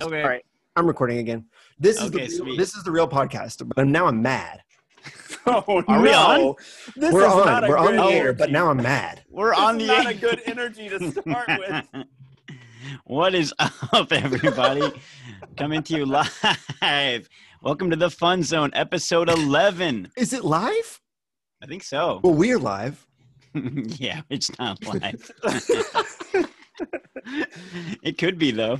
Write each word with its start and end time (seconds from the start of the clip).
Okay. 0.00 0.22
All 0.22 0.28
right. 0.28 0.44
I'm 0.76 0.86
recording 0.86 1.18
again. 1.18 1.44
This 1.78 1.96
is 1.98 2.04
Okay, 2.04 2.12
the 2.12 2.18
real, 2.28 2.30
sweet. 2.38 2.58
this 2.58 2.74
is 2.74 2.82
the 2.82 2.90
real 2.90 3.06
podcast, 3.08 3.70
but 3.76 3.86
now 3.86 4.06
I'm 4.06 4.22
mad. 4.22 4.62
Oh, 5.44 5.82
Are 5.88 6.00
we 6.00 6.10
no. 6.12 6.20
on? 6.50 6.54
This 6.94 7.12
We're 7.12 7.26
is 7.26 7.32
on. 7.32 7.46
not 7.46 7.64
a 7.64 7.68
We're 7.68 7.76
on 7.76 7.86
good 7.96 7.98
the 7.98 8.04
air, 8.14 8.32
but 8.32 8.52
now 8.52 8.70
I'm 8.70 8.76
mad. 8.76 9.24
We're 9.28 9.52
on 9.54 9.80
is 9.80 9.88
the 9.88 9.92
not 9.92 10.06
air. 10.06 10.12
a 10.12 10.14
good 10.14 10.40
energy 10.46 10.88
to 10.88 11.10
start 11.10 11.48
with. 11.58 12.06
what 13.06 13.34
is 13.34 13.52
up, 13.58 14.12
everybody? 14.12 14.88
Coming 15.56 15.82
to 15.82 15.96
you 15.96 16.06
live. 16.06 17.28
Welcome 17.60 17.90
to 17.90 17.96
the 17.96 18.08
Fun 18.08 18.44
Zone, 18.44 18.70
episode 18.74 19.28
11. 19.28 20.12
Is 20.16 20.32
it 20.32 20.44
live? 20.44 21.00
I 21.60 21.66
think 21.66 21.82
so. 21.82 22.20
Well, 22.22 22.34
we're 22.34 22.58
live. 22.60 23.04
yeah, 23.54 24.20
it's 24.30 24.56
not 24.60 24.78
live. 24.86 25.28
it 28.04 28.16
could 28.16 28.38
be, 28.38 28.52
though. 28.52 28.78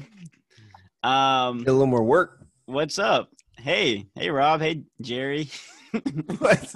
Um, 1.02 1.58
Get 1.58 1.68
a 1.68 1.72
little 1.72 1.86
more 1.86 2.02
work. 2.04 2.40
what's 2.66 2.98
up? 2.98 3.30
Hey, 3.58 4.06
hey, 4.14 4.30
Rob. 4.30 4.60
Hey, 4.60 4.82
Jerry. 5.00 5.48
What? 6.38 6.74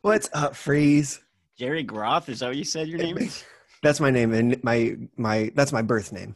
What's 0.00 0.30
up, 0.32 0.56
Freeze? 0.56 1.20
Jerry 1.58 1.82
Groth. 1.82 2.30
Is 2.30 2.40
that 2.40 2.46
what 2.48 2.56
you 2.56 2.64
said 2.64 2.88
your 2.88 2.98
name 2.98 3.18
is? 3.18 3.44
That's 3.82 4.00
my 4.00 4.10
name 4.10 4.32
and 4.32 4.62
my 4.64 4.96
my 5.18 5.52
that's 5.54 5.72
my 5.72 5.82
birth 5.82 6.10
name. 6.12 6.34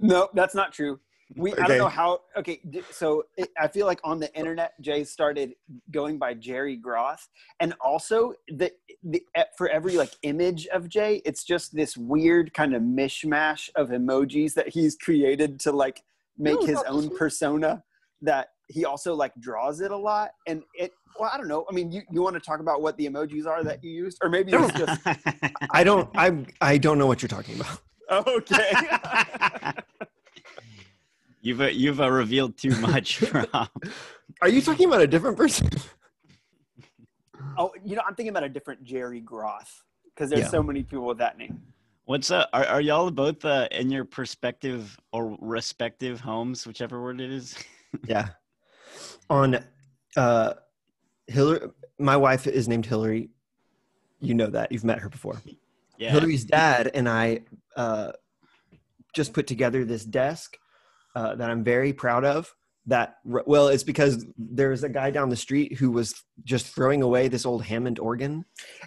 no, 0.00 0.28
that's 0.34 0.54
not 0.54 0.72
true. 0.72 0.98
We 1.34 1.52
I 1.54 1.66
don't 1.66 1.78
know 1.78 1.88
how. 1.88 2.20
Okay, 2.36 2.60
so 2.90 3.24
it, 3.36 3.50
I 3.58 3.66
feel 3.66 3.86
like 3.86 3.98
on 4.04 4.20
the 4.20 4.32
internet, 4.34 4.80
Jay 4.80 5.02
started 5.02 5.54
going 5.90 6.18
by 6.18 6.34
Jerry 6.34 6.76
Groth, 6.76 7.28
and 7.58 7.74
also 7.80 8.34
the, 8.48 8.70
the 9.02 9.22
for 9.58 9.68
every 9.68 9.96
like 9.96 10.12
image 10.22 10.68
of 10.68 10.88
Jay, 10.88 11.20
it's 11.24 11.42
just 11.42 11.74
this 11.74 11.96
weird 11.96 12.54
kind 12.54 12.74
of 12.74 12.82
mishmash 12.82 13.70
of 13.74 13.88
emojis 13.88 14.54
that 14.54 14.68
he's 14.68 14.96
created 14.96 15.58
to 15.60 15.72
like 15.72 16.02
make 16.38 16.60
No, 16.60 16.66
his 16.66 16.82
own 16.86 17.14
persona. 17.16 17.82
That 18.22 18.48
he 18.68 18.84
also 18.84 19.14
like 19.14 19.32
draws 19.40 19.80
it 19.80 19.90
a 19.90 19.96
lot, 19.96 20.30
and 20.46 20.62
it. 20.74 20.92
Well, 21.18 21.30
I 21.32 21.38
don't 21.38 21.48
know. 21.48 21.64
I 21.68 21.74
mean, 21.74 21.90
you, 21.90 22.02
you 22.10 22.22
want 22.22 22.34
to 22.34 22.40
talk 22.40 22.60
about 22.60 22.82
what 22.82 22.96
the 22.98 23.08
emojis 23.08 23.46
are 23.46 23.64
that 23.64 23.82
you 23.82 23.90
used, 23.90 24.18
or 24.22 24.28
maybe 24.28 24.52
it's 24.52 24.78
just 24.78 25.00
I 25.72 25.82
don't 25.82 26.08
I 26.14 26.46
I 26.60 26.78
don't 26.78 26.98
know 26.98 27.06
what 27.06 27.20
you're 27.20 27.28
talking 27.28 27.60
about. 27.60 27.80
okay. 28.28 28.72
you've 31.46 31.60
uh, 31.60 31.66
you've 31.66 32.00
uh, 32.00 32.10
revealed 32.10 32.56
too 32.58 32.70
much, 32.80 33.22
Rob. 33.32 33.68
Are 34.42 34.48
you 34.48 34.60
talking 34.60 34.86
about 34.86 35.00
a 35.00 35.06
different 35.06 35.36
person? 35.36 35.68
Oh, 37.58 37.72
you 37.82 37.96
know, 37.96 38.02
I'm 38.06 38.14
thinking 38.14 38.30
about 38.30 38.44
a 38.44 38.50
different 38.50 38.82
Jerry 38.84 39.20
Groth 39.20 39.82
because 40.04 40.28
there's 40.28 40.42
Yeah. 40.42 40.48
so 40.48 40.62
many 40.62 40.82
people 40.82 41.06
with 41.06 41.18
that 41.18 41.38
name. 41.38 41.62
What's 42.04 42.30
up? 42.30 42.50
Are, 42.52 42.66
are 42.66 42.80
y'all 42.82 43.10
both 43.10 43.44
uh, 43.46 43.66
in 43.70 43.90
your 43.90 44.04
perspective 44.04 44.98
or 45.10 45.38
respective 45.40 46.20
homes, 46.20 46.66
whichever 46.66 47.02
word 47.02 47.18
it 47.20 47.30
is? 47.30 47.56
Yeah. 48.06 48.28
On 49.30 49.58
uh 50.18 50.52
Hillary 51.28 51.68
my 51.98 52.16
wife 52.16 52.46
is 52.46 52.68
named 52.68 52.84
Hillary. 52.84 53.30
You 54.20 54.34
know 54.34 54.48
that. 54.48 54.70
You've 54.70 54.84
met 54.84 54.98
her 54.98 55.08
before. 55.08 55.40
Yeah. 55.96 56.10
Hillary's 56.10 56.44
dad 56.44 56.90
and 56.92 57.08
I 57.08 57.40
uh, 57.74 58.12
just 59.14 59.32
put 59.32 59.46
together 59.46 59.84
this 59.86 60.04
desk 60.04 60.58
uh, 61.16 61.34
that 61.34 61.50
I'm 61.50 61.64
very 61.64 61.92
proud 61.92 62.24
of. 62.24 62.54
That 62.88 63.16
well, 63.24 63.66
it's 63.66 63.82
because 63.82 64.24
there's 64.38 64.84
a 64.84 64.88
guy 64.88 65.10
down 65.10 65.28
the 65.28 65.34
street 65.34 65.76
who 65.76 65.90
was 65.90 66.14
just 66.44 66.72
throwing 66.72 67.02
away 67.02 67.26
this 67.26 67.44
old 67.44 67.64
Hammond 67.64 67.98
organ. 67.98 68.44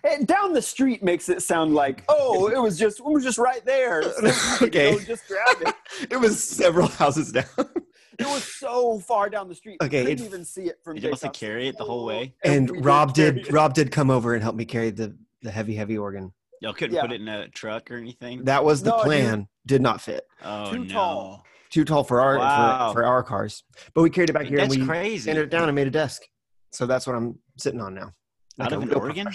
And 0.09 0.25
down 0.25 0.53
the 0.53 0.61
street 0.61 1.03
makes 1.03 1.27
it 1.27 1.41
sound 1.41 1.75
like, 1.75 2.05
oh, 2.07 2.47
it 2.55 2.57
was 2.61 2.79
just, 2.79 2.99
it 2.99 3.05
was 3.05 3.25
just 3.25 3.37
right 3.37 3.65
there. 3.65 4.01
Okay. 4.61 4.93
Go 4.93 4.99
just 4.99 5.27
grab 5.27 5.57
it. 5.67 5.75
It 6.09 6.15
was 6.17 6.41
several 6.41 6.87
houses 6.87 7.33
down, 7.33 7.43
It 7.57 8.25
was 8.27 8.43
so 8.45 8.99
far 8.99 9.29
down 9.29 9.49
the 9.49 9.55
street. 9.55 9.79
Okay, 9.81 10.03
couldn't 10.05 10.19
it- 10.23 10.25
even 10.25 10.45
see 10.45 10.63
it 10.67 10.79
from. 10.81 10.95
Did 10.95 11.03
you 11.03 11.09
Jay's 11.09 11.21
have 11.23 11.33
to 11.33 11.37
carry 11.39 11.67
it 11.67 11.77
the 11.77 11.83
whole 11.83 12.05
way? 12.05 12.33
and 12.45 12.69
we 12.69 12.77
did 12.77 12.85
Rob 12.85 13.13
carry 13.13 13.31
did 13.33 13.47
it. 13.47 13.51
Rob 13.51 13.73
did 13.73 13.91
come 13.91 14.09
over 14.09 14.33
and 14.33 14.41
help 14.41 14.55
me 14.55 14.63
carry 14.63 14.91
the 14.91 15.13
the 15.41 15.51
heavy 15.51 15.75
heavy 15.75 15.97
organ. 15.97 16.31
Y'all 16.61 16.73
couldn't 16.73 16.95
Yeah. 16.95 17.01
put 17.01 17.11
it 17.11 17.19
in 17.19 17.27
a 17.27 17.49
truck 17.49 17.91
or 17.91 17.95
anything? 17.97 18.45
That 18.45 18.63
was 18.63 18.81
the 18.81 18.91
No, 18.91 19.03
plan. 19.03 19.47
Did 19.65 19.81
not 19.81 19.99
fit. 19.99 20.25
oh, 20.43 20.71
too 20.71 20.85
no. 20.85 20.93
tall. 20.93 21.45
Too 21.69 21.85
tall 21.85 22.03
for 22.03 22.21
our 22.21 22.37
Wow. 22.37 22.89
for, 22.89 22.99
for 22.99 23.05
our 23.05 23.23
cars. 23.23 23.63
But 23.93 24.01
we 24.01 24.09
carried 24.09 24.29
it 24.29 24.33
back 24.33 24.45
here 24.47 24.57
That's 24.57 24.73
and 24.73 24.81
we 24.83 24.87
crazy. 24.87 25.25
sanded 25.25 25.45
it 25.45 25.49
down 25.49 25.69
and 25.69 25.75
made 25.75 25.87
a 25.87 25.91
desk. 25.91 26.23
So 26.71 26.85
that's 26.85 27.05
what 27.05 27.15
I'm 27.15 27.37
sitting 27.57 27.79
on 27.81 27.93
now. 27.93 28.11
Out 28.59 28.73
a 28.73 28.77
of 28.77 28.83
an 28.83 28.93
organ? 28.93 29.27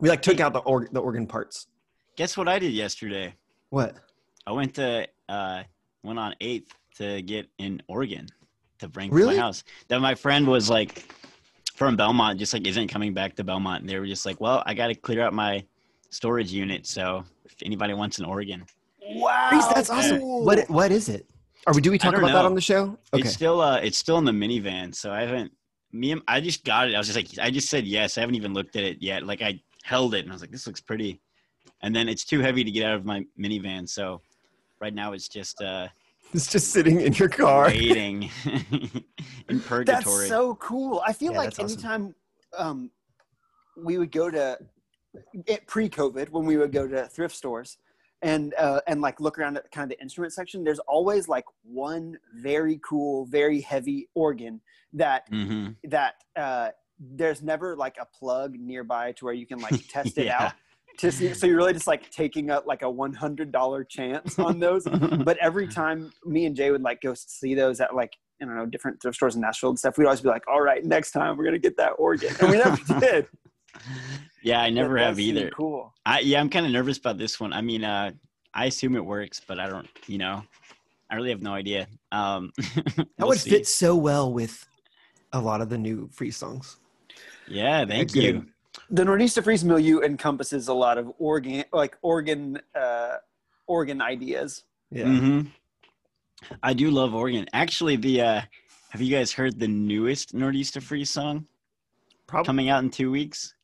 We 0.00 0.08
like 0.08 0.22
took 0.22 0.40
out 0.40 0.52
the 0.52 0.60
org, 0.60 0.92
the 0.92 1.00
organ 1.00 1.26
parts. 1.26 1.66
Guess 2.16 2.36
what 2.36 2.48
I 2.48 2.58
did 2.58 2.72
yesterday? 2.72 3.34
What? 3.70 3.96
I 4.46 4.52
went 4.52 4.74
to 4.76 5.06
uh 5.28 5.62
went 6.02 6.18
on 6.18 6.34
eighth 6.40 6.72
to 6.96 7.20
get 7.22 7.48
an 7.58 7.82
organ 7.88 8.26
to 8.78 8.88
bring 8.88 9.10
Really? 9.10 9.34
to 9.34 9.36
my 9.36 9.42
house. 9.42 9.62
That 9.88 10.00
my 10.00 10.14
friend 10.14 10.46
was 10.46 10.70
like 10.70 11.12
from 11.74 11.96
Belmont, 11.96 12.38
just 12.38 12.52
like 12.52 12.66
isn't 12.66 12.88
coming 12.88 13.12
back 13.12 13.36
to 13.36 13.44
Belmont. 13.44 13.82
And 13.82 13.88
they 13.90 13.98
were 13.98 14.06
just 14.06 14.24
like, 14.24 14.40
Well, 14.40 14.62
I 14.66 14.74
gotta 14.74 14.94
clear 14.94 15.22
out 15.22 15.34
my 15.34 15.64
storage 16.10 16.50
unit, 16.52 16.86
so 16.86 17.24
if 17.44 17.54
anybody 17.62 17.92
wants 17.94 18.18
an 18.18 18.24
organ. 18.24 18.64
Wow. 19.10 19.48
Reese, 19.52 19.66
that's 19.68 19.90
awesome. 19.90 20.20
cool. 20.20 20.44
What 20.44 20.68
what 20.70 20.92
is 20.92 21.08
it? 21.08 21.26
Are 21.66 21.74
we 21.74 21.80
do 21.80 21.90
we 21.90 21.98
talk 21.98 22.12
don't 22.12 22.24
about 22.24 22.32
that 22.32 22.44
on 22.44 22.54
the 22.54 22.60
show? 22.60 22.96
Okay. 23.12 23.22
It's 23.22 23.32
still 23.32 23.60
uh 23.60 23.78
it's 23.78 23.98
still 23.98 24.18
in 24.18 24.24
the 24.24 24.32
minivan, 24.32 24.94
so 24.94 25.12
I 25.12 25.22
haven't 25.22 25.52
me 25.92 26.12
and 26.12 26.22
I 26.28 26.40
just 26.40 26.64
got 26.64 26.88
it. 26.88 26.94
I 26.94 26.98
was 26.98 27.06
just 27.12 27.16
like 27.16 27.28
I 27.44 27.50
just 27.50 27.68
said 27.68 27.86
yes. 27.86 28.16
I 28.16 28.20
haven't 28.20 28.36
even 28.36 28.52
looked 28.54 28.76
at 28.76 28.84
it 28.84 28.98
yet. 29.00 29.24
Like 29.24 29.42
I 29.42 29.60
held 29.82 30.14
it 30.14 30.20
and 30.20 30.30
I 30.30 30.34
was 30.34 30.40
like, 30.42 30.50
this 30.52 30.66
looks 30.66 30.80
pretty. 30.80 31.20
And 31.82 31.94
then 31.94 32.08
it's 32.08 32.24
too 32.24 32.40
heavy 32.40 32.62
to 32.62 32.70
get 32.70 32.84
out 32.86 32.94
of 32.96 33.04
my 33.04 33.24
minivan, 33.38 33.88
so 33.88 34.20
right 34.80 34.94
now 34.94 35.12
it's 35.12 35.28
just 35.28 35.60
uh 35.62 35.88
It's 36.32 36.46
just 36.52 36.68
sitting 36.70 37.00
in 37.00 37.12
your 37.14 37.28
car. 37.28 37.66
waiting 37.66 38.30
in 39.48 39.60
purgatory. 39.60 39.84
That's 39.84 40.28
so 40.28 40.54
cool. 40.56 41.02
I 41.04 41.12
feel 41.12 41.32
Yeah, 41.32 41.38
like 41.38 41.46
that's 41.54 41.58
awesome. 41.58 41.72
anytime 41.72 42.14
um, 42.56 42.90
we 43.76 43.98
would 43.98 44.12
go 44.12 44.30
to 44.30 44.56
it, 45.46 45.66
pre-COVID 45.66 46.28
when 46.30 46.44
we 46.46 46.56
would 46.56 46.70
go 46.70 46.86
to 46.86 47.06
thrift 47.08 47.34
stores 47.34 47.78
and 48.22 48.54
uh, 48.58 48.80
and 48.86 49.00
like 49.00 49.20
look 49.20 49.38
around 49.38 49.56
at 49.56 49.70
kind 49.70 49.90
of 49.90 49.96
the 49.96 50.02
instrument 50.02 50.32
section, 50.32 50.64
there's 50.64 50.78
always 50.80 51.28
like 51.28 51.44
one 51.62 52.18
very 52.34 52.80
cool, 52.84 53.26
very 53.26 53.60
heavy 53.60 54.08
organ 54.14 54.60
that 54.92 55.26
hmm 55.28 55.68
that 55.84 56.14
uh, 56.36 56.68
there's 56.98 57.42
never 57.42 57.74
like 57.76 57.96
a 58.00 58.04
plug 58.04 58.54
nearby 58.58 59.12
to 59.12 59.24
where 59.24 59.34
you 59.34 59.46
can 59.46 59.60
like 59.60 59.74
test 59.88 60.18
it 60.18 60.26
Yeah. 60.26 60.44
out. 60.46 60.52
To 60.98 61.10
see, 61.10 61.32
so 61.32 61.46
you're 61.46 61.56
really 61.56 61.72
just 61.72 61.86
like 61.86 62.10
taking 62.10 62.50
up 62.50 62.66
like 62.66 62.82
a 62.82 62.90
one 62.90 63.14
hundred 63.14 63.52
dollar 63.52 63.84
chance 63.84 64.38
on 64.38 64.58
those 64.58 64.86
but 65.24 65.38
every 65.38 65.66
time 65.66 66.12
me 66.26 66.44
and 66.44 66.54
Jay 66.54 66.70
would 66.70 66.82
like 66.82 67.00
go 67.00 67.14
see 67.14 67.54
those 67.54 67.80
at 67.80 67.94
like 67.94 68.12
I 68.42 68.44
don't 68.44 68.54
know 68.54 68.66
different 68.66 69.00
thrift 69.00 69.16
stores 69.16 69.34
in 69.34 69.40
Nashville 69.40 69.70
and 69.70 69.78
stuff, 69.78 69.96
we'd 69.96 70.04
always 70.04 70.20
be 70.20 70.28
like, 70.28 70.46
"All 70.46 70.60
right, 70.60 70.84
next 70.84 71.12
time 71.12 71.38
we're 71.38 71.44
gonna 71.44 71.58
get 71.58 71.76
that 71.78 71.92
organ," 71.92 72.34
and 72.38 72.50
we 72.50 72.58
never 72.58 72.76
did. 73.00 73.26
Yeah, 74.42 74.60
I 74.60 74.70
never 74.70 74.96
have 74.98 75.18
either. 75.18 75.50
Cool. 75.50 75.92
I 76.06 76.20
yeah, 76.20 76.40
I'm 76.40 76.48
kind 76.50 76.66
of 76.66 76.72
nervous 76.72 76.98
about 76.98 77.18
this 77.18 77.38
one. 77.40 77.52
I 77.52 77.60
mean, 77.60 77.84
uh, 77.84 78.10
I 78.54 78.66
assume 78.66 78.96
it 78.96 79.04
works, 79.04 79.40
but 79.46 79.58
I 79.58 79.68
don't. 79.68 79.88
You 80.06 80.18
know, 80.18 80.42
I 81.10 81.14
really 81.16 81.30
have 81.30 81.42
no 81.42 81.52
idea. 81.54 81.86
Um, 82.12 82.52
That 82.96 83.06
we'll 83.18 83.28
would 83.28 83.38
see. 83.38 83.50
fit 83.50 83.66
so 83.66 83.94
well 83.96 84.32
with 84.32 84.66
a 85.32 85.40
lot 85.40 85.60
of 85.60 85.68
the 85.68 85.78
new 85.78 86.08
free 86.12 86.30
songs. 86.30 86.76
Yeah, 87.48 87.84
thank 87.84 88.12
Get 88.12 88.22
you. 88.22 88.30
in. 88.30 88.52
The 88.90 89.04
Nordista 89.04 89.42
Freeze 89.42 89.64
milieu 89.64 90.00
encompasses 90.00 90.68
a 90.68 90.74
lot 90.74 90.98
of 90.98 91.12
organ, 91.18 91.64
like 91.72 91.96
organ, 92.02 92.60
uh, 92.74 93.16
organ 93.66 94.00
ideas. 94.00 94.64
Yeah. 94.90 95.04
hmm 95.06 95.40
I 96.62 96.72
do 96.72 96.90
love 96.90 97.14
organ. 97.14 97.46
Actually, 97.52 97.96
the 97.96 98.20
uh, 98.22 98.40
have 98.90 99.00
you 99.00 99.14
guys 99.14 99.32
heard 99.32 99.58
the 99.58 99.68
newest 99.68 100.34
Nordista 100.34 100.82
Freeze 100.82 101.10
song 101.10 101.46
Probably. 102.26 102.46
coming 102.46 102.68
out 102.70 102.82
in 102.82 102.90
two 102.90 103.10
weeks? 103.10 103.54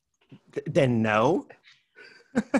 Then 0.65 1.01
no. 1.01 1.47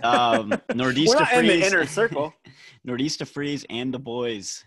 Um, 0.04 0.50
We're 0.72 0.76
Nordista 0.76 1.20
not 1.20 1.34
in 1.34 1.48
the 1.48 1.54
Freeze, 1.54 1.66
inner 1.74 1.86
circle. 1.86 2.34
Nordista 2.88 3.28
Freeze, 3.28 3.66
and 3.70 3.94
the 3.94 4.00
Boys. 4.00 4.64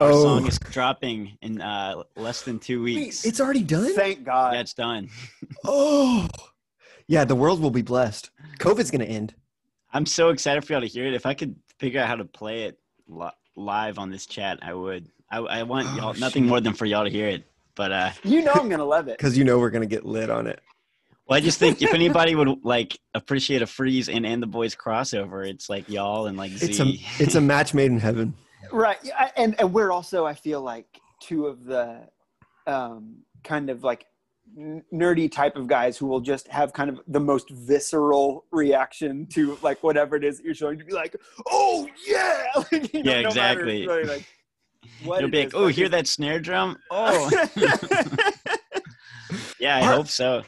Our 0.00 0.10
Oh, 0.10 0.22
song 0.22 0.46
is 0.46 0.58
dropping 0.58 1.36
in 1.42 1.60
uh, 1.60 2.02
less 2.16 2.42
than 2.42 2.60
two 2.60 2.84
wait, 2.84 2.94
weeks. 2.96 3.24
it's 3.24 3.40
already 3.40 3.62
done. 3.64 3.94
Thank 3.94 4.24
God. 4.24 4.54
yeah, 4.54 4.60
it's 4.60 4.74
done. 4.74 5.08
Oh, 5.64 6.28
yeah. 7.08 7.24
The 7.24 7.34
world 7.34 7.60
will 7.60 7.70
be 7.72 7.82
blessed. 7.82 8.30
COVID's 8.60 8.90
gonna 8.92 9.04
end. 9.04 9.34
I'm 9.92 10.06
so 10.06 10.28
excited 10.28 10.64
for 10.64 10.72
y'all 10.74 10.82
to 10.82 10.86
hear 10.86 11.06
it. 11.06 11.14
If 11.14 11.26
I 11.26 11.34
could 11.34 11.56
figure 11.80 12.00
out 12.00 12.06
how 12.06 12.14
to 12.16 12.24
play 12.24 12.64
it 12.64 12.78
li- 13.08 13.30
live 13.56 13.98
on 13.98 14.10
this 14.10 14.26
chat, 14.26 14.58
I 14.62 14.72
would. 14.74 15.08
I, 15.30 15.38
I 15.38 15.62
want 15.64 15.88
Oh, 15.90 15.96
y'all 15.96 16.14
nothing 16.14 16.44
shoot. 16.44 16.48
more 16.48 16.60
than 16.60 16.74
for 16.74 16.84
y'all 16.86 17.04
to 17.04 17.10
hear 17.10 17.26
it. 17.28 17.44
But 17.74 17.92
uh, 17.92 18.10
you 18.22 18.42
know 18.44 18.52
I'm 18.52 18.68
gonna 18.68 18.84
love 18.84 19.08
it. 19.08 19.18
because 19.18 19.36
you 19.36 19.44
know 19.44 19.58
we're 19.58 19.70
gonna 19.70 19.86
get 19.86 20.06
lit 20.06 20.30
on 20.30 20.46
it. 20.46 20.60
Well, 21.28 21.36
I 21.36 21.40
just 21.40 21.58
think 21.58 21.82
if 21.82 21.92
anybody 21.94 22.34
would 22.34 22.64
like 22.64 22.98
appreciate 23.14 23.62
a 23.62 23.66
freeze 23.66 24.08
and 24.08 24.24
and 24.26 24.42
the 24.42 24.46
boys 24.46 24.74
crossover, 24.74 25.46
it's 25.46 25.68
like 25.68 25.88
y'all 25.88 26.26
and 26.26 26.36
like 26.38 26.52
Z. 26.52 26.66
It's 26.66 26.80
a 26.80 27.22
it's 27.22 27.34
a 27.34 27.40
match 27.40 27.74
made 27.74 27.90
in 27.90 27.98
heaven. 28.00 28.34
right 28.72 28.98
and 29.36 29.58
and 29.60 29.72
we're 29.72 29.90
also 29.92 30.26
i 30.26 30.34
feel 30.34 30.60
like 30.60 30.86
two 31.22 31.46
of 31.46 31.64
the 31.64 32.06
um 32.66 33.18
kind 33.44 33.70
of 33.70 33.82
like 33.84 34.04
nerdy 34.92 35.30
type 35.30 35.56
of 35.56 35.66
guys 35.66 35.96
who 35.96 36.06
will 36.06 36.20
just 36.20 36.48
have 36.48 36.72
kind 36.72 36.90
of 36.90 37.00
the 37.06 37.20
most 37.20 37.48
visceral 37.50 38.44
reaction 38.50 39.26
to 39.26 39.56
like 39.62 39.82
whatever 39.82 40.16
it 40.16 40.24
is 40.24 40.36
that 40.38 40.44
you're 40.44 40.54
showing 40.54 40.78
to 40.78 40.84
be 40.84 40.92
like 40.92 41.14
oh 41.48 41.86
yeah 42.06 42.44
Like, 42.56 42.92
you 42.92 43.02
know, 43.02 43.10
Yeah, 43.12 43.20
no 43.22 43.28
matter 43.34 43.60
exactly. 43.60 43.86
really, 43.86 44.04
like, 44.04 44.26
what 45.04 45.18
It'll 45.18 45.30
be 45.30 45.44
like, 45.44 45.54
oh, 45.54 45.66
hear 45.68 45.88
that 45.90 46.06
snare 46.06 46.40
drum? 46.40 46.76
Oh, 46.90 47.30
yeah, 49.60 49.76
I 49.76 49.82
Har- 49.82 49.94
hope 49.94 50.08
so. 50.08 50.42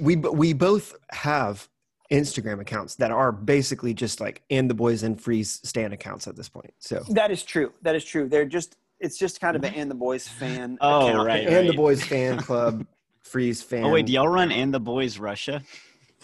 We 0.00 0.16
we 0.16 0.52
both 0.52 0.94
have 1.10 1.68
Instagram 2.10 2.60
accounts 2.60 2.96
that 2.96 3.10
are 3.10 3.30
basically 3.32 3.94
just 3.94 4.20
like 4.20 4.42
and 4.50 4.68
the 4.68 4.74
boys 4.74 5.02
and 5.02 5.20
freeze 5.20 5.60
stand 5.64 5.92
accounts 5.92 6.26
at 6.26 6.36
this 6.36 6.48
point. 6.48 6.72
So 6.78 7.02
that 7.10 7.30
is 7.30 7.42
true. 7.42 7.72
That 7.82 7.94
is 7.94 8.04
true. 8.04 8.28
They're 8.28 8.44
just 8.44 8.76
it's 8.98 9.16
just 9.16 9.40
kind 9.40 9.56
of 9.56 9.64
an 9.64 9.74
and 9.74 9.90
the 9.90 9.94
boys 9.94 10.26
fan. 10.26 10.76
Oh, 10.80 11.08
account. 11.08 11.26
right. 11.26 11.46
and 11.46 11.68
the 11.68 11.74
boys 11.74 12.02
fan 12.02 12.38
club, 12.38 12.86
freeze 13.22 13.62
fan. 13.62 13.84
Oh 13.84 13.90
wait, 13.90 14.06
do 14.06 14.12
y'all 14.12 14.28
run 14.28 14.50
and 14.52 14.72
the 14.74 14.80
boys 14.80 15.18
Russia? 15.18 15.62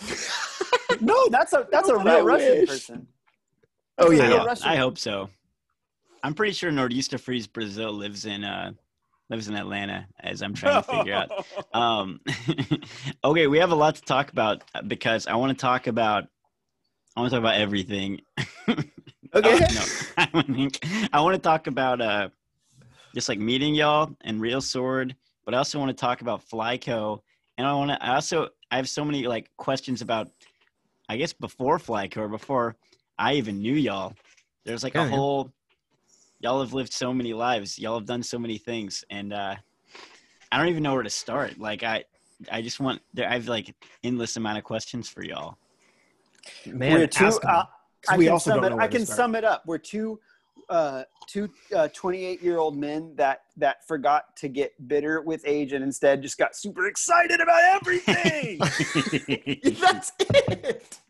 No, 1.00 1.28
that's 1.28 1.52
a 1.52 1.66
that's 1.70 1.88
a 1.88 1.96
real 1.96 2.08
I 2.08 2.20
Russian 2.20 2.60
wish. 2.60 2.68
person. 2.68 3.06
oh 3.98 4.10
I, 4.10 4.14
yeah, 4.14 4.28
yeah. 4.30 4.38
hope, 4.38 4.58
I 4.64 4.76
hope 4.76 4.98
so. 4.98 5.28
I'm 6.22 6.34
pretty 6.34 6.52
sure 6.52 6.70
Nordista 6.70 7.20
Freeze 7.20 7.46
Brazil 7.46 7.92
lives 7.92 8.24
in 8.24 8.44
uh 8.44 8.72
lives 9.28 9.48
in 9.48 9.56
Atlanta, 9.56 10.06
as 10.20 10.42
I'm 10.42 10.54
trying 10.54 10.82
to 10.82 10.88
figure 10.88 11.14
out. 11.14 11.30
Um, 11.74 12.20
okay, 13.24 13.46
we 13.48 13.58
have 13.58 13.70
a 13.70 13.74
lot 13.74 13.96
to 13.96 14.02
talk 14.02 14.30
about 14.32 14.62
uh, 14.74 14.82
because 14.82 15.26
I 15.26 15.34
want 15.36 15.56
to 15.56 15.60
talk 15.60 15.86
about. 15.86 16.24
I 17.16 17.20
want 17.20 17.30
to 17.30 17.36
talk 17.36 17.42
about 17.42 17.60
everything. 17.60 18.20
Okay. 19.34 19.52
Uh, 19.54 19.58
no, 19.74 19.84
I 20.16 20.28
want 20.32 20.72
to- 20.74 21.08
I 21.12 21.20
want 21.20 21.34
to 21.34 21.40
talk 21.40 21.66
about 21.66 22.00
uh, 22.00 22.28
just 23.14 23.28
like 23.28 23.38
meeting 23.38 23.74
y'all 23.74 24.14
and 24.22 24.40
Real 24.40 24.60
Sword, 24.62 25.14
but 25.44 25.52
I 25.52 25.58
also 25.58 25.78
want 25.78 25.90
to 25.90 26.00
talk 26.00 26.20
about 26.22 26.48
Flyco, 26.48 27.20
and 27.58 27.66
I 27.66 27.74
want 27.74 27.90
to. 27.90 28.02
I 28.02 28.14
also 28.14 28.48
I 28.70 28.76
have 28.76 28.88
so 28.88 29.04
many 29.04 29.26
like 29.26 29.50
questions 29.58 30.00
about. 30.00 30.28
I 31.08 31.16
guess 31.18 31.32
before 31.34 31.78
Flyco 31.78 32.18
or 32.18 32.28
before 32.28 32.76
I 33.18 33.34
even 33.34 33.58
knew 33.58 33.74
y'all, 33.74 34.14
there's 34.64 34.82
like 34.84 34.94
Yeah, 34.94 35.02
a 35.02 35.04
yeah. 35.04 35.10
whole. 35.10 35.52
Y'all 36.46 36.60
have 36.60 36.72
lived 36.72 36.92
so 36.92 37.12
many 37.12 37.32
lives. 37.34 37.76
Y'all 37.76 37.98
have 37.98 38.06
done 38.06 38.22
so 38.22 38.38
many 38.38 38.56
things, 38.56 39.02
and 39.10 39.32
uh, 39.32 39.56
I 40.52 40.56
don't 40.56 40.68
even 40.68 40.80
know 40.80 40.94
where 40.94 41.02
to 41.02 41.10
start. 41.10 41.58
Like 41.58 41.82
I, 41.82 42.04
I 42.52 42.62
just 42.62 42.78
want. 42.78 43.02
There, 43.12 43.28
I 43.28 43.32
have 43.32 43.48
like 43.48 43.74
endless 44.04 44.36
amount 44.36 44.56
of 44.56 44.62
questions 44.62 45.08
for 45.08 45.24
y'all. 45.24 45.58
Man, 46.64 47.00
We're 47.00 47.08
two. 47.08 47.24
ask 47.26 47.44
'em. 47.44 47.50
Uh, 47.50 47.62
'Cause 47.64 48.10
I 48.10 48.16
we 48.16 48.24
can 48.26 48.32
also 48.34 48.50
sum 48.52 48.62
it. 48.62 48.72
I 48.78 48.86
can 48.86 49.04
sum 49.04 49.34
it 49.34 49.42
up. 49.42 49.64
We're 49.66 49.78
two, 49.78 50.20
uh, 50.68 51.02
two 51.26 51.50
uh, 51.74 51.88
28 51.92 52.40
year 52.40 52.58
old 52.58 52.76
men 52.76 53.12
that 53.16 53.40
that 53.56 53.84
forgot 53.88 54.36
to 54.36 54.48
get 54.48 54.70
bitter 54.86 55.22
with 55.22 55.42
age 55.44 55.72
and 55.72 55.82
instead 55.82 56.22
just 56.22 56.38
got 56.38 56.54
super 56.54 56.86
excited 56.86 57.40
about 57.40 57.60
everything. 57.74 58.58
That's 59.80 60.12
it. 60.20 61.00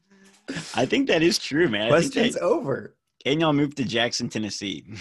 I 0.74 0.86
think 0.86 1.08
that 1.08 1.22
is 1.22 1.38
true, 1.38 1.68
man. 1.68 1.92
I 1.92 2.00
think 2.00 2.14
Questions 2.14 2.34
that, 2.36 2.42
over. 2.42 2.95
And 3.26 3.40
y'all 3.40 3.52
moved 3.52 3.76
to 3.76 3.84
Jackson, 3.84 4.28
Tennessee. 4.30 4.84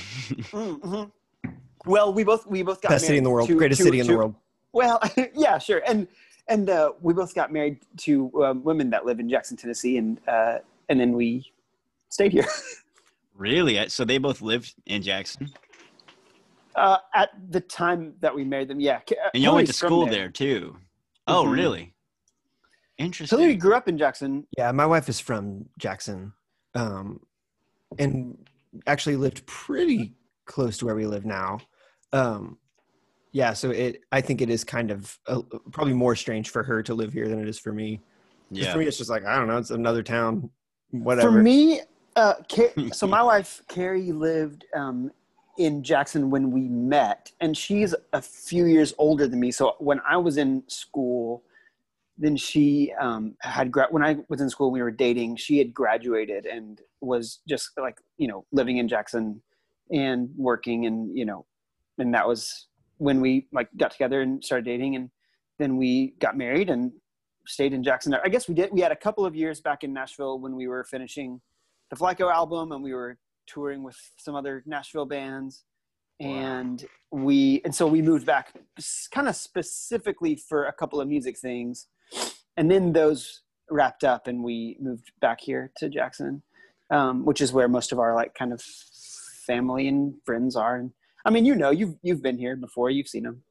Mhm. 0.52 1.12
Well, 1.86 2.12
we 2.14 2.24
both 2.24 2.48
we 2.48 2.64
both 2.64 2.82
got 2.82 2.90
Best 2.90 3.06
city 3.06 3.20
in 3.20 3.24
the 3.24 3.30
married 3.30 3.36
world. 3.36 3.48
to- 3.50 3.56
Greatest 3.58 3.78
to- 3.80 3.84
city 3.86 4.00
in 4.00 4.08
the 4.08 4.18
world. 4.18 4.36
Well, 4.74 5.00
yeah, 5.36 5.58
sure, 5.60 5.82
and 5.88 6.08
and 6.48 6.70
uh, 6.70 6.92
we 7.02 7.14
both 7.14 7.34
got 7.36 7.52
married 7.54 7.80
to 7.98 8.44
um, 8.44 8.64
women 8.64 8.90
that 8.90 9.06
live 9.06 9.20
in 9.20 9.30
Jackson, 9.30 9.56
Tennessee, 9.56 9.98
and 9.98 10.20
uh, 10.28 10.58
and 10.90 11.00
then 11.00 11.14
we 11.14 11.46
stayed 12.10 12.32
here. 12.34 12.46
really? 13.38 13.88
So 13.90 14.04
they 14.04 14.18
both 14.18 14.42
lived 14.42 14.74
in 14.88 15.02
Jackson, 15.04 15.52
Uh, 16.76 16.98
at 17.14 17.30
the 17.52 17.62
time 17.62 18.16
that 18.20 18.34
we 18.36 18.44
married 18.44 18.68
them, 18.68 18.80
yeah. 18.80 19.00
Uh, 19.12 19.30
and 19.34 19.44
y'all 19.44 19.56
went 19.56 19.68
to 19.68 19.74
school 19.74 20.06
there. 20.08 20.30
too. 20.30 20.76
Oh, 21.28 21.46
Mhm. 21.46 21.52
really? 21.54 21.94
Interesting. 22.98 23.38
Hillary 23.40 23.56
grew 23.56 23.76
up 23.76 23.88
in 23.88 23.98
Jackson. 23.98 24.46
Yeah, 24.58 24.72
my 24.72 24.86
wife 24.86 25.08
is 25.10 25.20
from 25.20 25.66
Jackson, 25.78 26.34
um, 26.76 27.20
and 28.00 28.38
actually 28.88 29.16
lived 29.16 29.46
pretty 29.46 30.14
close 30.46 30.78
to 30.78 30.86
where 30.86 30.96
we 30.96 31.06
live 31.06 31.26
now. 31.26 31.60
Um, 32.14 32.58
yeah, 33.32 33.54
so 33.54 33.72
it 33.72 34.02
I 34.12 34.22
think 34.22 34.42
it 34.42 34.50
is 34.50 34.64
kind 34.64 34.92
of 34.92 35.20
uh, 35.28 35.42
probably 35.72 35.94
more 35.94 36.16
strange 36.16 36.50
for 36.50 36.64
her 36.64 36.82
to 36.84 36.94
live 36.94 37.12
here 37.12 37.28
than 37.28 37.40
it 37.40 37.48
is 37.50 37.60
for 37.60 37.74
me. 37.74 38.00
yeah. 38.50 38.72
For 38.72 38.80
me, 38.80 38.86
it's 38.86 38.98
just 38.98 39.10
like 39.10 39.26
I 39.26 39.36
don't 39.36 39.48
know, 39.48 39.58
it's 39.58 39.72
another 39.72 40.04
town, 40.04 40.50
whatever. 40.92 41.32
For 41.32 41.44
me, 41.44 41.82
uh, 42.16 42.36
so 42.94 43.08
my 43.08 43.22
wife 43.22 43.62
Carrie 43.68 44.14
lived 44.14 44.66
um, 44.74 45.12
in 45.58 45.84
Jackson 45.84 46.30
when 46.30 46.50
we 46.50 46.62
met, 46.62 47.32
and 47.42 47.58
she's 47.58 47.94
a 48.14 48.22
few 48.22 48.66
years 48.66 48.94
older 48.98 49.28
than 49.28 49.40
me. 49.40 49.52
So 49.52 49.76
when 49.80 50.00
I 50.08 50.16
was 50.16 50.38
in 50.38 50.64
school, 50.68 51.44
then 52.18 52.38
she 52.38 52.94
um, 53.00 53.36
had 53.42 53.72
gra- 53.72 53.88
when 53.90 54.04
I 54.04 54.18
was 54.30 54.42
in 54.42 54.50
school, 54.50 54.72
we 54.72 54.82
were 54.82 54.92
dating. 54.92 55.36
She 55.36 55.58
had 55.58 55.74
graduated 55.74 56.46
and 56.46 56.82
was 57.02 57.42
just 57.48 57.72
like 57.78 57.98
you 58.18 58.28
know 58.28 58.46
living 58.52 58.78
in 58.78 58.88
Jackson 58.88 59.42
and 59.92 60.30
working, 60.38 60.86
and 60.86 61.16
you 61.18 61.26
know, 61.26 61.46
and 61.98 62.14
that 62.14 62.28
was 62.28 62.68
when 62.98 63.20
we 63.20 63.48
like 63.52 63.68
got 63.78 63.92
together 63.92 64.22
and 64.22 64.44
started 64.44 64.66
dating, 64.66 64.96
and 64.96 65.10
then 65.60 65.78
we 65.78 66.16
got 66.20 66.38
married 66.38 66.70
and 66.70 66.92
stayed 67.48 67.74
in 67.74 67.84
Jackson. 67.84 68.14
I 68.14 68.30
guess 68.30 68.48
we 68.48 68.56
did. 68.56 68.72
We 68.72 68.82
had 68.82 68.92
a 68.92 68.98
couple 68.98 69.26
of 69.26 69.36
years 69.36 69.60
back 69.60 69.84
in 69.84 69.94
Nashville 69.94 70.40
when 70.40 70.56
we 70.56 70.68
were 70.68 70.84
finishing 70.86 71.42
the 71.90 71.98
Flyco 71.98 72.32
album, 72.32 72.72
and 72.72 72.82
we 72.82 72.94
were 72.94 73.18
touring 73.48 73.84
with 73.84 73.98
some 74.18 74.36
other 74.36 74.64
Nashville 74.66 75.06
bands. 75.06 75.64
And 76.20 76.86
we 77.12 77.62
and 77.66 77.74
so 77.76 77.88
we 77.88 78.02
moved 78.02 78.26
back, 78.26 78.54
kind 79.12 79.28
of 79.28 79.36
specifically 79.36 80.36
for 80.36 80.66
a 80.66 80.74
couple 80.74 81.02
of 81.02 81.08
music 81.08 81.38
things, 81.38 81.88
and 82.58 82.72
then 82.72 82.94
those 82.94 83.42
wrapped 83.70 84.04
up, 84.04 84.28
and 84.28 84.44
we 84.44 84.78
moved 84.80 85.12
back 85.20 85.40
here 85.42 85.72
to 85.78 85.90
Jackson, 85.90 86.42
um, 86.90 87.26
which 87.26 87.42
is 87.42 87.52
where 87.52 87.68
most 87.68 87.92
of 87.92 88.00
our 88.00 88.16
like 88.16 88.34
kind 88.34 88.54
of 88.54 88.62
family 89.46 89.88
and 89.88 90.14
friends 90.26 90.56
are. 90.56 90.78
And 90.78 90.92
I 91.26 91.32
mean, 91.32 91.46
you 91.46 91.56
know, 91.56 91.72
you've 91.72 91.96
you've 92.02 92.24
been 92.24 92.38
here 92.38 92.56
before, 92.56 92.90
you've 92.90 93.10
seen 93.10 93.24
them 93.24 93.44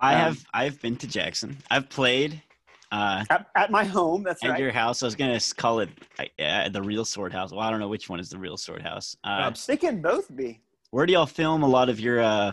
I 0.00 0.14
um, 0.14 0.20
have. 0.20 0.46
I've 0.52 0.80
been 0.80 0.96
to 0.96 1.06
Jackson. 1.06 1.58
I've 1.70 1.88
played 1.88 2.42
uh, 2.92 3.24
at, 3.30 3.46
at 3.56 3.70
my 3.70 3.84
home. 3.84 4.22
That's 4.22 4.44
at 4.44 4.50
right. 4.50 4.60
your 4.60 4.72
house. 4.72 5.02
I 5.02 5.06
was 5.06 5.14
gonna 5.14 5.40
call 5.56 5.80
it 5.80 5.88
uh, 6.38 6.68
the 6.68 6.82
Real 6.82 7.04
Sword 7.04 7.32
House. 7.32 7.52
Well, 7.52 7.60
I 7.60 7.70
don't 7.70 7.80
know 7.80 7.88
which 7.88 8.08
one 8.08 8.20
is 8.20 8.28
the 8.28 8.38
Real 8.38 8.56
Sword 8.56 8.82
House. 8.82 9.16
Uh, 9.24 9.52
They 9.66 9.76
can 9.76 10.02
both 10.02 10.34
be. 10.34 10.60
Where 10.90 11.06
do 11.06 11.12
y'all 11.12 11.26
film 11.26 11.62
a 11.62 11.68
lot 11.68 11.88
of 11.88 12.00
your 12.00 12.20
uh, 12.20 12.52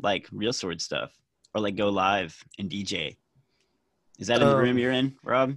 like 0.00 0.28
Real 0.32 0.52
Sword 0.52 0.80
stuff, 0.80 1.12
or 1.54 1.60
like 1.60 1.76
go 1.76 1.88
live 1.88 2.36
and 2.58 2.70
DJ? 2.70 3.16
Is 4.18 4.26
that 4.28 4.40
in 4.40 4.48
the 4.48 4.54
Um, 4.54 4.60
room 4.62 4.78
you're 4.78 4.92
in, 4.92 5.16
Rob? 5.24 5.56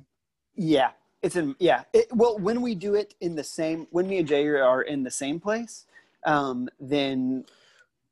Yeah, 0.56 0.92
it's 1.22 1.36
in. 1.36 1.56
Yeah, 1.60 1.84
it, 1.94 2.08
well, 2.14 2.38
when 2.38 2.62
we 2.62 2.76
do 2.76 2.96
it 2.96 3.14
in 3.22 3.36
the 3.36 3.44
same, 3.44 3.88
when 3.92 4.08
me 4.08 4.20
and 4.20 4.28
Jay 4.28 4.46
are 4.48 4.82
in 4.84 5.04
the 5.04 5.12
same 5.12 5.40
place, 5.40 5.86
um, 6.26 6.70
then 6.80 7.46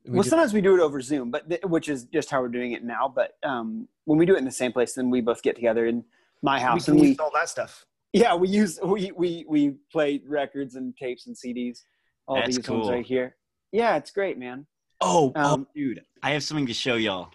We 0.04 0.10
well, 0.12 0.22
did- 0.22 0.30
sometimes 0.30 0.52
we 0.52 0.60
do 0.60 0.74
it 0.74 0.80
over 0.80 1.00
Zoom, 1.00 1.30
but 1.30 1.48
th- 1.48 1.62
which 1.64 1.88
is 1.88 2.04
just 2.04 2.30
how 2.30 2.42
we're 2.42 2.48
doing 2.48 2.72
it 2.72 2.84
now. 2.84 3.08
But 3.08 3.36
um, 3.42 3.88
when 4.04 4.18
we 4.18 4.26
do 4.26 4.34
it 4.34 4.38
in 4.38 4.44
the 4.44 4.50
same 4.52 4.72
place, 4.72 4.92
then 4.94 5.08
we 5.10 5.20
both 5.20 5.42
get 5.42 5.54
together 5.56 5.86
in 5.86 6.04
my 6.42 6.60
house 6.60 6.84
can 6.84 6.94
and 6.94 7.00
we, 7.00 7.08
use 7.08 7.18
all 7.18 7.30
that 7.34 7.48
stuff. 7.48 7.86
yeah, 8.12 8.34
we 8.34 8.48
use 8.48 8.78
we 8.84 9.10
we 9.12 9.46
we 9.48 9.76
play 9.90 10.20
records 10.26 10.74
and 10.74 10.94
tapes 10.96 11.26
and 11.26 11.34
CDs. 11.34 11.84
All 12.26 12.36
That's 12.36 12.56
these 12.56 12.68
ones 12.68 12.88
right 12.90 13.04
here. 13.04 13.36
Yeah, 13.74 13.96
it's 13.96 14.12
great, 14.12 14.38
man. 14.38 14.66
Oh, 15.00 15.32
Um, 15.34 15.66
oh, 15.68 15.72
dude, 15.74 16.00
I 16.22 16.30
have 16.30 16.44
something 16.44 16.66
to 16.66 16.72
show 16.72 16.94
y'all. 16.94 17.30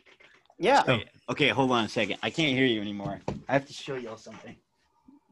Yeah, 0.58 0.84
Oh. 0.88 0.93
Wait, 0.96 1.10
okay, 1.29 1.50
hold 1.50 1.69
on 1.72 1.84
a 1.84 1.89
second. 1.89 2.17
I 2.24 2.29
can't 2.29 2.55
hear 2.55 2.65
you 2.65 2.79
anymore. 2.79 3.19
I 3.50 3.53
have 3.53 3.65
to 3.65 3.74
show 3.74 3.96
y'all 3.96 4.15
something. 4.15 4.55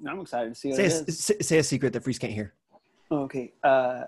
I'm 0.05 0.19
excited 0.19 0.53
to 0.53 0.55
see 0.59 0.67
what 0.67 0.75
Say 0.77 0.85
it 0.87 0.91
a, 0.91 1.05
is. 1.07 1.19
say, 1.23 1.37
say 1.39 1.57
a 1.59 1.63
secret 1.63 1.93
that 1.93 2.03
Freeze 2.03 2.19
can't 2.19 2.33
hear. 2.33 2.53
Okay. 3.09 3.53
Uh, 3.63 4.03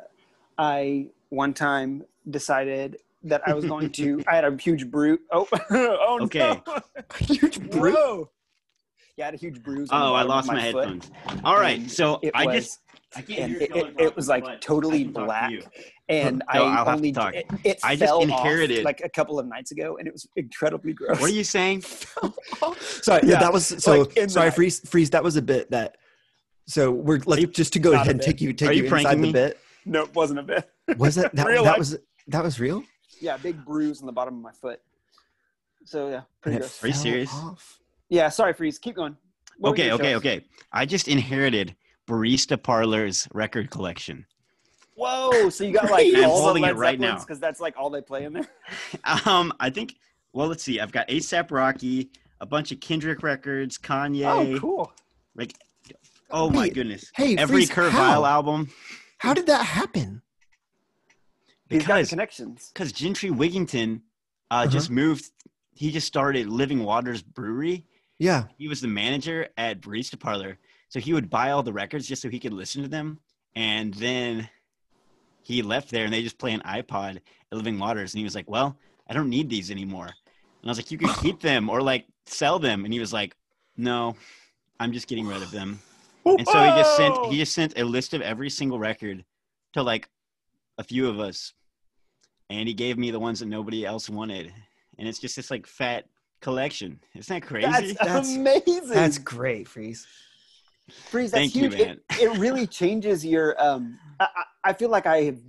I 0.57 1.07
one 1.29 1.53
time 1.53 2.03
decided 2.29 2.97
that 3.23 3.47
I 3.47 3.53
was 3.53 3.63
going 3.63 3.91
to. 3.93 4.21
I 4.27 4.35
had 4.35 4.43
a 4.43 4.57
huge 4.57 4.91
bruise. 4.91 5.19
Oh, 5.31 5.47
oh 5.71 6.19
Okay. 6.23 6.61
no! 6.67 6.81
Huge 7.19 7.61
brute. 7.71 7.95
Whoa. 7.95 8.29
Yeah, 9.15 9.23
I 9.23 9.27
had 9.27 9.33
a 9.35 9.37
huge 9.37 9.63
bruise. 9.63 9.87
Oh, 9.89 10.13
I 10.13 10.23
lost 10.23 10.47
my, 10.47 10.71
foot, 10.71 10.83
headphones. 10.85 11.11
All 11.45 11.57
right, 11.59 11.89
so 11.89 12.19
It 12.21 12.31
I 12.35 12.45
was, 12.45 12.55
just 12.55 12.79
I 13.15 13.21
can't 13.21 13.39
and 13.39 13.51
hear 13.53 13.61
it, 13.61 13.69
y'all 13.69 13.85
it, 13.87 13.99
it 13.99 14.15
was 14.17 14.27
like 14.27 14.43
but 14.43 14.61
totally 14.61 15.01
I 15.01 15.03
to 15.05 15.11
black, 15.11 15.51
you. 15.51 15.63
And 16.09 16.39
No, 16.53 16.61
I'll 16.61 16.65
I 16.65 16.75
have 16.77 16.85
to 16.87 16.91
only 16.93 17.11
talk. 17.11 17.35
it, 17.35 17.45
it 17.63 17.79
I 17.83 17.95
just 17.95 18.03
fell 18.09 18.17
off, 18.17 18.23
inherited- 18.23 18.83
like 18.83 19.01
a 19.03 19.09
couple 19.09 19.39
of 19.39 19.45
nights 19.47 19.71
ago, 19.71 19.97
and 19.97 20.07
it 20.07 20.11
was 20.11 20.27
incredibly 20.35 20.91
gross. 20.93 21.21
What 21.21 21.29
are 21.29 21.33
you 21.33 21.43
saying? 21.43 21.81
Sorry, 22.79 23.21
yeah, 23.23 23.33
Yeah, 23.33 23.39
that 23.39 23.53
was 23.53 23.67
so. 23.67 24.01
like 24.01 24.29
sorry, 24.29 24.51
freeze, 24.51 24.79
freeze. 24.89 25.09
That 25.11 25.23
was 25.23 25.35
a 25.37 25.41
bit 25.41 25.69
that. 25.71 25.97
So 26.67 26.91
we're 26.91 27.19
like 27.25 27.41
you- 27.41 27.47
just 27.47 27.73
to 27.73 27.79
go 27.79 27.93
ahead 27.93 28.07
and 28.09 28.21
take 28.21 28.41
you 28.41 28.51
take 28.53 28.69
Are 28.69 28.73
you, 28.73 28.79
you 28.83 28.85
inside 28.85 29.03
pranking 29.03 29.21
the 29.21 29.31
bit. 29.31 29.59
no, 29.85 30.03
it 30.03 30.13
wasn't 30.15 30.39
a 30.39 30.43
bit. 30.43 30.69
Was 30.97 31.15
that 31.21 31.33
that, 31.35 31.45
that 31.63 31.77
was 31.77 31.97
that 32.27 32.43
was 32.43 32.59
real? 32.59 32.83
Yeah, 33.21 33.37
big 33.37 33.63
bruise 33.65 33.99
on 34.01 34.05
the 34.05 34.11
bottom 34.11 34.35
of 34.35 34.41
my 34.41 34.51
foot. 34.51 34.79
So 35.85 36.09
yeah, 36.09 36.21
pretty 36.41 36.57
And 36.57 36.65
it 36.65 36.67
gross. 36.67 36.83
Are 36.83 36.87
you 36.87 36.93
serious? 36.93 37.33
off? 37.33 37.79
Yeah, 38.09 38.29
sorry, 38.29 38.53
freeze. 38.53 38.79
Keep 38.79 38.95
going. 38.95 39.15
What 39.57 39.71
Okay, 39.71 39.91
okay, 39.91 40.11
show 40.11 40.17
okay. 40.17 40.45
I 40.71 40.85
just 40.85 41.07
inherited 41.07 41.75
Barista 42.07 42.61
Parlor's 42.61 43.27
record 43.33 43.69
collection. 43.71 44.25
Whoa! 44.99 45.49
So 45.49 45.63
you 45.63 45.73
got 45.73 45.89
like 45.91 46.07
I'm 46.15 46.25
all 46.25 46.37
the 46.37 46.41
holding 46.43 46.63
it 46.63 46.67
Led 46.67 46.77
right 46.77 46.99
now. 46.99 47.19
because 47.19 47.39
that's 47.39 47.59
like 47.59 47.75
all 47.77 47.89
they 47.89 48.01
play 48.01 48.25
in 48.25 48.33
there. 48.33 48.47
Um, 49.25 49.53
I 49.59 49.69
think. 49.69 49.95
Well, 50.33 50.47
let's 50.47 50.63
see. 50.63 50.79
I've 50.79 50.91
got 50.91 51.07
ASAP 51.07 51.49
Rocky, 51.51 52.09
a 52.39 52.45
bunch 52.45 52.71
of 52.71 52.79
Kendrick 52.79 53.23
records, 53.23 53.77
Kanye. 53.79 54.55
Oh, 54.55 54.59
cool. 54.59 54.93
Like, 55.35 55.53
oh 56.29 56.49
my 56.51 56.69
goodness. 56.69 57.11
Hey, 57.15 57.35
Every 57.35 57.57
Freeze, 57.57 57.69
Kurt 57.71 57.91
how? 57.91 57.97
Vile 58.21 58.25
album. 58.27 58.69
How 59.17 59.33
did 59.33 59.47
that 59.47 59.65
happen? 59.65 60.21
He's 61.69 61.79
got 61.85 61.87
the 61.87 61.93
Because 61.95 62.09
connections. 62.09 62.71
because 62.73 62.91
Gentry 62.91 63.29
Wigington 63.29 64.01
uh, 64.51 64.53
Uh-huh. 64.53 64.67
just 64.67 64.89
moved. 64.91 65.25
He 65.73 65.91
just 65.91 66.07
started 66.07 66.47
Living 66.47 66.83
Waters 66.83 67.21
Brewery. 67.21 67.85
Yeah. 68.17 68.45
He 68.57 68.67
was 68.67 68.81
the 68.81 68.87
manager 68.87 69.47
at 69.57 69.81
Barista 69.81 70.19
Parlor, 70.19 70.57
so 70.89 70.99
he 70.99 71.13
would 71.13 71.29
buy 71.29 71.51
all 71.51 71.63
the 71.63 71.73
records 71.73 72.07
just 72.07 72.21
so 72.21 72.29
he 72.29 72.39
could 72.39 72.53
listen 72.53 72.81
to 72.83 72.89
them. 72.89 73.19
And 73.55 73.93
then 73.95 74.49
he 75.43 75.61
left 75.61 75.89
there, 75.89 76.05
and 76.05 76.13
they 76.13 76.21
just 76.21 76.37
play 76.37 76.53
an 76.53 76.61
iPod 76.61 77.17
at 77.17 77.57
Living 77.57 77.79
Waters, 77.79 78.13
and 78.13 78.19
he 78.19 78.23
was 78.23 78.35
like, 78.35 78.49
"Well, 78.49 78.77
I 79.07 79.13
don't 79.13 79.29
need 79.29 79.49
these 79.49 79.71
anymore." 79.71 80.05
And 80.07 80.65
I 80.65 80.67
was 80.69 80.77
like, 80.77 80.91
"You 80.91 80.97
can 80.97 81.13
keep 81.15 81.39
them 81.49 81.69
or 81.69 81.81
like 81.81 82.05
sell 82.25 82.59
them," 82.59 82.85
and 82.85 82.93
he 82.93 82.99
was 82.99 83.13
like, 83.13 83.35
"No, 83.77 84.15
I'm 84.79 84.91
just 84.91 85.07
getting 85.07 85.27
rid 85.27 85.41
of 85.41 85.51
them." 85.51 85.79
And 86.25 86.47
so 86.47 86.61
he 86.61 86.69
just 86.69 86.95
sent 86.97 87.25
he 87.27 87.37
just 87.37 87.53
sent 87.53 87.77
a 87.79 87.83
list 87.83 88.13
of 88.13 88.21
every 88.21 88.49
single 88.49 88.77
record 88.77 89.23
to 89.73 89.81
like 89.81 90.07
a 90.77 90.83
few 90.83 91.07
of 91.09 91.19
us, 91.19 91.53
and 92.49 92.67
he 92.67 92.73
gave 92.73 92.97
me 92.97 93.09
the 93.11 93.19
ones 93.19 93.39
that 93.39 93.47
nobody 93.47 93.85
else 93.85 94.09
wanted, 94.09 94.53
and 94.97 95.07
it's 95.07 95.19
just 95.19 95.35
this 95.35 95.49
like 95.49 95.65
fat 95.65 96.05
collection. 96.41 96.99
Isn't 97.15 97.33
that 97.41 97.47
crazy? 97.47 97.67
That's, 97.67 97.93
That's- 97.99 98.35
amazing. 98.35 98.89
That's 98.89 99.17
great, 99.17 99.67
Freeze. 99.67 100.05
Freeze, 101.09 101.31
that's 101.31 101.53
Thank 101.53 101.55
you, 101.55 101.69
huge. 101.69 101.87
man. 101.87 101.99
It, 102.11 102.31
it 102.31 102.37
really 102.39 102.65
changes 102.79 103.25
your. 103.25 103.61
Um, 103.61 103.99
I, 104.19 104.27
I 104.63 104.69
I 104.69 104.73
feel 104.73 104.89
like 104.89 105.05
I 105.05 105.23
have, 105.23 105.39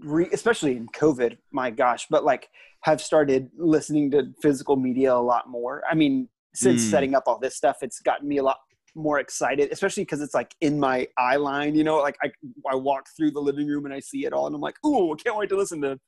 re, 0.00 0.28
especially 0.32 0.76
in 0.76 0.86
COVID. 0.88 1.38
My 1.52 1.70
gosh, 1.70 2.06
but 2.10 2.24
like 2.24 2.48
have 2.82 3.00
started 3.00 3.50
listening 3.56 4.10
to 4.12 4.32
physical 4.42 4.76
media 4.76 5.12
a 5.14 5.16
lot 5.16 5.48
more. 5.48 5.82
I 5.90 5.94
mean, 5.94 6.28
since 6.54 6.84
Mm. 6.86 6.90
setting 6.90 7.14
up 7.14 7.24
all 7.26 7.38
this 7.38 7.56
stuff, 7.56 7.78
it's 7.82 8.00
gotten 8.00 8.28
me 8.28 8.38
a 8.38 8.42
lot 8.42 8.58
more 8.94 9.18
excited, 9.20 9.70
especially 9.72 10.02
because 10.04 10.20
it's 10.22 10.32
like 10.34 10.54
in 10.60 10.78
my 10.80 11.06
eye 11.18 11.36
line. 11.36 11.74
You 11.74 11.84
know, 11.84 11.96
like 11.98 12.16
I 12.22 12.30
I 12.70 12.74
walk 12.76 13.08
through 13.16 13.32
the 13.32 13.40
living 13.40 13.66
room 13.66 13.84
and 13.84 13.94
I 13.94 14.00
see 14.00 14.24
it 14.26 14.32
all, 14.32 14.46
and 14.46 14.54
I'm 14.54 14.60
like, 14.60 14.76
ooh, 14.84 15.12
I 15.12 15.16
can't 15.16 15.36
wait 15.36 15.48
to 15.50 15.56
listen 15.56 15.80
to 15.82 15.98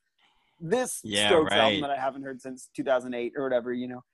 this 0.61 1.01
Yeah, 1.05 1.29
Strokes 1.29 1.51
right. 1.53 1.61
album 1.61 1.81
that 1.83 1.91
I 1.91 1.97
haven't 2.01 2.23
heard 2.23 2.41
since 2.41 2.69
2008 2.75 3.33
or 3.37 3.45
whatever. 3.45 3.73
You 3.73 3.89
know, 3.89 4.05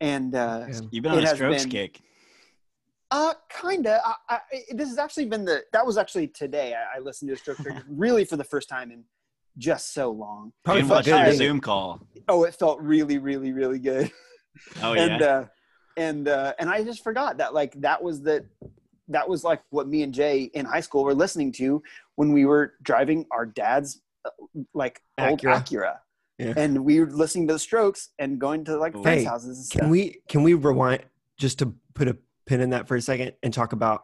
and 0.00 0.34
uh, 0.34 0.66
Yeah. 0.68 0.80
You've 0.90 1.02
been 1.02 1.12
on 1.12 1.24
a 1.24 1.26
strokes 1.34 1.62
been- 1.62 1.70
kick. 1.70 2.00
Uh, 3.10 3.34
kinda. 3.48 4.00
I, 4.04 4.14
I, 4.28 4.40
this 4.72 4.88
has 4.88 4.98
actually 4.98 5.26
been 5.26 5.44
the. 5.44 5.62
That 5.72 5.84
was 5.86 5.98
actually 5.98 6.28
today. 6.28 6.74
I, 6.74 6.98
I 6.98 7.00
listened 7.00 7.28
to 7.28 7.34
a 7.34 7.36
stroke 7.36 7.58
record 7.60 7.84
really 7.88 8.24
for 8.24 8.36
the 8.36 8.44
first 8.44 8.68
time 8.68 8.90
in 8.90 9.04
just 9.58 9.92
so 9.92 10.10
long. 10.10 10.52
Probably 10.64 10.80
and 10.80 10.88
felt 10.88 10.98
watch 10.98 11.04
good, 11.06 11.26
your? 11.26 11.34
Zoom 11.34 11.60
call. 11.60 12.06
Oh, 12.28 12.44
it 12.44 12.54
felt 12.54 12.80
really, 12.80 13.18
really, 13.18 13.52
really 13.52 13.78
good. 13.78 14.10
Oh 14.82 14.94
yeah. 14.94 15.02
and 15.04 15.22
uh, 15.22 15.44
and 15.96 16.28
uh, 16.28 16.54
and 16.58 16.68
I 16.68 16.82
just 16.82 17.04
forgot 17.04 17.38
that 17.38 17.54
like 17.54 17.72
that 17.80 18.02
was 18.02 18.20
the 18.20 18.44
that 19.08 19.28
was 19.28 19.44
like 19.44 19.62
what 19.70 19.86
me 19.86 20.02
and 20.02 20.12
Jay 20.12 20.50
in 20.54 20.66
high 20.66 20.80
school 20.80 21.04
were 21.04 21.14
listening 21.14 21.52
to 21.52 21.80
when 22.16 22.32
we 22.32 22.44
were 22.44 22.74
driving 22.82 23.26
our 23.30 23.46
dad's 23.46 24.02
uh, 24.24 24.30
like 24.74 25.02
old 25.18 25.40
Acura. 25.40 25.64
Acura. 25.64 25.96
Yeah. 26.38 26.54
And 26.56 26.84
we 26.84 26.98
were 26.98 27.06
listening 27.06 27.46
to 27.46 27.54
the 27.54 27.58
Strokes 27.58 28.08
and 28.18 28.40
going 28.40 28.64
to 28.64 28.76
like 28.76 29.00
friends' 29.00 29.24
houses 29.24 29.56
and 29.58 29.66
stuff. 29.66 29.80
Can 29.82 29.90
we 29.90 30.20
can 30.28 30.42
we 30.42 30.54
rewind 30.54 31.04
just 31.38 31.60
to 31.60 31.74
put 31.94 32.08
a 32.08 32.16
pin 32.50 32.60
in 32.60 32.70
that 32.70 32.88
for 32.88 32.96
a 32.96 33.00
second 33.00 33.32
and 33.44 33.54
talk 33.54 33.72
about 33.72 34.02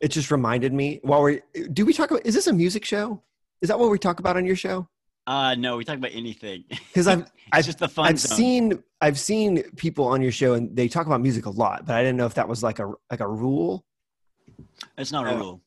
it 0.00 0.08
just 0.12 0.30
reminded 0.30 0.72
me 0.72 1.00
while 1.02 1.22
we 1.22 1.40
do 1.72 1.84
we 1.84 1.92
talk 1.92 2.08
about 2.12 2.24
is 2.24 2.32
this 2.34 2.46
a 2.46 2.52
music 2.52 2.84
show? 2.84 3.20
Is 3.60 3.68
that 3.68 3.78
what 3.78 3.90
we 3.90 3.98
talk 3.98 4.20
about 4.20 4.36
on 4.36 4.46
your 4.46 4.54
show? 4.56 4.88
uh 5.26 5.54
no, 5.56 5.76
we 5.78 5.84
talk 5.84 5.96
about 5.96 6.12
anything. 6.14 6.62
Because 6.68 7.08
I've 7.08 7.20
it's 7.22 7.30
I've- 7.52 7.66
just 7.66 7.78
the 7.80 7.88
fun 7.88 8.06
I've 8.06 8.20
zone. 8.20 8.36
seen 8.36 8.82
I've 9.00 9.18
seen 9.18 9.62
people 9.72 10.06
on 10.06 10.22
your 10.22 10.30
show 10.30 10.54
and 10.54 10.74
they 10.76 10.86
talk 10.86 11.06
about 11.06 11.20
music 11.20 11.46
a 11.46 11.50
lot, 11.50 11.84
but 11.84 11.96
I 11.96 12.02
didn't 12.02 12.16
know 12.16 12.26
if 12.26 12.34
that 12.34 12.46
was 12.48 12.62
like 12.62 12.78
a 12.78 12.92
like 13.10 13.18
a 13.20 13.26
rule. 13.28 13.84
It's 14.96 15.10
not 15.10 15.26
a 15.26 15.30
Uh, 15.34 15.38
rule. 15.38 15.60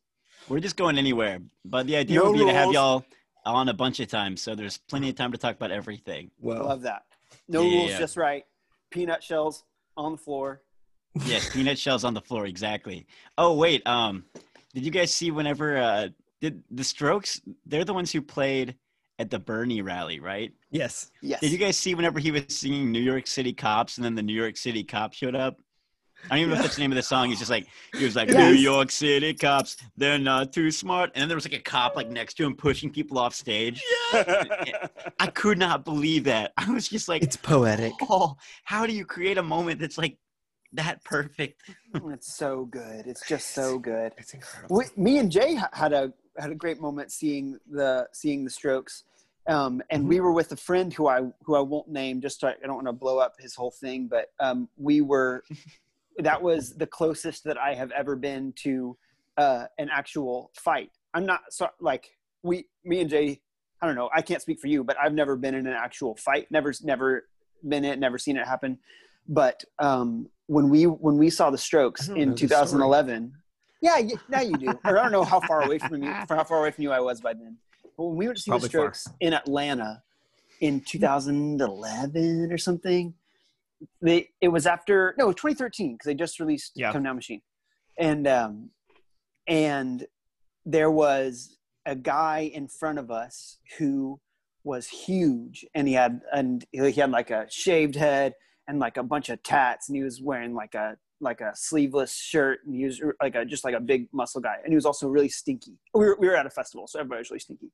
We're 0.47 0.61
just 0.61 0.77
going 0.77 0.97
anywhere. 0.97 1.39
But 1.65 1.87
the 1.87 1.97
idea 1.97 2.19
No 2.19 2.31
would 2.31 2.37
be 2.39 2.45
to 2.45 2.53
have 2.53 2.71
y'all 2.71 3.03
on 3.45 3.67
a 3.67 3.73
bunch 3.73 3.99
of 3.99 4.07
times, 4.07 4.41
so 4.41 4.55
there's 4.55 4.77
plenty 4.77 5.09
of 5.09 5.15
time 5.15 5.33
to 5.33 5.37
talk 5.37 5.55
about 5.57 5.71
everything. 5.71 6.31
Well, 6.39 6.63
Love 6.63 6.83
that. 6.83 7.03
No 7.49 7.63
Yeah, 7.63 7.79
rules, 7.79 7.97
just 7.97 8.15
right. 8.15 8.45
Peanut 8.91 9.21
shells 9.23 9.65
on 9.97 10.13
the 10.13 10.17
floor. 10.17 10.61
Yes, 11.25 11.49
peanut 11.51 11.77
shells 11.79 12.03
on 12.03 12.13
the 12.13 12.21
floor, 12.21 12.45
exactly. 12.45 13.07
Oh 13.37 13.53
wait, 13.53 13.85
um, 13.87 14.25
did 14.73 14.83
you 14.85 14.91
guys 14.91 15.13
see 15.13 15.31
whenever 15.31 15.77
uh 15.77 16.07
did 16.41 16.63
the 16.71 16.83
Strokes? 16.83 17.41
They're 17.65 17.85
the 17.85 17.93
ones 17.93 18.11
who 18.11 18.21
played 18.21 18.75
at 19.19 19.31
the 19.31 19.39
Bernie 19.39 19.81
rally, 19.81 20.19
right? 20.19 20.53
yes. 20.69 21.09
Yes. 21.21 21.39
Did 21.41 21.51
you 21.51 21.57
guys 21.57 21.75
see 21.77 21.95
whenever 21.95 22.19
he 22.19 22.29
was 22.31 22.43
singing 22.49 22.91
New 22.91 22.99
York 23.01 23.25
City 23.25 23.51
Cops 23.53 23.97
and 23.97 24.05
then 24.05 24.13
the 24.15 24.21
New 24.21 24.33
York 24.35 24.57
City 24.57 24.83
Cops 24.83 25.17
showed 25.17 25.33
up? 25.35 25.57
I 26.25 26.29
don't 26.29 26.37
even 26.39 26.49
know 26.49 26.55
if 26.57 26.61
that's 26.63 26.75
the 26.75 26.81
name 26.81 26.91
of 26.91 26.95
the 26.95 27.03
song. 27.03 27.29
He's 27.29 27.37
just 27.39 27.51
like 27.51 27.67
he 27.95 28.03
was 28.03 28.15
like 28.15 28.27
Yes. 28.29 28.37
New 28.37 28.57
York 28.59 28.89
City 28.91 29.33
cops, 29.35 29.77
they're 29.97 30.17
not 30.17 30.51
too 30.51 30.71
smart. 30.71 31.11
And 31.13 31.21
then 31.21 31.27
there 31.29 31.37
was 31.37 31.45
like 31.45 31.53
a 31.59 31.61
cop 31.63 31.95
like 31.95 32.09
next 32.09 32.33
to 32.35 32.43
him 32.45 32.55
pushing 32.55 32.89
people 32.91 33.19
off 33.19 33.35
stage. 33.35 33.83
I 34.13 35.27
could 35.33 35.57
not 35.57 35.85
believe 35.85 36.23
that. 36.25 36.53
I 36.57 36.69
was 36.71 36.87
just 36.87 37.07
like, 37.07 37.21
It's 37.23 37.37
poetic. 37.37 37.93
oh, 38.09 38.35
how 38.63 38.85
do 38.87 38.93
you 38.93 39.05
create 39.05 39.37
a 39.37 39.43
moment 39.43 39.79
that's 39.79 39.97
like 39.97 40.17
that 40.73 41.03
perfect? 41.03 41.61
it's 41.93 42.35
so 42.35 42.65
good. 42.65 43.07
It's 43.07 43.25
just 43.27 43.51
so 43.53 43.79
good. 43.79 44.13
It's 44.17 44.33
incredible. 44.33 44.77
We, 44.77 44.85
me 45.01 45.17
and 45.19 45.31
Jay 45.31 45.59
had 45.73 45.93
a 45.93 46.13
had 46.37 46.51
a 46.51 46.55
great 46.55 46.79
moment 46.79 47.11
seeing 47.11 47.57
the 47.69 48.07
seeing 48.13 48.43
the 48.43 48.49
Strokes, 48.49 49.03
um, 49.47 49.81
and 49.89 50.07
we 50.07 50.19
were 50.19 50.33
with 50.33 50.51
a 50.51 50.57
friend 50.57 50.93
who 50.93 51.07
I 51.07 51.21
who 51.43 51.55
I 51.55 51.61
won't 51.61 51.89
name. 51.89 52.21
Just 52.21 52.41
so 52.41 52.47
I, 52.47 52.51
I 52.51 52.67
don't 52.67 52.75
want 52.75 52.87
to 52.87 52.93
blow 52.93 53.19
up 53.19 53.35
his 53.39 53.55
whole 53.55 53.71
thing, 53.71 54.07
but 54.07 54.31
um, 54.39 54.69
we 54.77 55.01
were. 55.01 55.43
That 56.19 56.41
was 56.41 56.73
the 56.73 56.87
closest 56.87 57.43
that 57.43 57.59
I 57.59 57.75
have 57.75 57.91
ever 57.91 58.15
been 58.15 58.51
to 58.63 58.97
uh, 59.37 59.65
an 59.77 59.87
actual 59.91 60.49
fight. 60.55 60.89
I'm 61.13 61.27
not 61.27 61.41
so 61.49 61.69
like 61.79 62.17
we 62.41 62.65
me 62.83 63.01
and 63.01 63.09
Jay. 63.09 63.39
I 63.81 63.85
don't 63.85 63.95
know. 63.95 64.09
I 64.13 64.23
can't 64.23 64.41
speak 64.41 64.59
for 64.59 64.65
you, 64.65 64.83
but 64.83 64.97
I've 64.99 65.13
never 65.13 65.35
been 65.35 65.53
in 65.53 65.67
an 65.67 65.75
actual 65.77 66.15
fight. 66.15 66.47
Never 66.49 66.73
never 66.83 67.27
been 67.67 67.85
it. 67.85 67.99
Never 67.99 68.17
seen 68.17 68.37
it 68.37 68.47
happen. 68.47 68.79
But 69.27 69.63
um, 69.77 70.29
when 70.47 70.69
we 70.69 70.83
when 70.85 71.17
we 71.17 71.29
saw 71.29 71.49
the 71.49 71.57
Strokes 71.57 72.05
I 72.05 72.13
don't 72.13 72.17
know 72.17 72.23
in 72.31 72.35
2011, 72.35 73.33
yeah, 73.81 73.97
you, 73.97 74.17
now 74.29 74.41
you 74.41 74.57
do. 74.57 74.67
Or 74.85 74.97
I 74.97 75.03
don't 75.03 75.11
know 75.11 75.23
how 75.23 75.39
far 75.41 75.61
away 75.63 75.77
from 75.77 76.01
you, 76.03 76.09
how 76.29 76.43
far 76.43 76.59
away 76.59 76.71
from 76.71 76.83
you 76.83 76.91
I 76.91 76.99
was 76.99 77.21
by 77.21 77.33
then. 77.33 77.57
But 77.97 78.05
when 78.05 78.17
we 78.17 78.25
went 78.25 78.37
to 78.37 78.43
see 78.43 78.51
Probably 78.51 78.67
the 78.67 78.71
far. 78.71 78.93
Strokes 78.93 79.07
in 79.19 79.33
Atlanta 79.33 80.01
in 80.61 80.81
2011 80.81 82.51
or 82.51 82.57
something, 82.57 83.13
they 84.01 84.29
it 84.41 84.47
was 84.47 84.65
after 84.65 85.13
no 85.17 85.31
2013 85.31 85.93
because 85.93 86.05
they 86.05 86.15
just 86.15 86.39
released 86.39 86.73
Yeah. 86.75 86.91
Comedown 86.91 87.15
Machine, 87.15 87.41
and 87.97 88.27
um, 88.27 88.69
and 89.47 90.05
there 90.65 90.91
was 90.91 91.57
a 91.85 91.95
guy 91.95 92.51
in 92.53 92.67
front 92.67 92.99
of 92.99 93.11
us 93.11 93.57
who 93.77 94.19
was 94.63 94.87
huge, 94.87 95.65
and 95.75 95.87
he 95.87 95.93
had 95.93 96.21
and 96.33 96.65
he 96.71 96.79
had 96.93 97.11
like 97.11 97.31
a 97.31 97.47
shaved 97.49 97.95
head 97.95 98.33
and 98.67 98.79
like 98.79 98.97
a 98.97 99.03
bunch 99.03 99.29
of 99.29 99.41
tats, 99.43 99.89
and 99.89 99.95
he 99.95 100.03
was 100.03 100.21
wearing 100.21 100.53
like 100.53 100.75
a 100.75 100.97
like 101.19 101.41
a 101.41 101.51
sleeveless 101.55 102.15
shirt, 102.15 102.59
and 102.65 102.75
he 102.75 102.85
was 102.85 103.01
like 103.21 103.35
a 103.35 103.45
just 103.45 103.63
like 103.63 103.73
a 103.73 103.79
big 103.79 104.07
muscle 104.13 104.41
guy, 104.41 104.57
and 104.63 104.71
he 104.71 104.75
was 104.75 104.85
also 104.85 105.07
really 105.07 105.29
stinky. 105.29 105.77
We 105.93 106.05
were 106.05 106.17
we 106.19 106.27
were 106.27 106.35
at 106.35 106.45
a 106.45 106.49
festival, 106.49 106.87
so 106.87 106.99
everybody 106.99 107.19
was 107.19 107.29
really 107.31 107.39
stinky, 107.39 107.71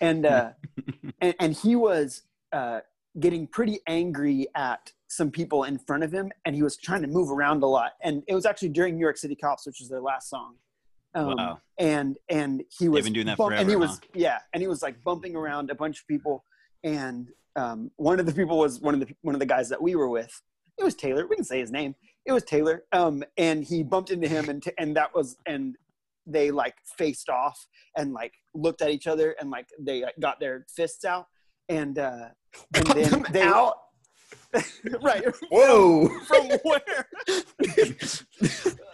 and 0.00 0.26
uh, 0.26 0.50
and, 1.20 1.34
and 1.38 1.54
he 1.54 1.76
was 1.76 2.22
uh, 2.52 2.80
getting 3.18 3.46
pretty 3.46 3.80
angry 3.86 4.46
at 4.54 4.92
some 5.08 5.30
people 5.30 5.64
in 5.64 5.78
front 5.78 6.04
of 6.04 6.12
him, 6.12 6.30
and 6.44 6.54
he 6.54 6.62
was 6.62 6.76
trying 6.76 7.02
to 7.02 7.08
move 7.08 7.30
around 7.30 7.62
a 7.62 7.66
lot, 7.66 7.92
and 8.02 8.22
it 8.26 8.34
was 8.34 8.46
actually 8.46 8.70
during 8.70 8.94
New 8.94 9.00
York 9.00 9.16
City 9.16 9.36
Cops, 9.36 9.66
which 9.66 9.78
was 9.80 9.88
their 9.88 10.00
last 10.00 10.28
song. 10.28 10.54
Um, 11.14 11.36
Wow. 11.36 11.58
And 11.78 12.18
and 12.28 12.62
he 12.78 12.88
was 12.88 13.04
been 13.04 13.12
doing 13.12 13.26
that 13.26 13.36
bump- 13.36 13.52
and 13.52 13.68
he 13.68 13.74
forever, 13.74 13.78
was 13.78 13.90
huh? 13.90 14.08
yeah, 14.14 14.38
and 14.52 14.60
he 14.60 14.68
was 14.68 14.82
like 14.82 15.02
bumping 15.02 15.34
around 15.34 15.70
a 15.70 15.74
bunch 15.74 16.00
of 16.00 16.06
people, 16.06 16.44
and 16.84 17.28
um, 17.56 17.90
one 17.96 18.20
of 18.20 18.26
the 18.26 18.32
people 18.32 18.58
was 18.58 18.80
one 18.80 18.94
of 18.94 19.00
the 19.00 19.08
one 19.22 19.34
of 19.34 19.38
the 19.40 19.46
guys 19.46 19.68
that 19.68 19.80
we 19.82 19.94
were 19.94 20.08
with. 20.08 20.40
It 20.78 20.84
was 20.84 20.94
Taylor. 20.94 21.26
We 21.26 21.36
can 21.36 21.44
say 21.44 21.60
his 21.60 21.70
name. 21.70 21.94
It 22.26 22.32
was 22.32 22.44
Taylor. 22.44 22.84
Um, 22.92 23.22
and 23.36 23.64
he 23.64 23.82
bumped 23.82 24.10
into 24.10 24.28
him, 24.28 24.48
and 24.48 24.62
t- 24.62 24.72
and 24.78 24.96
that 24.96 25.14
was 25.14 25.36
and 25.46 25.76
they 26.26 26.50
like 26.50 26.74
faced 26.96 27.28
off 27.28 27.66
and 27.96 28.12
like 28.12 28.32
looked 28.54 28.82
at 28.82 28.90
each 28.90 29.06
other 29.06 29.34
and 29.40 29.50
like 29.50 29.66
they 29.78 30.02
like, 30.02 30.14
got 30.20 30.38
their 30.38 30.64
fists 30.74 31.04
out 31.04 31.26
and 31.68 31.98
uh 31.98 32.28
and 32.74 32.84
Got 32.84 32.96
then 32.96 33.26
they 33.32 33.42
out? 33.42 33.74
right 35.02 35.24
Whoa! 35.50 36.08
from 36.26 36.48
where 36.62 37.08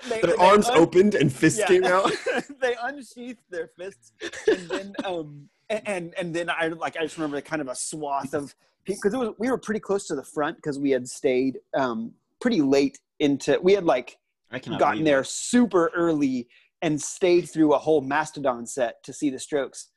They- 0.08 0.20
Their 0.20 0.36
they 0.36 0.44
arms 0.44 0.68
un- 0.68 0.78
opened 0.78 1.14
and 1.16 1.32
fists 1.32 1.58
yeah. 1.58 1.66
came 1.66 1.84
out. 1.84 2.12
they 2.60 2.76
unsheathed 2.82 3.40
their 3.50 3.68
fists 3.78 4.12
and 4.46 4.68
then 4.68 4.94
um 5.04 5.48
and 5.68 6.14
and 6.18 6.34
then 6.34 6.48
i 6.50 6.68
like 6.68 6.96
i 6.96 7.02
just 7.02 7.16
remember 7.16 7.40
kind 7.40 7.60
of 7.62 7.68
a 7.68 7.74
swath 7.74 8.34
of 8.34 8.54
because 8.84 9.12
it 9.12 9.16
was 9.16 9.30
we 9.38 9.50
were 9.50 9.58
pretty 9.58 9.80
close 9.80 10.06
to 10.06 10.14
the 10.14 10.22
front 10.22 10.56
because 10.56 10.78
we 10.78 10.90
had 10.90 11.08
stayed 11.08 11.58
um 11.74 12.12
pretty 12.40 12.60
late 12.60 12.98
into 13.18 13.58
we 13.62 13.72
had 13.72 13.84
like 13.84 14.16
I 14.52 14.58
gotten 14.60 15.02
there 15.02 15.20
it. 15.22 15.26
super 15.26 15.90
early 15.94 16.46
and 16.82 17.00
stayed 17.00 17.50
through 17.50 17.74
a 17.74 17.78
whole 17.78 18.00
mastodon 18.00 18.64
set 18.66 19.02
to 19.04 19.12
see 19.12 19.28
the 19.30 19.38
strokes 19.40 19.88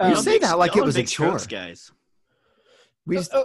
You 0.00 0.06
Um, 0.06 0.12
Y'all 0.12 0.22
say 0.22 0.38
that 0.38 0.58
like 0.58 0.76
it 0.76 0.82
was 0.84 0.96
a 0.96 1.00
big 1.00 1.08
chore. 1.08 1.38
guys. 1.48 1.92
We 3.06 3.16
just, 3.16 3.32
uh, 3.34 3.44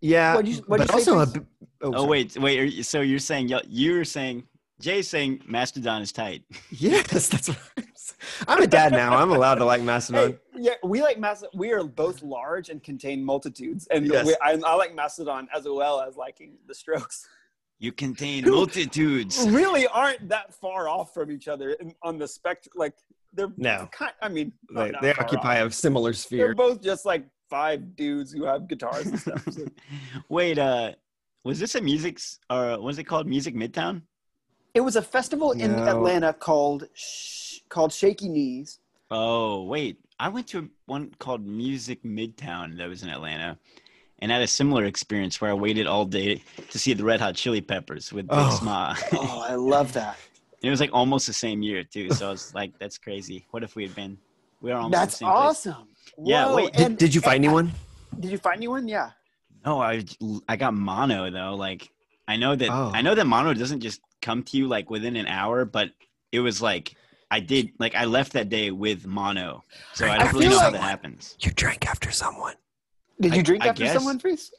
yeah, 0.00 0.34
what'd 0.34 0.48
you- 0.50 0.62
what'd 0.66 0.88
but 0.88 0.94
you 0.96 1.04
say, 1.04 1.10
also 1.12 1.20
a. 1.20 1.26
please? 1.26 1.38
b- 1.40 1.46
Oh 1.84 2.06
wait, 2.06 2.36
wait. 2.36 2.58
Are 2.60 2.64
you, 2.64 2.82
so 2.82 3.00
you're 3.00 3.18
saying 3.18 3.48
y'all- 3.48 3.62
you're 3.68 4.04
saying 4.04 4.44
Jay's 4.80 5.08
saying 5.08 5.42
Mastodon 5.46 6.00
is 6.02 6.10
tight. 6.12 6.42
Yes, 6.70 7.28
that's 7.28 7.48
what 7.48 7.58
I'm. 8.48 8.58
I'm 8.58 8.62
a 8.62 8.66
dad 8.66 8.92
now. 8.92 9.16
I'm 9.16 9.30
allowed 9.30 9.56
to 9.56 9.64
like 9.64 9.82
Mastodon. 9.82 10.32
Hey, 10.32 10.38
yeah, 10.56 10.72
we 10.82 11.02
like 11.02 11.18
Mastodon. 11.18 11.58
We 11.58 11.72
are 11.72 11.82
both 11.84 12.22
large 12.22 12.68
and 12.68 12.82
contain 12.82 13.24
multitudes, 13.24 13.86
and 13.90 14.06
Yes. 14.06 14.26
we, 14.26 14.36
I, 14.42 14.52
I 14.64 14.74
like 14.74 14.94
Mastodon 14.94 15.48
as 15.54 15.64
well 15.66 16.00
as 16.00 16.16
liking 16.16 16.54
the 16.66 16.74
Strokes. 16.74 17.28
You 17.78 17.90
contain 17.92 18.48
multitudes. 18.48 19.44
Really 19.48 19.86
aren't 19.88 20.28
that 20.28 20.54
far 20.54 20.88
off 20.88 21.12
from 21.12 21.30
each 21.32 21.48
other 21.48 21.70
in, 21.72 21.94
on 22.02 22.16
the 22.18 22.28
spectrum. 22.28 22.72
Like 22.76 22.94
they're 23.32 23.52
No. 23.56 23.88
kind. 23.92 24.12
I 24.22 24.28
mean, 24.28 24.52
They, 24.72 24.92
they 25.00 25.12
occupy 25.14 25.60
off. 25.62 25.68
a 25.70 25.72
similar 25.72 26.12
sphere. 26.12 26.46
They're 26.46 26.54
both 26.54 26.80
just 26.80 27.04
like 27.04 27.24
five 27.50 27.96
dudes 27.96 28.30
who 28.32 28.44
have 28.44 28.68
guitars 28.68 29.06
and 29.06 29.18
stuff. 29.18 29.44
So- 29.50 29.66
Wait, 30.28 30.58
uh, 30.58 30.92
was 31.44 31.58
this 31.58 31.74
a 31.74 31.80
music 31.80 32.20
or 32.48 32.70
what 32.72 32.82
was 32.82 32.98
it 32.98 33.04
called? 33.04 33.26
Music 33.26 33.54
Midtown? 33.56 34.02
It 34.74 34.80
was 34.80 34.94
a 34.96 35.02
festival 35.02 35.52
in 35.52 35.72
Atlanta 35.72 36.32
called 36.32 36.86
Sh- 36.94 37.51
called 37.72 37.92
Shaky 37.92 38.28
Knees. 38.28 38.78
Oh, 39.10 39.64
wait. 39.64 39.98
I 40.20 40.28
went 40.28 40.46
to 40.48 40.68
one 40.86 41.12
called 41.18 41.44
Music 41.46 42.02
Midtown 42.04 42.76
that 42.78 42.88
was 42.88 43.02
in 43.02 43.08
Atlanta 43.08 43.58
and 44.20 44.30
had 44.30 44.42
a 44.42 44.46
similar 44.46 44.84
experience 44.84 45.40
where 45.40 45.50
I 45.50 45.54
waited 45.54 45.86
all 45.86 46.04
day 46.04 46.42
to 46.70 46.78
see 46.78 46.92
the 46.94 47.02
Red 47.02 47.20
Hot 47.20 47.34
Chili 47.34 47.60
Peppers 47.60 48.12
with 48.12 48.28
Big 48.28 48.38
Oh. 48.38 48.50
Sma. 48.60 48.94
Oh, 49.14 49.44
I 49.48 49.54
love 49.56 49.92
that. 49.94 50.16
it 50.62 50.70
was 50.70 50.80
like 50.80 50.90
almost 50.92 51.26
the 51.26 51.32
same 51.32 51.62
year 51.62 51.82
too. 51.82 52.10
So 52.12 52.28
I 52.28 52.30
was 52.30 52.54
like, 52.54 52.78
that's 52.78 52.98
crazy. 52.98 53.46
What 53.50 53.64
if 53.64 53.74
we 53.74 53.82
had 53.84 53.94
been 53.96 54.16
we 54.60 54.70
are 54.70 54.76
almost 54.78 54.92
That's 54.92 55.14
the 55.14 55.24
same 55.24 55.28
place. 55.28 55.38
awesome. 55.40 55.88
Yeah, 56.22 56.54
wait, 56.54 56.72
Did, 56.74 56.86
and- 56.86 56.98
did 56.98 57.14
you 57.14 57.20
find 57.20 57.36
and- 57.36 57.44
anyone? 57.46 57.72
Did 58.20 58.30
you 58.30 58.38
find 58.38 58.56
anyone? 58.58 58.86
Yeah. 58.86 59.10
No, 59.64 59.80
I 59.80 60.04
I 60.48 60.56
got 60.56 60.74
mono 60.74 61.30
though. 61.30 61.54
Like 61.56 61.90
I 62.28 62.36
know 62.36 62.54
that 62.54 62.68
Oh. 62.70 62.92
I 62.94 63.02
know 63.02 63.14
that 63.16 63.26
mono 63.26 63.54
doesn't 63.54 63.80
just 63.80 64.00
come 64.20 64.42
to 64.44 64.56
you 64.56 64.68
like 64.68 64.88
within 64.90 65.16
an 65.16 65.26
hour, 65.26 65.64
but 65.64 65.90
it 66.30 66.40
was 66.40 66.62
like 66.62 66.94
I 67.32 67.40
did 67.40 67.70
like 67.78 67.94
I 67.94 68.04
left 68.04 68.34
that 68.34 68.50
day 68.50 68.70
with 68.70 69.06
mono, 69.06 69.64
so 69.94 70.06
I 70.06 70.16
I 70.16 70.18
don't 70.18 70.32
really 70.34 70.48
feel 70.48 70.50
know 70.56 70.60
how 70.60 70.70
that 70.70 70.82
happens. 70.82 71.34
You 71.40 71.50
drank 71.52 71.88
after 71.88 72.10
someone. 72.10 72.54
Did 73.20 73.32
you 73.34 73.40
I- 73.40 73.42
drink 73.42 73.64
I 73.64 73.68
after 73.68 73.84
guess. 73.84 73.94
someone, 73.94 74.18
Freeze? 74.18 74.52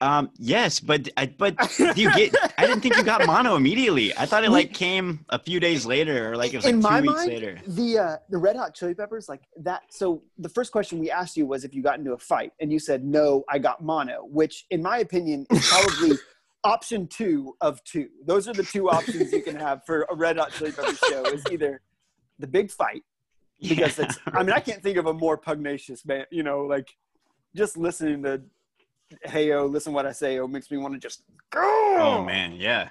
Um, 0.00 0.30
yes, 0.38 0.78
but 0.78 1.08
I 1.16 1.26
but 1.26 1.56
do 1.76 1.92
you 1.96 2.12
get? 2.14 2.32
I 2.58 2.66
didn't 2.66 2.82
think 2.82 2.96
you 2.96 3.02
got 3.02 3.26
mono 3.26 3.56
immediately. 3.56 4.16
I 4.16 4.26
thought 4.26 4.44
it 4.44 4.50
like 4.50 4.72
came 4.74 5.24
a 5.30 5.38
few 5.38 5.58
days 5.58 5.84
later, 5.86 6.30
or 6.30 6.36
like 6.36 6.52
it 6.52 6.56
was 6.58 6.64
like 6.66 6.74
in 6.74 6.80
two 6.82 6.88
my 6.88 7.00
weeks 7.00 7.14
mind, 7.14 7.28
later. 7.30 7.58
the 7.66 7.98
uh, 7.98 8.16
the 8.28 8.38
Red 8.38 8.54
Hot 8.56 8.74
Chili 8.74 8.94
Peppers, 8.94 9.28
like 9.28 9.40
that. 9.56 9.82
So 9.90 10.22
the 10.38 10.48
first 10.50 10.72
question 10.72 10.98
we 11.00 11.10
asked 11.10 11.36
you 11.38 11.46
was 11.46 11.64
if 11.64 11.74
you 11.74 11.82
got 11.82 11.98
into 11.98 12.12
a 12.12 12.18
fight, 12.18 12.52
and 12.60 12.70
you 12.70 12.78
said 12.78 13.02
no, 13.04 13.44
I 13.48 13.58
got 13.58 13.82
mono, 13.82 14.26
which 14.30 14.66
in 14.70 14.82
my 14.82 14.98
opinion 14.98 15.46
is 15.50 15.66
probably 15.68 16.18
option 16.64 17.08
two 17.08 17.56
of 17.60 17.82
two. 17.82 18.10
Those 18.26 18.46
are 18.46 18.52
the 18.52 18.62
two 18.62 18.90
options 18.90 19.32
you 19.32 19.42
can 19.42 19.56
have 19.56 19.84
for 19.86 20.06
a 20.10 20.14
Red 20.14 20.36
Hot 20.36 20.52
Chili 20.52 20.70
Peppers 20.70 20.98
show: 21.08 21.24
is 21.24 21.42
either 21.50 21.80
the 22.38 22.46
big 22.46 22.70
fight 22.70 23.02
because 23.60 23.98
Yeah. 23.98 24.06
it's. 24.06 24.18
I 24.26 24.42
mean, 24.42 24.52
I 24.52 24.60
can't 24.68 24.82
think 24.82 24.96
of 24.98 25.06
a 25.06 25.14
more 25.14 25.36
pugnacious 25.36 26.02
band. 26.02 26.26
You 26.30 26.42
know, 26.42 26.62
like 26.62 26.94
just 27.54 27.76
listening 27.76 28.22
to 28.24 28.42
"Hey 29.24 29.48
Yo, 29.48 29.66
listen 29.66 29.92
what 29.92 30.06
I 30.06 30.12
say," 30.12 30.38
oh, 30.38 30.46
makes 30.48 30.70
me 30.70 30.76
want 30.78 30.94
to 30.94 31.00
just 31.00 31.22
go. 31.50 31.60
Oh 31.62 32.24
man, 32.24 32.54
yeah. 32.54 32.88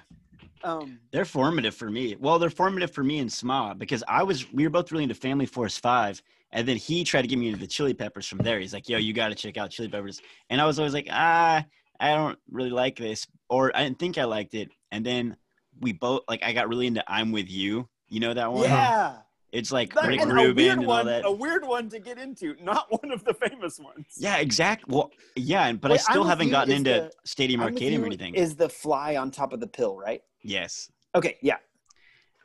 Um, 0.62 0.98
They're 1.12 1.26
formative 1.26 1.74
for 1.74 1.90
me. 1.90 2.16
Well, 2.18 2.38
they're 2.38 2.48
formative 2.48 2.90
for 2.90 3.04
me 3.04 3.18
and 3.18 3.30
Sma 3.30 3.74
because 3.74 4.02
I 4.08 4.22
was 4.22 4.50
we 4.52 4.64
were 4.64 4.70
both 4.70 4.90
really 4.92 5.02
into 5.04 5.14
Family 5.14 5.44
Force 5.44 5.76
Five, 5.76 6.22
and 6.52 6.66
then 6.66 6.78
he 6.78 7.04
tried 7.04 7.22
to 7.22 7.28
get 7.28 7.38
me 7.38 7.48
into 7.48 7.60
the 7.60 7.66
Chili 7.66 7.92
Peppers 7.92 8.26
from 8.26 8.38
there. 8.38 8.58
He's 8.60 8.72
like, 8.72 8.88
"Yo, 8.88 8.96
you 8.96 9.12
got 9.12 9.28
to 9.28 9.34
check 9.34 9.58
out 9.58 9.70
Chili 9.70 9.88
Peppers," 9.90 10.22
and 10.48 10.60
I 10.62 10.64
was 10.64 10.78
always 10.78 10.94
like, 10.94 11.08
"Ah, 11.10 11.66
I 12.00 12.14
don't 12.14 12.38
really 12.50 12.70
like 12.70 12.96
this," 12.96 13.26
or 13.50 13.76
I 13.76 13.84
didn't 13.84 13.98
think 13.98 14.16
I 14.16 14.24
liked 14.24 14.54
it. 14.54 14.70
And 14.90 15.04
then 15.04 15.36
we 15.80 15.92
both 15.92 16.22
like 16.28 16.42
I 16.42 16.54
got 16.54 16.68
really 16.70 16.86
into 16.86 17.04
I'm 17.06 17.30
with 17.30 17.50
You. 17.50 17.86
You 18.08 18.20
know 18.20 18.32
that 18.32 18.50
one? 18.50 18.62
yeah. 18.64 19.16
It's 19.54 19.70
like 19.70 19.94
That- 19.94 20.08
Rick 20.08 20.20
and 20.20 20.32
a 20.32 20.34
Rubin 20.34 20.56
weird 20.56 20.78
and 20.78 20.86
one, 20.86 20.98
all 20.98 21.04
that. 21.04 21.24
a 21.24 21.30
weird 21.30 21.64
one 21.64 21.88
to 21.90 22.00
get 22.00 22.18
into, 22.18 22.56
not 22.60 22.90
one 22.90 23.12
of 23.12 23.22
the 23.24 23.32
famous 23.34 23.78
ones. 23.78 24.06
Yeah, 24.16 24.38
exact. 24.38 24.88
Well, 24.88 25.12
yeah, 25.36 25.72
but 25.72 25.92
Wait, 25.92 26.00
I 26.00 26.02
I'm 26.08 26.12
still 26.12 26.24
haven't 26.24 26.50
gotten 26.50 26.74
into 26.74 26.90
the- 26.90 27.12
Stadium 27.24 27.60
I'm 27.60 27.74
Arcadium 27.74 28.02
or 28.02 28.06
anything. 28.06 28.34
Is 28.34 28.56
the 28.56 28.68
fly 28.68 29.14
on 29.16 29.30
top 29.30 29.52
of 29.52 29.60
the 29.60 29.68
pill, 29.68 29.96
right? 29.96 30.22
yes, 30.42 30.90
Okay, 31.14 31.38
yeah. 31.40 31.58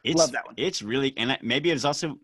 it's 0.03 0.19
Love 0.19 0.31
that 0.33 0.45
one. 0.45 0.53
It's 0.57 0.83
really 0.83 1.13
and 1.17 1.31
I, 1.31 1.39
maybe 1.41 1.71
it 1.71 1.73
was 1.73 1.83
also. 1.85 2.19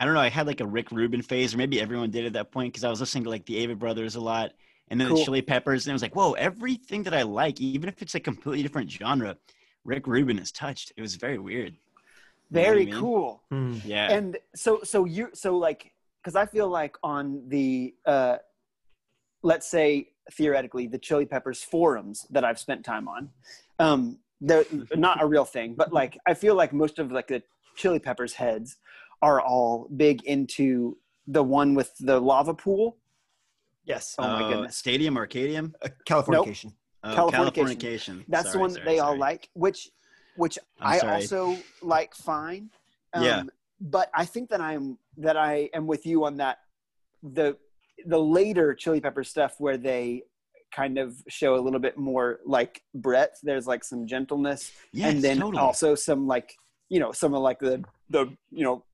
I 0.00 0.04
don't 0.04 0.14
know. 0.14 0.20
I 0.20 0.28
had 0.28 0.48
like 0.48 0.60
a 0.60 0.66
Rick 0.66 0.90
Rubin 0.90 1.22
phase, 1.22 1.54
or 1.54 1.58
maybe 1.58 1.80
everyone 1.80 2.10
did 2.10 2.26
at 2.26 2.32
that 2.32 2.50
point 2.50 2.72
because 2.72 2.82
I 2.82 2.90
was 2.90 2.98
listening 2.98 3.22
to 3.24 3.30
like 3.30 3.46
the 3.46 3.64
Avett 3.64 3.78
Brothers 3.78 4.16
a 4.16 4.20
lot, 4.20 4.50
and 4.88 5.00
then 5.00 5.06
Cool. 5.06 5.18
the 5.18 5.24
Chili 5.24 5.40
Peppers, 5.42 5.86
and 5.86 5.92
it 5.92 5.94
was 5.94 6.02
like, 6.02 6.16
whoa, 6.16 6.32
everything 6.32 7.04
that 7.04 7.14
I 7.14 7.22
like, 7.22 7.60
even 7.60 7.88
if 7.88 8.02
it's 8.02 8.16
a 8.16 8.20
completely 8.20 8.62
different 8.64 8.90
genre, 8.90 9.36
Rick 9.84 10.08
Rubin 10.08 10.40
is 10.40 10.50
touched. 10.50 10.92
It 10.96 11.00
was 11.00 11.14
very 11.14 11.38
weird. 11.38 11.76
You 12.54 12.60
know 12.60 12.66
I 12.66 12.70
Very 12.70 12.86
mean? 12.86 12.94
cool. 12.94 13.42
Hmm. 13.50 13.76
Yeah. 13.84 14.12
And 14.12 14.38
so, 14.54 14.80
so 14.84 15.04
you, 15.04 15.30
so 15.34 15.56
like, 15.58 15.92
because 16.22 16.36
I 16.36 16.46
feel 16.46 16.68
like 16.68 16.96
on 17.02 17.42
the, 17.48 17.94
uh, 18.06 18.36
let's 19.42 19.68
say 19.70 20.08
theoretically, 20.32 20.86
the 20.86 20.98
Chili 20.98 21.26
Peppers 21.26 21.62
forums 21.62 22.26
that 22.30 22.44
I've 22.44 22.58
spent 22.58 22.84
time 22.84 23.08
on, 23.08 23.30
um, 23.78 24.18
they're 24.40 24.64
not 24.94 25.22
a 25.22 25.26
real 25.26 25.44
thing, 25.44 25.74
but 25.74 25.92
like, 25.92 26.18
I 26.26 26.34
feel 26.34 26.54
like 26.54 26.72
most 26.72 26.98
of 26.98 27.10
like 27.12 27.28
the 27.28 27.42
Chili 27.76 27.98
Peppers 27.98 28.34
heads 28.34 28.76
are 29.22 29.40
all 29.40 29.88
big 29.96 30.24
into 30.24 30.96
the 31.26 31.42
one 31.42 31.74
with 31.74 31.92
the 31.98 32.20
lava 32.20 32.54
pool. 32.54 32.98
Yes. 33.84 34.14
Oh 34.18 34.22
my 34.28 34.42
Uh, 34.42 34.48
goodness. 34.48 34.76
Stadium 34.76 35.16
Arcadium. 35.16 35.72
Uh, 35.82 35.88
Californication. 36.06 36.72
Oh, 37.02 37.30
Californication. 37.30 37.78
Californication. 37.78 38.24
That's 38.28 38.44
the 38.44 38.50
Sorry, 38.52 38.60
one 38.60 38.70
sorry, 38.70 38.84
they 38.84 38.98
all 38.98 39.16
like, 39.18 39.50
which, 39.54 39.90
which 40.36 40.58
I'm 40.80 40.86
I 40.94 40.98
sorry. 40.98 41.12
also 41.14 41.56
like 41.82 42.14
fine. 42.14 42.70
Yeah. 43.20 43.38
Um, 43.38 43.50
but 43.80 44.10
I 44.12 44.24
think 44.24 44.50
that 44.50 44.60
I'm 44.60 44.98
that 45.18 45.36
I 45.36 45.70
am 45.72 45.86
with 45.86 46.04
you 46.04 46.24
on 46.24 46.38
that. 46.38 46.58
The 47.22 47.56
the 48.06 48.18
later 48.18 48.74
Chili 48.74 49.00
Pepper 49.00 49.22
stuff 49.22 49.54
where 49.58 49.76
they 49.76 50.22
kind 50.74 50.98
of 50.98 51.14
show 51.28 51.54
a 51.54 51.60
little 51.62 51.78
bit 51.78 51.96
more 51.96 52.40
like 52.44 52.82
breadth. 52.92 53.38
There's 53.44 53.68
like 53.68 53.84
some 53.84 54.08
gentleness, 54.08 54.72
Yes, 54.92 55.12
and 55.12 55.22
then 55.22 55.38
totally. 55.38 55.58
also 55.62 55.94
some 55.94 56.26
like 56.26 56.54
you 56.88 56.98
know 56.98 57.12
some 57.12 57.34
of 57.34 57.42
like 57.42 57.60
the 57.60 57.84
the 58.10 58.26
you 58.50 58.64
know 58.64 58.84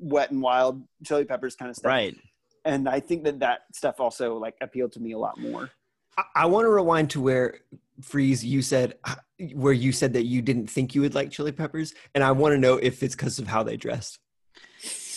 wet 0.00 0.30
and 0.30 0.40
wild 0.40 0.82
Chili 1.04 1.24
Peppers 1.26 1.54
kind 1.56 1.68
of 1.70 1.76
stuff. 1.76 1.90
right. 1.90 2.16
And 2.64 2.88
I 2.88 3.00
think 3.00 3.24
that 3.24 3.38
that 3.40 3.60
stuff 3.74 4.00
also 4.00 4.38
like 4.38 4.54
appealed 4.62 4.92
to 4.92 5.00
me 5.00 5.12
a 5.12 5.18
lot 5.18 5.38
more. 5.38 5.70
I, 6.34 6.46
want 6.46 6.64
to 6.64 6.70
rewind 6.70 7.10
to 7.10 7.20
where 7.20 7.58
Freeze, 8.00 8.44
you 8.44 8.62
said 8.62 8.94
where 9.54 9.72
you 9.72 9.92
said 9.92 10.14
that 10.14 10.24
you 10.24 10.40
didn't 10.40 10.68
think 10.68 10.94
you 10.94 11.02
would 11.02 11.14
like 11.14 11.30
Chili 11.30 11.52
Peppers, 11.52 11.94
and 12.14 12.24
I 12.24 12.32
want 12.32 12.52
to 12.54 12.58
know 12.58 12.74
if 12.76 13.02
it's 13.02 13.14
because 13.14 13.38
of 13.38 13.46
how 13.46 13.62
they 13.62 13.76
dressed 13.76 14.18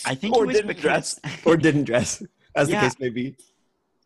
I 0.06 0.16
think 0.16 0.36
Or 0.36 0.44
it 0.44 0.48
was 0.48 0.56
didn't 0.58 0.68
because, 0.68 0.82
dress. 0.82 1.20
or 1.46 1.58
didn't 1.58 1.84
dress, 1.86 2.24
as 2.56 2.70
Yeah. 2.70 2.82
the 2.82 2.88
case 2.88 3.00
may 3.00 3.10
be. 3.10 3.36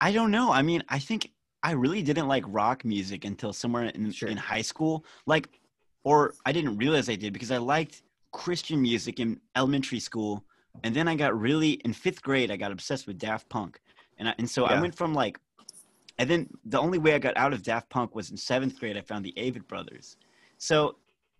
I 0.02 0.12
don't 0.12 0.32
know. 0.32 0.52
I 0.52 0.62
mean, 0.62 0.84
I 0.90 1.00
think 1.00 1.32
I 1.62 1.72
really 1.72 2.02
didn't 2.02 2.28
like 2.28 2.44
rock 2.48 2.84
music 2.84 3.26
until 3.26 3.54
somewhere 3.54 3.84
in, 3.86 4.12
Sure. 4.12 4.30
in 4.30 4.38
high 4.38 4.62
school. 4.62 5.06
Like, 5.26 5.50
or 6.04 6.34
I 6.46 6.52
didn't 6.52 6.78
realize 6.78 7.10
I 7.10 7.16
did 7.16 7.32
because 7.32 7.52
I 7.52 7.58
liked 7.58 8.02
Christian 8.32 8.82
music 8.82 9.20
in 9.20 9.40
elementary 9.56 10.00
school. 10.00 10.44
And 10.84 10.96
then 10.96 11.08
I 11.08 11.16
got 11.16 11.40
really, 11.40 11.74
in 11.86 11.94
fifth 11.94 12.22
grade, 12.22 12.52
I 12.52 12.58
got 12.58 12.72
obsessed 12.72 13.08
with 13.08 13.18
Daft 13.20 13.48
Punk. 13.48 13.80
And, 14.18 14.28
I, 14.30 14.36
and 14.38 14.50
so 14.50 14.66
I 14.66 14.82
went 14.82 14.96
from 14.96 15.14
like, 15.14 15.40
and 16.17 16.30
then 16.30 16.49
the 16.65 16.80
only 16.80 16.99
way 16.99 17.13
I 17.13 17.19
got 17.19 17.36
out 17.38 17.54
of 17.54 17.63
Daft 17.63 17.89
Punk 17.89 18.15
was 18.15 18.30
in 18.32 18.38
seventh 18.38 18.80
grade. 18.80 18.97
I 18.97 19.02
found 19.02 19.26
the 19.26 19.34
Avett 19.38 19.67
Brothers. 19.67 20.17
So 20.58 20.97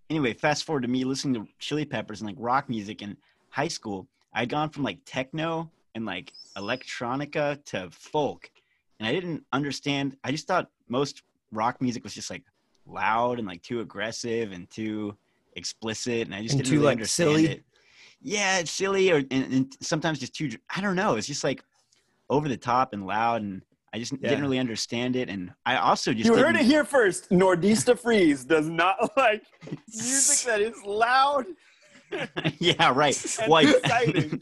anyway, 0.10 0.34
fast 0.34 0.64
forward 0.66 0.82
to 0.82 0.88
me 0.88 1.04
listening 1.04 1.46
to 1.46 1.52
Chili 1.60 1.86
Peppers 1.86 2.22
and 2.22 2.28
like 2.30 2.38
rock 2.40 2.70
music 2.70 3.02
in 3.02 3.18
high 3.50 3.68
school. 3.68 4.08
I'd 4.34 4.50
gone 4.50 4.70
from 4.70 4.84
like 4.84 5.00
techno 5.06 5.70
and 5.96 6.06
like 6.06 6.34
electronica 6.58 7.64
to 7.66 7.90
folk. 7.92 8.50
And 9.00 9.08
I 9.08 9.12
didn't 9.12 9.44
understand. 9.54 10.18
I 10.24 10.32
just 10.32 10.48
thought 10.48 10.70
most 10.88 11.24
rock 11.52 11.82
music 11.82 12.04
was 12.04 12.14
just 12.14 12.30
like 12.30 12.44
loud 12.88 13.38
and 13.38 13.48
like 13.48 13.62
too 13.62 13.80
aggressive 13.80 14.52
and 14.52 14.70
too 14.70 15.16
explicit. 15.56 16.28
And 16.28 16.34
I 16.34 16.42
just 16.42 16.56
And 16.56 16.64
didn't 16.64 16.72
too, 16.72 16.78
really 16.78 16.86
like, 16.86 16.98
understand 16.98 17.30
silly? 17.30 17.46
it. 17.46 17.64
Yeah, 18.22 18.60
it's 18.60 18.72
silly 18.72 19.12
or 19.12 19.18
and, 19.18 19.32
and 19.32 19.78
sometimes 19.82 20.18
just 20.20 20.34
too. 20.34 20.50
I 20.76 20.80
don't 20.82 20.96
know. 20.96 21.16
It's 21.16 21.28
just 21.28 21.44
like 21.44 21.64
over 22.30 22.48
the 22.48 22.58
top 22.58 22.94
and 22.94 23.06
loud, 23.06 23.42
and 23.42 23.62
I 23.94 24.00
just 24.00 24.12
Yeah. 24.14 24.30
didn't 24.30 24.42
really 24.44 24.60
understand 24.60 25.16
it. 25.16 25.30
And 25.30 25.52
I 25.66 25.78
also 25.78 26.14
just 26.14 26.26
you 26.26 26.36
heard 26.36 26.56
it 26.56 26.64
here 26.66 26.84
first. 26.84 27.30
Nordista 27.30 27.98
Freeze 27.98 28.44
does 28.44 28.68
not 28.68 28.96
like 29.18 29.44
music 29.94 30.46
that 30.48 30.62
is 30.62 30.76
loud 30.84 31.46
yeah, 32.60 32.92
right. 32.94 33.18
Well, 33.48 33.66
I- 33.66 33.72
exciting. 33.72 34.42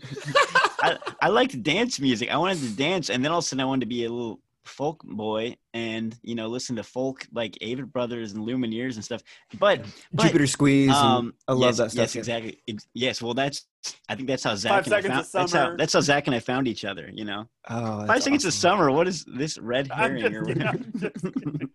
I, 0.81 0.97
I 1.21 1.27
liked 1.29 1.61
dance 1.63 1.99
music. 2.01 2.29
I 2.29 2.35
wanted 2.37 2.59
to 2.59 2.69
dance, 2.75 3.09
and 3.09 3.23
then 3.23 3.31
all 3.31 3.37
of 3.39 3.45
a 3.45 3.47
sudden 3.47 3.61
I 3.61 3.65
wanted 3.65 3.81
to 3.81 3.85
be 3.85 4.03
a 4.03 4.09
little 4.09 4.39
folk 4.65 5.02
boy 5.04 5.56
and 5.74 6.15
you 6.21 6.36
know 6.36 6.47
listen 6.47 6.76
to 6.76 6.84
folk 6.84 7.26
like 7.34 7.58
Avett 7.62 7.91
Brothers 7.91 8.34
and 8.34 8.45
Lumineers 8.47 8.95
and 8.95 9.04
stuff. 9.04 9.21
But, 9.60 9.84
but 10.13 10.24
Jupiter 10.28 10.47
Squeeze. 10.47 10.89
and 10.89 10.95
um, 10.97 11.34
I 11.47 11.54
love 11.54 11.62
yes, 11.63 11.78
that 11.78 11.91
stuff. 11.91 12.02
Yes, 12.04 12.15
exactly. 12.15 12.60
Ex- 12.67 12.88
Yes, 12.93 13.21
well, 13.21 13.34
that's 13.34 13.65
I 14.10 14.15
think 14.15 14.28
that's 14.28 14.43
how 14.43 14.56
Zach 14.56 14.86
Five 14.86 14.86
and 14.86 14.93
I 14.93 15.02
Seconds 15.02 15.12
found. 15.12 15.19
of 15.19 15.32
That's 15.32 15.54
how 15.54 15.63
Summer. 15.65 15.78
that's 15.78 15.93
how 15.93 16.02
Zach 16.02 16.28
and 16.28 16.36
I 16.36 16.39
found 16.39 16.67
each 16.67 16.86
other. 16.86 17.10
You 17.12 17.26
know, 17.26 17.45
Oh, 17.69 17.97
that's 18.00 18.08
five 18.08 18.24
seconds 18.24 18.45
of 18.45 18.54
summer. 18.54 18.91
What 18.91 19.08
is 19.08 19.26
this 19.26 19.58
red 19.58 19.89
I'm 19.91 20.15
herring 20.17 20.21
just 20.21 20.36
or 20.36 20.43
whatever? 20.43 20.67
I'm 20.69 20.91
just 21.02 21.24
kidding. 21.24 21.69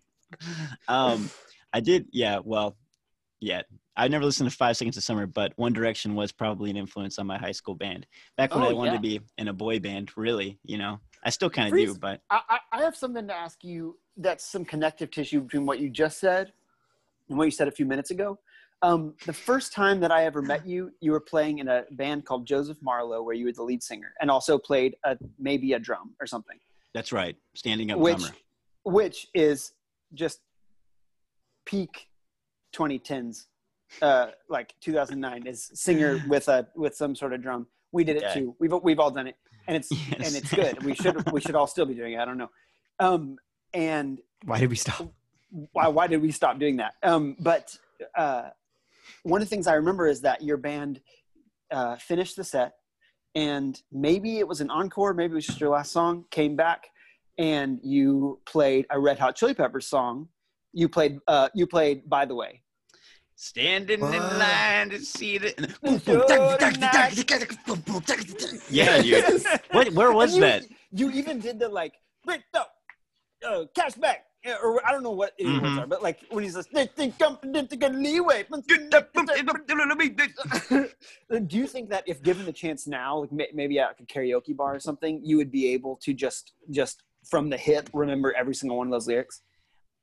um, 0.87 1.29
I 1.73 1.79
did. 1.79 2.07
Yeah. 2.11 2.39
Well, 2.43 2.77
yeah. 3.39 3.61
I 3.99 4.07
never 4.07 4.25
listened 4.25 4.47
to 4.49 4.55
Five 4.55 4.77
Seconds 4.77 4.95
of 4.95 5.03
Summer, 5.03 5.25
but 5.25 5.53
One 5.55 5.73
Direction 5.73 6.13
was 6.13 6.31
probably 6.31 6.69
an 6.69 6.77
influence 6.77 7.17
on 7.17 7.25
my 7.25 7.39
high 7.39 7.51
school 7.51 7.73
band. 7.73 8.05
Back 8.37 8.53
when 8.53 8.63
Oh, 8.63 8.69
I 8.69 8.73
wanted 8.73 8.91
yeah. 8.91 8.95
to 8.97 9.01
be 9.01 9.19
in 9.39 9.47
a 9.47 9.53
boy 9.53 9.79
band, 9.79 10.11
really, 10.15 10.59
you 10.63 10.77
know, 10.77 10.99
I 11.27 11.29
still 11.29 11.49
kind 11.49 11.67
of 11.67 11.77
do, 11.77 11.93
but 11.93 12.21
I, 12.29 12.59
I 12.71 12.81
have 12.83 12.95
something 12.95 13.27
to 13.27 13.33
ask 13.33 13.61
you 13.61 13.97
that's 14.15 14.45
some 14.45 14.63
connective 14.63 15.11
tissue 15.11 15.41
between 15.41 15.65
what 15.65 15.77
you 15.79 15.89
just 15.89 16.21
said 16.21 16.53
and 17.27 17.37
what 17.37 17.43
you 17.43 17.51
said 17.51 17.67
a 17.67 17.71
few 17.71 17.85
minutes 17.85 18.11
ago. 18.11 18.39
Um, 18.81 19.13
the 19.25 19.33
first 19.33 19.73
time 19.73 19.99
that 19.99 20.09
I 20.09 20.23
ever 20.23 20.41
met 20.41 20.65
you, 20.65 20.89
you 21.01 21.11
were 21.11 21.19
playing 21.19 21.59
in 21.59 21.67
a 21.67 21.83
band 21.91 22.23
called 22.23 22.45
Joseph 22.45 22.77
Marlowe, 22.81 23.23
where 23.23 23.35
you 23.35 23.43
were 23.43 23.51
the 23.51 23.61
lead 23.63 23.83
singer, 23.83 24.13
and 24.21 24.31
also 24.31 24.57
played 24.57 24.95
a 25.03 25.17
maybe 25.37 25.73
a 25.73 25.79
drum 25.79 26.13
or 26.21 26.27
something, 26.27 26.57
that's 26.93 27.11
right. 27.11 27.35
Standing 27.55 27.91
up 27.91 27.99
which 27.99 28.19
drummer. 28.19 28.35
which 28.85 29.27
is 29.33 29.73
just 30.13 30.39
peak 31.65 32.07
2010s, 32.73 33.47
uh, 34.01 34.27
like 34.47 34.75
2009 34.79 35.45
is 35.45 35.71
singer 35.73 36.23
with 36.29 36.47
a 36.47 36.67
with 36.73 36.95
some 36.95 37.15
sort 37.17 37.33
of 37.33 37.41
drum. 37.41 37.67
We 37.91 38.05
did 38.05 38.15
it 38.15 38.21
Yeah. 38.23 38.33
too. 38.33 38.55
We've 38.59 38.71
we've 38.81 38.99
all 38.99 39.11
done 39.11 39.27
it, 39.27 39.35
and 39.67 39.75
it's 39.77 39.91
Yes. 39.91 40.13
and 40.13 40.35
it's 40.35 40.53
good. 40.53 40.83
We 40.83 40.95
should 40.95 41.31
we 41.31 41.41
should 41.41 41.55
all 41.55 41.67
still 41.67 41.85
be 41.85 41.93
doing 41.93 42.13
it. 42.13 42.19
I 42.19 42.25
don't 42.25 42.37
know. 42.37 42.49
Um, 42.99 43.37
and 43.73 44.19
Why 44.45 44.59
did 44.59 44.69
we 44.69 44.75
stop? 44.75 45.11
why 45.71 45.87
why 45.87 46.07
did 46.07 46.21
we 46.21 46.31
stop 46.31 46.59
doing 46.59 46.77
that? 46.77 46.93
Um, 47.03 47.35
but 47.39 47.75
uh, 48.17 48.49
one 49.23 49.41
of 49.41 49.47
the 49.47 49.49
things 49.49 49.67
I 49.67 49.73
remember 49.75 50.07
is 50.07 50.21
that 50.21 50.41
your 50.41 50.57
band 50.57 50.99
uh, 51.71 51.95
finished 51.97 52.35
the 52.35 52.43
set, 52.43 52.73
and 53.35 53.81
maybe 53.91 54.39
it 54.39 54.47
was 54.47 54.61
an 54.61 54.69
encore, 54.69 55.13
maybe 55.13 55.31
it 55.31 55.35
was 55.35 55.45
just 55.47 55.59
your 55.61 55.69
last 55.69 55.91
song. 55.91 56.25
Came 56.31 56.55
back, 56.55 56.87
and 57.37 57.79
you 57.83 58.39
played 58.45 58.85
a 58.89 58.99
Red 58.99 59.19
Hot 59.19 59.35
Chili 59.35 59.53
Peppers 59.53 59.87
song. 59.87 60.27
You 60.73 60.89
played 60.89 61.19
uh, 61.27 61.49
you 61.55 61.65
played 61.67 62.09
By 62.09 62.25
the 62.25 62.35
Way. 62.35 62.61
Standing 63.39 64.01
in 64.01 64.39
line 64.39 64.89
to 64.89 64.99
see 64.99 65.37
the. 65.37 65.53
Yeah, 68.67 68.99
dude. 69.01 69.45
What? 69.71 69.93
Where 69.93 70.11
was 70.11 70.33
you, 70.35 70.41
that? 70.41 70.65
You 70.91 71.11
even 71.11 71.39
did 71.39 71.59
the 71.59 71.69
like, 71.69 71.93
wait, 72.25 72.41
no, 72.51 72.63
uh, 73.47 73.65
cash 73.75 73.93
back, 73.93 74.25
uh, 74.43 74.55
or 74.63 74.83
I 74.83 74.91
don't 74.91 75.03
know 75.03 75.11
what 75.11 75.33
any 75.39 75.51
words 75.51 75.65
Mhm. 75.65 75.83
are, 75.83 75.85
but 75.85 76.01
like 76.01 76.21
when 76.31 76.43
he 76.43 76.49
says, 76.49 76.67
they 76.73 76.87
think 76.87 77.13
I'm 77.21 77.37
they 77.43 77.61
think 77.67 77.83
I'm 77.83 78.01
leeway. 78.01 78.43
Do 78.49 78.57
you 81.57 81.67
think 81.67 81.89
that 81.89 82.05
if 82.07 82.23
given 82.23 82.43
the 82.45 82.53
chance 82.53 82.87
now, 82.87 83.19
like 83.19 83.31
may- 83.31 83.51
maybe 83.53 83.77
at 83.79 83.89
like 83.89 83.99
a 83.99 84.05
karaoke 84.05 84.57
bar 84.57 84.73
or 84.73 84.79
something, 84.79 85.21
you 85.23 85.37
would 85.37 85.51
be 85.51 85.67
able 85.73 85.95
to 85.97 86.11
just 86.11 86.53
just 86.71 87.03
from 87.29 87.51
the 87.51 87.57
hip 87.57 87.87
remember 87.93 88.33
every 88.35 88.55
single 88.55 88.79
one 88.79 88.87
of 88.87 88.91
those 88.91 89.05
lyrics? 89.07 89.43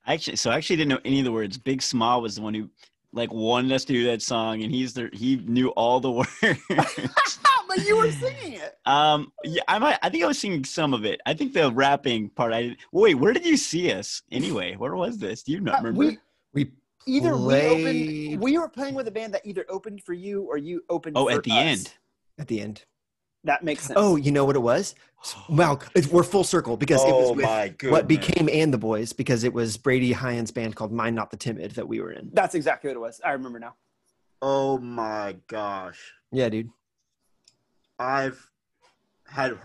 Actually, 0.07 0.37
so 0.37 0.53
I 0.53 0.57
actually 0.59 0.77
didn't 0.77 0.90
know 0.90 1.01
any 1.05 1.18
of 1.18 1.25
the 1.25 1.33
words. 1.33 1.59
Big 1.59 1.83
Small 1.83 2.23
was 2.23 2.37
the 2.37 2.42
one 2.42 2.55
who 2.55 2.70
like 3.14 3.33
wanted 3.33 3.72
us 3.72 3.85
to 3.87 3.92
do 3.92 4.05
that 4.07 4.22
song, 4.22 4.62
and 4.62 4.70
he's 4.72 4.92
the 4.94 5.09
he 5.12 5.37
knew 5.37 5.68
all 5.70 6.00
the 6.00 6.11
words. 6.18 6.29
but 7.68 7.79
you 7.87 7.96
were 7.96 8.11
singing 8.12 8.55
it. 8.55 8.77
um, 8.87 9.33
yeah, 9.44 9.62
I 9.68 9.79
might. 9.79 9.98
I 10.03 10.09
think 10.11 10.24
I 10.24 10.27
was 10.27 10.38
singing 10.38 10.64
some 10.64 10.92
of 10.94 11.05
it. 11.05 11.20
I 11.27 11.35
think 11.35 11.53
the 11.55 11.70
rapping 11.72 12.29
part. 12.31 12.53
I 12.53 12.62
did. 12.62 12.77
Wait, 12.92 13.14
where 13.14 13.33
did 13.33 13.46
you 13.46 13.57
see 13.57 13.92
us 13.92 14.22
anyway? 14.31 14.74
Where 14.77 14.94
was 14.96 15.18
this? 15.18 15.42
Do 15.42 15.53
you 15.53 15.61
not 15.61 15.77
Uh, 15.77 15.83
remember? 15.85 15.98
we 15.98 16.18
We 16.53 16.72
either 17.07 17.37
we 17.37 17.55
opened, 17.55 18.40
we 18.40 18.59
were 18.59 18.68
playing 18.68 18.94
with 18.94 19.09
a 19.09 19.11
band 19.11 19.35
that 19.35 19.44
either 19.44 19.64
opened 19.68 20.03
for 20.03 20.12
you 20.12 20.42
or 20.42 20.57
you 20.59 20.83
opened. 20.88 21.16
oh, 21.16 21.27
for 21.27 21.33
at 21.38 21.42
the 21.44 21.50
us. 21.53 21.57
end. 21.59 21.92
at 22.38 22.48
the 22.48 22.61
end. 22.61 22.85
That 23.44 23.62
makes 23.62 23.85
sense. 23.85 23.94
Oh, 23.96 24.16
you 24.16 24.33
know 24.33 24.44
what 24.44 24.57
it 24.57 24.61
was? 24.61 24.94
Wow, 25.48 25.78
it's, 25.94 26.09
we're 26.09 26.22
full 26.22 26.44
circle 26.44 26.76
because 26.76 27.02
it 27.04 27.12
was 27.12 27.30
oh 27.30 27.33
with 27.33 27.90
what 27.92 28.09
became 28.09 28.48
and 28.50 28.72
the 28.72 28.78
boys 28.78 29.12
because 29.12 29.44
it 29.44 29.52
was 29.52 29.76
Brady 29.76 30.12
Hyan's 30.12 30.50
band 30.50 30.76
called 30.76 30.92
Mind 30.92 31.14
Not 31.14 31.30
the 31.30 31.37
Timid 31.37 31.72
that 31.72 31.87
we 31.87 32.00
were 32.00 32.12
in. 32.12 32.30
That's 32.33 32.54
exactly 32.54 32.88
what 32.88 32.96
it 32.96 33.00
was. 33.00 33.20
I 33.24 33.33
remember 33.33 33.59
now. 33.59 33.74
Oh 34.40 34.78
my 34.78 35.37
gosh. 35.46 36.12
Yeah, 36.33 36.48
dude. 36.48 36.70
I've 37.98 38.50
had 39.26 39.57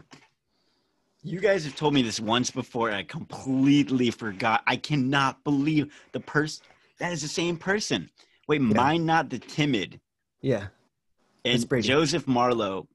You 1.23 1.39
guys 1.39 1.65
have 1.65 1.75
told 1.75 1.93
me 1.93 2.01
this 2.01 2.19
once 2.19 2.51
before. 2.51 2.89
And 2.89 2.97
I 2.97 3.03
completely 3.03 4.11
forgot. 4.11 4.63
I 4.67 4.75
cannot 4.75 5.43
believe 5.43 5.93
the 6.11 6.19
person. 6.19 6.65
That 6.99 7.11
is 7.11 7.21
the 7.21 7.27
same 7.27 7.57
person. 7.57 8.09
Wait, 8.47 8.61
mine 8.61 9.05
not 9.05 9.29
the 9.29 9.39
timid. 9.39 9.99
Yeah. 10.41 10.67
That's 11.43 11.63
and 11.63 11.83
Joseph 11.83 12.27
Marlowe 12.27 12.87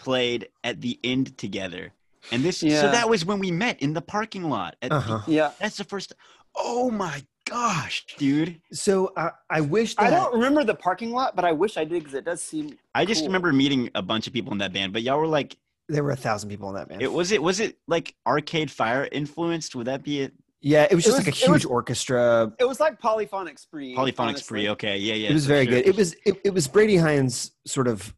played 0.00 0.48
at 0.64 0.80
the 0.80 0.98
end 1.04 1.38
together. 1.38 1.92
And 2.32 2.42
this, 2.42 2.62
Yeah. 2.62 2.80
so 2.80 2.90
that 2.90 3.08
was 3.08 3.24
when 3.24 3.38
we 3.38 3.50
met 3.50 3.80
in 3.80 3.92
the 3.94 4.02
parking 4.02 4.48
lot. 4.50 4.76
At 4.82 4.90
Uh 4.92 5.00
huh. 5.00 5.20
Yeah. 5.26 5.52
that's 5.60 5.76
the 5.76 5.84
first. 5.84 6.12
Oh 6.56 6.90
my 6.90 7.22
gosh, 7.48 8.04
dude! 8.18 8.60
So 8.72 9.12
I, 9.16 9.30
I 9.48 9.60
wish 9.60 9.94
that 9.96 10.06
I 10.06 10.10
don't 10.10 10.34
remember 10.34 10.64
the 10.64 10.74
parking 10.74 11.10
lot, 11.12 11.34
but 11.36 11.44
I 11.44 11.52
wish 11.52 11.76
I 11.76 11.84
did 11.84 12.00
because 12.00 12.14
it 12.14 12.24
does 12.24 12.42
seem. 12.42 12.76
I 12.94 13.04
just 13.04 13.20
Cool. 13.20 13.28
remember 13.28 13.52
meeting 13.52 13.88
a 13.94 14.02
bunch 14.02 14.26
of 14.26 14.32
people 14.32 14.52
in 14.52 14.58
that 14.58 14.72
band, 14.72 14.92
but 14.92 15.02
y'all 15.02 15.18
were 15.18 15.26
like, 15.26 15.56
there 15.88 16.02
were 16.04 16.10
a 16.10 16.16
thousand 16.16 16.50
people 16.50 16.68
in 16.70 16.74
that 16.76 16.88
band. 16.88 17.02
it 17.02 17.12
was 17.12 17.30
it 17.32 17.42
was 17.42 17.60
it 17.60 17.78
like 17.88 18.14
Arcade 18.26 18.70
Fire 18.70 19.08
influenced? 19.12 19.74
Would 19.76 19.86
that 19.86 20.02
be 20.02 20.20
it? 20.22 20.32
yeah, 20.60 20.86
it 20.90 20.94
was 20.94 21.04
It 21.06 21.08
just 21.10 21.18
was- 21.18 21.26
like 21.26 21.34
a 21.34 21.44
it 21.46 21.48
was- 21.50 21.62
huge 21.62 21.70
orchestra. 21.70 22.52
It 22.58 22.64
was 22.68 22.80
like 22.80 22.98
polyphonic 22.98 23.58
spree. 23.58 23.94
Polyphonic 23.94 24.34
honestly. 24.34 24.44
Spree. 24.44 24.68
Okay, 24.70 24.98
yeah, 24.98 25.14
yeah. 25.14 25.30
it 25.30 25.32
was 25.34 25.46
very 25.46 25.64
sure. 25.66 25.76
good. 25.76 25.86
It 25.88 25.96
was 25.96 26.14
it, 26.26 26.40
it 26.44 26.52
was 26.52 26.68
Brady 26.68 26.96
Hines 26.96 27.52
sort 27.66 27.88
of 27.88 28.12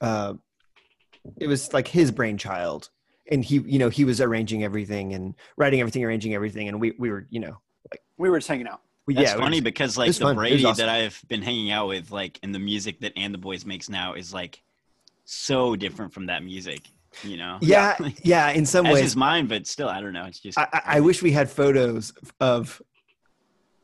uh 0.00 0.34
it 1.38 1.46
was 1.46 1.72
like 1.72 1.88
his 1.88 2.10
brainchild. 2.10 2.90
And 3.30 3.44
he, 3.44 3.58
you 3.58 3.78
know, 3.78 3.90
he 3.90 4.04
was 4.04 4.20
arranging 4.22 4.64
everything 4.64 5.12
and 5.12 5.34
writing 5.58 5.80
everything, 5.80 6.02
arranging 6.04 6.34
everything, 6.34 6.66
and 6.68 6.80
we, 6.80 6.92
we 6.98 7.10
were, 7.10 7.26
you 7.28 7.40
know, 7.40 7.58
like 7.90 8.00
We 8.16 8.30
were 8.30 8.38
just 8.38 8.48
hanging 8.48 8.66
out. 8.66 8.80
we, 9.06 9.12
That's 9.14 9.30
yeah, 9.32 9.36
we 9.36 9.42
funny 9.42 9.58
were- 9.60 9.64
because 9.64 9.98
like 9.98 10.12
the 10.14 10.20
fun. 10.20 10.36
Brady 10.36 10.64
awesome. 10.64 10.86
that 10.86 10.88
I've 10.88 11.22
been 11.28 11.42
hanging 11.42 11.70
out 11.70 11.88
with, 11.88 12.10
like, 12.10 12.38
and 12.42 12.54
the 12.54 12.58
music 12.58 13.00
that 13.00 13.12
And 13.16 13.34
the 13.34 13.38
Boys 13.38 13.66
makes 13.66 13.90
now 13.90 14.14
is 14.14 14.32
like 14.32 14.62
so 15.26 15.76
different 15.76 16.14
from 16.14 16.26
that 16.26 16.42
music. 16.42 16.88
You 17.22 17.36
know? 17.36 17.58
yeah, 17.60 17.96
yeah. 18.22 18.50
In 18.50 18.64
some 18.64 18.86
ways, 18.88 19.04
is 19.04 19.16
mine, 19.16 19.46
but 19.46 19.66
still, 19.66 19.88
I 19.90 20.00
don't 20.00 20.12
know. 20.14 20.24
It's 20.24 20.40
just 20.40 20.56
I, 20.58 20.66
I- 20.72 20.82
I 20.86 21.00
wish 21.00 21.22
we 21.22 21.32
had 21.32 21.50
photos 21.50 22.14
of 22.40 22.80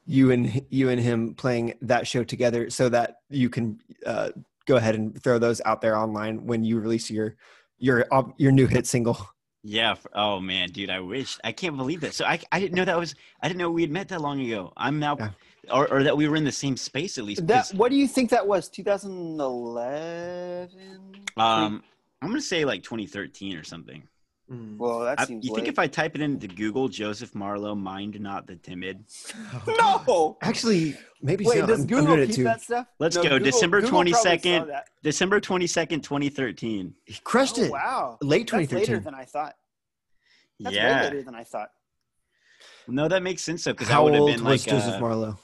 you 0.07 0.31
and 0.31 0.65
you 0.71 0.89
and 0.91 1.01
him 1.01 1.35
playing 1.35 1.75
that 1.83 2.07
show 2.07 2.25
together, 2.25 2.71
so 2.71 2.89
that 2.91 3.19
you 3.31 3.49
can 3.51 3.81
uh, 4.07 4.31
go 4.67 4.77
ahead 4.77 4.95
and 4.95 5.21
throw 5.23 5.39
those 5.39 5.61
out 5.65 5.81
there 5.81 5.97
online 5.97 6.47
when 6.47 6.65
you 6.65 6.79
release 6.81 7.11
your 7.11 7.37
your 7.79 8.07
op- 8.13 8.35
your 8.39 8.53
new 8.53 8.67
hit 8.67 8.87
single. 8.87 9.19
Yeah. 9.63 9.95
Oh 10.15 10.41
man, 10.41 10.69
dude, 10.71 10.91
I 10.91 11.01
wish 11.01 11.39
I 11.43 11.53
can't 11.53 11.77
believe 11.77 12.01
that. 12.03 12.15
So 12.15 12.25
I, 12.27 12.39
I 12.53 12.61
didn't 12.61 12.75
know 12.77 12.85
that 12.85 12.99
was 12.99 13.15
I 13.41 13.49
didn't 13.49 13.59
know 13.59 13.71
we 13.71 13.83
had 13.83 13.91
met 13.91 14.09
that 14.09 14.21
long 14.21 14.41
ago. 14.41 14.73
I'm 14.77 14.99
now, 14.99 15.17
Yeah. 15.19 15.31
or, 15.73 15.91
or 15.93 16.03
that 16.03 16.17
we 16.17 16.29
were 16.29 16.37
in 16.37 16.45
the 16.45 16.53
same 16.53 16.77
space 16.77 17.19
at 17.19 17.25
least. 17.25 17.47
That. 17.47 17.69
'cause, 17.69 17.75
What 17.75 17.91
do 17.91 17.97
you 17.97 18.07
think 18.07 18.31
that 18.31 18.47
was? 18.47 18.69
2011. 18.69 20.71
um, 21.37 21.83
I'm 22.23 22.29
gonna 22.29 22.41
say 22.41 22.65
like 22.65 22.83
2013 22.83 23.57
or 23.57 23.65
something. 23.65 24.03
Well, 24.49 25.01
that 25.01 25.21
I, 25.21 25.25
seems. 25.25 25.45
you 25.47 25.55
think 25.55 25.69
if 25.69 25.79
I 25.79 25.87
type 25.87 26.15
it 26.15 26.21
into 26.21 26.47
Google, 26.47 26.89
Joseph 26.89 27.35
Marlowe, 27.35 27.75
mind 27.75 28.21
not 28.21 28.47
the 28.47 28.57
timid. 28.57 29.05
no. 29.67 30.37
Actually, 30.43 30.97
maybe 31.23 31.47
Wait, 31.47 31.61
so. 31.61 31.67
does 31.67 31.79
I'm, 31.79 31.83
I'm 31.83 31.87
Google 31.87 32.19
it 32.19 32.27
keep 32.27 32.35
too. 32.37 32.45
that 32.45 32.61
stuff? 32.61 32.87
Let's 32.99 33.17
No, 33.17 33.23
go. 33.23 33.29
Google- 33.31 33.45
December 33.47 33.81
Google 33.81 33.91
probably 34.05 34.13
saw 34.13 34.29
22nd. 34.37 34.81
December 35.03 35.41
22nd, 35.41 36.03
2013. 36.03 36.95
He 37.07 37.21
crushed 37.25 37.59
Oh, 37.59 37.63
it. 37.63 37.73
wow. 37.73 38.19
Late 38.21 38.51
That's 38.51 38.71
later 38.71 38.99
than 39.01 39.15
I 39.15 39.25
thought. 39.25 39.55
That's 40.61 40.77
way 40.77 40.83
yeah. 40.83 41.03
later 41.05 41.23
than 41.23 41.35
I 41.35 41.45
thought. 41.45 41.71
No, 42.87 43.09
that 43.09 43.23
makes 43.23 43.43
sense 43.43 43.65
though, 43.65 43.73
because 43.73 43.89
I 43.89 43.95
How 43.95 44.05
would 44.05 44.13
have 44.13 44.23
old 44.23 44.31
been 44.35 44.45
was 44.45 44.67
like 44.67 44.75
Joseph 44.75 44.95
uh, 44.95 45.01
Marlowe? 45.01 45.39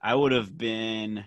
I 0.00 0.14
would 0.14 0.30
have 0.32 0.56
been. 0.56 1.24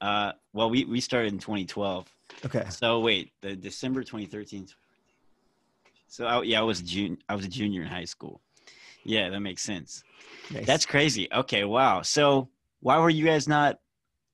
Uh, 0.00 0.32
well, 0.52 0.68
we 0.68 0.84
we 0.84 1.00
started 1.00 1.32
in 1.32 1.38
2012. 1.38 2.06
Okay. 2.44 2.64
So 2.68 3.00
wait, 3.00 3.32
the 3.40 3.56
December 3.56 4.02
2013. 4.02 4.68
So 6.10 6.26
I, 6.26 6.42
yeah, 6.42 6.58
I 6.58 6.62
was 6.62 6.82
jun- 6.82 7.18
I 7.28 7.34
was 7.36 7.44
a 7.44 7.48
junior 7.48 7.82
in 7.82 7.88
high 7.88 8.04
school. 8.04 8.40
Yeah, 9.04 9.30
that 9.30 9.40
makes 9.40 9.62
sense. 9.62 10.02
Nice. 10.50 10.66
That's 10.66 10.84
crazy. 10.84 11.28
Okay, 11.32 11.64
wow. 11.64 12.02
So 12.02 12.48
why 12.80 12.98
were 12.98 13.10
you 13.10 13.24
guys 13.24 13.46
not 13.48 13.78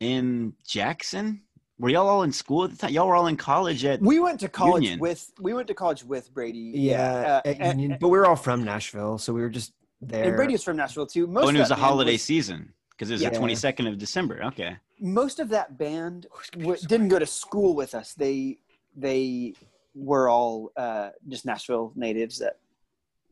in 0.00 0.54
Jackson? 0.66 1.42
Were 1.78 1.90
y'all 1.90 2.08
all 2.08 2.22
in 2.22 2.32
school 2.32 2.64
at 2.64 2.70
the 2.70 2.76
time? 2.78 2.92
Y'all 2.92 3.06
were 3.06 3.14
all 3.14 3.26
in 3.26 3.36
college 3.36 3.84
at. 3.84 4.00
We 4.00 4.18
went 4.18 4.40
to 4.40 4.48
college 4.48 4.84
Union. 4.84 4.98
with 5.00 5.30
we 5.38 5.52
went 5.52 5.68
to 5.68 5.74
college 5.74 6.02
with 6.02 6.32
Brady. 6.32 6.72
yeah, 6.74 7.40
uh, 7.44 7.48
at 7.48 7.60
and, 7.60 7.80
Union, 7.80 7.98
but 8.00 8.08
we 8.08 8.18
were 8.18 8.26
all 8.26 8.36
from 8.36 8.64
Nashville, 8.64 9.18
so 9.18 9.34
we 9.34 9.42
were 9.42 9.50
just 9.50 9.74
there. 10.00 10.24
and 10.24 10.36
Brady 10.36 10.52
was 10.54 10.64
from 10.64 10.78
Nashville 10.78 11.06
too. 11.06 11.26
Most 11.26 11.44
Oh, 11.44 11.48
and 11.48 11.56
of 11.58 11.60
it 11.60 11.64
was 11.64 11.70
a 11.70 11.74
holiday 11.76 12.12
was- 12.12 12.22
season 12.22 12.72
because 12.90 13.10
it 13.10 13.14
was 13.14 13.22
Yeah. 13.22 13.28
the 13.30 13.38
22nd 13.38 13.86
of 13.86 13.98
December. 13.98 14.42
Okay. 14.44 14.76
most 14.98 15.38
of 15.40 15.50
that 15.50 15.76
band 15.76 16.26
w- 16.52 16.78
didn't 16.88 17.08
go 17.08 17.18
to 17.18 17.26
school 17.26 17.74
with 17.74 17.94
us. 17.94 18.14
They 18.14 18.56
they 18.96 19.52
were 19.96 20.28
all 20.28 20.72
uh, 20.76 21.10
just 21.28 21.46
Nashville 21.46 21.92
natives 21.96 22.38
that 22.38 22.58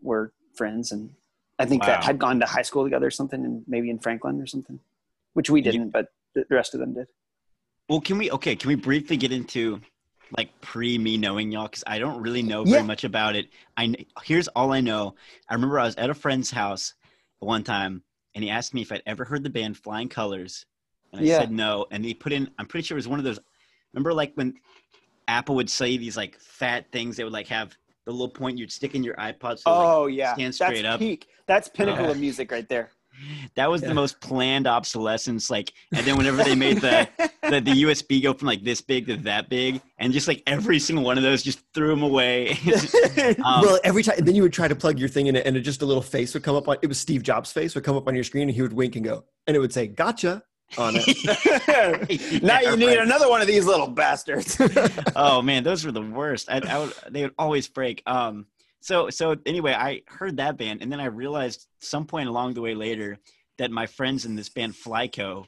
were 0.02 0.32
friends, 0.56 0.92
and 0.92 1.10
I 1.58 1.66
think 1.66 1.84
that 1.84 2.02
had 2.02 2.18
gone 2.18 2.40
to 2.40 2.46
high 2.46 2.62
school 2.62 2.84
together 2.84 3.06
or 3.06 3.10
something, 3.10 3.44
and 3.44 3.62
maybe 3.68 3.90
in 3.90 3.98
Franklin 3.98 4.40
or 4.40 4.46
something, 4.46 4.80
which 5.34 5.50
we 5.50 5.60
didn't, 5.60 5.90
but 5.90 6.08
the 6.34 6.44
the 6.48 6.54
rest 6.54 6.74
of 6.74 6.80
them 6.80 6.94
did. 6.94 7.06
Well, 7.88 8.00
can 8.00 8.18
we? 8.18 8.30
Okay, 8.30 8.56
can 8.56 8.68
we 8.68 8.74
briefly 8.76 9.16
get 9.16 9.30
into 9.30 9.80
like 10.36 10.58
pre 10.62 10.96
me 10.98 11.16
knowing 11.16 11.52
y'all 11.52 11.68
because 11.68 11.84
I 11.86 11.98
don't 11.98 12.20
really 12.22 12.42
know 12.42 12.64
very 12.64 12.80
Yeah. 12.80 12.86
much 12.86 13.04
about 13.04 13.36
it. 13.36 13.50
I 13.76 13.94
here's 14.24 14.48
all 14.48 14.72
I 14.72 14.80
know. 14.80 15.14
I 15.48 15.54
remember 15.54 15.78
I 15.78 15.84
was 15.84 15.96
at 15.96 16.10
a 16.10 16.14
friend's 16.14 16.50
house 16.50 16.94
one 17.40 17.62
time, 17.62 18.02
and 18.34 18.42
he 18.42 18.50
asked 18.50 18.72
me 18.72 18.82
if 18.82 18.90
I'd 18.90 19.02
ever 19.06 19.24
heard 19.24 19.44
the 19.44 19.50
band 19.50 19.76
Flying 19.76 20.08
Colors, 20.08 20.64
and 21.12 21.20
I 21.20 21.24
Yeah. 21.24 21.38
said 21.38 21.52
no. 21.52 21.86
And 21.90 22.04
he 22.04 22.14
put 22.14 22.32
in. 22.32 22.50
I'm 22.58 22.66
pretty 22.66 22.86
sure 22.86 22.96
it 22.96 23.04
was 23.04 23.08
one 23.08 23.18
of 23.18 23.24
those. 23.24 23.38
Remember, 23.92 24.14
like 24.14 24.32
when 24.34 24.54
Apple 25.28 25.54
would 25.56 25.70
say 25.70 25.96
these 25.96 26.16
like 26.16 26.38
fat 26.38 26.90
things, 26.92 27.16
they 27.16 27.24
would 27.24 27.32
like 27.32 27.48
have 27.48 27.76
the 28.06 28.12
little 28.12 28.28
point 28.28 28.58
you'd 28.58 28.72
stick 28.72 28.94
in 28.94 29.02
your 29.02 29.14
iPod. 29.16 29.58
So 29.58 29.70
like, 29.70 29.88
Oh 29.88 30.06
yeah, 30.06 30.34
stand 30.34 30.48
that's 30.54 30.56
straight 30.56 30.84
up. 30.84 30.98
peak. 31.00 31.26
That's 31.46 31.68
pinnacle 31.68 32.04
Yeah. 32.04 32.10
of 32.12 32.18
music 32.20 32.50
right 32.50 32.68
there. 32.68 32.90
that 33.54 33.70
was 33.70 33.80
Yeah. 33.82 33.88
the 33.88 33.94
most 33.94 34.20
planned 34.20 34.66
obsolescence. 34.66 35.48
Like, 35.48 35.72
and 35.94 36.04
then 36.06 36.16
whenever 36.16 36.42
they 36.42 36.54
made 36.54 36.80
the 36.80 37.08
the, 37.48 37.60
the 37.60 37.82
USB 37.84 38.22
go 38.22 38.32
from 38.34 38.48
like 38.48 38.64
this 38.64 38.80
big 38.80 39.06
to 39.06 39.16
that 39.18 39.48
big, 39.48 39.80
and 39.98 40.12
just 40.12 40.26
like 40.28 40.42
every 40.46 40.78
single 40.78 41.04
one 41.04 41.16
of 41.16 41.22
those, 41.22 41.42
just 41.42 41.60
threw 41.74 41.88
them 41.88 42.02
away. 42.02 42.50
um, 43.44 43.62
well, 43.62 43.78
every 43.84 44.02
time, 44.02 44.16
then 44.24 44.34
you 44.34 44.42
would 44.42 44.52
try 44.52 44.66
to 44.66 44.74
plug 44.74 44.98
your 44.98 45.08
thing 45.08 45.26
in 45.28 45.36
it, 45.36 45.46
and 45.46 45.56
it 45.56 45.60
just 45.60 45.82
a 45.82 45.86
little 45.86 46.02
face 46.02 46.34
would 46.34 46.42
come 46.42 46.56
up 46.56 46.68
on. 46.68 46.76
It 46.82 46.86
was 46.88 46.98
Steve 46.98 47.22
Jobs' 47.22 47.52
face 47.52 47.74
would 47.74 47.84
come 47.84 47.96
up 47.96 48.08
on 48.08 48.14
your 48.14 48.24
screen, 48.24 48.48
and 48.48 48.54
he 48.56 48.62
would 48.62 48.72
wink 48.72 48.96
and 48.96 49.04
go, 49.04 49.24
and 49.46 49.56
it 49.56 49.60
would 49.60 49.72
say 49.72 49.86
"Gotcha" 49.86 50.42
on 50.78 50.94
it. 50.96 52.42
now 52.42 52.60
Yeah, 52.60 52.70
you 52.70 52.76
need 52.76 52.86
right. 52.86 52.98
another 52.98 53.28
one 53.28 53.40
of 53.40 53.46
these 53.46 53.64
little 53.66 53.88
bastards. 53.88 54.56
oh 55.16 55.42
man, 55.42 55.62
those 55.64 55.84
were 55.84 55.92
the 55.92 56.02
worst. 56.02 56.48
I, 56.50 56.60
I 56.68 56.78
would, 56.78 56.92
they 57.10 57.22
would 57.22 57.34
always 57.38 57.68
break. 57.68 58.02
Um, 58.06 58.46
so 58.80 59.10
so 59.10 59.36
anyway, 59.46 59.72
I 59.72 60.02
heard 60.06 60.36
that 60.38 60.56
band, 60.56 60.82
and 60.82 60.90
then 60.92 61.00
I 61.00 61.06
realized 61.06 61.66
some 61.80 62.04
point 62.06 62.28
along 62.28 62.54
the 62.54 62.60
way 62.60 62.74
later 62.74 63.18
that 63.58 63.70
my 63.70 63.86
friends 63.86 64.24
in 64.26 64.34
this 64.34 64.48
band 64.48 64.74
Flyco, 64.74 65.46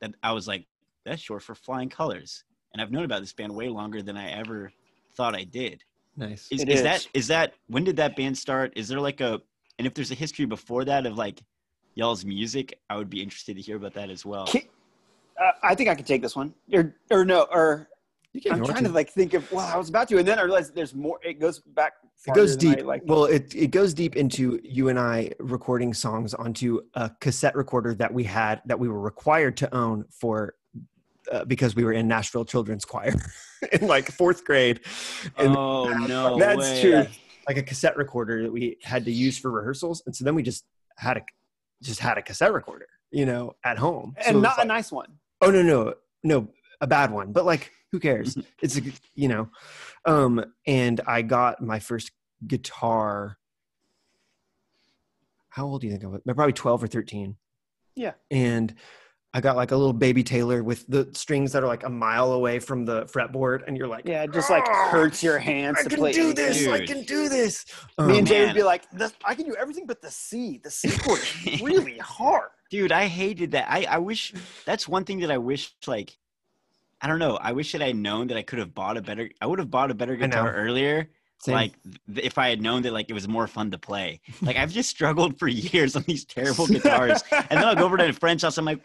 that 0.00 0.14
I 0.22 0.32
was 0.32 0.46
like, 0.46 0.66
that's 1.04 1.22
short 1.22 1.42
for 1.42 1.54
Flying 1.54 1.88
Colors, 1.88 2.44
and 2.72 2.80
I've 2.82 2.90
known 2.92 3.04
about 3.04 3.20
this 3.20 3.32
band 3.32 3.54
way 3.54 3.68
longer 3.68 4.02
than 4.02 4.16
I 4.16 4.30
ever 4.32 4.72
thought 5.16 5.34
I 5.34 5.44
did. 5.44 5.82
nice. 6.16 6.48
Is, 6.50 6.62
It 6.62 6.68
is 6.68 6.76
is. 6.78 6.82
that 6.82 7.08
is 7.14 7.26
that 7.28 7.54
when 7.68 7.84
did 7.84 7.96
that 7.96 8.14
band 8.16 8.36
start? 8.38 8.72
Is 8.76 8.88
there 8.88 9.00
like 9.00 9.20
a 9.20 9.40
and 9.78 9.86
if 9.86 9.94
there's 9.94 10.10
a 10.10 10.14
history 10.14 10.44
before 10.46 10.84
that 10.84 11.06
of 11.06 11.16
like 11.18 11.40
y'all's 11.96 12.24
music, 12.24 12.78
I 12.88 12.96
would 12.96 13.10
be 13.10 13.20
interested 13.22 13.56
to 13.56 13.62
hear 13.62 13.76
about 13.76 13.94
that 13.94 14.10
as 14.10 14.24
well. 14.24 14.46
Ki- 14.46 14.68
uh, 15.42 15.50
I 15.64 15.74
think 15.74 15.88
I 15.88 15.94
could 15.96 16.06
take 16.06 16.22
this 16.22 16.36
one, 16.36 16.54
or 16.72 16.94
or 17.10 17.24
no, 17.24 17.46
or 17.50 17.88
You 18.32 18.40
can 18.40 18.52
I'm 18.52 18.58
ignore 18.58 18.70
trying 18.72 18.84
it. 18.84 18.88
to 18.88 18.94
like 18.94 19.10
think 19.10 19.34
of. 19.34 19.50
Well, 19.50 19.66
I 19.66 19.76
was 19.76 19.88
about 19.88 20.08
to, 20.08 20.18
and 20.18 20.26
then 20.28 20.38
I 20.38 20.42
realized 20.42 20.74
there's 20.74 20.94
more. 20.94 21.18
It 21.24 21.40
goes 21.40 21.58
back. 21.58 21.94
It 22.26 22.34
goes 22.34 22.52
farther 22.54 22.76
deep. 22.76 22.78
I, 22.84 22.86
like 22.86 23.02
well, 23.04 23.24
it 23.24 23.54
it 23.54 23.70
goes 23.70 23.92
deep 23.92 24.16
into 24.16 24.60
you 24.62 24.88
and 24.88 24.98
I 24.98 25.32
recording 25.40 25.92
songs 25.92 26.32
onto 26.32 26.80
a 26.94 27.10
cassette 27.20 27.56
recorder 27.56 27.94
that 27.94 28.12
we 28.12 28.24
had 28.24 28.62
that 28.66 28.78
we 28.78 28.88
were 28.88 29.00
required 29.00 29.56
to 29.58 29.74
own 29.74 30.04
for 30.10 30.54
uh, 31.30 31.44
because 31.44 31.74
we 31.76 31.84
were 31.84 31.92
in 31.92 32.08
Nashville 32.08 32.44
Children's 32.44 32.84
Choir 32.86 33.14
in 33.72 33.86
like 33.86 34.10
fourth 34.10 34.44
grade. 34.44 34.80
And 35.36 35.54
oh 35.56 35.92
no, 36.06 36.38
That's 36.38 36.58
way. 36.58 36.80
true. 36.80 37.06
like 37.46 37.58
a 37.58 37.62
cassette 37.62 37.96
recorder 37.98 38.42
that 38.44 38.52
we 38.52 38.78
had 38.82 39.04
to 39.04 39.12
use 39.12 39.36
for 39.38 39.50
rehearsals, 39.50 40.02
and 40.06 40.16
so 40.16 40.24
then 40.24 40.34
we 40.34 40.42
just 40.42 40.64
had 40.96 41.18
a 41.18 41.22
just 41.82 42.00
had 42.00 42.18
a 42.18 42.22
cassette 42.22 42.52
recorder, 42.52 42.88
you 43.10 43.26
know, 43.26 43.54
at 43.64 43.78
home. 43.78 44.14
So 44.22 44.30
and 44.30 44.42
not 44.42 44.58
like- 44.58 44.64
a 44.64 44.68
nice 44.68 44.90
one. 44.92 45.18
Oh 45.40 45.50
no, 45.50 45.62
no, 45.62 45.94
no, 46.24 46.48
a 46.80 46.86
bad 46.86 47.10
one. 47.10 47.32
But 47.32 47.44
like, 47.44 47.70
who 47.92 48.00
cares? 48.00 48.36
it's 48.62 48.78
a, 48.78 48.82
you 49.14 49.28
know, 49.28 49.50
um, 50.06 50.44
and 50.66 51.00
I 51.06 51.22
got 51.22 51.62
my 51.62 51.78
first 51.78 52.10
guitar. 52.46 53.38
How 55.50 55.66
old 55.66 55.80
do 55.80 55.86
you 55.86 55.92
think 55.92 56.04
I 56.04 56.08
was? 56.08 56.20
Probably 56.24 56.52
twelve 56.52 56.82
or 56.82 56.86
thirteen. 56.86 57.36
Yeah. 57.94 58.12
And 58.30 58.74
I 59.36 59.40
got 59.40 59.54
like 59.54 59.70
a 59.70 59.76
little 59.76 59.92
baby 59.92 60.24
Taylor 60.24 60.62
with 60.64 60.86
the 60.88 61.10
strings 61.12 61.52
that 61.52 61.62
are 61.62 61.66
like 61.66 61.84
a 61.84 61.90
mile 61.90 62.32
away 62.32 62.58
from 62.58 62.86
the 62.86 63.04
fretboard, 63.04 63.64
and 63.66 63.76
you're 63.76 63.86
like, 63.86 64.06
Yeah, 64.08 64.22
it 64.22 64.32
just 64.32 64.48
like 64.48 64.66
hurts 64.66 65.22
your 65.22 65.38
hands 65.38 65.76
I 65.78 65.82
to 65.82 65.88
can 65.90 65.98
play. 65.98 66.12
do 66.12 66.32
this. 66.32 66.66
I 66.66 66.86
can 66.86 67.02
do 67.02 67.28
this. 67.28 67.66
Me 67.98 68.04
and 68.16 68.18
Um, 68.20 68.24
Jay 68.24 68.46
would 68.46 68.54
be 68.54 68.62
like, 68.62 68.84
I 69.26 69.34
can 69.34 69.44
do 69.44 69.54
everything 69.54 69.84
but 69.86 70.00
the 70.00 70.10
C. 70.10 70.56
The 70.64 70.70
C 70.70 70.88
chord 70.96 71.20
is 71.46 71.60
really 71.60 71.98
hard. 72.02 72.48
Dude, 72.70 72.92
I 72.92 73.08
hated 73.08 73.50
that. 73.50 73.66
I, 73.70 73.84
I 73.84 73.98
wish 73.98 74.32
that's 74.64 74.88
one 74.88 75.04
thing 75.04 75.20
that 75.20 75.30
I 75.30 75.36
wish 75.36 75.74
like 75.86 76.16
I 77.02 77.06
don't 77.06 77.18
know. 77.18 77.36
I 77.36 77.52
wish 77.52 77.72
that 77.72 77.82
I'd 77.82 77.94
known 77.94 78.28
that 78.28 78.38
I 78.38 78.42
could 78.42 78.58
have 78.58 78.74
bought 78.74 78.96
a 78.96 79.02
better 79.02 79.28
I 79.42 79.46
would 79.46 79.58
have 79.58 79.70
bought 79.70 79.90
a 79.90 79.94
better 79.94 80.16
guitar 80.16 80.50
earlier. 80.54 81.10
same. 81.42 81.54
Like 81.56 81.72
if 82.16 82.38
I 82.38 82.48
had 82.48 82.62
known 82.62 82.80
that 82.82 82.94
like 82.94 83.10
it 83.10 83.12
was 83.12 83.28
more 83.28 83.46
fun 83.46 83.70
to 83.72 83.78
play. 83.78 84.22
Like 84.40 84.56
I've 84.56 84.72
just 84.72 84.88
struggled 84.88 85.38
for 85.38 85.46
years 85.72 85.94
on 85.94 86.04
these 86.08 86.24
terrible 86.24 86.66
guitars. 86.66 87.22
and 87.30 87.46
then 87.50 87.64
I'll 87.64 87.76
go 87.76 87.84
over 87.84 87.98
to 87.98 88.08
a 88.08 88.12
friend's 88.14 88.42
house. 88.42 88.56
I'm 88.56 88.64
like, 88.64 88.80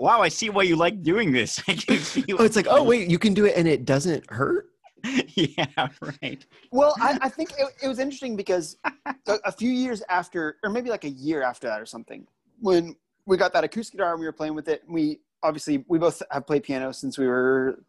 wow, 0.00 0.22
I 0.22 0.28
see 0.28 0.50
why 0.50 0.62
you 0.62 0.76
like 0.76 1.02
doing 1.02 1.30
this. 1.30 1.62
I 1.68 1.74
can 1.74 1.98
see 1.98 2.24
oh, 2.38 2.44
it's 2.44 2.56
like, 2.56 2.66
oh 2.68 2.82
wait, 2.82 3.08
you 3.08 3.18
can 3.18 3.34
do 3.34 3.44
it, 3.44 3.54
and 3.56 3.68
it 3.68 3.84
doesn't 3.84 4.28
hurt. 4.30 4.66
yeah, 5.34 5.88
right. 6.22 6.44
Well, 6.72 6.94
I, 7.00 7.18
I 7.22 7.28
think 7.28 7.52
it, 7.58 7.66
it 7.82 7.88
was 7.88 7.98
interesting 7.98 8.36
because 8.36 8.76
a, 9.06 9.38
a 9.44 9.52
few 9.52 9.70
years 9.70 10.02
after, 10.08 10.56
or 10.62 10.70
maybe 10.70 10.90
like 10.90 11.04
a 11.04 11.10
year 11.10 11.42
after 11.42 11.68
that 11.68 11.80
or 11.80 11.86
something, 11.86 12.26
when 12.58 12.96
we 13.26 13.36
got 13.36 13.52
that 13.54 13.64
acoustic 13.64 13.94
guitar 13.96 14.12
and 14.12 14.20
we 14.20 14.26
were 14.26 14.32
playing 14.32 14.54
with 14.54 14.68
it, 14.68 14.82
we 14.88 15.20
obviously 15.42 15.84
we 15.88 15.98
both 15.98 16.22
have 16.30 16.46
played 16.46 16.62
piano 16.64 16.92
since 16.92 17.16
we 17.16 17.26
were 17.26 17.82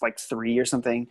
like 0.00 0.18
three 0.18 0.58
or 0.58 0.64
something, 0.64 1.06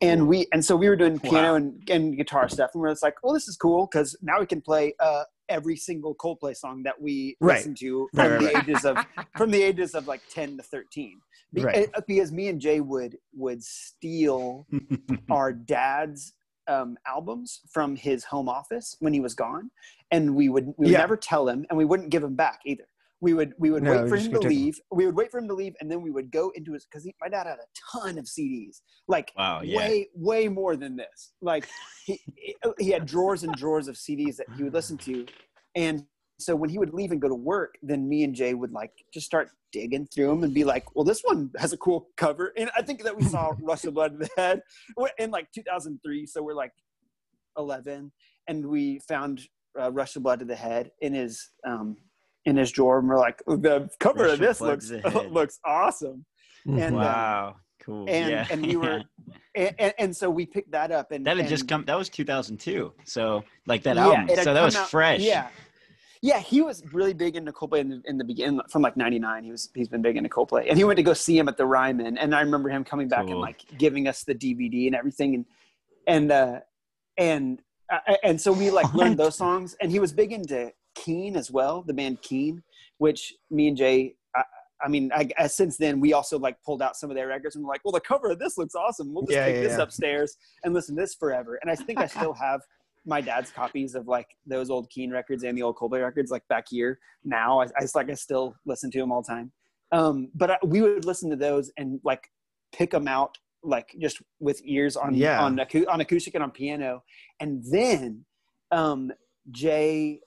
and 0.00 0.26
we 0.26 0.46
and 0.52 0.64
so 0.64 0.76
we 0.76 0.88
were 0.88 0.96
doing 0.96 1.18
piano 1.18 1.50
Wow. 1.50 1.54
and, 1.56 1.90
and 1.90 2.16
guitar 2.16 2.48
stuff, 2.48 2.70
and 2.74 2.82
we 2.82 2.88
are 2.88 2.92
just 2.92 3.02
like, 3.02 3.22
well, 3.22 3.34
this 3.34 3.48
is 3.48 3.56
cool 3.56 3.88
because 3.90 4.16
now 4.22 4.40
we 4.40 4.46
can 4.46 4.60
play 4.60 4.94
uh, 5.00 5.24
every 5.48 5.76
single 5.76 6.14
Coldplay 6.14 6.54
song 6.56 6.82
that 6.84 7.00
we 7.00 7.36
Right. 7.40 7.56
listen 7.56 7.74
to 7.76 8.08
from 8.14 8.32
right, 8.32 8.40
the 8.40 8.58
ages 8.58 8.84
of 8.84 8.98
from 9.36 9.50
the 9.50 9.62
ages 9.62 9.94
of 9.94 10.06
like 10.06 10.22
ten 10.30 10.56
to 10.56 10.62
thirteen. 10.62 11.20
Be- 11.52 11.62
Right. 11.62 11.90
uh, 11.94 12.00
Because 12.06 12.30
me 12.32 12.48
and 12.48 12.60
Jay 12.60 12.80
would 12.80 13.16
would 13.34 13.62
steal 13.62 14.66
our 15.30 15.52
dad's 15.52 16.34
um, 16.66 16.98
albums 17.06 17.62
from 17.72 17.96
his 17.96 18.24
home 18.24 18.48
office 18.48 18.94
when 19.00 19.14
he 19.14 19.20
was 19.20 19.34
gone, 19.34 19.70
and 20.10 20.34
we 20.34 20.48
would 20.50 20.66
we 20.66 20.74
would 20.86 20.88
Yeah. 20.90 20.98
never 20.98 21.16
tell 21.16 21.48
him, 21.48 21.64
and 21.70 21.78
we 21.78 21.84
wouldn't 21.84 22.10
give 22.10 22.22
him 22.22 22.34
back 22.36 22.60
either. 22.66 22.84
We 23.20 23.34
would 23.34 23.52
we 23.58 23.70
would 23.70 23.82
No, 23.82 24.02
wait 24.02 24.08
for 24.08 24.16
him 24.16 24.32
to 24.32 24.38
gonna 24.38 24.48
leave. 24.48 24.78
We 24.92 25.06
would 25.06 25.16
wait 25.16 25.30
for 25.30 25.38
him 25.38 25.48
to 25.48 25.54
leave, 25.54 25.74
and 25.80 25.90
then 25.90 26.02
we 26.02 26.10
would 26.10 26.30
go 26.30 26.52
into 26.54 26.72
his 26.72 26.86
because 26.86 27.04
my 27.20 27.28
dad 27.28 27.46
had 27.46 27.58
a 27.58 27.98
ton 27.98 28.16
of 28.18 28.26
CDs, 28.26 28.80
like 29.08 29.32
Wow, 29.36 29.60
yeah. 29.62 29.76
way 29.76 30.08
way 30.14 30.48
more 30.48 30.76
than 30.76 30.96
this. 30.96 31.32
Like 31.40 31.68
he 32.06 32.20
he 32.78 32.90
had 32.90 33.06
drawers 33.06 33.42
and 33.42 33.52
drawers 33.54 33.88
of 33.88 33.96
CDs 33.96 34.36
that 34.36 34.46
he 34.56 34.62
would 34.62 34.74
listen 34.74 34.96
to, 34.98 35.26
and 35.74 36.04
so 36.38 36.54
when 36.54 36.70
he 36.70 36.78
would 36.78 36.94
leave 36.94 37.10
and 37.10 37.20
go 37.20 37.28
to 37.28 37.34
work, 37.34 37.74
then 37.82 38.08
me 38.08 38.22
and 38.22 38.34
Jay 38.34 38.54
would 38.54 38.72
like 38.72 38.92
just 39.12 39.26
start 39.26 39.50
digging 39.72 40.06
through 40.06 40.28
them 40.28 40.44
and 40.44 40.54
be 40.54 40.64
like, 40.64 40.94
"Well, 40.94 41.04
this 41.04 41.22
one 41.22 41.50
has 41.58 41.72
a 41.72 41.76
cool 41.76 42.08
cover." 42.16 42.52
And 42.56 42.70
I 42.76 42.82
think 42.82 43.02
that 43.02 43.16
we 43.16 43.24
saw 43.24 43.52
Rush 43.60 43.84
of 43.84 43.94
Blood 43.94 44.12
to 44.12 44.18
the 44.18 44.30
Head 44.36 44.62
in 45.18 45.30
like 45.30 45.50
2003, 45.52 46.26
so 46.26 46.42
we're 46.42 46.54
like 46.54 46.72
11, 47.58 48.12
and 48.46 48.66
we 48.66 49.00
found 49.08 49.42
uh, 49.78 49.90
Rush 49.90 50.14
of 50.14 50.22
Blood 50.22 50.38
to 50.38 50.44
the 50.44 50.56
Head 50.56 50.92
in 51.00 51.12
his 51.14 51.50
um, 51.66 51.96
in 52.48 52.56
his 52.56 52.70
drawer, 52.72 52.98
and 52.98 53.08
we're 53.08 53.18
like, 53.18 53.42
"The 53.46 53.88
cover 54.00 54.24
Rush 54.24 54.28
of 54.28 54.32
of 54.34 54.38
this 54.40 54.60
looks 54.60 54.88
to 55.12 55.28
looks 55.28 55.58
awesome." 55.64 56.24
And, 56.66 56.80
um, 56.82 56.94
wow. 56.94 57.56
Cool. 57.82 58.04
and- 58.08 58.30
yeah. 58.30 58.46
and 58.50 58.66
we 58.66 58.76
were- 58.76 59.02
And, 59.54 59.74
and, 59.78 59.94
and 59.98 60.16
so 60.16 60.30
we 60.30 60.46
picked 60.46 60.70
that 60.72 60.92
up, 60.92 61.10
and 61.10 61.26
that 61.26 61.36
had 61.36 61.48
just 61.48 61.66
come 61.66 61.84
that 61.86 61.96
was 61.98 62.08
2002. 62.08 62.92
So 63.04 63.42
like 63.66 63.82
that 63.82 63.96
Yeah, 63.96 64.04
album. 64.04 64.28
So 64.42 64.54
that 64.54 64.62
was 64.62 64.76
out- 64.76 64.88
fresh. 64.88 65.20
Yeah, 65.20 65.48
yeah, 66.22 66.38
he 66.38 66.60
was 66.62 66.84
really 66.92 67.12
big 67.14 67.34
into 67.34 67.50
Coldplay 67.50 67.80
in 67.80 67.88
the, 67.88 68.02
in 68.04 68.18
the 68.18 68.24
beginning, 68.24 68.60
from 68.70 68.82
like 68.82 68.96
'99. 68.96 69.42
He 69.44 69.50
was 69.50 69.68
he's 69.74 69.88
been 69.88 70.02
big 70.02 70.16
into 70.16 70.28
Coldplay, 70.28 70.66
and 70.68 70.76
he 70.78 70.84
went 70.84 70.96
to 70.98 71.02
go 71.02 71.12
see 71.12 71.36
him 71.36 71.48
at 71.48 71.56
the 71.56 71.66
Ryman, 71.66 72.18
and 72.18 72.34
I 72.36 72.40
remember 72.42 72.68
him 72.68 72.84
coming 72.84 73.08
back 73.08 73.28
and 73.30 73.40
like 73.40 73.64
giving 73.78 74.06
us 74.06 74.22
the 74.22 74.34
DVD 74.34 74.86
and 74.86 74.94
everything, 74.94 75.34
and 75.34 75.44
and 76.06 76.30
uh, 76.30 76.60
and 77.16 77.60
uh, 77.90 77.98
and 78.22 78.40
so 78.40 78.52
we 78.52 78.70
like 78.70 78.92
learned 79.00 79.18
those 79.18 79.36
songs, 79.36 79.76
and 79.80 79.90
he 79.90 79.98
was 79.98 80.12
big 80.12 80.32
into 80.32 80.70
Keane 80.98 81.36
as 81.36 81.50
well, 81.50 81.82
the 81.86 81.94
band 81.94 82.20
Keane, 82.22 82.62
which 82.98 83.34
me 83.50 83.68
and 83.68 83.76
Jay. 83.76 84.14
I, 84.36 84.42
I 84.84 84.88
mean, 84.88 85.10
I, 85.14 85.24
guess 85.24 85.56
since 85.56 85.76
then 85.76 85.98
we 86.00 86.12
also 86.12 86.38
like 86.38 86.56
pulled 86.64 86.82
out 86.82 86.96
some 86.96 87.10
of 87.10 87.16
their 87.16 87.26
records 87.28 87.56
and 87.56 87.64
we're 87.64 87.70
like, 87.72 87.84
well, 87.84 87.92
the 87.92 88.00
cover 88.00 88.30
of 88.30 88.38
this 88.38 88.56
looks 88.58 88.74
awesome. 88.74 89.12
We'll 89.12 89.24
just 89.24 89.32
Yeah, 89.36 89.46
take 89.46 89.56
yeah, 89.56 89.62
this 89.62 89.76
yeah. 89.78 89.82
upstairs 89.82 90.36
and 90.62 90.72
listen 90.74 90.94
to 90.96 91.02
this 91.02 91.14
forever. 91.14 91.58
And 91.62 91.70
I 91.70 91.74
think 91.74 91.98
I 91.98 92.06
still 92.18 92.32
have 92.34 92.60
my 93.04 93.20
dad's 93.20 93.50
copies 93.50 93.94
of 93.94 94.06
like 94.06 94.28
those 94.46 94.70
old 94.70 94.88
Keane 94.90 95.10
records 95.10 95.42
and 95.42 95.56
the 95.58 95.62
old 95.62 95.76
Coldplay 95.76 96.02
records 96.04 96.30
like 96.30 96.46
back 96.48 96.66
here 96.68 96.98
now. 97.24 97.60
I, 97.60 97.64
I 97.76 97.80
just, 97.80 97.96
like 97.96 98.08
I 98.10 98.14
still 98.14 98.54
listen 98.66 98.90
to 98.92 98.98
them 98.98 99.10
all 99.10 99.22
the 99.22 99.28
time. 99.28 99.50
Um, 99.90 100.28
but 100.34 100.50
I, 100.52 100.58
we 100.64 100.80
would 100.82 101.04
listen 101.04 101.28
to 101.30 101.36
those 101.36 101.72
and 101.76 101.98
like 102.04 102.30
pick 102.72 102.90
them 102.90 103.08
out 103.08 103.36
like 103.64 103.88
just 104.00 104.22
with 104.38 104.60
ears 104.64 104.96
on 104.96 105.14
Yeah. 105.14 105.42
on 105.42 105.58
on 105.88 106.00
acoustic 106.00 106.34
and 106.34 106.44
on 106.44 106.50
piano, 106.52 107.02
and 107.40 107.64
then 107.72 108.24
um, 108.70 109.10
Jay 109.50 110.20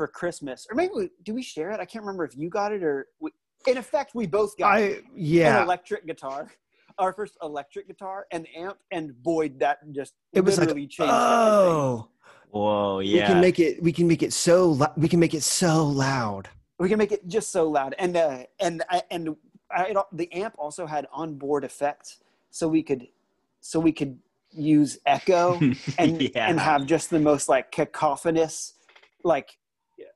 for 0.00 0.08
Christmas 0.08 0.66
or 0.70 0.74
maybe 0.74 0.92
we, 0.96 1.10
do 1.24 1.34
we 1.34 1.42
share 1.42 1.70
it? 1.72 1.78
I 1.78 1.84
can't 1.84 2.02
remember 2.02 2.24
if 2.24 2.34
you 2.34 2.48
got 2.48 2.72
it 2.72 2.82
or 2.82 3.08
we, 3.20 3.32
in 3.66 3.76
effect 3.76 4.14
we 4.14 4.26
both 4.26 4.56
got 4.56 4.72
I 4.72 4.78
an 4.78 5.02
yeah. 5.14 5.62
electric 5.62 6.06
guitar. 6.06 6.50
Our 6.98 7.12
first 7.12 7.36
electric 7.42 7.86
guitar 7.86 8.26
and 8.32 8.46
amp, 8.56 8.78
and 8.90 9.22
boy, 9.22 9.50
that 9.58 9.76
just 9.92 10.14
It 10.32 10.40
was 10.40 10.56
like, 10.56 10.68
literally 10.68 10.86
changed 10.86 11.12
everything. 11.12 11.72
Oh, 11.72 12.08
Whoa, 12.50 12.96
we 12.98 13.20
can 13.20 13.40
make 13.42 13.58
it. 13.58 13.82
We 13.82 13.92
can 13.92 14.06
make 14.08 14.22
it 14.22 14.32
so. 14.32 14.56
We 14.96 15.08
can 15.08 15.20
make 15.20 15.34
it 15.34 15.42
so 15.42 15.86
loud. 15.86 16.48
we 16.78 16.88
can 16.88 16.98
make 16.98 17.12
it 17.12 17.28
just 17.28 17.52
so 17.52 17.68
loud 17.68 17.94
and 17.98 18.16
uh 18.16 18.38
and 18.58 18.82
I, 18.88 19.02
and 19.10 19.36
I, 19.70 19.84
it, 19.90 19.96
al- 19.96 20.08
the 20.12 20.32
amp 20.32 20.54
also 20.58 20.86
had 20.86 21.06
onboard 21.12 21.62
effects 21.64 22.20
so 22.50 22.66
we 22.68 22.82
could 22.82 23.08
so 23.60 23.78
we 23.78 23.92
could 23.92 24.18
use 24.50 24.98
echo 25.04 25.60
and 25.98 26.22
yeah. 26.22 26.48
and 26.48 26.58
have 26.58 26.86
just 26.86 27.10
the 27.10 27.20
most 27.20 27.50
like 27.50 27.70
cacophonous 27.70 28.74
like 29.24 29.58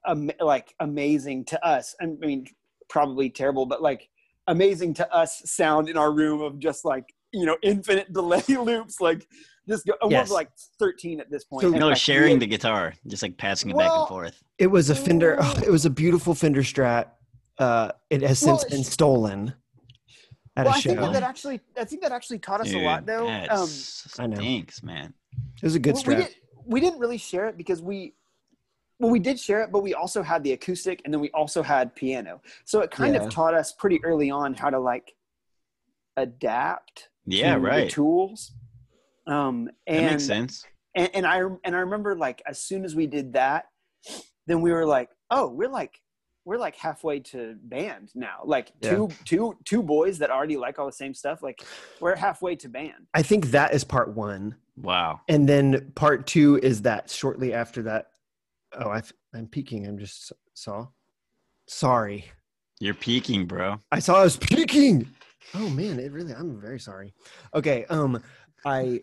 um, 0.07 0.31
like 0.41 0.75
amazing 0.81 1.45
to 1.45 1.65
us 1.67 1.95
i 2.01 2.07
mean 2.07 2.47
probably 2.89 3.31
terrible 3.31 3.67
but 3.67 3.81
like 3.83 4.09
amazing 4.49 4.93
to 4.95 5.11
us 5.15 5.43
sound 5.47 5.89
in 5.89 5.97
our 5.97 6.13
room 6.13 6.41
of 6.43 6.59
just 6.59 6.85
like 6.85 7.15
you 7.33 7.47
know 7.47 7.57
infinite 7.63 8.13
delay 8.19 8.43
loops 8.49 9.01
like 9.01 9.27
just 9.67 9.87
go 9.87 9.95
Yes. 10.11 10.29
we're 10.29 10.35
like 10.35 10.51
13 10.79 11.21
at 11.21 11.31
this 11.31 11.45
point 11.45 11.63
So- 11.63 11.69
and, 11.71 11.81
No, 11.81 11.95
sharing 11.95 12.35
we- 12.35 12.41
the 12.41 12.47
guitar, 12.47 12.93
just 13.07 13.23
like 13.23 13.39
passing 13.39 13.71
it 13.71 13.79
back 13.79 13.91
and 13.91 14.09
forth. 14.09 14.43
It 14.59 14.67
was 14.67 14.91
a 14.91 14.95
Fender. 14.95 15.39
Ooh. 15.43 15.63
it 15.65 15.71
was 15.71 15.87
a 15.87 15.91
beautiful 15.91 16.35
Fender 16.35 16.61
Strat. 16.63 17.07
Uh, 17.59 17.93
it 18.11 18.21
has 18.21 18.43
Well, 18.45 18.59
since 18.59 18.71
been 18.71 18.81
it's- 18.81 18.93
stolen 18.93 19.55
at 20.57 20.67
well, 20.67 20.75
a 20.75 20.77
I 20.77 20.81
think 20.83 20.99
show. 20.99 21.05
that, 21.07 21.13
that 21.15 21.23
actually 21.23 21.61
I 21.79 21.85
think 21.87 22.03
that 22.03 22.13
actually 22.13 22.41
taught 22.41 22.61
us 22.61 22.75
a 22.75 22.79
lot 22.79 23.07
though 23.07 23.25
that 23.27 23.51
um 23.51 23.69
I 24.19 24.27
know. 24.27 24.37
stinks, 24.37 24.83
man. 24.83 25.15
it 25.57 25.63
was 25.63 25.75
a 25.75 25.79
good 25.79 25.95
well, 25.95 26.05
we, 26.09 26.15
did, 26.17 26.35
we 26.67 26.81
didn't 26.81 26.99
really 27.01 27.17
share 27.19 27.47
it 27.47 27.57
because 27.57 27.81
we 27.81 28.13
well 29.01 29.11
we 29.11 29.19
did 29.19 29.39
share 29.39 29.61
it 29.63 29.71
but 29.73 29.83
we 29.83 29.95
also 29.95 30.23
had 30.23 30.43
the 30.45 30.53
acoustic 30.53 31.01
and 31.05 31.13
then 31.13 31.21
we 31.21 31.31
also 31.31 31.63
had 31.63 31.95
piano 31.95 32.41
so 32.65 32.81
it 32.81 32.91
kind 32.91 33.15
Yeah. 33.15 33.23
of 33.23 33.31
taught 33.31 33.55
us 33.55 33.73
pretty 33.73 34.03
early 34.05 34.31
on 34.31 34.55
how 34.55 34.71
to 34.71 34.79
like 34.79 35.15
adapt 36.17 37.09
Yeah, 37.27 37.55
to 37.55 37.61
the 37.61 37.67
right. 37.67 37.91
tools 37.91 38.53
um 39.27 39.67
That 39.87 39.95
and 39.97 40.07
makes 40.07 40.25
sense. 40.27 40.65
and, 40.95 41.11
and 41.15 41.27
I 41.27 41.39
and 41.65 41.75
I 41.75 41.81
remember 41.81 42.15
like 42.15 42.43
as 42.47 42.61
soon 42.61 42.85
as 42.85 42.95
we 42.95 43.07
did 43.07 43.33
that, 43.33 43.67
then 44.47 44.61
we 44.61 44.71
were 44.71 44.85
like, 44.87 45.11
oh, 45.31 45.49
we're 45.49 45.69
like 45.71 46.01
we're 46.45 46.59
like 46.59 46.77
halfway 46.77 47.21
to 47.21 47.57
band 47.63 48.11
now. 48.15 48.41
Like 48.45 48.71
Yeah. 48.81 48.91
two 48.91 49.09
two 49.25 49.59
two 49.65 49.83
boys 49.83 50.19
that 50.19 50.31
already 50.31 50.57
like 50.59 50.79
all 50.79 50.87
the 50.87 50.93
same 50.93 51.15
stuff. 51.15 51.43
Like 51.43 51.65
we're 52.01 52.15
halfway 52.15 52.55
to 52.57 52.69
band. 52.69 53.07
I 53.15 53.23
think 53.23 53.47
that 53.47 53.73
is 53.75 53.83
part 53.83 54.15
one, 54.15 54.55
Wow. 54.77 55.21
and 55.29 55.49
then 55.49 55.91
part 55.95 56.27
two 56.27 56.61
is 56.63 56.83
that 56.83 57.11
shortly 57.11 57.53
after 57.55 57.83
that. 57.85 58.09
Oh, 58.79 58.91
i 58.91 59.03
I'm 59.35 59.47
peeking. 59.47 59.87
I'm 59.87 59.99
just 59.99 60.33
saw. 60.55 60.89
Sorry, 61.67 62.27
You're 62.81 62.95
peeking, 62.95 63.47
bro. 63.47 63.81
I 63.91 63.99
saw 63.99 64.21
I 64.21 64.25
was 64.25 64.37
peeking. 64.37 65.09
Oh 65.55 65.69
man, 65.71 65.99
it 65.99 66.13
really. 66.13 66.33
I'm 66.33 66.61
very 66.61 66.79
sorry. 66.81 67.15
Okay. 67.55 67.85
Um, 67.87 68.23
I 68.67 69.01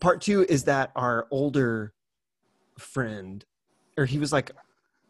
part 0.00 0.20
two 0.20 0.44
is 0.48 0.64
that 0.64 0.90
our 0.96 1.26
older 1.30 1.92
friend, 2.78 3.44
or 3.96 4.04
he 4.04 4.18
was 4.18 4.32
like, 4.32 4.50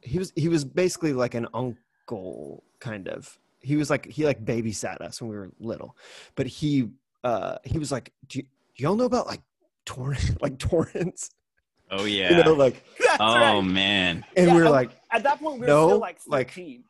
he 0.03 0.19
was 0.19 0.33
he 0.37 0.49
was 0.49 0.65
basically 0.65 1.13
like 1.13 1.35
an 1.35 1.47
uncle 1.55 2.65
kind 2.81 3.09
of. 3.09 3.39
He 3.61 3.77
was 3.77 3.91
like 3.91 4.07
he 4.07 4.25
like 4.25 4.45
babysat 4.45 5.01
us 5.01 5.21
when 5.21 5.31
we 5.31 5.37
were 5.37 5.51
little, 5.59 5.97
but 6.35 6.47
he 6.47 6.91
uh 7.25 7.59
he 7.65 7.79
was 7.79 7.91
like, 7.91 8.13
do, 8.29 8.39
you, 8.39 8.45
do 8.77 8.83
y'all 8.85 8.97
know 8.97 9.05
about 9.05 9.27
like 9.27 9.43
torrent 9.85 10.37
like 10.43 10.59
torrents? 10.59 11.31
Oh 11.91 12.05
yeah. 12.05 12.37
You 12.39 12.45
know, 12.45 12.53
like, 12.55 12.83
oh 13.21 13.35
right. 13.37 13.61
man. 13.61 14.25
and 14.37 14.47
Yeah, 14.49 14.55
we 14.55 14.61
were 14.61 14.67
um, 14.67 14.73
like, 14.73 14.91
At 15.13 15.23
that 15.23 15.39
point, 15.39 15.55
we 15.55 15.61
were 15.61 15.67
No, 15.67 15.89
still 15.89 15.99
like 15.99 16.19
like- 16.27 16.49
13. 16.51 16.85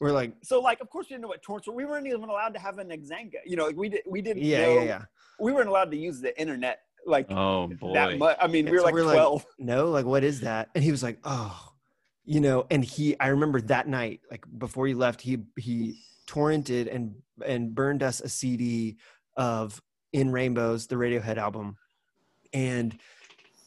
we're 0.00 0.12
like, 0.12 0.32
so 0.42 0.60
like, 0.60 0.80
of 0.80 0.88
course, 0.88 1.06
we 1.08 1.14
didn't 1.14 1.22
know 1.22 1.28
what 1.28 1.42
torrents 1.42 1.66
were. 1.68 1.74
We 1.74 1.84
weren't 1.84 2.06
even 2.06 2.22
allowed 2.24 2.54
to 2.54 2.60
have 2.60 2.78
an 2.78 2.88
Xanga. 2.88 3.34
You 3.46 3.56
know, 3.56 3.66
like 3.66 3.76
we 3.76 3.88
did. 3.90 4.02
We 4.06 4.22
didn't. 4.22 4.42
yeah, 4.42 4.60
know, 4.66 4.74
yeah, 4.76 4.82
yeah. 4.82 5.02
We 5.38 5.52
weren't 5.52 5.68
allowed 5.68 5.90
to 5.90 5.96
use 5.96 6.20
the 6.20 6.38
internet 6.40 6.80
like 7.06 7.30
Oh 7.30 7.66
boy. 7.68 7.94
that 7.94 8.18
much. 8.18 8.36
I 8.40 8.46
mean, 8.46 8.64
we 8.66 8.70
And 8.70 8.72
were 8.72 8.78
so 8.78 8.84
like 8.84 8.94
we're 8.94 9.02
12. 9.04 9.46
no, 9.58 9.90
like 9.90 10.04
what 10.06 10.24
is 10.24 10.40
that? 10.40 10.68
And 10.74 10.82
he 10.84 10.90
was 10.90 11.02
like, 11.02 11.18
oh, 11.24 11.72
you 12.24 12.40
know. 12.40 12.66
And 12.70 12.84
he, 12.84 13.18
I 13.20 13.28
remember 13.28 13.60
that 13.62 13.88
night, 13.88 14.20
like 14.30 14.44
before 14.58 14.86
he 14.86 14.94
left, 14.94 15.20
he 15.20 15.38
he 15.58 15.98
torrented 16.26 16.94
and 16.94 17.14
and 17.44 17.74
burned 17.74 18.02
us 18.02 18.20
a 18.20 18.28
CD 18.28 18.96
of 19.36 19.80
In 20.12 20.30
Rainbows, 20.32 20.86
the 20.88 20.96
Radiohead 20.96 21.36
album, 21.38 21.76
and 22.52 22.96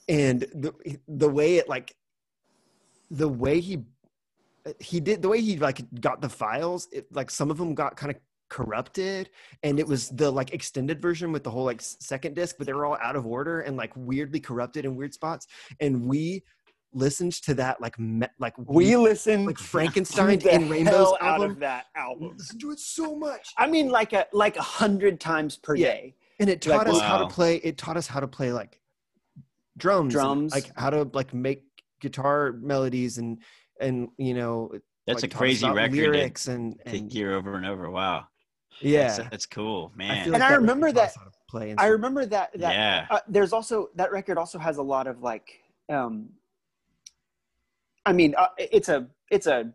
and 0.07 0.41
the 0.53 0.73
the 1.07 1.29
way 1.29 1.57
it 1.57 1.67
like 1.69 1.95
the 3.11 3.27
way 3.27 3.59
he 3.59 3.83
he 4.79 4.99
did 4.99 5.21
the 5.21 5.29
way 5.29 5.41
he 5.41 5.57
like 5.57 5.81
got 6.01 6.21
the 6.21 6.29
files 6.29 6.87
it 6.91 7.05
like 7.11 7.29
some 7.29 7.51
of 7.51 7.57
them 7.57 7.73
got 7.75 7.95
kind 7.95 8.11
of 8.11 8.17
corrupted 8.49 9.29
and 9.63 9.79
it 9.79 9.87
was 9.87 10.09
the 10.09 10.29
like 10.29 10.53
extended 10.53 11.01
version 11.01 11.31
with 11.31 11.43
the 11.43 11.49
whole 11.49 11.63
like 11.65 11.81
second 11.81 12.35
disc 12.35 12.55
but 12.57 12.67
they 12.67 12.73
were 12.73 12.85
all 12.85 12.97
out 13.01 13.15
of 13.15 13.25
order 13.25 13.61
and 13.61 13.75
like 13.77 13.91
weirdly 13.95 14.39
corrupted 14.39 14.85
in 14.85 14.95
weird 14.95 15.13
spots 15.13 15.47
and 15.79 16.05
we 16.05 16.43
listened 16.93 17.33
to 17.33 17.55
that 17.55 17.81
like 17.81 17.97
me- 17.97 18.27
like 18.39 18.53
We 18.57 18.95
listened 18.95 19.47
like 19.47 19.57
Frankenstein 19.57 20.37
the 20.39 20.53
in 20.53 20.69
Rainbows 20.69 20.93
hell 20.93 21.17
out 21.19 21.39
album 21.39 21.51
of 21.51 21.59
that 21.59 21.85
album. 21.95 22.35
listened 22.37 22.61
to 22.61 22.71
it 22.71 22.79
so 22.79 23.15
much 23.15 23.51
I 23.57 23.65
mean, 23.67 23.89
like 23.89 24.13
a 24.13 24.27
like 24.31 24.57
a 24.57 24.61
hundred 24.61 25.19
times 25.19 25.57
per 25.57 25.75
Yeah. 25.75 25.87
day. 25.87 26.15
and 26.39 26.49
it 26.49 26.65
Like, 26.67 26.77
taught 26.85 26.87
us 26.87 27.01
how 27.01 27.17
to 27.17 27.27
play 27.27 27.55
it 27.57 27.77
taught 27.79 27.97
us 27.97 28.05
how 28.05 28.19
to 28.19 28.27
play 28.27 28.53
like 28.53 28.79
drums 29.77 30.13
and, 30.13 30.21
Drums. 30.21 30.53
like 30.53 30.71
how 30.77 30.89
to 30.89 31.09
like 31.13 31.33
make 31.33 31.63
guitar 32.01 32.53
melodies 32.61 33.17
and 33.17 33.41
and 33.79 34.09
you 34.17 34.33
know 34.33 34.71
That's 35.07 35.23
like, 35.23 35.33
a 35.33 35.37
crazy 35.37 35.65
about 35.65 35.75
record 35.75 35.95
to, 35.95 36.01
lyrics 36.11 36.47
and, 36.47 36.79
to 36.85 36.97
and 36.97 37.11
hear 37.11 37.33
over 37.33 37.55
and 37.55 37.65
over. 37.65 37.89
Wow. 37.89 38.25
yeah 38.81 39.07
That's, 39.15 39.29
that's 39.29 39.45
cool, 39.45 39.91
I 39.95 39.97
man. 39.97 40.33
And 40.33 40.43
I 40.43 40.53
remember 40.53 40.91
that- 40.91 41.15
how 41.15 41.23
to 41.23 41.31
play 41.49 41.73
I 41.77 41.87
remember 41.87 42.25
that 42.25 42.51
that 42.59 42.73
yeah. 42.73 43.07
uh, 43.09 43.19
there's 43.27 43.53
also 43.53 43.89
that 43.95 44.11
record 44.11 44.37
also 44.37 44.57
has 44.59 44.77
a 44.77 44.83
lot 44.83 45.07
of 45.07 45.21
like 45.21 45.61
um 45.89 46.29
I 48.05 48.13
mean 48.13 48.35
uh, 48.37 48.47
it's 48.57 48.89
a 48.89 49.07
it's 49.31 49.47
a 49.47 49.73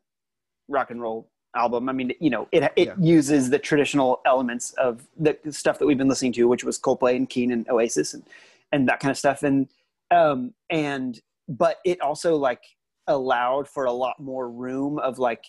rock 0.69 0.91
and 0.91 1.01
roll 1.01 1.31
album. 1.57 1.89
I 1.89 1.93
mean, 1.93 2.13
you 2.21 2.31
know, 2.31 2.47
it 2.53 2.63
it 2.77 2.89
Yeah. 2.89 2.95
uses 3.01 3.51
the 3.51 3.59
traditional 3.59 4.21
elements 4.27 4.73
of 4.73 5.07
the 5.17 5.37
stuff 5.51 5.79
that 5.79 5.87
we've 5.87 5.97
been 5.99 6.09
listening 6.09 6.33
to, 6.35 6.45
which 6.47 6.63
was 6.63 6.79
Coldplay 6.79 7.17
and 7.17 7.29
Keane 7.29 7.51
and 7.53 7.69
Oasis 7.69 8.15
and 8.15 8.23
and 8.71 8.87
that 8.89 9.01
kind 9.01 9.11
of 9.11 9.17
stuff 9.17 9.43
and 9.43 9.67
um 10.11 10.53
and 10.71 11.21
but 11.49 11.77
it 11.85 12.01
also 12.01 12.37
like 12.37 12.61
allowed 13.07 13.69
for 13.69 13.87
a 13.87 13.93
lot 13.93 14.19
more 14.21 14.51
room 14.51 14.99
of 14.99 15.19
like 15.19 15.43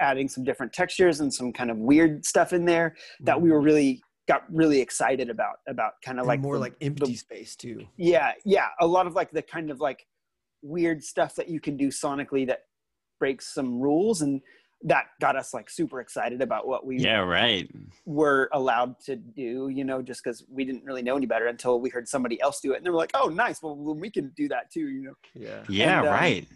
adding 0.00 0.28
some 0.28 0.44
different 0.44 0.72
textures 0.72 1.20
and 1.20 1.32
some 1.32 1.52
kind 1.52 1.70
of 1.70 1.76
weird 1.78 2.24
stuff 2.24 2.52
in 2.52 2.64
there 2.64 2.94
that 3.20 3.40
we 3.40 3.50
were 3.50 3.60
really 3.60 4.00
got 4.28 4.42
really 4.52 4.80
excited 4.80 5.30
about 5.30 5.56
about 5.68 5.92
kind 6.04 6.18
of 6.18 6.22
And 6.22 6.28
like 6.28 6.40
more 6.40 6.56
the- 6.56 6.60
like 6.60 6.74
empty 6.80 7.14
space 7.16 7.56
too. 7.56 7.86
yeah 7.96 8.32
yeah 8.44 8.68
a 8.80 8.86
lot 8.86 9.06
of 9.06 9.14
like 9.14 9.30
the 9.30 9.42
kind 9.42 9.70
of 9.70 9.80
like 9.80 10.06
weird 10.62 11.02
stuff 11.02 11.34
that 11.36 11.48
you 11.48 11.60
can 11.60 11.76
do 11.76 11.88
sonically 11.88 12.46
that 12.46 12.60
breaks 13.18 13.52
some 13.54 13.80
rules 13.80 14.22
and 14.22 14.40
that 14.84 15.06
got 15.20 15.36
us 15.36 15.54
like 15.54 15.70
super 15.70 16.00
excited 16.00 16.42
about 16.42 16.66
what 16.66 16.84
we 16.84 16.98
Yeah, 16.98 17.18
right. 17.20 17.70
were 18.04 18.48
allowed 18.52 18.98
to 19.00 19.16
do 19.16 19.68
you 19.72 19.84
know 19.84 20.02
just 20.02 20.22
because 20.24 20.44
we 20.48 20.64
didn't 20.64 20.84
really 20.84 21.02
know 21.02 21.16
any 21.16 21.26
better 21.26 21.46
until 21.46 21.80
we 21.80 21.88
heard 21.90 22.08
somebody 22.08 22.40
else 22.40 22.60
do 22.60 22.72
it 22.72 22.78
and 22.78 22.86
they 22.86 22.90
were 22.90 22.96
like 22.96 23.12
oh 23.14 23.28
nice 23.28 23.62
well 23.62 23.76
we 23.76 24.10
can 24.10 24.32
do 24.36 24.48
that 24.48 24.70
too 24.72 24.88
you 24.88 25.02
know 25.02 25.14
Yeah. 25.34 25.62
Yeah, 25.68 25.98
And, 25.98 26.06
um, 26.08 26.12
right. 26.14 26.48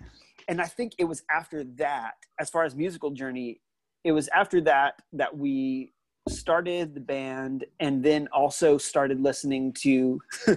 and 0.48 0.60
I 0.60 0.66
think 0.66 0.92
it 0.98 1.04
was 1.04 1.22
after 1.30 1.64
that, 1.76 2.14
as 2.38 2.50
far 2.50 2.64
as 2.64 2.74
musical 2.74 3.10
journey, 3.10 3.60
it 4.04 4.12
was 4.12 4.28
after 4.28 4.60
that 4.62 4.94
that 5.14 5.36
we 5.36 5.92
started 6.28 6.94
the 6.94 7.00
band 7.00 7.64
and 7.80 8.02
then 8.02 8.28
also 8.32 8.78
started 8.78 9.20
listening 9.20 9.72
to 9.72 10.20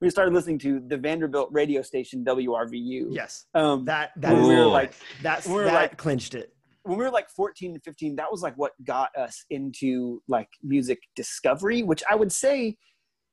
we 0.00 0.10
started 0.10 0.32
listening 0.32 0.58
to 0.58 0.80
the 0.88 0.96
Vanderbilt 0.96 1.48
radio 1.52 1.82
station 1.82 2.24
WRVU. 2.24 3.08
Yes. 3.10 3.46
Um 3.54 3.84
That 3.84 4.12
that 4.16 4.34
we 4.34 4.40
were 4.56 4.64
like 4.66 4.92
that's 5.22 5.46
we 5.46 5.54
were 5.54 5.64
that 5.64 5.72
like- 5.74 5.96
clinched 5.98 6.34
it. 6.34 6.52
when 6.82 6.98
we 6.98 7.04
were 7.04 7.10
like 7.10 7.28
14 7.28 7.72
and 7.74 7.82
15, 7.84 8.16
that 8.16 8.30
was 8.30 8.42
like 8.42 8.54
what 8.56 8.72
got 8.84 9.14
us 9.16 9.44
into 9.50 10.22
like 10.28 10.48
music 10.62 10.98
discovery, 11.14 11.82
which 11.82 12.02
I 12.10 12.14
would 12.14 12.32
say 12.32 12.76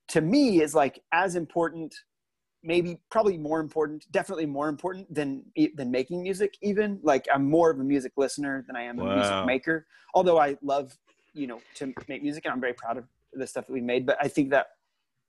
to 0.09 0.21
me 0.21 0.61
is 0.61 0.75
like 0.75 0.99
as 1.13 1.35
important 1.35 1.95
maybe 2.63 2.99
probably 3.11 3.37
more 3.37 3.59
important 3.59 4.09
definitely 4.11 4.45
more 4.45 4.69
important 4.69 5.11
than 5.13 5.43
than 5.75 5.91
making 5.91 6.23
music 6.23 6.55
even. 6.61 6.99
Like 7.03 7.27
i'm 7.33 7.49
more 7.49 7.69
of 7.69 7.79
a 7.79 7.83
music 7.83 8.13
listener 8.17 8.63
than 8.67 8.75
i 8.75 8.83
am 8.83 8.99
a 8.99 9.15
music 9.15 9.45
maker. 9.45 9.85
Although 10.13 10.39
i 10.39 10.57
love 10.61 10.97
you 11.33 11.47
know 11.47 11.59
to 11.75 11.93
make 12.07 12.21
music 12.21 12.45
and 12.45 12.53
i'm 12.53 12.61
very 12.61 12.73
proud 12.73 12.97
of 12.97 13.05
the 13.33 13.47
stuff 13.47 13.65
that 13.65 13.73
we 13.73 13.81
made 13.81 14.05
but 14.05 14.15
i 14.21 14.27
think 14.27 14.51
that 14.51 14.67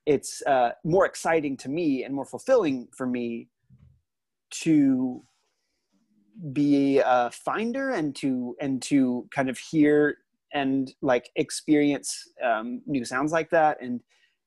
it's 0.04 0.42
uh, 0.46 0.72
more 0.84 1.06
exciting 1.06 1.56
to 1.56 1.70
me 1.70 2.04
and 2.04 2.14
more 2.14 2.26
fulfilling 2.26 2.86
for 2.94 3.06
me 3.06 3.48
to 4.50 5.22
be 6.52 7.00
a 7.04 7.30
finder 7.30 7.90
and 7.90 8.14
to 8.16 8.54
and 8.60 8.82
to 8.82 9.26
kind 9.34 9.48
of 9.48 9.58
hear 9.58 10.18
and 10.52 10.94
like 11.02 11.30
experience 11.36 12.28
um, 12.42 12.80
new 12.86 13.04
sounds 13.04 13.32
like 13.32 13.50
that. 13.50 13.82
And 13.82 14.00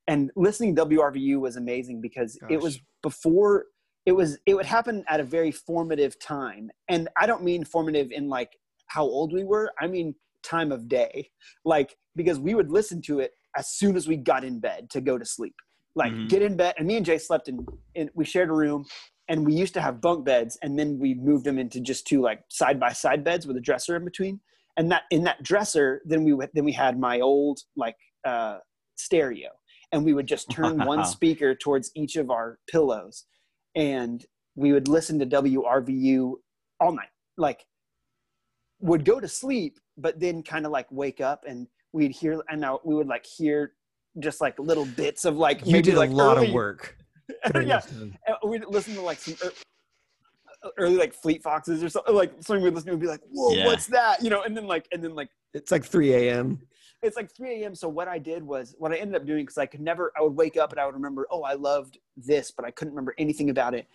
and 0.08 0.32
listening 0.36 0.76
to 0.76 0.86
WRVU 0.86 1.40
was 1.40 1.58
amazing 1.58 2.02
because 2.02 2.38
it 2.50 2.62
was 2.62 2.80
before 3.04 3.66
it 4.06 4.14
was 4.14 4.40
it 4.46 4.54
would 4.56 4.66
happen 4.66 5.04
at 5.10 5.20
a 5.20 5.24
very 5.24 5.52
formative 5.52 6.18
time. 6.20 6.72
And 6.88 7.10
I 7.18 7.26
don't 7.26 7.44
mean 7.44 7.66
formative 7.66 8.12
in 8.12 8.30
like 8.30 8.52
how 8.88 9.04
old 9.04 9.34
we 9.34 9.44
were. 9.44 9.72
I 9.82 9.88
mean 9.88 10.16
time 10.44 10.72
of 10.72 10.88
day. 10.88 11.30
Like 11.66 11.98
because 12.16 12.40
we 12.40 12.56
would 12.56 12.72
listen 12.72 13.02
to 13.04 13.20
it 13.20 13.32
as 13.58 13.68
soon 13.70 13.96
as 13.98 14.08
we 14.08 14.16
got 14.16 14.44
in 14.46 14.60
bed 14.60 14.90
to 14.92 15.02
go 15.02 15.18
to 15.18 15.26
sleep. 15.26 15.56
Like 15.96 16.14
Mhm. 16.14 16.30
get 16.30 16.42
in 16.42 16.56
bed 16.56 16.76
and 16.78 16.88
me 16.88 16.96
and 16.96 17.06
Jay 17.06 17.18
slept 17.18 17.50
in, 17.50 17.66
in 17.96 18.10
we 18.14 18.24
shared 18.24 18.50
a 18.50 18.54
room 18.54 18.86
and 19.28 19.46
we 19.46 19.54
used 19.54 19.74
to 19.74 19.82
have 19.82 20.00
bunk 20.00 20.24
beds 20.24 20.58
and 20.62 20.80
then 20.80 20.98
we 21.00 21.16
moved 21.16 21.44
them 21.44 21.60
into 21.60 21.82
just 21.82 22.08
two 22.08 22.22
like 22.22 22.40
side 22.50 22.80
by 22.80 22.94
side 22.94 23.26
beds 23.26 23.46
with 23.46 23.58
a 23.58 23.62
dresser 23.62 23.98
in 23.98 24.06
between. 24.06 24.40
And 24.78 24.90
that 24.92 25.04
in 25.12 25.24
that 25.26 25.44
dresser 25.44 26.02
then 26.06 26.24
we 26.24 26.34
then 26.54 26.64
we 26.64 26.72
had 26.72 26.98
my 26.98 27.20
old 27.20 27.60
like 27.76 27.98
uh 28.26 28.60
stereo 28.96 29.50
and 29.92 30.04
we 30.04 30.14
would 30.14 30.28
just 30.28 30.50
turn 30.52 30.78
Wow. 30.78 30.86
one 30.88 31.06
speaker 31.18 31.56
towards 31.56 31.92
each 31.96 32.16
of 32.16 32.30
our 32.30 32.60
pillows 32.70 33.26
and 33.76 34.26
we 34.56 34.72
would 34.74 34.88
listen 34.88 35.20
to 35.20 35.26
WRVU 35.26 36.34
all 36.80 36.92
night 36.92 37.10
like 37.38 37.66
would 38.80 39.06
go 39.06 39.20
to 39.20 39.28
sleep, 39.28 39.80
but 39.98 40.20
then 40.20 40.44
kind 40.44 40.66
of 40.66 40.72
like 40.72 40.88
wake 40.92 41.22
up 41.22 41.44
and 41.48 41.68
we'd 41.94 42.12
hear 42.12 42.42
and 42.50 42.62
now 42.62 42.80
we 42.84 42.94
would 42.96 43.08
like 43.08 43.26
hear 43.26 43.74
just 44.20 44.42
like 44.42 44.58
little 44.60 44.86
bits 44.86 45.26
of 45.26 45.38
like 45.38 45.66
You 45.66 45.74
maybe 45.74 45.92
did 45.92 45.96
a 45.96 46.06
lot 46.06 46.38
early, 46.38 46.48
of 46.48 46.54
work. 46.54 46.96
yeah, 47.56 47.80
this 47.82 47.86
time. 47.88 48.16
and 48.26 48.36
we'd 48.52 48.66
listen 48.68 48.96
to 48.96 49.02
like 49.02 49.20
some 49.20 49.36
ear- 49.44 49.52
early 50.78 50.96
like 50.98 51.14
Fleet 51.14 51.44
Foxes 51.44 51.84
or 51.84 51.90
something. 51.90 52.16
Like 52.16 52.32
something 52.40 52.64
we'd 52.64 52.74
listen 52.74 52.88
to 52.88 52.94
and 52.94 53.02
be 53.02 53.08
like, 53.08 53.22
"Whoa, 53.30 53.54
Yeah. 53.54 53.66
what's 53.66 53.86
that?" 53.88 54.24
You 54.24 54.30
know, 54.30 54.42
and 54.44 54.56
then 54.58 54.66
like 54.66 54.88
and 54.92 55.04
then 55.04 55.14
like 55.16 55.30
It's 55.54 55.72
like 55.72 55.84
3 55.86 56.14
a.m. 56.14 56.60
it's 57.02 57.16
like 57.16 57.34
3 57.36 57.64
a.m. 57.64 57.76
So 57.76 57.88
what 57.88 58.08
I 58.08 58.18
did 58.18 58.44
was 58.44 58.76
what 58.78 58.92
I 58.92 58.98
ended 58.98 59.16
up 59.16 59.26
doing 59.26 59.44
because 59.44 59.58
I 59.58 59.66
could 59.66 59.82
never 59.82 60.12
I 60.18 60.22
would 60.24 60.36
wake 60.36 60.58
up 60.58 60.72
and 60.72 60.80
I 60.80 60.86
would 60.86 60.96
remember 60.96 61.28
oh 61.32 61.44
I 61.44 61.54
loved 61.54 61.98
this 62.16 62.52
but 62.52 62.66
I 62.66 62.72
couldn't 62.72 62.94
remember 62.94 63.14
anything 63.18 63.50
about 63.50 63.74
it. 63.74 63.88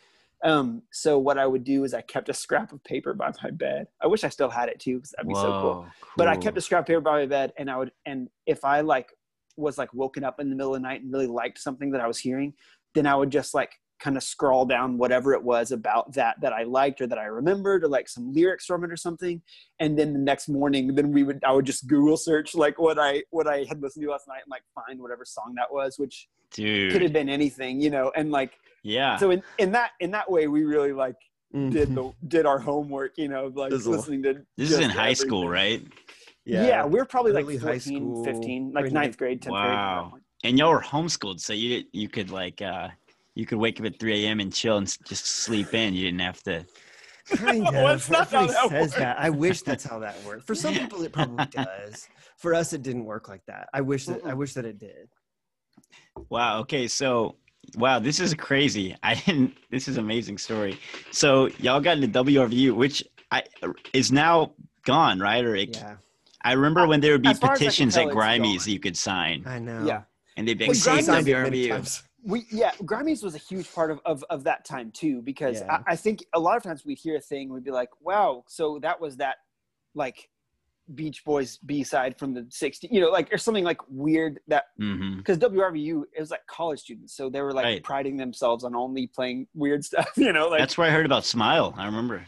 Um, 0.45 0.83
so 0.91 1.19
what 1.19 1.39
I 1.39 1.47
would 1.47 1.63
do 1.63 1.85
is 1.85 1.95
I 1.95 2.01
kept 2.01 2.29
a 2.29 2.35
scrap 2.35 2.73
of 2.73 2.83
paper 2.83 3.15
by 3.15 3.31
my 3.45 3.51
bed. 3.51 3.87
I 4.01 4.09
wish 4.09 4.25
I 4.25 4.29
still 4.29 4.51
had 4.51 4.69
it 4.69 4.81
too 4.81 4.97
because 4.97 5.13
that'd 5.13 5.29
be 5.29 5.35
so 5.35 5.43
cool. 5.43 5.75
Whoa, 5.75 5.87
But 6.17 6.27
I 6.27 6.37
kept 6.37 6.59
a 6.59 6.61
scrap 6.61 6.81
of 6.81 6.87
paper 6.87 7.01
by 7.01 7.21
my 7.21 7.27
bed 7.27 7.53
and 7.59 7.71
I 7.71 7.77
would 7.77 7.93
and 8.07 8.29
if 8.47 8.65
I 8.65 8.81
like 8.81 9.13
was 9.57 9.79
like 9.79 9.93
woken 9.95 10.25
up 10.25 10.41
in 10.41 10.49
the 10.49 10.57
middle 10.57 10.75
of 10.75 10.81
the 10.81 10.89
night 10.89 11.03
and 11.03 11.13
really 11.13 11.27
liked 11.27 11.59
something 11.59 11.91
that 11.93 12.01
I 12.01 12.07
was 12.07 12.19
hearing, 12.19 12.55
then 12.95 13.07
I 13.07 13.15
would 13.15 13.31
just 13.31 13.55
like 13.55 13.73
kind 14.03 14.17
of 14.17 14.23
scroll 14.25 14.65
down 14.67 14.99
whatever 14.99 15.33
it 15.33 15.43
was 15.43 15.71
about 15.71 16.13
that 16.15 16.35
that 16.41 16.53
I 16.53 16.65
liked 16.65 17.01
or 17.01 17.07
that 17.07 17.19
I 17.19 17.27
remembered 17.27 17.85
or 17.85 17.89
like 17.89 18.09
some 18.09 18.33
lyrics 18.35 18.67
from 18.67 18.83
it 18.83 18.91
or 18.91 18.97
something. 18.97 19.41
And 19.79 19.97
then 19.97 20.13
the 20.13 20.19
next 20.19 20.49
morning, 20.49 20.93
then 20.97 21.13
we 21.13 21.23
would 21.23 21.43
I 21.45 21.53
would 21.53 21.65
just 21.65 21.87
Google 21.87 22.17
search 22.17 22.55
like 22.57 22.81
what 22.81 22.99
I 22.99 23.23
what 23.31 23.47
I 23.47 23.65
had 23.69 23.81
listened 23.81 24.05
to 24.05 24.11
last 24.11 24.27
night 24.27 24.43
and 24.45 24.51
like 24.51 24.65
find 24.75 25.01
whatever 25.01 25.25
song 25.25 25.55
that 25.57 25.73
was, 25.73 25.99
which 25.99 26.29
dude. 26.51 26.91
could 26.93 27.03
have 27.03 27.13
been 27.13 27.29
anything, 27.29 27.81
you 27.81 27.91
know. 27.91 28.11
And 28.17 28.33
like 28.33 28.53
yeah. 28.83 29.17
so 29.19 29.31
in, 29.31 29.43
in 29.59 29.71
that 29.73 29.93
in 30.01 30.11
that 30.11 30.29
way 30.29 30.49
we 30.49 30.65
really 30.65 30.93
like 30.93 31.17
did 31.55 31.91
Mhm. 31.91 31.95
the 31.95 32.29
did 32.29 32.45
our 32.47 32.59
homework, 32.59 33.17
you 33.19 33.29
know, 33.29 33.53
like 33.55 33.71
Sizzle. 33.71 33.93
listening 33.93 34.23
to 34.25 34.33
this 34.57 34.73
is 34.73 34.79
in 34.79 34.85
just 34.85 34.97
high 34.97 35.13
school, 35.13 35.49
right? 35.49 35.87
Yeah. 36.45 36.67
Yeah, 36.67 36.87
we 36.87 36.99
were 36.99 37.05
probably 37.05 37.31
like 37.33 37.45
Early 37.45 37.59
14, 37.59 37.73
high 37.73 37.79
school, 37.79 38.25
15, 38.25 38.73
like 38.73 38.91
ninth 38.91 39.17
grade, 39.17 39.41
10th 39.43 39.51
grade. 39.53 39.53
Wow. 39.53 40.15
And 40.43 40.59
y'all 40.59 40.73
were 40.73 40.81
homeschooled, 40.81 41.39
so 41.39 41.53
you 41.53 41.85
you 41.93 42.09
could 42.09 42.31
like 42.31 42.61
uh 42.61 42.89
you 43.35 43.47
could 43.47 43.59
wake 43.59 43.81
up 43.81 43.87
at 43.87 43.99
3 43.99 44.25
a.m. 44.27 44.41
and 44.41 44.53
chill 44.53 44.77
and 44.79 44.87
just 45.07 45.27
sleep 45.27 45.73
in. 45.75 45.95
You 45.95 46.05
didn't 46.07 46.21
have 46.21 46.43
to. 46.45 46.65
Kind 47.29 47.67
of. 47.67 47.73
Well, 47.75 47.95
it's 47.95 48.11
not 48.11 48.29
how 48.31 48.45
Everybody 48.45 48.53
that 48.53 48.71
says 48.71 48.81
works. 48.83 48.95
that. 48.97 49.21
I 49.21 49.31
wish 49.31 49.63
that's 49.63 49.85
how 49.85 49.99
that 50.01 50.17
worked. 50.25 50.47
For 50.47 50.55
some 50.55 50.75
people, 50.83 51.03
it 51.03 51.13
probably 51.13 51.47
does. 51.47 52.09
For 52.37 52.53
us, 52.55 52.73
it 52.73 52.83
didn't 52.83 53.05
work 53.05 53.29
like 53.29 53.45
that. 53.47 53.69
I 53.73 53.81
wish 53.81 54.07
that. 54.07 54.21
I 54.27 54.35
wish 54.35 54.55
that 54.55 54.65
it 54.65 54.79
did. 54.79 55.09
Wow. 56.29 56.59
Okay. 56.61 56.89
So, 56.89 57.37
wow, 57.77 57.99
this 57.99 58.21
is 58.21 58.35
crazy. 58.35 58.97
I 59.03 59.15
didn't. 59.15 59.55
This 59.71 59.89
is 59.89 59.97
an 59.97 60.05
amazing 60.05 60.39
story. 60.39 60.79
So 61.11 61.49
y'all 61.59 61.81
got 61.81 61.99
into 61.99 62.09
WRVU, 62.25 62.75
which 62.75 63.05
I 63.31 63.45
is 63.93 64.11
now 64.13 64.53
gone, 64.85 65.19
right? 65.21 65.45
Or 65.45 65.55
it, 65.57 65.77
Yeah, 65.77 65.97
I 66.43 66.53
remember 66.53 66.87
when 66.87 67.01
there 67.01 67.13
would 67.13 67.23
be 67.23 67.29
As 67.31 67.39
far 67.39 67.53
as 67.53 67.57
I 67.57 67.59
can 67.59 67.67
petitions 67.67 67.95
tell, 67.95 68.03
at 68.03 68.09
it's 68.09 68.17
Grimey's 68.17 68.65
gone. 68.67 68.73
you 68.75 68.81
could 68.81 68.97
sign, 68.97 69.45
I 69.47 69.59
know. 69.59 69.85
Yeah. 69.87 70.03
and 70.37 70.47
they'd 70.47 70.59
be 70.59 70.65
Well, 70.65 70.71
like, 70.75 70.77
"Save 70.77 70.95
Grimey's- 70.95 71.07
signed 71.07 71.27
WRVU." 71.29 72.03
Times. 72.27 72.33
We 72.33 72.47
yeah, 72.59 72.73
Grimey's 72.83 73.23
was 73.23 73.35
a 73.35 73.39
huge 73.39 73.73
part 73.75 73.91
of, 73.91 74.01
of, 74.05 74.25
of 74.31 74.45
that 74.45 74.65
time 74.65 74.91
too 74.93 75.23
because 75.23 75.61
Yeah. 75.61 75.79
I, 75.87 75.93
I 75.93 75.97
think 75.97 76.25
a 76.35 76.41
lot 76.41 76.57
of 76.57 76.63
times 76.63 76.85
we'd 76.85 76.99
hear 76.99 77.17
a 77.17 77.21
thing 77.21 77.53
we'd 77.53 77.65
be 77.65 77.71
like, 77.71 77.89
wow, 78.01 78.45
so 78.49 78.79
that 78.83 79.01
was 79.01 79.17
that 79.19 79.37
like 79.95 80.29
Beach 80.95 81.25
Boys 81.25 81.59
B 81.65 81.85
side 81.85 82.19
from 82.19 82.35
the 82.35 82.43
'60s, 82.43 82.89
you 82.91 83.01
know, 83.01 83.09
like 83.11 83.33
or 83.33 83.39
something 83.39 83.65
like 83.65 83.79
weird 83.89 84.41
that 84.49 84.65
mm-hmm. 84.81 85.19
because 85.19 85.39
WRVU 85.39 86.03
it 86.13 86.21
was 86.21 86.31
like 86.31 86.45
college 86.49 86.81
students, 86.81 87.17
so 87.17 87.31
they 87.31 87.41
were 87.41 87.53
like 87.53 87.65
Right. 87.65 87.83
priding 87.85 88.17
themselves 88.17 88.65
on 88.65 88.75
only 88.75 89.07
playing 89.07 89.47
weird 89.55 89.85
stuff, 89.91 90.11
you 90.17 90.33
know, 90.33 90.49
like 90.49 90.59
That's 90.61 90.77
where 90.77 90.89
I 90.89 90.91
heard 90.91 91.07
about 91.07 91.25
Smile. 91.25 91.75
I 91.77 91.87
remember. 91.87 92.25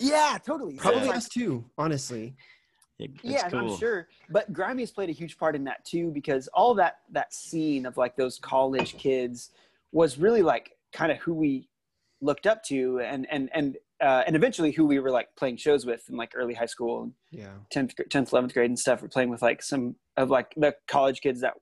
yeah, 0.00 0.38
totally. 0.44 0.76
Probably 0.76 1.00
it's 1.00 1.08
like- 1.08 1.16
us 1.16 1.28
too. 1.28 1.64
Honestly, 1.76 2.34
It- 2.98 3.14
That's 3.22 3.24
yeah, 3.24 3.48
cool. 3.48 3.72
I'm 3.72 3.78
sure. 3.78 4.08
But 4.30 4.52
Grimey's 4.52 4.90
played 4.90 5.08
a 5.08 5.12
huge 5.12 5.38
part 5.38 5.54
in 5.54 5.64
that 5.64 5.84
too, 5.84 6.10
because 6.10 6.48
all 6.48 6.74
that 6.74 6.98
that 7.12 7.32
scene 7.32 7.86
of 7.86 7.96
like 7.96 8.16
those 8.16 8.38
college 8.38 8.96
kids 8.98 9.50
was 9.92 10.18
really 10.18 10.42
like 10.42 10.72
kind 10.92 11.12
of 11.12 11.18
who 11.18 11.34
we 11.34 11.68
looked 12.20 12.46
up 12.46 12.62
to, 12.64 13.00
and 13.00 13.26
and 13.30 13.50
and 13.54 13.76
uh, 14.00 14.22
and 14.26 14.36
eventually 14.36 14.72
who 14.72 14.86
we 14.86 14.98
were 14.98 15.10
like 15.10 15.28
playing 15.36 15.56
shows 15.56 15.86
with 15.86 16.08
in 16.08 16.16
like 16.16 16.32
early 16.34 16.54
high 16.54 16.66
school 16.66 17.02
and 17.02 17.12
yeah. 17.30 17.54
tenth, 17.70 17.94
tenth, 18.10 18.32
eleventh 18.32 18.54
grade 18.54 18.70
and 18.70 18.78
stuff. 18.78 19.02
We're 19.02 19.08
playing 19.08 19.30
with 19.30 19.42
like 19.42 19.62
some 19.62 19.96
of 20.16 20.30
like 20.30 20.52
the 20.56 20.74
college 20.88 21.20
kids 21.20 21.40
that 21.40 21.54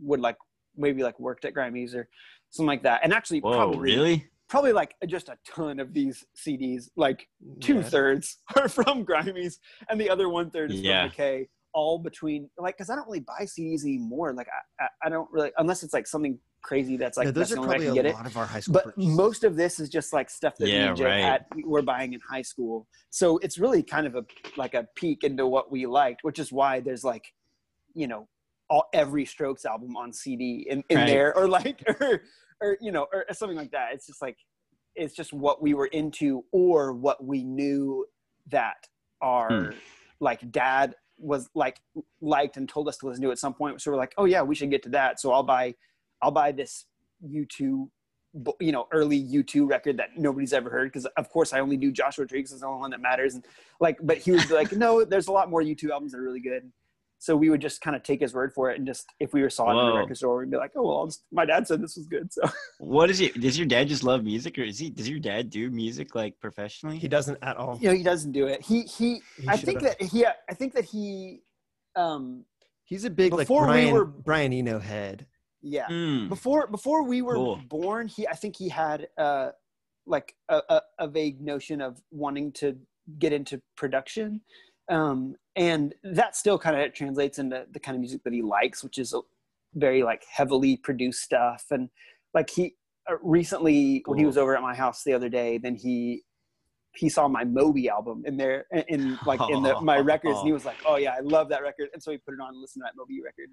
would 0.00 0.20
like 0.20 0.36
maybe 0.76 1.02
like 1.02 1.18
worked 1.20 1.44
at 1.44 1.54
Grimey's 1.54 1.94
or 1.94 2.08
something 2.50 2.66
like 2.66 2.82
that. 2.82 3.00
And 3.02 3.12
actually, 3.12 3.40
Whoa, 3.40 3.52
probably 3.52 3.78
really? 3.78 4.29
Probably 4.50 4.72
like 4.72 4.94
just 5.06 5.28
a 5.28 5.38
ton 5.48 5.78
of 5.78 5.94
these 5.94 6.24
CDs, 6.36 6.90
like 6.96 7.26
two 7.60 7.76
Yeah. 7.76 7.82
thirds 7.82 8.38
are 8.56 8.68
from 8.68 9.06
Grimey's 9.06 9.60
and 9.88 9.98
the 10.00 10.10
other 10.10 10.28
one 10.28 10.50
third 10.50 10.72
is 10.72 10.80
Yeah. 10.80 11.08
from 11.08 11.16
McKay. 11.16 11.48
All 11.72 12.00
between 12.00 12.50
like, 12.58 12.76
because 12.76 12.90
I 12.90 12.96
don't 12.96 13.06
really 13.06 13.20
buy 13.20 13.42
CDs 13.44 13.84
anymore. 13.84 14.32
Like, 14.34 14.48
I, 14.80 14.84
I, 14.84 14.88
I 15.04 15.08
don't 15.08 15.28
really 15.30 15.52
unless 15.58 15.84
it's 15.84 15.94
like 15.94 16.08
something 16.08 16.36
crazy 16.62 16.96
that's 16.96 17.16
like 17.16 17.26
yeah, 17.26 17.30
that's 17.30 17.50
those 17.50 17.56
the 17.56 17.62
are 17.62 17.64
only 17.64 17.78
way 17.78 17.84
I 17.84 17.86
probably 17.86 17.86
can 17.86 17.92
a 17.92 18.02
get 18.02 18.06
it. 18.10 18.14
lot 18.16 18.26
of 18.26 18.36
our 18.36 18.44
high 18.46 18.58
school. 18.58 18.72
But 18.74 18.84
purchases. 18.86 19.16
most 19.16 19.44
of 19.44 19.54
this 19.56 19.78
is 19.78 19.88
just 19.88 20.12
like 20.12 20.28
stuff 20.30 20.56
that 20.58 20.64
me 20.64 20.72
Yeah, 20.72 20.88
and 20.88 20.96
Jay 20.96 21.04
right. 21.04 21.20
had, 21.22 21.44
were 21.64 21.80
buying 21.82 22.12
in 22.12 22.20
high 22.28 22.42
school. 22.42 22.88
So 23.10 23.38
it's 23.38 23.56
really 23.56 23.84
kind 23.84 24.04
of 24.08 24.16
a 24.16 24.24
like 24.56 24.74
a 24.74 24.88
peek 24.96 25.22
into 25.22 25.46
what 25.46 25.70
we 25.70 25.86
liked, 25.86 26.24
which 26.24 26.40
is 26.40 26.50
why 26.50 26.80
there's 26.80 27.04
like, 27.04 27.24
you 27.94 28.08
know, 28.08 28.26
all 28.68 28.86
every 28.92 29.24
Strokes 29.24 29.64
album 29.64 29.96
on 29.96 30.12
CD 30.12 30.66
in, 30.68 30.82
in 30.90 30.96
Right. 30.98 31.06
there, 31.06 31.36
or 31.36 31.46
like, 31.48 31.84
or 32.00 32.22
or 32.60 32.76
you 32.80 32.92
know, 32.92 33.06
or 33.12 33.24
something 33.32 33.56
like 33.56 33.72
that. 33.72 33.90
It's 33.94 34.06
just 34.06 34.22
like, 34.22 34.38
it's 34.94 35.14
just 35.14 35.32
what 35.32 35.62
we 35.62 35.74
were 35.74 35.86
into, 35.86 36.44
or 36.52 36.92
what 36.92 37.24
we 37.24 37.44
knew 37.44 38.06
that 38.50 38.86
our 39.20 39.48
Hmm. 39.64 39.70
like 40.20 40.50
dad 40.50 40.94
was 41.18 41.48
like 41.54 41.80
liked 42.20 42.56
and 42.56 42.68
told 42.68 42.88
us 42.88 42.96
to 42.98 43.06
listen 43.06 43.22
to 43.22 43.30
at 43.30 43.38
some 43.38 43.54
point. 43.54 43.80
So 43.80 43.90
we're 43.90 43.96
like, 43.96 44.14
oh 44.16 44.24
yeah, 44.24 44.42
we 44.42 44.54
should 44.54 44.70
get 44.70 44.82
to 44.84 44.88
that. 44.90 45.20
So 45.20 45.32
I'll 45.32 45.42
buy, 45.42 45.74
I'll 46.22 46.30
buy 46.30 46.52
this 46.52 46.86
U2, 47.24 47.88
you 48.60 48.72
know, 48.72 48.86
early 48.90 49.22
U2 49.22 49.68
record 49.68 49.98
that 49.98 50.10
nobody's 50.16 50.52
ever 50.52 50.70
heard 50.70 50.88
because 50.88 51.04
of 51.04 51.28
course 51.28 51.52
I 51.52 51.60
only 51.60 51.76
do 51.76 51.92
Joshua 51.92 52.26
Tree 52.26 52.40
is 52.40 52.58
the 52.58 52.66
only 52.66 52.80
one 52.80 52.90
that 52.90 53.00
matters. 53.02 53.34
And 53.34 53.44
like, 53.80 53.98
but 54.02 54.16
he 54.16 54.32
was 54.32 54.50
like, 54.50 54.72
no, 54.86 55.04
there's 55.04 55.28
a 55.28 55.32
lot 55.32 55.50
more 55.50 55.62
U2 55.62 55.90
albums 55.90 56.12
that 56.12 56.18
are 56.18 56.22
really 56.22 56.40
good. 56.40 56.70
So 57.22 57.36
we 57.36 57.50
would 57.50 57.60
just 57.60 57.82
kind 57.82 57.94
of 57.94 58.02
take 58.02 58.20
his 58.22 58.32
word 58.32 58.50
for 58.54 58.70
it, 58.70 58.78
and 58.78 58.86
just 58.86 59.06
if 59.20 59.34
we 59.34 59.42
were 59.42 59.50
saw 59.50 59.66
it 59.68 59.72
in 59.72 59.76
Whoa. 59.76 59.92
the 59.92 59.98
record 59.98 60.16
store, 60.16 60.38
we'd 60.38 60.50
be 60.50 60.56
like, 60.56 60.72
"Oh 60.74 60.82
well, 60.88 61.06
just, 61.06 61.22
my 61.30 61.44
dad 61.44 61.68
said 61.68 61.82
this 61.82 61.94
was 61.96 62.06
good." 62.06 62.32
So 62.32 62.40
What 62.78 63.10
is 63.10 63.20
it? 63.20 63.38
Does 63.38 63.58
your 63.58 63.66
dad 63.66 63.88
just 63.88 64.02
love 64.02 64.24
music, 64.24 64.58
or 64.58 64.62
is 64.62 64.78
he? 64.78 64.88
Does 64.88 65.06
your 65.06 65.18
dad 65.20 65.50
do 65.50 65.70
music 65.70 66.14
like 66.14 66.40
professionally? 66.40 66.96
he 66.98 67.08
doesn't 67.08 67.36
at 67.42 67.58
all. 67.58 67.76
you 67.78 67.88
know, 67.90 67.94
he 67.94 68.02
doesn't 68.02 68.32
do 68.32 68.46
it. 68.46 68.62
He 68.62 68.82
he. 68.82 69.20
He 69.38 69.46
I 69.48 69.58
think 69.58 69.82
have. 69.82 69.98
that 69.98 70.02
he. 70.08 70.24
I 70.26 70.54
think 70.54 70.72
that 70.72 70.84
he. 70.86 71.42
Um. 71.94 72.44
He's 72.84 73.04
a 73.04 73.10
big 73.10 73.32
like 73.34 73.40
Before 73.46 73.66
we 73.66 73.72
Brian 73.72 73.94
were- 73.94 74.04
Brian 74.06 74.52
Eno 74.54 74.78
head. 74.78 75.26
Yeah. 75.62 75.86
Hmm. 75.88 76.28
before 76.28 76.68
before 76.68 77.02
we 77.04 77.20
were 77.20 77.34
Cool. 77.34 77.60
born 77.68 78.08
he 78.08 78.26
i 78.26 78.32
think 78.32 78.56
he 78.56 78.70
had 78.70 79.08
uh 79.18 79.50
like 80.06 80.34
a, 80.48 80.62
a, 80.70 80.80
a 81.00 81.06
vague 81.06 81.38
notion 81.42 81.82
of 81.82 82.00
wanting 82.10 82.50
to 82.52 82.78
get 83.18 83.34
into 83.34 83.60
production 83.76 84.40
um 84.90 85.34
and 85.56 85.94
that 86.02 86.36
still 86.36 86.58
kind 86.58 86.80
of 86.80 86.92
translates 86.92 87.38
into 87.38 87.66
the 87.72 87.80
kind 87.80 87.94
of 87.94 88.00
music 88.00 88.22
that 88.24 88.32
he 88.32 88.42
likes 88.42 88.84
which 88.84 88.98
is 88.98 89.12
a 89.14 89.20
very 89.74 90.02
like 90.02 90.24
heavily 90.30 90.76
produced 90.76 91.22
stuff 91.22 91.64
and 91.70 91.88
like 92.34 92.50
he 92.50 92.74
uh, 93.10 93.14
recently 93.22 94.02
when 94.06 94.18
he 94.18 94.24
was 94.26 94.36
over 94.36 94.54
at 94.56 94.62
my 94.62 94.74
house 94.74 95.02
the 95.04 95.12
other 95.12 95.28
day 95.28 95.58
then 95.58 95.74
he 95.74 96.22
he 96.96 97.08
saw 97.08 97.28
my 97.28 97.44
Moby 97.44 97.88
album 97.88 98.24
in 98.26 98.36
there 98.36 98.66
in, 98.88 99.16
like 99.24 99.40
in 99.48 99.62
the 99.62 99.80
my 99.80 99.98
records 99.98 100.38
and 100.38 100.46
he 100.46 100.52
was 100.52 100.64
like 100.64 100.76
oh 100.84 100.96
yeah 100.96 101.14
i 101.16 101.20
love 101.20 101.48
that 101.48 101.62
record 101.62 101.88
and 101.94 102.02
so 102.02 102.10
he 102.10 102.18
put 102.18 102.34
it 102.34 102.40
on 102.40 102.48
and 102.48 102.60
listened 102.60 102.82
to 102.82 102.84
that 102.84 102.96
Moby 102.96 103.22
record 103.22 103.48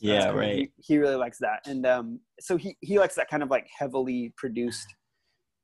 Yeah, 0.00 0.28
cool. 0.28 0.38
right. 0.38 0.56
He, 0.56 0.94
he 0.94 0.98
really 0.98 1.16
likes 1.16 1.38
that, 1.38 1.60
and 1.66 1.84
um, 1.86 2.20
so 2.40 2.56
he 2.56 2.76
he 2.80 2.98
likes 2.98 3.14
that 3.16 3.28
kind 3.28 3.42
of 3.42 3.50
like 3.50 3.68
heavily 3.78 4.32
produced 4.36 4.86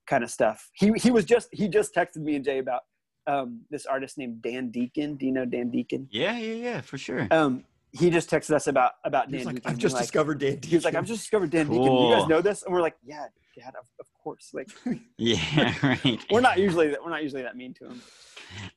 kind 0.06 0.24
of 0.24 0.30
stuff. 0.30 0.70
He 0.74 0.92
he 0.96 1.10
was 1.10 1.24
just 1.24 1.48
he 1.52 1.68
just 1.68 1.94
texted 1.94 2.18
me 2.18 2.36
and 2.36 2.44
Jay 2.44 2.58
about 2.58 2.82
um 3.28 3.60
this 3.70 3.86
artist 3.86 4.18
named 4.18 4.42
Dan 4.42 4.70
Deacon. 4.70 5.14
Do 5.16 5.26
you 5.26 5.32
know 5.32 5.44
Dan 5.44 5.70
Deacon? 5.70 6.08
Yeah, 6.10 6.36
yeah, 6.38 6.54
yeah, 6.54 6.80
for 6.80 6.98
sure. 6.98 7.28
Um, 7.30 7.64
he 7.92 8.10
just 8.10 8.28
texted 8.30 8.52
us 8.54 8.66
about 8.66 8.92
about 9.04 9.28
He's 9.28 9.38
Dan 9.38 9.46
like, 9.46 9.54
Deacon. 9.56 9.70
I've 9.70 9.78
just 9.78 9.94
like, 9.94 10.02
discovered 10.02 10.38
Dan. 10.40 10.58
He 10.64 10.74
was 10.74 10.84
like, 10.84 10.94
I've 10.94 11.06
just 11.06 11.20
discovered 11.20 11.50
Dan 11.50 11.68
Deacon. 11.68 11.82
You 11.84 12.14
guys 12.14 12.26
know 12.26 12.40
this? 12.40 12.62
And 12.64 12.72
we're 12.74 12.82
like, 12.82 12.96
yeah, 13.04 13.26
Dad, 13.56 13.74
of, 13.78 13.86
of 14.00 14.06
course. 14.22 14.50
Like, 14.52 14.68
Yeah, 15.16 15.74
right. 15.82 16.18
we're 16.30 16.40
not 16.40 16.58
usually 16.58 16.94
we're 17.04 17.10
not 17.10 17.22
usually 17.22 17.42
that 17.42 17.56
mean 17.56 17.74
to 17.74 17.86
him. 17.86 18.02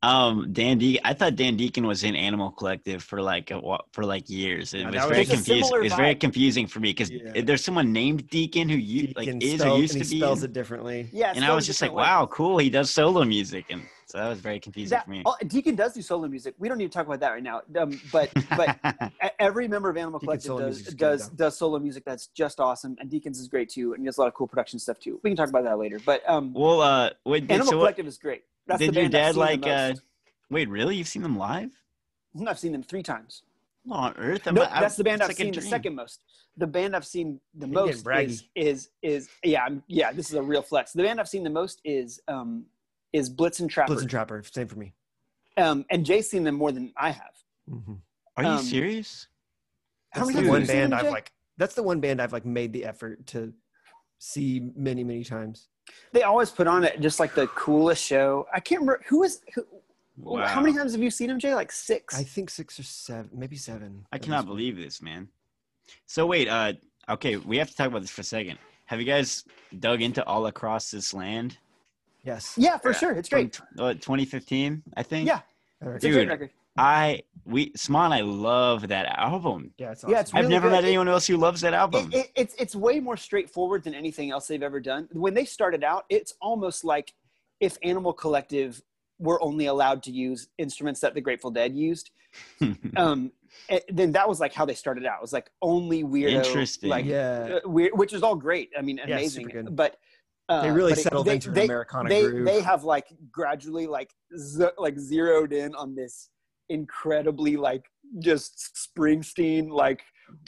Um, 0.04 0.52
Dan 0.52 0.78
Deacon. 0.80 1.02
I 1.06 1.14
thought 1.14 1.36
Dan 1.36 1.56
Deacon 1.56 1.86
was 1.88 2.04
in 2.04 2.16
Animal 2.16 2.52
Collective 2.52 3.02
for 3.04 3.22
like 3.22 3.52
a, 3.52 3.62
for 3.93 4.04
like 4.04 4.30
years. 4.30 4.74
It 4.74 4.80
Yeah, 4.80 4.86
was 4.88 4.95
was 4.95 5.06
very 5.06 5.26
confusing. 5.26 5.64
similar 5.64 5.80
It 5.80 5.84
was 5.84 5.93
very 5.93 6.16
confusing 6.16 6.68
for 6.68 6.80
me 6.82 6.89
because 6.89 7.10
Yeah. 7.10 7.41
there's 7.43 7.64
someone 7.64 7.93
named 7.93 8.28
Deacon 8.30 8.68
who 8.70 8.76
you 8.78 9.08
He 9.08 9.14
like 9.16 9.28
can 9.30 9.41
is 9.41 9.62
spell- 9.62 9.76
or 9.76 9.80
used 9.80 9.95
and 9.95 10.04
to 10.04 10.10
he 10.10 10.16
be. 10.16 10.20
spells 10.22 10.43
in- 10.43 10.49
it 10.49 10.54
differently. 10.54 11.10
Yeah, 11.14 11.32
and 11.36 11.45
I 11.45 11.54
was 11.56 11.66
just 11.66 11.82
like, 11.82 11.91
way. 11.91 12.04
wow, 12.04 12.26
cool. 12.28 12.58
He 12.58 12.70
does 12.70 12.91
solo 12.91 13.24
music, 13.24 13.66
and 13.70 13.82
so 14.12 14.18
that 14.18 14.28
was 14.30 14.39
very 14.39 14.59
confusing 14.59 14.95
That, 14.95 15.05
for 15.05 15.12
me. 15.12 15.24
oh, 15.26 15.36
Deacon 15.47 15.76
does 15.76 15.93
do 15.93 16.01
solo 16.01 16.28
music. 16.28 16.55
We 16.59 16.68
don't 16.68 16.78
need 16.78 16.91
to 16.91 16.97
talk 16.97 17.05
about 17.07 17.20
that 17.22 17.30
right 17.30 17.43
now. 17.43 17.62
Um, 17.80 17.99
but 18.12 18.30
but 18.57 18.78
every 19.39 19.68
member 19.68 19.89
of 19.89 19.97
Animal 19.97 20.20
Collective 20.20 20.47
solo 20.47 20.68
does 20.68 20.82
good, 20.82 20.97
does 20.97 21.30
does 21.30 21.57
solo 21.57 21.80
music 21.80 22.03
that's 22.05 22.28
just 22.28 22.59
awesome, 22.59 22.97
and 22.99 23.09
Deacons 23.09 23.39
is 23.39 23.47
great 23.47 23.70
too, 23.70 23.93
and 23.93 24.01
he 24.01 24.05
does 24.05 24.18
a 24.18 24.22
lot 24.22 24.28
of 24.28 24.34
cool 24.34 24.47
production 24.47 24.80
stuff 24.80 24.99
too. 24.99 25.20
We 25.24 25.30
can 25.30 25.38
talk 25.38 25.49
about 25.49 25.64
that 25.64 25.78
later. 25.78 25.99
But 26.05 26.28
um, 26.30 26.53
well, 26.53 26.82
uh, 26.82 27.12
what, 27.24 27.41
did, 27.41 27.51
Animal 27.51 27.72
so 27.72 27.78
Collective 27.78 28.07
is 28.07 28.18
great. 28.18 28.43
That's 28.68 28.80
did 28.80 28.93
your 28.93 29.03
band 29.03 29.05
I've 29.05 29.12
dad 29.12 29.34
seen 29.34 29.39
like, 29.39 29.68
uh. 29.68 29.93
Wait, 30.49 30.68
really? 30.68 30.97
You've 30.97 31.07
seen 31.07 31.24
them 31.24 31.38
live? 31.38 31.72
I've 32.45 32.59
seen 32.59 32.74
them 32.74 32.84
three 32.84 33.03
times. 33.03 33.43
What 33.84 33.97
on 33.97 34.14
earth? 34.18 34.45
No, 34.51 34.64
I- 34.64 34.82
that's 34.82 34.95
the 34.95 35.03
band 35.03 35.22
I've 35.22 35.30
like 35.30 35.38
seen 35.38 35.53
the 35.53 35.62
second 35.62 35.95
most. 35.95 36.22
The 36.57 36.68
band 36.68 36.95
I've 36.95 37.05
seen 37.05 37.39
the 37.55 37.68
You're 37.68 37.86
most 37.88 38.07
is, 38.07 38.43
is 38.55 38.89
is 39.01 39.30
yeah 39.43 39.64
I'm, 39.64 39.84
yeah. 39.88 40.12
This 40.12 40.30
is 40.30 40.36
a 40.36 40.41
real 40.41 40.62
flex. 40.62 40.91
The 40.91 41.01
band 41.03 41.20
I've 41.20 41.30
seen 41.30 41.43
the 41.43 41.49
most 41.49 41.82
is 41.86 42.22
um 42.28 42.66
is 43.14 43.30
Blitzen 43.34 43.70
Trapper. 43.70 43.93
Blitzen 43.95 44.09
Trapper, 44.09 44.43
same 44.43 44.68
for 44.68 44.78
me. 44.78 44.93
um, 45.57 45.86
and 45.89 46.05
Jay's 46.05 46.30
seen 46.30 46.43
them 46.43 46.55
more 46.55 46.72
than 46.72 46.93
I 46.97 47.12
have. 47.12 47.43
Mhm. 47.70 47.99
Are 48.38 48.43
you 48.43 48.49
um, 48.49 48.64
serious? 48.64 49.28
How 50.12 50.22
That's 50.22 50.34
many 50.34 50.45
the 50.47 50.51
times 50.51 50.68
one 50.68 50.76
band 50.76 50.95
I've 50.95 51.01
Jay? 51.03 51.09
like. 51.12 51.32
That's 51.57 51.76
the 51.76 51.84
one 51.84 51.99
band 51.99 52.22
I've 52.22 52.34
like 52.34 52.45
made 52.45 52.74
the 52.74 52.86
effort 52.86 53.26
to 53.28 53.53
see 54.18 54.72
many, 54.76 55.03
many 55.03 55.24
times. 55.24 55.68
They 56.14 56.24
always 56.24 56.49
put 56.49 56.68
on 56.68 56.84
it 56.84 56.99
just 57.01 57.20
like 57.20 57.36
the 57.36 57.47
coolest 57.47 58.03
show. 58.03 58.47
I 58.53 58.59
can't 58.59 58.82
remember 58.82 59.03
who 59.07 59.24
is 59.24 59.41
who. 59.53 59.66
How 60.39 60.62
many 60.62 60.76
times 60.76 60.91
have 60.93 61.01
you 61.01 61.09
seen 61.09 61.28
them, 61.28 61.39
Jay? 61.39 61.53
Like 61.55 61.72
six. 61.72 62.18
I 62.18 62.24
think 62.24 62.49
six 62.49 62.80
or 62.80 62.84
seven, 62.84 63.30
maybe 63.34 63.55
seven. 63.55 64.05
I 64.12 64.18
cannot 64.18 64.45
believe 64.45 64.78
this, 64.78 65.01
man. 65.01 65.28
So 66.05 66.26
wait, 66.26 66.47
uh, 66.47 66.74
okay, 67.09 67.38
we 67.38 67.57
have 67.57 67.70
to 67.70 67.76
talk 67.76 67.88
about 67.88 68.01
this 68.01 68.12
for 68.12 68.22
a 68.22 68.26
second. 68.26 68.57
Have 68.86 68.99
you 68.99 69.05
guys 69.05 69.43
dug 69.80 70.01
into 70.01 70.24
all 70.26 70.47
across 70.47 70.91
this 70.91 71.14
land? 71.14 71.57
Yes. 72.24 72.53
yeah, 72.57 72.78
for 72.78 72.93
sure. 72.93 73.13
It's 73.13 73.30
great. 73.30 73.55
From, 73.55 73.67
uh, 73.80 73.93
2015, 73.93 74.84
I 74.95 75.03
think. 75.03 75.28
Yeah, 75.28 75.41
All 75.82 75.89
right. 75.89 75.95
it's 75.95 76.05
a 76.05 76.09
great 76.09 76.19
Dude. 76.22 76.30
record. 76.30 76.49
I 76.78 77.22
we 77.45 77.72
Small 77.76 78.05
and 78.05 78.13
I 78.13 78.22
love 78.22 78.88
that 78.88 79.05
album. 79.17 79.74
Yeah, 79.78 79.91
it's 79.91 80.05
Yeah, 80.07 80.22
it's 80.22 80.30
awesome. 80.30 80.45
I've 80.45 80.49
never 80.49 80.69
good. 80.69 80.76
met 80.76 80.86
anyone 80.86 81.07
else 81.09 81.28
who 81.28 81.36
loves 81.36 81.61
that 81.61 81.74
album. 81.74 82.09
It, 82.13 82.17
it, 82.17 82.32
it's 82.36 82.55
it's 82.57 82.76
way 82.76 82.99
more 82.99 83.17
straightforward 83.17 83.84
than 83.84 83.93
anything 83.93 84.32
else 84.32 84.47
they've 84.47 84.63
ever 84.63 84.80
done. 84.80 85.09
When 85.11 85.34
they 85.34 85.43
started 85.45 85.84
out, 85.84 86.05
it's 86.09 86.34
almost 86.41 86.86
like 86.86 87.13
if 87.59 87.78
Animal 87.84 88.13
Collective 88.13 88.82
were 89.19 89.41
only 89.43 89.65
allowed 89.65 90.01
to 90.03 90.11
use 90.11 90.47
instruments 90.57 90.99
that 91.01 91.13
the 91.13 91.22
Grateful 91.22 91.51
Dead 91.51 91.76
used. 91.76 92.11
Um, 92.95 93.34
eh, 93.67 93.80
then 93.89 94.13
that 94.13 94.28
was 94.30 94.39
like 94.39 94.53
how 94.53 94.65
they 94.65 94.74
started 94.74 95.05
out. 95.05 95.17
It 95.17 95.22
was 95.22 95.34
like 95.34 95.51
only 95.61 96.03
weirdo, 96.03 96.45
Interesting. 96.45 96.89
like 96.89 97.05
yeah. 97.05 97.59
uh, 97.65 97.69
weird, 97.69 97.91
which 97.93 98.13
is 98.13 98.24
all 98.24 98.36
great. 98.36 98.72
I 98.78 98.82
mean, 98.82 98.99
amazing. 98.99 99.47
super 99.47 99.63
good. 99.63 99.76
But 99.76 99.97
uh, 100.52 100.62
They 100.64 100.72
really 100.72 100.91
but 100.91 100.99
it- 100.99 101.04
settled 101.04 101.26
they- 101.28 101.36
into 101.36 101.52
an 101.52 101.58
Americana 101.60 102.10
they, 102.10 102.24
groove. 102.24 102.45
They 102.45 102.62
have 102.62 102.84
like 102.84 103.08
gradually 103.32 103.88
like 103.88 104.10
z- 104.38 104.66
like 104.78 104.97
zeroed 104.99 105.54
in 105.54 105.74
on 105.76 105.95
this 105.95 106.30
incredibly 106.70 107.58
like 107.58 107.86
just 108.20 108.78
Springsteen 108.97 109.70
like 109.70 110.02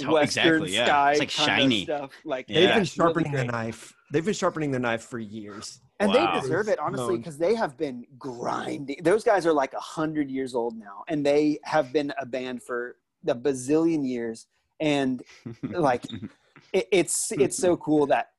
Western 0.07 0.63
exactly, 0.63 0.73
yeah. 0.73 0.85
sky 0.85 1.11
It's 1.11 1.19
like 1.19 1.31
kind 1.33 1.51
of 1.51 1.57
shiny. 1.63 1.83
stuff. 1.83 2.11
Like 2.25 2.45
Yeah. 2.47 2.59
They've 2.59 2.69
been 2.73 2.81
it's 2.83 2.97
really 2.97 3.13
sharpening 3.13 3.31
the 3.33 3.45
knife. 3.45 3.93
They've 4.11 4.25
been 4.25 4.33
sharpening 4.33 4.71
the 4.71 4.79
knife 4.79 5.03
for 5.03 5.19
years. 5.19 5.81
and 5.99 6.11
Wow. 6.11 6.33
they 6.35 6.41
deserve 6.41 6.67
it 6.69 6.79
honestly 6.79 7.17
because 7.17 7.37
they 7.37 7.55
have 7.55 7.77
been 7.77 8.05
grinding. 8.17 8.97
Those 9.03 9.23
guys 9.23 9.45
are 9.45 9.53
like 9.53 9.73
a 9.73 9.79
hundred 9.79 10.29
years 10.31 10.55
old 10.55 10.75
now, 10.77 11.03
and 11.07 11.25
they 11.25 11.59
have 11.63 11.91
been 11.93 12.13
a 12.19 12.25
band 12.25 12.63
for 12.63 12.97
a 13.27 13.35
bazillion 13.35 14.07
years. 14.07 14.47
And 14.79 15.23
like 15.63 16.03
it, 16.73 16.87
it's 16.91 17.31
it's 17.33 17.57
so 17.57 17.75
cool 17.77 18.05
that 18.07 18.29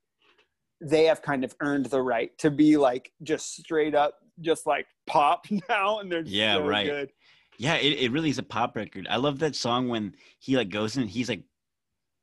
they 0.81 1.05
have 1.05 1.23
kind 1.23 1.45
of 1.45 1.55
earned 1.61 1.87
the 1.87 2.03
right 2.03 2.37
to 2.39 2.51
be 2.51 2.77
like 2.77 3.13
just 3.23 3.57
straight 3.57 3.95
up 3.95 4.15
just 4.41 4.67
like 4.67 4.87
pop 5.07 5.47
now 5.69 5.99
and 6.01 6.11
they're 6.11 6.27
Yeah, 6.27 6.55
so 6.55 6.67
right. 6.67 6.87
good 6.87 7.11
Yeah, 7.59 7.77
it, 7.77 7.99
it 8.01 8.13
really 8.13 8.31
is 8.31 8.39
a 8.39 8.43
pop 8.43 8.77
record. 8.77 9.07
I 9.09 9.17
love 9.17 9.39
that 9.39 9.55
song 9.57 9.89
when 9.89 10.15
he 10.41 10.57
like 10.57 10.71
goes 10.71 10.97
in, 10.97 11.07
he's 11.07 11.29
like 11.29 11.45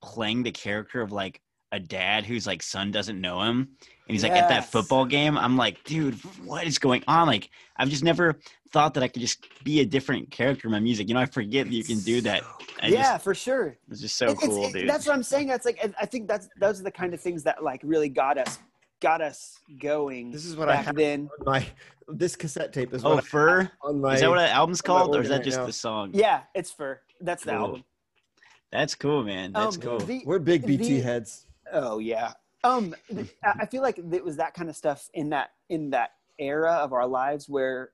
playing 0.04 0.44
the 0.44 0.52
character 0.52 1.02
of 1.02 1.12
like 1.12 1.42
a 1.72 1.80
dad 1.80 2.26
whose 2.26 2.46
like 2.46 2.62
son 2.62 2.92
doesn't 2.92 3.20
know 3.22 3.42
him, 3.44 3.70
and 4.12 4.16
he's 4.16 4.24
like 4.24 4.34
at 4.34 4.50
that 4.50 4.66
football 4.70 5.06
game. 5.06 5.38
I'm 5.38 5.56
like, 5.56 5.82
dude, 5.86 6.16
what 6.46 6.66
is 6.68 6.78
going 6.78 7.02
on? 7.08 7.28
Like, 7.28 7.50
I've 7.78 7.88
just 7.88 8.04
never 8.04 8.38
thought 8.74 8.94
that 8.96 9.04
I 9.04 9.08
could 9.08 9.22
just 9.22 9.46
be 9.64 9.80
a 9.80 9.86
different 9.86 10.30
character 10.32 10.68
in 10.68 10.74
my 10.74 10.80
music. 10.82 11.08
You 11.08 11.14
know, 11.14 11.22
I 11.22 11.26
forget 11.26 11.68
that 11.68 11.74
you 11.74 11.84
can 11.86 12.00
do 12.00 12.20
that. 12.22 12.44
I 12.82 12.88
yeah 12.88 13.14
just, 13.14 13.24
for 13.24 13.34
sure 13.36 13.78
it's 13.90 14.02
just 14.02 14.18
so 14.18 14.26
It- 14.26 14.32
it's- 14.32 14.48
cool, 14.48 14.66
it- 14.66 14.74
dude. 14.74 14.90
that's 14.90 15.06
what 15.06 15.14
i'm 15.14 15.22
saying 15.22 15.46
that's 15.48 15.66
like 15.68 15.78
I- 15.84 15.94
i 16.02 16.06
think 16.08 16.28
that's 16.28 16.50
those 16.60 16.80
are 16.80 16.84
the 16.84 16.90
kind 16.90 17.14
of 17.14 17.22
things 17.22 17.44
that 17.44 17.64
like 17.64 17.80
really 17.84 18.10
got 18.10 18.40
us 18.40 18.58
got 19.02 19.22
us 19.22 19.60
going 19.78 20.32
This 20.32 20.46
is 20.48 20.56
what 20.56 20.68
I 20.68 20.78
back 20.78 20.86
have 20.86 20.96
then 20.96 21.30
on 21.42 21.46
my 21.54 21.68
this 22.08 22.36
cassette 22.36 22.74
tape 22.74 22.92
is 22.94 23.06
oh, 23.06 23.16
what 23.16 23.26
Furr. 23.26 23.70
on 23.84 24.02
my 24.02 24.16
Is 24.16 24.22
that 24.22 24.30
what 24.30 24.38
that 24.40 24.50
album's 24.50 24.82
called, 24.82 25.16
or 25.16 25.22
is 25.22 25.30
that 25.30 25.44
just 25.44 25.60
now. 25.60 25.66
the 25.68 25.74
song? 25.74 26.10
yeah 26.16 26.42
it's 26.56 26.72
for 26.72 27.02
that's 27.20 27.44
the 27.44 27.54
album 27.54 27.84
That's 28.72 28.96
cool, 28.96 29.24
man. 29.24 29.52
That's 29.52 29.76
Um, 29.76 29.82
cool. 29.84 30.00
the- 30.00 30.24
We're 30.26 30.40
big 30.40 30.66
BT 30.66 30.84
the- 30.96 31.02
heads. 31.02 31.46
Oh 31.72 32.00
yeah. 32.00 32.32
Um, 32.64 32.96
I 33.44 33.54
I 33.62 33.66
feel 33.66 33.82
like 33.82 33.98
it 33.98 34.24
was 34.24 34.38
that 34.38 34.54
kind 34.54 34.70
of 34.70 34.76
stuff 34.76 35.08
in 35.14 35.30
that 35.30 35.50
in 35.70 35.90
that 35.92 36.12
era 36.40 36.74
of 36.74 36.94
our 36.94 37.08
lives 37.08 37.48
where 37.48 37.92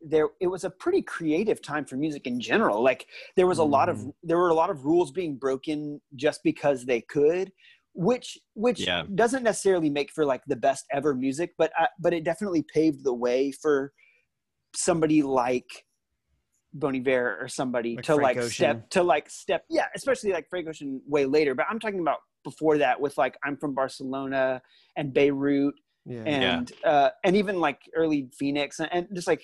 there 0.00 0.28
it 0.40 0.46
was 0.46 0.64
a 0.64 0.70
pretty 0.70 1.02
creative 1.02 1.60
time 1.60 1.84
for 1.84 1.96
music 1.96 2.26
in 2.26 2.40
general. 2.40 2.82
Like 2.82 3.06
there 3.36 3.46
was 3.46 3.58
a 3.58 3.64
lot 3.64 3.88
of 3.88 4.06
there 4.22 4.38
were 4.38 4.50
a 4.50 4.54
lot 4.54 4.70
of 4.70 4.84
rules 4.84 5.10
being 5.10 5.36
broken 5.36 6.00
just 6.14 6.40
because 6.44 6.84
they 6.84 7.00
could, 7.00 7.52
which 7.94 8.38
which 8.54 8.86
Yeah. 8.86 9.04
doesn't 9.14 9.42
necessarily 9.42 9.90
make 9.90 10.10
for 10.12 10.24
like 10.24 10.42
the 10.46 10.56
best 10.56 10.84
ever 10.92 11.14
music, 11.14 11.54
but 11.58 11.72
uh, 11.80 11.86
but 11.98 12.12
it 12.14 12.24
definitely 12.24 12.64
paved 12.72 13.04
the 13.04 13.14
way 13.14 13.50
for 13.50 13.92
somebody 14.74 15.22
like 15.22 15.66
Bon 16.74 16.94
Iver 16.94 17.38
or 17.40 17.48
somebody 17.48 17.96
Like 17.96 18.04
to 18.04 18.14
Frank 18.14 18.22
like 18.22 18.36
Ocean. 18.36 18.52
step 18.52 18.90
to 18.90 19.02
like 19.02 19.30
step 19.30 19.64
yeah 19.70 19.86
especially 19.96 20.30
like 20.32 20.46
Frank 20.50 20.68
Ocean 20.68 21.00
way 21.06 21.24
later 21.24 21.54
but 21.54 21.66
I'm 21.70 21.80
talking 21.80 22.00
about 22.00 22.18
before 22.44 22.78
that 22.78 23.00
with 23.00 23.16
like 23.18 23.36
I'm 23.44 23.56
from 23.56 23.74
Barcelona 23.74 24.62
and 24.96 25.12
Beirut 25.12 25.74
Yeah. 26.06 26.22
and 26.24 26.72
uh 26.84 27.10
and 27.24 27.36
even 27.36 27.60
like 27.60 27.80
early 27.94 28.28
Phoenix 28.38 28.80
and, 28.80 28.88
and 28.92 29.08
just 29.14 29.26
like 29.26 29.42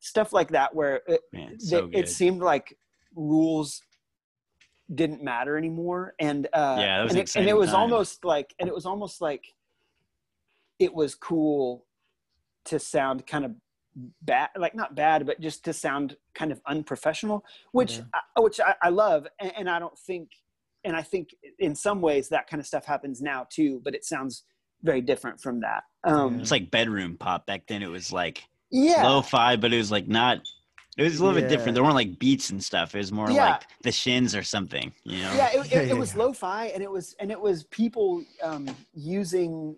stuff 0.00 0.32
like 0.32 0.50
that 0.50 0.74
where 0.74 1.00
it, 1.08 1.20
Man, 1.32 1.52
they- 1.52 1.58
so 1.58 1.86
good. 1.86 1.96
it 1.96 2.08
seemed 2.08 2.40
like 2.42 2.76
rules 3.16 3.82
didn't 4.94 5.22
matter 5.22 5.56
anymore 5.58 6.14
and 6.18 6.46
uh 6.52 6.76
Yeah, 6.78 6.98
that 6.98 7.02
was 7.04 7.12
and, 7.12 7.18
an 7.20 7.24
it, 7.24 7.36
and 7.36 7.48
it 7.48 7.56
was 7.56 7.70
time. 7.70 7.80
almost 7.80 8.24
like 8.24 8.54
and 8.58 8.68
it 8.68 8.74
was 8.74 8.86
almost 8.86 9.20
like 9.20 9.44
it 10.78 10.94
was 10.94 11.14
cool 11.14 11.84
to 12.66 12.78
sound 12.78 13.26
kind 13.26 13.44
of 13.44 13.52
bad 14.22 14.48
like 14.56 14.74
not 14.74 14.94
bad 14.94 15.26
but 15.26 15.40
just 15.40 15.64
to 15.64 15.72
sound 15.72 16.16
kind 16.34 16.52
of 16.52 16.60
unprofessional 16.66 17.44
which 17.72 17.96
Yeah. 17.98 18.04
I, 18.36 18.40
which 18.40 18.60
I, 18.60 18.74
I 18.82 18.88
love 18.90 19.26
and, 19.40 19.52
and 19.58 19.68
i 19.70 19.78
don't 19.80 19.98
think 19.98 20.30
and 20.88 20.96
i 20.96 21.02
think 21.02 21.26
in 21.60 21.74
some 21.74 22.00
ways 22.00 22.28
that 22.28 22.48
kind 22.50 22.60
of 22.60 22.66
stuff 22.66 22.84
happens 22.84 23.20
now 23.20 23.46
too 23.50 23.80
but 23.84 23.94
it 23.94 24.04
sounds 24.04 24.44
very 24.82 25.00
different 25.00 25.40
from 25.40 25.60
that 25.60 25.82
um 26.04 26.40
It's 26.40 26.50
like 26.50 26.70
bedroom 26.70 27.16
pop. 27.16 27.46
Back 27.46 27.62
then, 27.68 27.82
it 27.82 27.90
was 27.90 28.12
like 28.12 28.44
yeah 28.70 29.02
lo-fi, 29.08 29.56
but 29.56 29.72
it 29.72 29.76
was 29.76 29.90
like 29.90 30.06
not. 30.08 30.36
It 30.96 31.02
was 31.04 31.20
a 31.20 31.24
little 31.24 31.40
bit 31.40 31.48
different. 31.48 31.74
There 31.74 31.82
weren't 31.84 31.94
like 32.02 32.18
beats 32.18 32.50
and 32.50 32.62
stuff. 32.62 32.94
It 32.94 32.98
was 32.98 33.12
more 33.12 33.30
Yeah. 33.30 33.50
like 33.50 33.62
the 33.82 33.92
shins 33.92 34.34
or 34.34 34.42
something. 34.42 34.92
You 35.04 35.22
know? 35.22 35.32
yeah, 35.34 35.48
it, 35.54 35.72
it, 35.72 35.88
it 35.92 35.96
was 35.96 36.16
lo-fi 36.16 36.66
and 36.74 36.82
it 36.82 36.90
was 36.90 37.14
and 37.20 37.30
it 37.30 37.40
was 37.40 37.64
people 37.64 38.24
um, 38.42 38.64
using 38.94 39.76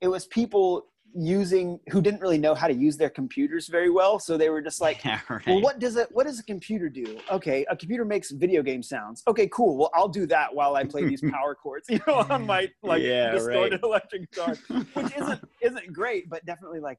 it 0.00 0.08
was 0.08 0.26
people 0.26 0.86
using 1.14 1.78
who 1.90 2.02
didn't 2.02 2.20
really 2.20 2.38
know 2.38 2.54
how 2.54 2.66
to 2.66 2.74
use 2.74 2.96
their 2.96 3.10
computers 3.10 3.68
very 3.68 3.90
well 3.90 4.18
so 4.18 4.36
they 4.36 4.50
were 4.50 4.60
just 4.60 4.80
like 4.80 5.00
Yeah, 5.04 5.20
right. 5.30 5.46
well 5.46 5.60
what 5.60 5.78
does 5.78 5.96
it 5.96 6.08
what 6.10 6.26
does 6.26 6.40
a 6.40 6.42
computer 6.44 6.88
do 6.88 7.18
okay 7.30 7.64
a 7.70 7.76
computer 7.76 8.04
makes 8.04 8.32
video 8.32 8.62
game 8.62 8.82
sounds 8.82 9.22
okay 9.28 9.46
cool 9.48 9.76
well 9.76 9.90
i'll 9.94 10.08
do 10.08 10.26
that 10.26 10.52
while 10.52 10.74
i 10.74 10.82
play 10.84 11.04
these 11.04 11.22
power 11.30 11.54
chords 11.54 11.86
you 11.90 12.00
know 12.06 12.24
on 12.30 12.46
my 12.46 12.68
like 12.82 13.02
Yeah, 13.02 13.32
distorted 13.32 13.80
electric 13.84 14.28
guitar 14.30 14.56
which 14.94 15.16
isn't 15.16 15.40
isn't 15.62 15.92
great 15.92 16.28
but 16.28 16.44
definitely 16.46 16.80
like 16.80 16.98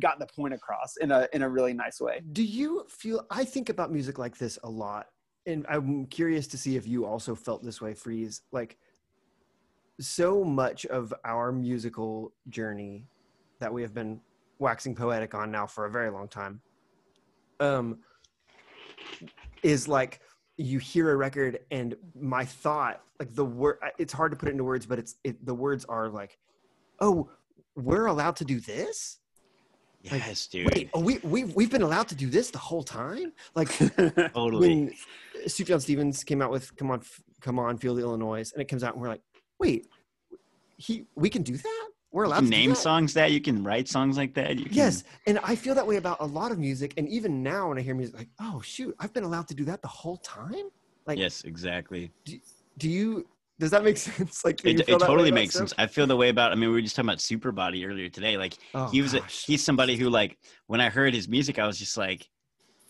got 0.00 0.18
the 0.18 0.26
point 0.26 0.52
across 0.52 0.96
in 0.98 1.10
a 1.10 1.26
in 1.32 1.42
a 1.42 1.48
really 1.48 1.72
nice 1.72 2.00
way 2.00 2.20
Do 2.32 2.42
you 2.44 2.84
feel? 2.88 3.26
I 3.30 3.44
think 3.44 3.68
about 3.68 3.90
music 3.92 4.18
like 4.18 4.36
this 4.36 4.58
a 4.62 4.68
lot, 4.68 5.06
and 5.46 5.64
I'm 5.68 6.06
curious 6.06 6.46
to 6.48 6.58
see 6.58 6.76
if 6.76 6.86
you 6.86 7.06
also 7.06 7.34
felt 7.34 7.62
this 7.64 7.80
way. 7.80 7.94
Freeze, 7.94 8.42
like 8.52 8.76
so 10.00 10.44
much 10.44 10.84
of 10.86 11.12
our 11.24 11.52
musical 11.52 12.32
journey 12.48 13.06
that 13.60 13.72
we 13.72 13.82
have 13.82 13.94
been 13.94 14.20
waxing 14.58 14.94
poetic 14.94 15.34
on 15.34 15.50
now 15.50 15.66
for 15.66 15.86
a 15.86 15.90
very 15.90 16.10
long 16.10 16.28
time, 16.28 16.60
um, 17.60 17.98
is 19.62 19.88
like 19.88 20.20
you 20.56 20.78
hear 20.78 21.10
a 21.10 21.16
record 21.16 21.58
and 21.70 21.96
my 22.18 22.44
thought, 22.44 23.02
like 23.18 23.34
the 23.34 23.44
word, 23.44 23.78
it's 23.98 24.12
hard 24.12 24.32
to 24.32 24.36
put 24.36 24.48
it 24.48 24.52
into 24.52 24.64
words, 24.64 24.86
but 24.86 24.98
it's 24.98 25.16
it, 25.24 25.44
the 25.44 25.54
words 25.54 25.84
are 25.86 26.08
like, 26.08 26.38
oh, 27.00 27.28
we're 27.74 28.06
allowed 28.06 28.36
to 28.36 28.44
do 28.44 28.60
this. 28.60 29.18
yes, 30.02 30.46
dude. 30.46 30.72
Wait, 30.74 30.90
oh, 30.94 31.00
we 31.00 31.18
we've 31.22 31.54
we've 31.54 31.70
been 31.70 31.82
allowed 31.82 32.08
to 32.08 32.14
do 32.14 32.28
this 32.28 32.50
the 32.50 32.58
whole 32.58 32.82
time. 32.82 33.32
Like 33.54 33.68
totally. 34.34 34.68
when 34.68 34.92
Sufjan 35.46 35.80
Stevens 35.80 36.24
came 36.24 36.40
out 36.40 36.50
with 36.50 36.74
"Come 36.76 36.90
on, 36.90 37.02
Come 37.40 37.58
on, 37.58 37.76
Feel 37.76 37.94
the 37.94 38.02
Illinois," 38.02 38.50
and 38.52 38.62
it 38.62 38.66
comes 38.66 38.82
out, 38.82 38.94
and 38.94 39.02
we're 39.02 39.08
like, 39.08 39.22
wait, 39.58 39.88
he 40.76 41.06
we 41.14 41.28
can 41.28 41.42
do 41.42 41.56
that. 41.56 41.85
We're 42.12 42.24
You 42.24 42.28
allowed 42.28 42.40
to 42.40 42.46
name 42.46 42.74
songs 42.74 43.14
that 43.14 43.32
you 43.32 43.40
can 43.40 43.62
write 43.62 43.88
songs 43.88 44.16
like 44.16 44.34
that. 44.34 44.56
Can, 44.56 44.66
Yes, 44.70 45.04
and 45.26 45.38
I 45.42 45.54
feel 45.54 45.74
that 45.74 45.86
way 45.86 45.96
about 45.96 46.18
a 46.20 46.26
lot 46.26 46.52
of 46.52 46.58
music, 46.58 46.94
and 46.96 47.08
even 47.08 47.42
now 47.42 47.68
when 47.68 47.78
I 47.78 47.82
hear 47.82 47.94
music, 47.94 48.16
like, 48.16 48.28
oh 48.40 48.60
shoot, 48.60 48.94
I've 49.00 49.12
been 49.12 49.24
allowed 49.24 49.48
to 49.48 49.54
do 49.54 49.64
that 49.66 49.82
the 49.82 49.88
whole 49.88 50.18
time. 50.18 50.70
Like, 51.06 51.18
Yes, 51.18 51.42
exactly. 51.44 52.12
do 52.24 52.38
do 52.78 52.88
you 52.88 53.26
Does 53.58 53.70
that 53.70 53.84
make 53.84 53.96
sense? 54.10 54.44
Like 54.44 54.64
It, 54.64 54.80
it 54.80 55.00
totally 55.00 55.30
makes 55.30 55.54
sense. 55.54 55.72
I 55.78 55.86
feel 55.86 56.06
the 56.06 56.16
way 56.16 56.28
about. 56.28 56.52
I 56.52 56.54
mean, 56.54 56.68
we 56.70 56.76
were 56.76 56.80
just 56.82 56.96
talking 56.96 57.08
about 57.08 57.18
Superbody 57.18 57.86
earlier 57.86 58.08
today. 58.08 58.36
Like 58.36 58.56
Oh, 58.74 58.88
he 58.90 59.02
was, 59.02 59.14
a, 59.14 59.20
he's 59.46 59.64
somebody 59.64 59.96
who 59.96 60.08
like 60.10 60.38
when 60.66 60.80
I 60.80 60.88
heard 60.88 61.14
his 61.14 61.28
music, 61.28 61.58
I 61.58 61.66
was 61.66 61.78
just 61.78 61.96
like, 61.96 62.26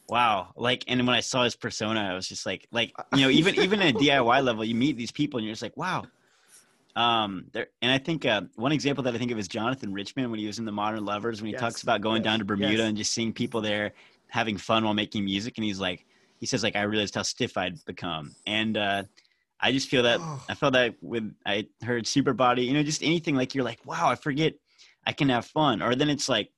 wow. 0.09 0.53
Like, 0.57 0.85
and 0.89 1.07
when 1.07 1.17
I 1.17 1.21
saw 1.21 1.45
his 1.45 1.57
persona, 1.57 2.01
I 2.01 2.15
was 2.15 2.29
just 2.29 2.47
like, 2.47 2.67
like 2.73 2.93
you 3.15 3.23
know, 3.23 3.31
even 3.31 3.55
even 3.57 3.81
at 3.81 3.95
a 3.95 3.97
DIY 3.97 4.45
level, 4.45 4.65
you 4.65 4.75
meet 4.75 4.97
these 4.97 5.13
people 5.13 5.39
and 5.39 5.47
you're 5.47 5.53
just 5.53 5.63
like, 5.63 5.77
wow. 5.77 6.05
Um, 6.97 7.45
there, 7.53 7.67
and 7.83 7.93
I 7.93 7.99
think 7.99 8.25
uh, 8.25 8.43
one 8.57 8.73
example 8.73 9.05
that 9.05 9.15
I 9.15 9.19
think 9.19 9.31
of 9.31 9.39
is 9.39 9.49
Jonathan 9.49 9.93
Richman 9.93 10.31
when 10.31 10.41
he 10.41 10.47
was 10.47 10.59
in 10.59 10.65
the 10.65 10.73
Modern 10.73 11.05
Lovers 11.05 11.41
when 11.43 11.47
he 11.49 11.53
Yes, 11.53 11.61
talks 11.61 11.83
about 11.83 12.01
going 12.01 12.23
yes, 12.23 12.25
down 12.25 12.39
to 12.41 12.45
Bermuda 12.47 12.73
yes. 12.79 12.89
and 12.89 12.97
just 12.97 13.13
seeing 13.13 13.33
people 13.35 13.61
there 13.61 13.93
having 14.29 14.57
fun 14.57 14.83
while 14.85 14.95
making 14.95 15.25
music, 15.25 15.59
and 15.59 15.65
he's 15.65 15.79
like, 15.79 16.05
he 16.41 16.47
says 16.47 16.63
like, 16.63 16.75
I 16.75 16.83
realized 16.83 17.15
how 17.15 17.23
stiff 17.23 17.57
I'd 17.59 17.85
become, 17.85 18.35
and 18.47 18.77
uh, 18.79 19.03
I 19.61 19.73
just 19.73 19.89
feel 19.89 20.03
that 20.05 20.21
Oh. 20.23 20.43
I 20.49 20.55
felt 20.55 20.73
that 20.73 20.95
with 21.03 21.33
I 21.45 21.67
heard 21.83 22.05
Superbody, 22.05 22.65
you 22.67 22.73
know, 22.73 22.83
just 22.83 23.03
anything 23.03 23.37
like 23.37 23.55
you're 23.55 23.65
like, 23.65 23.81
wow, 23.85 24.09
I 24.09 24.15
forget 24.15 24.55
I 25.07 25.13
can 25.13 25.29
have 25.29 25.45
fun. 25.47 25.83
Or 25.83 25.95
then 25.95 26.09
it's 26.11 26.29
like 26.29 26.51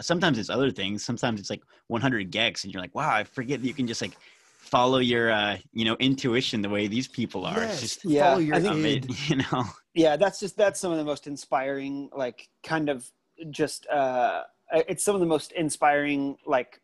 sometimes 0.00 0.38
it's 0.38 0.50
other 0.50 0.70
things. 0.72 1.04
Sometimes 1.04 1.38
it's 1.40 1.50
like 1.50 1.62
100 1.86 2.30
gecs, 2.32 2.64
and 2.64 2.72
you're 2.72 2.82
like, 2.82 2.94
wow, 2.94 3.10
I 3.14 3.24
forget 3.24 3.60
that 3.60 3.66
you 3.66 3.74
can 3.74 3.86
just 3.86 4.02
like 4.02 4.16
follow 4.58 4.98
your 4.98 5.30
uh, 5.30 5.56
you 5.72 5.84
know 5.84 5.96
intuition 6.00 6.62
the 6.62 6.68
way 6.68 6.86
these 6.88 7.06
people 7.08 7.44
are. 7.46 7.58
Yes, 7.60 7.80
just 7.80 8.04
Yeah, 8.04 8.30
follow 8.30 8.38
your 8.40 8.56
I 8.56 8.60
think- 8.60 9.04
it, 9.10 9.28
you 9.30 9.36
know. 9.36 9.64
Yeah 9.94 10.16
that's 10.16 10.40
just 10.40 10.56
that's 10.56 10.80
some 10.80 10.92
of 10.92 10.98
the 10.98 11.04
most 11.04 11.26
inspiring 11.26 12.10
like 12.16 12.48
kind 12.62 12.88
of 12.88 13.10
just 13.50 13.86
uh 13.88 14.42
it's 14.72 15.04
some 15.04 15.14
of 15.14 15.20
the 15.20 15.26
most 15.26 15.52
inspiring 15.52 16.36
like 16.46 16.80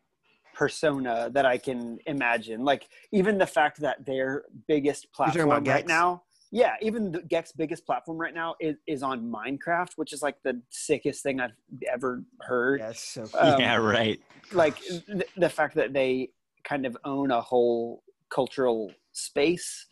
persona 0.53 1.29
that 1.33 1.45
i 1.45 1.57
can 1.57 1.97
imagine 2.05 2.63
like 2.63 2.87
even 3.11 3.37
the 3.37 3.45
fact 3.47 3.79
that 3.79 4.05
their 4.05 4.43
biggest 4.67 5.11
platform 5.13 5.49
about 5.49 5.67
right 5.67 5.85
Gecs? 5.85 5.87
now 5.87 6.23
yeah 6.51 6.75
even 6.81 7.11
the 7.11 7.19
gecs 7.19 7.55
biggest 7.55 7.85
platform 7.85 8.17
right 8.17 8.33
now 8.33 8.55
is, 8.59 8.75
is 8.85 9.01
on 9.01 9.31
minecraft 9.31 9.93
which 9.95 10.11
is 10.11 10.21
like 10.21 10.35
the 10.43 10.61
sickest 10.69 11.23
thing 11.23 11.39
i've 11.39 11.51
ever 11.91 12.23
heard 12.41 12.81
Yes, 12.81 13.01
so 13.01 13.23
Um, 13.39 13.59
yeah, 13.59 13.75
right. 13.77 14.19
like 14.51 14.77
th- 14.79 15.29
the 15.37 15.49
fact 15.49 15.75
that 15.75 15.93
they 15.93 16.29
kind 16.63 16.85
of 16.85 16.97
own 17.05 17.31
a 17.31 17.41
whole 17.41 18.03
cultural 18.29 18.91
space 19.13 19.87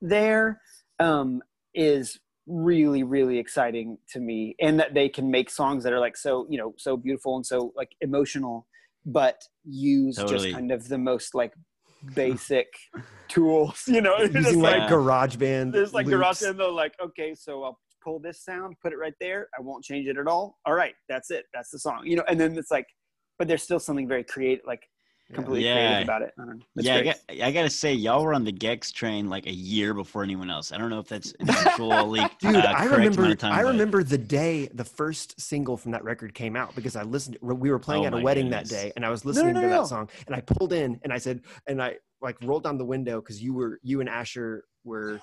there 0.00 0.60
um, 1.00 1.42
is 1.74 2.20
really 2.46 3.02
really 3.02 3.38
exciting 3.38 3.96
to 4.12 4.20
me 4.20 4.54
and 4.60 4.78
that 4.78 4.92
they 4.92 5.08
can 5.08 5.30
make 5.30 5.48
songs 5.48 5.82
that 5.82 5.92
are 5.92 6.00
like 6.00 6.16
so 6.16 6.46
you 6.50 6.58
know 6.58 6.74
so 6.76 6.96
beautiful 6.96 7.36
and 7.36 7.46
so 7.46 7.72
like 7.74 7.88
emotional 8.02 8.66
but 9.06 9.40
use 9.64 10.16
Totally. 10.16 10.38
just 10.50 10.54
kind 10.54 10.70
of 10.70 10.86
the 10.88 10.98
most 10.98 11.34
like 11.34 11.52
basic 12.14 12.66
tools 13.28 13.82
you 13.86 14.02
know 14.02 14.14
It's 14.16 14.34
using 14.34 14.42
just 14.52 14.56
like 14.56 14.80
like- 14.80 14.88
garage 14.90 15.36
band 15.36 15.72
there's 15.72 15.94
like 15.94 16.06
loops. 16.06 16.16
garage 16.16 16.42
and 16.42 16.60
they're 16.60 16.70
like 16.70 16.94
okay 17.02 17.34
so 17.34 17.62
i'll 17.64 17.78
pull 18.02 18.18
this 18.20 18.44
sound 18.44 18.76
put 18.82 18.92
it 18.92 18.96
right 18.98 19.14
there 19.20 19.48
i 19.58 19.62
won't 19.62 19.82
change 19.82 20.06
it 20.06 20.18
at 20.18 20.26
all 20.26 20.58
all 20.66 20.74
right 20.74 20.94
that's 21.08 21.30
it 21.30 21.46
that's 21.54 21.70
the 21.70 21.78
song 21.78 22.02
you 22.04 22.14
know 22.16 22.24
and 22.28 22.38
then 22.38 22.56
it's 22.58 22.70
like 22.70 22.86
but 23.38 23.48
there's 23.48 23.62
still 23.62 23.80
something 23.80 24.06
very 24.06 24.22
creative 24.22 24.62
like 24.66 24.82
Yeah. 24.82 24.93
Completely 25.34 25.64
Yeah. 25.68 25.74
creative 25.88 26.04
about 26.04 26.22
it 26.22 26.34
I 26.38 26.44
don't 26.44 26.56
know. 26.58 26.64
Yeah, 26.76 26.94
I, 26.96 27.02
got, 27.02 27.16
I 27.42 27.50
gotta 27.52 27.70
say, 27.70 27.92
y'all 27.92 28.22
were 28.24 28.34
on 28.34 28.44
the 28.44 28.52
Gecs 28.52 28.92
train 28.92 29.28
like 29.28 29.46
a 29.46 29.52
year 29.52 29.92
before 29.94 30.22
anyone 30.22 30.50
else. 30.50 30.72
I 30.72 30.78
don't 30.78 30.90
know 30.90 30.98
if 31.00 31.08
that's 31.08 31.32
an 31.40 31.50
actual 31.50 31.88
like, 32.10 32.38
Dude, 32.38 32.56
uh, 32.56 32.72
I 32.76 32.86
correct 32.86 33.16
remember. 33.16 33.34
time, 33.34 33.52
I 33.52 33.62
but- 33.62 33.68
remember 33.72 34.02
the 34.04 34.18
day 34.18 34.68
the 34.74 34.84
first 34.84 35.40
single 35.40 35.76
from 35.76 35.92
that 35.92 36.04
record 36.04 36.34
came 36.34 36.56
out 36.56 36.74
because 36.74 36.96
I 36.96 37.02
listened. 37.02 37.36
We 37.42 37.70
were 37.70 37.78
playing 37.78 38.04
Oh 38.04 38.06
at 38.08 38.14
a 38.14 38.18
wedding 38.18 38.46
goodness. 38.48 38.70
that 38.70 38.76
day, 38.84 38.92
and 38.96 39.04
I 39.04 39.10
was 39.10 39.24
no, 39.24 39.30
listening 39.30 39.54
no, 39.54 39.60
to 39.62 39.68
no. 39.68 39.80
that 39.82 39.88
song. 39.88 40.08
And 40.26 40.34
I 40.36 40.40
pulled 40.40 40.72
in, 40.72 41.00
and 41.04 41.12
I 41.12 41.18
said, 41.18 41.42
and 41.66 41.82
I 41.82 41.96
like 42.22 42.36
rolled 42.42 42.64
down 42.64 42.78
the 42.78 42.84
window 42.84 43.20
because 43.20 43.42
you 43.42 43.52
were 43.54 43.78
you 43.82 44.00
and 44.00 44.08
Asher 44.08 44.64
were 44.84 45.20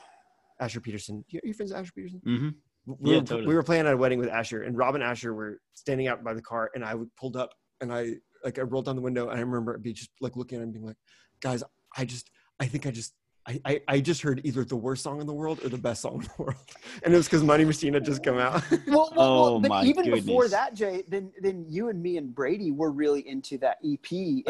Asher 0.59 0.79
Peterson. 0.81 1.23
You, 1.29 1.39
you 1.43 1.53
friends 1.53 1.71
with 1.71 1.79
Asher 1.81 1.91
Peterson? 1.95 2.21
Mhm. 2.27 2.53
We, 2.85 3.11
Yeah, 3.11 3.17
were, 3.19 3.23
totally. 3.25 3.47
we 3.47 3.53
were 3.55 3.63
playing 3.63 3.85
at 3.87 3.93
a 3.93 3.97
wedding 3.97 4.19
with 4.19 4.29
Asher, 4.29 4.63
and 4.63 4.77
Rob 4.77 4.95
and 4.95 5.03
Asher 5.03 5.33
were 5.33 5.59
standing 5.73 6.07
out 6.07 6.23
by 6.23 6.33
the 6.33 6.41
car, 6.41 6.71
and 6.75 6.83
I 6.83 6.95
pulled 7.17 7.35
up, 7.37 7.53
and 7.79 7.93
I 7.93 8.15
like 8.43 8.59
I 8.59 8.63
rolled 8.63 8.85
down 8.85 8.95
the 8.95 9.01
window, 9.01 9.29
and 9.29 9.37
I 9.37 9.41
remember 9.41 9.73
it 9.75 9.81
be 9.83 9.93
just 9.93 10.09
like 10.19 10.35
looking 10.35 10.57
at 10.57 10.63
him, 10.63 10.71
being 10.71 10.85
like, 10.85 10.97
"Guys, 11.41 11.63
I 11.97 12.05
just, 12.05 12.29
I 12.59 12.65
think 12.67 12.85
I 12.85 12.91
just." 12.91 13.13
I, 13.47 13.59
I, 13.65 13.81
I 13.87 13.99
just 14.01 14.21
heard 14.21 14.39
either 14.43 14.63
the 14.63 14.75
worst 14.75 15.01
song 15.01 15.19
in 15.19 15.25
the 15.25 15.33
world 15.33 15.63
or 15.63 15.69
the 15.69 15.75
best 15.75 16.03
song 16.03 16.17
in 16.21 16.21
the 16.37 16.43
world, 16.43 16.55
and 17.03 17.11
it 17.11 17.17
was 17.17 17.25
because 17.25 17.41
Money 17.43 17.65
Machine 17.65 17.91
had 17.95 18.05
just 18.05 18.23
come 18.23 18.37
out. 18.37 18.61
well, 18.69 18.79
well, 18.87 19.11
Oh, 19.17 19.41
well 19.53 19.59
but 19.61 19.67
my 19.69 19.83
even 19.83 20.11
before 20.11 20.47
that 20.47 20.75
jay 20.75 21.01
then 21.07 21.31
then 21.41 21.65
you 21.67 21.89
and 21.89 21.99
me 21.99 22.17
and 22.17 22.35
brady 22.35 22.69
were 22.69 22.91
really 22.91 23.27
into 23.27 23.57
that 23.57 23.77
ep 23.83 24.05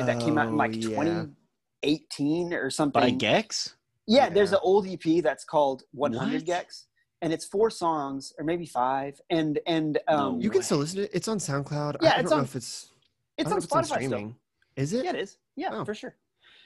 that 0.06 0.20
came 0.20 0.38
out 0.38 0.50
in 0.50 0.56
Oh, 0.56 0.58
like 0.58 0.76
yeah. 0.76 1.26
2018 1.84 2.54
or 2.54 2.70
something 2.70 3.02
by 3.02 3.12
Gecs. 3.12 3.76
yeah, 4.08 4.28
there's 4.30 4.52
an 4.52 4.60
old 4.62 4.86
ep 4.88 5.24
that's 5.24 5.46
called 5.46 5.84
100 5.94 6.34
What? 6.34 6.46
gecs 6.46 6.88
and 7.22 7.32
it's 7.32 7.46
four 7.46 7.70
songs 7.70 8.34
or 8.38 8.44
maybe 8.44 8.66
five 8.66 9.20
and 9.30 9.58
and 9.68 10.00
um 10.10 10.42
You 10.42 10.50
can 10.50 10.64
still 10.64 10.80
listen 10.80 10.98
to 10.98 11.04
it. 11.04 11.12
It's 11.14 11.30
on 11.30 11.38
SoundCloud. 11.38 11.96
Yeah, 12.02 12.10
I, 12.10 12.16
I 12.18 12.20
it's 12.20 12.24
don't 12.30 12.34
on- 12.34 12.38
know 12.40 12.44
if 12.44 12.56
it's. 12.58 12.92
It's 13.38 13.52
on 13.52 13.60
don't 13.60 13.72
know 13.72 13.80
if 13.80 13.86
spotify 13.86 13.86
still. 13.86 13.98
streaming. 14.10 14.36
Is 14.76 14.94
it? 14.94 15.04
yeah 15.06 15.10
it 15.12 15.16
is 15.20 15.38
yeah 15.56 15.70
Oh. 15.74 15.86
for 15.86 15.94
sure 15.94 16.16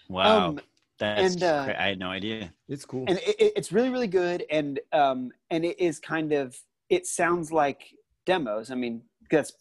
Wow, 0.09 0.49
um 0.49 0.59
that's 0.99 1.33
and, 1.33 1.43
uh, 1.43 1.65
cra- 1.65 1.81
I 1.83 1.87
had 1.87 1.99
no 1.99 2.07
idea. 2.09 2.53
It's 2.69 2.85
cool. 2.85 3.03
and 3.07 3.17
it, 3.19 3.35
it- 3.39 3.53
it's 3.55 3.71
really 3.71 3.89
really 3.89 4.07
good 4.07 4.45
and 4.49 4.79
um 4.93 5.31
and 5.49 5.65
it 5.65 5.79
is 5.79 5.99
kind 5.99 6.31
of 6.31 6.55
it 6.89 7.05
sounds 7.07 7.51
like 7.51 7.81
demos 8.25 8.71
i 8.71 8.75
mean 8.75 9.01
that's 9.31 9.51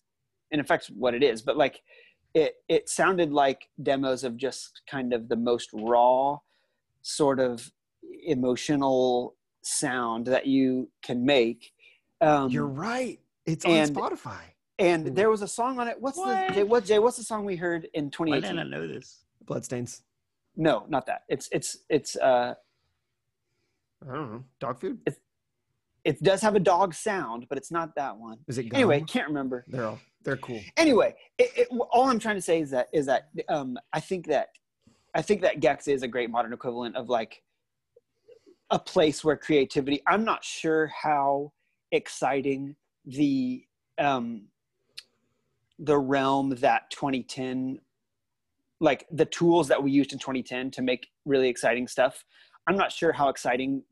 in 0.50 0.60
effect 0.60 0.86
what 0.94 1.14
it 1.14 1.22
is 1.22 1.40
but 1.42 1.56
like 1.56 1.80
it 2.34 2.56
it 2.68 2.88
sounded 2.88 3.32
like 3.32 3.68
demos 3.82 4.22
of 4.24 4.36
just 4.36 4.82
kind 4.90 5.12
of 5.12 5.28
the 5.28 5.36
most 5.36 5.70
raw 5.72 6.38
sort 7.02 7.40
of 7.40 7.70
emotional 8.26 9.34
sound 9.62 10.26
that 10.26 10.46
you 10.46 10.90
can 11.02 11.24
make 11.24 11.72
um 12.20 12.50
You're 12.50 12.66
right. 12.66 13.18
It's 13.46 13.64
and- 13.64 13.96
on 13.96 14.02
Spotify. 14.12 14.40
And 14.78 15.14
there 15.14 15.30
was 15.30 15.42
a 15.42 15.48
song 15.48 15.78
on 15.78 15.86
it 15.88 15.96
what's 16.00 16.18
What? 16.18 16.48
the 16.48 16.54
Jay, 16.54 16.62
what 16.64 16.84
jay 16.84 16.98
what's 16.98 17.16
the 17.16 17.22
song 17.24 17.44
we 17.44 17.56
heard 17.56 17.88
in 17.94 18.10
Why 18.16 18.26
did 18.40 18.44
I 18.44 18.48
2018 18.52 18.56
not 18.56 18.68
know 18.70 18.86
this? 18.88 19.20
Bloodstains. 19.44 20.02
no 20.56 20.84
not 20.88 21.06
that 21.06 21.22
it's 21.28 21.48
it's 21.52 21.78
it's 21.88 22.16
uh 22.16 22.54
I 24.08 24.12
don't 24.14 24.32
know. 24.32 24.44
Dog 24.60 24.80
food. 24.80 24.98
it 26.04 26.22
does 26.22 26.40
have 26.42 26.54
a 26.56 26.60
dog 26.60 26.92
sound 26.94 27.46
but 27.48 27.56
it's 27.56 27.70
not 27.70 27.94
that 27.94 28.16
one 28.16 28.38
Is 28.48 28.58
it? 28.58 28.64
Gum? 28.64 28.76
anyway 28.76 29.00
can't 29.06 29.28
remember 29.28 29.64
they're 29.68 29.86
all 29.86 29.98
they're 30.24 30.38
cool. 30.38 30.60
anyway, 30.78 31.14
it, 31.38 31.50
it, 31.54 31.68
all 31.92 32.08
I'm 32.08 32.18
trying 32.18 32.36
to 32.36 32.42
say 32.42 32.60
is 32.60 32.70
that 32.70 32.88
is 32.94 33.04
that 33.06 33.28
um, 33.50 33.76
I 33.92 34.00
think 34.00 34.26
that 34.28 34.48
I 35.14 35.20
think 35.20 35.42
that 35.42 35.60
Gecs 35.60 35.86
is 35.86 36.02
a 36.02 36.08
great 36.08 36.30
modern 36.30 36.52
equivalent 36.54 36.96
of 36.96 37.10
like 37.10 37.42
a 38.70 38.78
place 38.78 39.22
where 39.22 39.36
creativity. 39.36 40.02
I'm 40.08 40.24
not 40.24 40.42
sure 40.42 40.86
how 40.86 41.52
exciting 41.92 42.74
the 43.04 43.64
um, 43.98 44.46
the 45.78 45.98
realm 45.98 46.50
that 46.56 46.90
2010, 46.90 47.80
like 48.80 49.06
the 49.10 49.24
tools 49.24 49.68
that 49.68 49.82
we 49.82 49.90
used 49.90 50.12
in 50.12 50.18
2010 50.18 50.70
to 50.72 50.82
make 50.82 51.08
really 51.24 51.48
exciting 51.48 51.88
stuff. 51.88 52.24
I'm 52.66 52.76
not 52.76 52.92
sure 52.92 53.12
how 53.12 53.28
exciting 53.28 53.82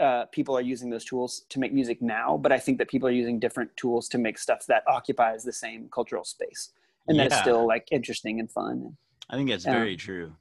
uh, 0.00 0.26
people 0.26 0.56
are 0.56 0.60
using 0.60 0.90
those 0.90 1.04
tools 1.04 1.44
to 1.48 1.58
make 1.58 1.72
music 1.72 2.02
now, 2.02 2.36
but 2.36 2.52
I 2.52 2.58
think 2.58 2.78
that 2.78 2.88
people 2.88 3.08
are 3.08 3.12
using 3.12 3.38
different 3.38 3.76
tools 3.76 4.08
to 4.08 4.18
make 4.18 4.38
stuff 4.38 4.66
that 4.66 4.82
occupies 4.88 5.44
the 5.44 5.52
same 5.52 5.88
cultural 5.92 6.24
space 6.24 6.72
and 7.08 7.18
that 7.18 7.32
is 7.32 7.38
still 7.38 7.66
like 7.66 7.88
interesting 7.90 8.40
and 8.40 8.50
fun. 8.50 8.96
I 9.30 9.36
think 9.36 9.50
that's 9.50 9.64
Yeah. 9.64 9.72
very 9.72 9.96
true. 9.96 10.36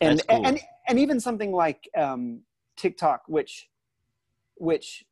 And 0.00 0.22
cool. 0.28 0.46
and 0.46 0.60
and 0.88 0.98
even 0.98 1.20
something 1.20 1.52
like 1.52 1.88
um, 1.96 2.42
TikTok, 2.76 3.22
which 3.26 3.68
which 4.56 5.04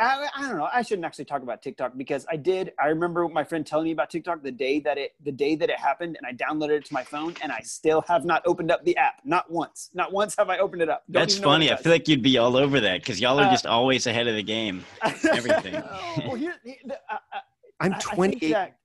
I, 0.00 0.28
I 0.36 0.42
don't 0.48 0.58
know. 0.58 0.68
I 0.72 0.82
shouldn't 0.82 1.04
actually 1.04 1.24
talk 1.24 1.42
about 1.42 1.60
TikTok 1.60 1.92
because 1.96 2.24
I 2.30 2.36
did. 2.36 2.72
I 2.78 2.86
remember 2.86 3.26
my 3.28 3.42
friend 3.42 3.66
telling 3.66 3.86
me 3.86 3.90
about 3.92 4.10
TikTok 4.10 4.42
the 4.44 4.52
day 4.52 4.78
that 4.80 4.96
it 4.96 5.14
the 5.24 5.32
day 5.32 5.56
that 5.56 5.70
it 5.70 5.78
happened, 5.78 6.16
and 6.16 6.24
I 6.26 6.32
downloaded 6.32 6.78
it 6.78 6.84
to 6.86 6.94
my 6.94 7.02
phone, 7.02 7.34
and 7.42 7.50
I 7.50 7.60
still 7.60 8.02
have 8.06 8.24
not 8.24 8.42
opened 8.46 8.70
up 8.70 8.84
the 8.84 8.96
app. 8.96 9.14
Not 9.24 9.50
once. 9.50 9.90
Not 9.94 10.12
once 10.12 10.36
have 10.38 10.50
I 10.50 10.58
opened 10.58 10.82
it 10.82 10.88
up. 10.88 11.02
Don't 11.10 11.22
That's 11.22 11.34
even 11.34 11.42
know 11.42 11.48
what 11.48 11.54
funny. 11.54 11.72
I 11.72 11.76
feel 11.76 11.90
like 11.90 12.06
you'd 12.06 12.22
be 12.22 12.38
all 12.38 12.56
over 12.56 12.78
that 12.80 13.00
because 13.00 13.20
y'all 13.20 13.40
are 13.40 13.46
Uh, 13.46 13.50
just 13.50 13.66
always 13.66 14.06
ahead 14.06 14.28
of 14.28 14.36
the 14.36 14.42
game. 14.42 14.84
everything. 15.32 15.74
well, 16.18 16.34
here, 16.36 16.54
the- 16.64 17.00
I- 17.10 17.18
I- 17.32 17.40
I'm 17.80 17.92
I- 17.94 17.96
I 17.96 18.00
28. 18.00 18.52
that- 18.52 18.76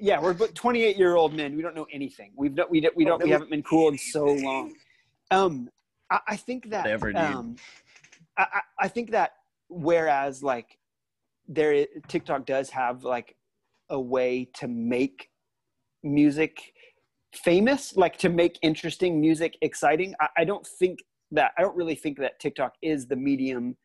yeah, 0.00 0.20
we're 0.20 0.34
but 0.34 0.54
28 0.54 0.96
year 0.96 1.16
old 1.16 1.34
men. 1.34 1.56
We 1.56 1.62
don't 1.62 1.74
know 1.74 1.86
anything. 1.92 2.30
We've 2.36 2.54
not, 2.54 2.70
we 2.70 2.80
don't, 2.80 2.96
we 2.96 3.04
Oh, 3.06 3.08
don't 3.10 3.18
that 3.20 3.24
we 3.24 3.30
haven't 3.32 3.50
been 3.50 3.62
cool 3.64 3.88
in 3.88 3.98
so 3.98 4.24
long. 4.26 4.74
Um, 5.32 5.68
I, 6.10 6.20
I 6.28 6.36
think 6.36 6.70
that 6.70 6.84
Whatever, 6.84 7.12
dude. 7.12 7.20
um, 7.22 7.56
I, 8.38 8.42
I 8.42 8.60
I 8.82 8.88
think 8.88 9.10
that 9.12 9.32
whereas 9.68 10.42
like 10.42 10.78
there 11.48 11.86
TikTok 12.08 12.46
does 12.46 12.70
have 12.70 13.04
like 13.04 13.36
a 13.90 14.00
way 14.00 14.48
to 14.54 14.68
make 14.68 15.30
music 16.02 16.72
famous, 17.34 17.96
like 17.96 18.16
to 18.18 18.28
make 18.28 18.58
interesting 18.62 19.20
music 19.20 19.56
exciting. 19.60 20.14
I, 20.20 20.28
I 20.38 20.44
don't 20.44 20.66
think 20.66 21.00
that 21.32 21.52
I 21.58 21.62
don't 21.62 21.76
really 21.76 21.94
think 21.96 22.18
that 22.18 22.38
TikTok 22.40 22.74
is 22.82 23.06
the 23.06 23.16
medium 23.16 23.76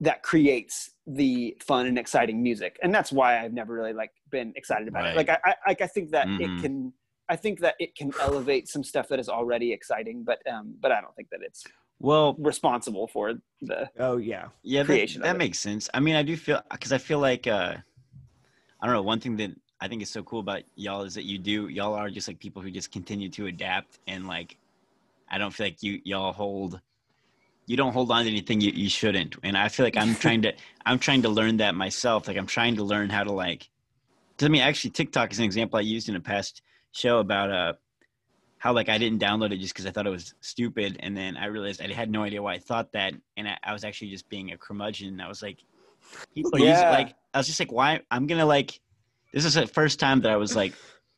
that 0.00 0.22
creates 0.22 0.90
the 1.06 1.56
fun 1.60 1.86
and 1.86 1.98
exciting 1.98 2.40
music 2.40 2.78
and 2.84 2.94
that's 2.94 3.10
why 3.10 3.42
i've 3.42 3.52
never 3.52 3.72
really 3.74 3.92
like 3.92 4.12
been 4.30 4.52
excited 4.54 4.86
about 4.86 5.02
Right. 5.02 5.14
it 5.14 5.16
like 5.16 5.28
i 5.28 5.38
I- 5.44 5.54
like 5.66 5.80
i 5.80 5.88
think 5.88 6.10
that 6.10 6.28
Mhm. 6.28 6.40
it 6.40 6.62
can 6.62 6.92
i 7.28 7.34
think 7.34 7.58
that 7.60 7.74
it 7.80 7.96
can 7.96 8.12
elevate 8.20 8.68
some 8.68 8.84
stuff 8.84 9.08
that 9.08 9.18
is 9.18 9.28
already 9.28 9.72
exciting 9.72 10.22
but 10.22 10.38
um 10.46 10.76
but 10.78 10.92
i 10.92 11.00
don't 11.00 11.16
think 11.16 11.30
that 11.30 11.40
it's 11.42 11.64
Well, 12.00 12.34
responsible 12.38 13.08
for 13.08 13.34
the 13.60 13.90
Oh 13.98 14.16
yeah. 14.18 14.48
yeah, 14.62 14.82
that, 14.82 14.86
creation 14.86 15.22
of 15.22 15.26
that 15.26 15.36
makes 15.36 15.58
sense. 15.58 15.88
I 15.92 16.00
mean, 16.00 16.14
I 16.14 16.22
do 16.22 16.36
feel 16.36 16.62
because 16.70 16.92
I 16.92 16.98
feel 16.98 17.18
like 17.18 17.46
uh, 17.46 17.74
I 18.80 18.86
don't 18.86 18.94
know. 18.94 19.02
One 19.02 19.20
thing 19.20 19.36
that 19.36 19.50
I 19.80 19.88
think 19.88 20.02
is 20.02 20.10
so 20.10 20.22
cool 20.22 20.40
about 20.40 20.62
y'all 20.76 21.02
is 21.02 21.14
that 21.14 21.24
you 21.24 21.38
do 21.38 21.68
y'all 21.68 21.94
are 21.94 22.10
just 22.10 22.28
like 22.28 22.38
people 22.38 22.62
who 22.62 22.70
just 22.70 22.92
continue 22.92 23.28
to 23.30 23.46
adapt 23.46 23.98
and 24.06 24.26
like 24.26 24.56
I 25.28 25.38
don't 25.38 25.52
feel 25.52 25.66
like 25.66 25.82
you 25.82 26.00
y'all 26.04 26.32
hold 26.32 26.80
you 27.66 27.76
don't 27.76 27.92
hold 27.92 28.10
on 28.10 28.24
to 28.24 28.30
anything 28.30 28.60
you, 28.60 28.70
you 28.72 28.88
shouldn't. 28.88 29.36
And 29.42 29.56
I 29.56 29.68
feel 29.68 29.84
like 29.86 29.96
I'm 29.96 30.14
trying 30.24 30.42
to 30.42 30.52
I'm 30.86 30.98
trying 30.98 31.22
to 31.22 31.28
learn 31.28 31.58
that 31.58 31.74
myself. 31.74 32.28
Like 32.28 32.36
I'm 32.36 32.46
trying 32.46 32.76
to 32.76 32.84
learn 32.84 33.10
how 33.10 33.24
to 33.24 33.32
like. 33.32 33.68
'cause 34.36 34.46
I 34.46 34.48
mean, 34.50 34.62
actually, 34.62 34.90
TikTok 34.90 35.32
is 35.32 35.38
an 35.38 35.44
example 35.44 35.78
I 35.78 35.82
used 35.82 36.08
in 36.08 36.16
a 36.16 36.20
past 36.20 36.62
show 36.92 37.18
about 37.18 37.50
uh 37.50 37.72
how 38.58 38.72
like 38.72 38.88
I 38.88 38.98
didn't 38.98 39.20
download 39.20 39.52
it 39.52 39.58
just 39.58 39.72
because 39.72 39.86
I 39.86 39.90
thought 39.90 40.06
it 40.06 40.10
was 40.10 40.34
stupid, 40.40 40.96
and 41.00 41.16
then 41.16 41.36
I 41.36 41.46
realized 41.46 41.80
I 41.80 41.92
had 41.92 42.10
no 42.10 42.22
idea 42.22 42.42
why 42.42 42.54
I 42.54 42.58
thought 42.58 42.92
that, 42.92 43.14
and 43.36 43.48
I, 43.48 43.58
I 43.62 43.72
was 43.72 43.84
actually 43.84 44.10
just 44.10 44.28
being 44.28 44.52
a 44.52 44.58
curmudgeon. 44.58 45.20
I 45.20 45.28
was 45.28 45.42
like, 45.42 45.58
people 46.34 46.58
Yeah. 46.58 46.90
like 46.90 47.14
I 47.34 47.38
was 47.38 47.46
just 47.46 47.60
like, 47.60 47.72
why 47.72 48.00
I'm 48.10 48.26
gonna 48.26 48.46
like. 48.46 48.80
This 49.32 49.44
is 49.44 49.54
the 49.54 49.66
first 49.66 50.00
time 50.00 50.22
that 50.22 50.32
I 50.32 50.36
was 50.36 50.56
like 50.56 50.72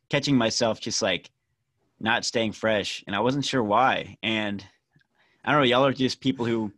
catching 0.09 0.37
myself 0.37 0.81
just 0.81 1.01
like 1.01 1.31
not 2.01 2.25
staying 2.25 2.53
fresh, 2.53 3.05
and 3.07 3.15
I 3.15 3.21
wasn't 3.21 3.45
sure 3.45 3.63
why. 3.63 4.17
And 4.23 4.65
I 5.45 5.53
don't 5.53 5.61
know, 5.61 5.67
y'all 5.67 5.87
are 5.87 5.93
just 5.93 6.21
people 6.21 6.45
who 6.45 6.73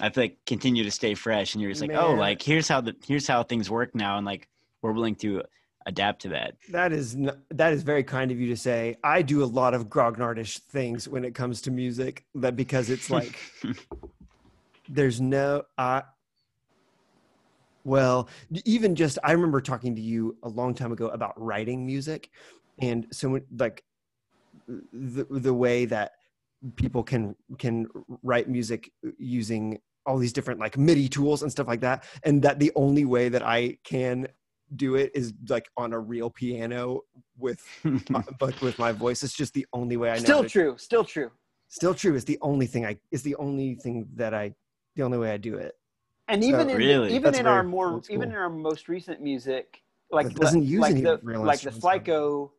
I 0.00 0.10
feel 0.10 0.24
like 0.24 0.38
continue 0.46 0.82
to 0.84 0.90
stay 0.90 1.14
fresh, 1.14 1.54
and 1.54 1.62
you're 1.62 1.70
just 1.70 1.80
like, 1.80 1.94
oh, 1.94 2.14
like 2.14 2.42
here's 2.42 2.68
how 2.68 2.80
the 2.80 2.94
here's 3.06 3.26
how 3.26 3.42
things 3.42 3.70
work 3.70 3.94
now, 3.94 4.16
and 4.16 4.26
like 4.26 4.48
we're 4.82 4.92
willing 4.92 5.14
to 5.16 5.42
adapt 5.86 6.22
to 6.22 6.28
that. 6.28 6.54
That 6.70 6.92
is 6.92 7.14
n- 7.14 7.42
that 7.50 7.72
is 7.72 7.82
very 7.82 8.04
kind 8.04 8.30
of 8.30 8.40
you 8.40 8.48
to 8.48 8.56
say. 8.56 8.96
I 9.02 9.22
do 9.22 9.42
a 9.42 9.46
lot 9.46 9.74
of 9.74 9.88
grognardish 9.88 10.58
things 10.60 11.08
when 11.08 11.24
it 11.24 11.34
comes 11.34 11.60
to 11.62 11.70
music. 11.70 12.24
That 12.34 12.56
because 12.56 12.90
it's 12.90 13.10
like 13.10 13.38
there's 14.88 15.20
no 15.20 15.62
uh 15.78 16.02
well 17.84 18.28
even 18.64 18.94
just 18.94 19.18
i 19.24 19.32
remember 19.32 19.60
talking 19.60 19.94
to 19.96 20.00
you 20.02 20.36
a 20.42 20.48
long 20.48 20.74
time 20.74 20.92
ago 20.92 21.08
about 21.08 21.32
writing 21.40 21.84
music 21.84 22.30
and 22.80 23.06
so 23.10 23.40
like 23.56 23.82
the, 24.68 25.26
the 25.30 25.54
way 25.54 25.84
that 25.84 26.12
people 26.76 27.02
can 27.02 27.34
can 27.58 27.86
write 28.22 28.48
music 28.48 28.90
using 29.18 29.78
all 30.06 30.18
these 30.18 30.32
different 30.32 30.60
like 30.60 30.78
midi 30.78 31.08
tools 31.08 31.42
and 31.42 31.50
stuff 31.50 31.66
like 31.66 31.80
that 31.80 32.04
and 32.24 32.42
that 32.42 32.58
the 32.58 32.70
only 32.76 33.04
way 33.04 33.28
that 33.28 33.42
i 33.42 33.76
can 33.84 34.26
do 34.76 34.94
it 34.96 35.10
is 35.14 35.32
like 35.48 35.68
on 35.76 35.92
a 35.92 35.98
real 35.98 36.30
piano 36.30 37.00
with 37.38 37.62
my, 38.10 38.22
but 38.38 38.60
with 38.62 38.78
my 38.78 38.92
voice 38.92 39.22
it's 39.22 39.34
just 39.34 39.52
the 39.54 39.66
only 39.72 39.96
way 39.96 40.10
i 40.10 40.14
know 40.14 40.18
how 40.20 40.24
still 40.24 40.42
to- 40.42 40.48
true, 40.48 40.74
still 40.78 41.04
true. 41.04 41.30
still 41.68 41.94
true 41.94 42.14
it's 42.14 42.24
the 42.24 42.38
only 42.42 42.66
thing 42.66 42.84
i 42.86 42.96
it's 43.10 43.22
the 43.22 43.34
only 43.36 43.74
thing 43.76 44.06
that 44.14 44.32
i 44.34 44.52
the 44.96 45.02
only 45.02 45.18
way 45.18 45.30
i 45.30 45.36
do 45.36 45.56
it 45.56 45.72
And 46.28 46.42
even 46.44 46.70
in 46.70 46.76
Really? 46.76 47.10
even 47.12 47.22
That's 47.24 47.38
in 47.38 47.44
very 47.44 47.56
our 47.56 47.62
more 47.62 47.92
old 47.92 48.08
even 48.10 48.30
in 48.30 48.36
our 48.36 48.48
most 48.50 48.88
recent 48.88 49.20
music, 49.20 49.82
like 50.10 50.32
doesn't 50.34 50.62
use 50.64 50.80
like 50.80 50.92
any 50.92 51.02
the 51.02 51.18
real 51.22 51.42
like 51.44 51.60
the 51.60 51.70
instruments, 51.70 51.84
huh? 51.84 51.98
Flyco 51.98 52.50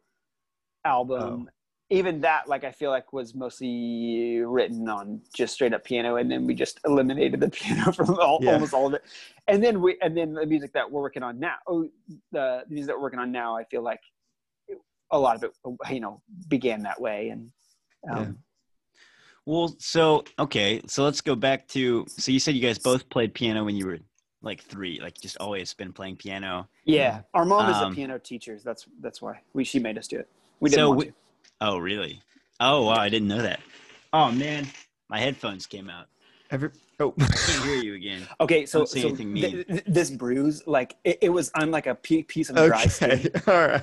album. 0.85 1.49
Even 1.89 2.21
that, 2.21 2.47
like 2.47 2.63
I 2.63 2.71
feel 2.71 2.89
like 2.89 3.13
was 3.13 3.35
mostly 3.35 4.39
written 4.39 4.87
on 4.89 5.21
just 5.35 5.53
straight 5.53 5.73
up 5.73 5.83
piano, 5.83 6.15
and 6.15 6.31
then 6.31 6.47
we 6.47 6.55
just 6.55 6.79
eliminated 6.85 7.39
the 7.39 7.49
piano 7.51 7.91
from 7.91 8.17
all, 8.19 8.39
Yeah. 8.41 8.53
almost 8.53 8.73
all 8.73 8.87
of 8.87 8.93
it. 8.93 9.03
And 9.47 9.63
then 9.63 9.81
we 9.81 9.97
and 10.01 10.15
then 10.17 10.33
the 10.33 10.45
music 10.45 10.73
that 10.73 10.89
we're 10.89 11.01
working 11.01 11.23
on 11.23 11.39
now, 11.39 11.55
oh, 11.67 11.87
the, 12.31 12.63
music 12.69 12.87
that 12.87 12.95
we're 12.95 13.03
working 13.03 13.19
on 13.19 13.31
now, 13.31 13.55
I 13.57 13.65
feel 13.65 13.83
like 13.83 13.99
a 15.11 15.19
lot 15.19 15.35
of 15.35 15.43
it, 15.43 15.51
you 15.93 15.99
know, 15.99 16.21
began 16.47 16.81
that 16.83 16.99
way. 16.99 17.29
And 17.29 17.51
um, 18.09 18.37
Well, 19.45 19.75
so 19.77 20.23
okay, 20.39 20.81
so 20.87 21.03
let's 21.03 21.21
go 21.21 21.35
back 21.35 21.67
to. 21.69 22.05
So 22.07 22.31
you 22.31 22.39
said 22.39 22.55
you 22.55 22.61
guys 22.61 22.79
both 22.79 23.07
played 23.09 23.33
piano 23.33 23.65
when 23.65 23.75
you 23.75 23.85
were 23.85 23.99
like 24.41 24.61
three, 24.63 24.99
like 25.01 25.19
just 25.19 25.37
always 25.37 25.73
been 25.73 25.93
playing 25.93 26.15
piano. 26.15 26.67
yeah, 26.85 27.21
our 27.33 27.45
mom 27.45 27.69
is 27.69 27.77
Um, 27.81 27.91
a 27.91 27.95
piano 27.95 28.17
teacher. 28.19 28.57
That's 28.63 28.85
that's 29.01 29.21
why 29.21 29.41
we 29.53 29.63
she 29.63 29.79
made 29.79 29.97
us 29.97 30.07
do 30.07 30.17
it. 30.17 30.29
We 30.59 30.69
didn't 30.69 30.85
So 30.85 30.89
want 30.89 31.01
to. 31.01 31.13
Oh, 31.65 31.77
really? 31.77 32.21
Oh, 32.59 32.87
wow, 32.87 32.95
I 32.95 33.07
didn't 33.07 33.29
know 33.29 33.41
that. 33.41 33.61
Oh 34.11 34.29
man, 34.31 34.67
my 35.09 35.17
headphones 35.17 35.65
came 35.65 35.89
out. 35.89 36.07
Every 36.51 36.69
oh, 36.99 37.13
I 37.19 37.25
can't 37.25 37.63
hear 37.63 37.75
you 37.81 37.93
again. 37.95 38.27
Okay, 38.41 38.65
so, 38.65 38.79
Don't 38.79 38.89
say 38.89 39.01
so 39.01 39.15
th- 39.15 39.67
th- 39.67 39.83
this 39.87 40.09
bruise, 40.11 40.61
like 40.67 40.95
it, 41.05 41.19
it 41.21 41.29
was 41.29 41.49
on 41.55 41.71
like 41.71 41.87
a 41.87 41.95
piece 41.95 42.49
of 42.49 42.57
dry 42.57 42.85
skin. 42.87 43.11
okay, 43.11 43.29
all 43.47 43.67
right. 43.67 43.81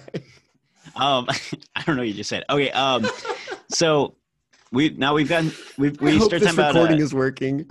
Um, 0.95 1.27
I 1.75 1.83
don't 1.87 1.97
know 1.97 2.03
what 2.03 2.09
you 2.09 2.15
just 2.15 2.29
said. 2.29 2.45
Okay, 2.51 2.71
um, 2.73 3.07
so 3.71 4.15
we 4.73 4.91
now 4.91 5.15
we've 5.15 5.29
gotten 5.29 5.51
we've 5.79 6.01
I 6.03 6.05
we 6.05 6.13
hope 6.19 6.25
started 6.29 6.47
this 6.47 6.55
talking 6.55 6.59
about. 6.61 6.75
recording 6.75 7.01
Uh, 7.01 7.05
is 7.05 7.15
working. 7.15 7.67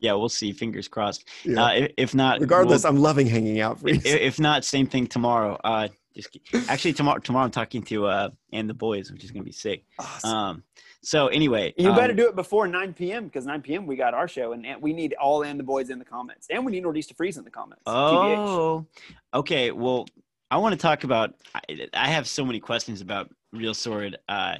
yeah, 0.00 0.12
we'll 0.14 0.28
see. 0.28 0.52
Fingers 0.52 0.88
crossed. 0.88 1.24
Yeah. 1.44 1.62
Uh, 1.64 1.70
if, 1.72 1.92
if 1.96 2.14
not, 2.14 2.40
Regardless, 2.40 2.82
we'll- 2.82 2.92
I'm 2.92 2.98
loving 3.00 3.28
hanging 3.28 3.60
out 3.60 3.78
for 3.80 3.88
you. 3.90 4.00
i- 4.04 4.08
if 4.08 4.40
not, 4.40 4.64
same 4.64 4.86
thing 4.88 5.06
tomorrow. 5.06 5.56
Uh, 5.62 5.88
just 6.22 6.32
ki- 6.32 6.42
actually 6.68 6.92
tomorrow. 6.92 7.18
Tomorrow 7.18 7.44
I'm 7.44 7.50
talking 7.50 7.82
to 7.84 8.06
uh 8.06 8.30
and 8.52 8.68
the 8.68 8.74
boys, 8.74 9.10
which 9.10 9.24
is 9.24 9.30
gonna 9.30 9.44
be 9.44 9.52
sick. 9.52 9.84
Awesome. 9.98 10.30
Um, 10.30 10.62
so 11.02 11.28
anyway, 11.28 11.72
You 11.78 11.90
um, 11.90 11.96
better 11.96 12.12
do 12.12 12.28
it 12.28 12.36
before 12.36 12.68
9 12.68 12.92
p.m. 12.92 13.24
because 13.24 13.46
9 13.46 13.62
p.m. 13.62 13.86
we 13.86 13.96
got 13.96 14.12
our 14.12 14.28
show, 14.28 14.52
and, 14.52 14.66
and 14.66 14.82
we 14.82 14.92
need 14.92 15.14
all 15.14 15.42
and 15.42 15.58
the 15.58 15.64
boys 15.64 15.88
in 15.88 15.98
the 15.98 16.04
comments, 16.04 16.48
and 16.50 16.64
we 16.64 16.72
need 16.72 16.82
Northeast 16.82 17.08
to 17.08 17.14
freeze 17.14 17.38
in 17.38 17.44
the 17.44 17.50
comments. 17.50 17.82
TBH. 17.86 18.36
Oh, 18.38 18.86
okay. 19.32 19.70
Well, 19.70 20.06
I 20.50 20.58
want 20.58 20.74
to 20.74 20.78
talk 20.78 21.04
about. 21.04 21.34
I, 21.54 21.88
I 21.94 22.08
have 22.08 22.28
so 22.28 22.44
many 22.44 22.60
questions 22.60 23.00
about 23.00 23.30
Real 23.52 23.72
Sword. 23.74 24.18
Uh, 24.28 24.56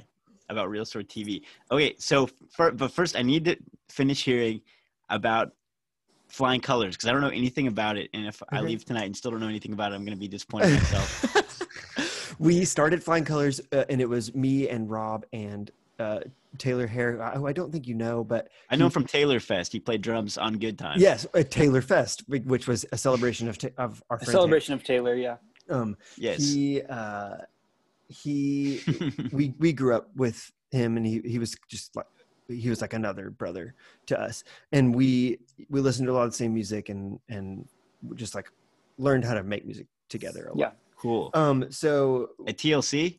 about 0.49 0.69
Real 0.69 0.85
Sword 0.85 1.07
TV. 1.07 1.43
Okay, 1.71 1.95
so 1.97 2.27
for, 2.49 2.71
but 2.71 2.91
first, 2.91 3.15
I 3.15 3.21
need 3.21 3.45
to 3.45 3.55
finish 3.89 4.23
hearing 4.23 4.61
about 5.09 5.53
Flying 6.31 6.61
Colors 6.61 6.95
because 6.95 7.09
I 7.09 7.11
don't 7.11 7.21
know 7.21 7.27
anything 7.29 7.67
about 7.67 7.97
it, 7.97 8.09
and 8.13 8.25
if 8.25 8.41
I 8.51 8.61
leave 8.61 8.85
tonight 8.85 9.05
and 9.05 9.15
still 9.15 9.31
don't 9.31 9.41
know 9.41 9.47
anything 9.47 9.73
about 9.73 9.91
it, 9.91 9.95
I'm 9.95 10.05
going 10.05 10.15
to 10.15 10.19
be 10.19 10.27
disappointed 10.27 10.69
in 10.69 10.75
myself. 10.75 12.35
we 12.39 12.63
started 12.63 13.03
Flying 13.03 13.25
Colors, 13.25 13.59
uh, 13.71 13.83
and 13.89 13.99
it 13.99 14.07
was 14.07 14.33
me 14.33 14.69
and 14.69 14.89
Rob 14.89 15.25
and 15.33 15.69
uh, 15.99 16.21
Taylor 16.57 16.87
Hare. 16.87 17.21
I, 17.21 17.41
I 17.43 17.51
don't 17.51 17.71
think 17.71 17.85
you 17.87 17.95
know, 17.95 18.23
but 18.23 18.49
I 18.69 18.75
know 18.77 18.85
him 18.85 18.91
from 18.91 19.05
Taylor 19.05 19.39
Fest. 19.39 19.73
He 19.73 19.79
played 19.79 20.01
drums 20.01 20.37
on 20.37 20.57
Good 20.57 20.79
Times. 20.79 21.01
yes, 21.01 21.27
uh, 21.33 21.43
Taylor 21.43 21.81
Fest, 21.81 22.23
which 22.27 22.67
was 22.67 22.85
a 22.91 22.97
celebration 22.97 23.47
of 23.49 23.57
ta- 23.57 23.69
of 23.77 24.01
our 24.09 24.17
A 24.17 24.19
friend 24.19 24.31
celebration 24.31 24.73
of 24.73 24.83
Taylor, 24.83 25.15
yeah. 25.15 25.35
Um, 25.69 25.97
Yes. 26.17 26.39
he 26.51 26.81
uh, 26.81 27.37
he 28.07 28.81
we 29.31 29.53
we 29.59 29.73
grew 29.73 29.95
up 29.95 30.09
with 30.15 30.51
him 30.71 30.97
and 30.97 31.05
he 31.05 31.21
he 31.25 31.39
was 31.39 31.55
just 31.67 31.95
like 31.95 32.05
he 32.51 32.69
was 32.69 32.81
like 32.81 32.93
another 32.93 33.29
brother 33.29 33.73
to 34.07 34.19
us 34.19 34.43
and 34.71 34.93
we 34.93 35.39
we 35.69 35.79
listened 35.81 36.07
to 36.07 36.11
a 36.11 36.15
lot 36.15 36.23
of 36.25 36.31
the 36.31 36.37
same 36.37 36.53
music 36.53 36.89
and 36.89 37.19
and 37.29 37.67
just 38.15 38.35
like 38.35 38.49
learned 38.97 39.23
how 39.25 39.33
to 39.33 39.43
make 39.43 39.65
music 39.65 39.87
together 40.09 40.51
a 40.53 40.57
Yeah. 40.57 40.71
cool. 40.97 41.31
um 41.33 41.71
so 41.71 42.29
At 42.47 42.57
TLC 42.57 43.17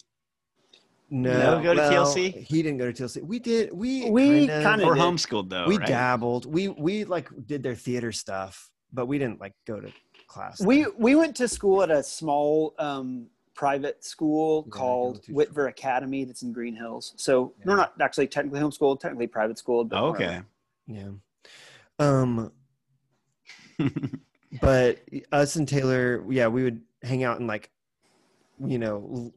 no 1.11 1.63
go 1.63 1.75
to 1.75 1.81
well, 1.81 1.91
TLC? 2.07 2.33
he 2.47 2.63
didn't 2.63 2.79
go 2.79 2.91
to 2.91 3.03
TLC 3.03 3.23
we 3.23 3.39
did 3.39 3.73
we 3.73 4.11
We 4.11 4.47
kinda, 4.47 4.63
kinda 4.63 4.85
did. 4.85 5.03
homeschooled 5.03 5.49
though, 5.51 5.67
we 5.67 5.79
right? 5.79 5.87
dabbled 5.87 6.47
we 6.47 6.69
we 6.69 7.05
like 7.05 7.29
did 7.47 7.63
their 7.63 7.75
theater 7.75 8.13
stuff 8.13 8.71
but 8.93 9.07
we 9.07 9.19
didn't 9.19 9.41
like 9.41 9.55
go 9.67 9.81
to 9.81 9.91
class 10.29 10.61
We 10.61 10.87
we 10.99 11.15
went 11.15 11.37
to 11.37 11.49
school 11.49 11.83
at 11.83 11.91
a 11.91 12.03
small 12.03 12.75
um, 12.79 13.29
private 13.55 14.03
school 14.05 14.65
Yeah, 14.67 14.71
called 14.79 15.15
go 15.17 15.21
to- 15.23 15.33
Whitver 15.33 15.69
Academy 15.69 16.25
that's 16.25 16.43
in 16.43 16.53
Green 16.53 16.75
Hills. 16.75 17.15
So 17.17 17.53
Yeah. 17.59 17.65
we're 17.67 17.77
not 17.77 17.93
actually 18.01 18.27
technically 18.29 18.61
homeschooled, 18.61 19.01
technically 19.01 19.27
private 19.27 19.59
school. 19.59 19.85
But 19.85 20.03
whatever. 20.03 20.25
okay. 20.25 20.43
yeah 20.87 21.09
um 21.99 22.51
but 24.61 25.01
us 25.33 25.57
and 25.57 25.67
Taylor, 25.69 26.25
yeah, 26.31 26.47
we 26.49 26.63
would 26.65 26.81
hang 27.03 27.25
out 27.25 27.39
and 27.39 27.49
like, 27.49 27.71
you 28.65 28.79
know, 28.79 29.31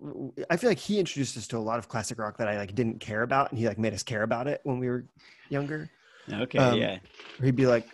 I 0.50 0.58
feel 0.58 0.70
like 0.70 0.78
he 0.80 1.00
introduced 1.00 1.36
us 1.38 1.48
to 1.48 1.58
a 1.58 1.60
lot 1.60 1.80
of 1.80 1.88
classic 1.88 2.20
rock 2.20 2.38
that 2.38 2.48
I 2.48 2.58
like 2.58 2.76
didn't 2.76 3.00
care 3.00 3.24
about, 3.24 3.50
and 3.52 3.58
he 3.60 3.68
like 3.68 3.80
made 3.80 3.94
us 3.94 4.04
care 4.04 4.24
about 4.24 4.48
it 4.48 4.62
when 4.64 4.78
we 4.78 4.88
were 4.88 5.06
younger. 5.50 5.90
okay. 6.32 6.58
Um, 6.60 6.78
yeah. 6.80 7.00
He'd 7.42 7.56
be 7.56 7.66
like, 7.66 7.88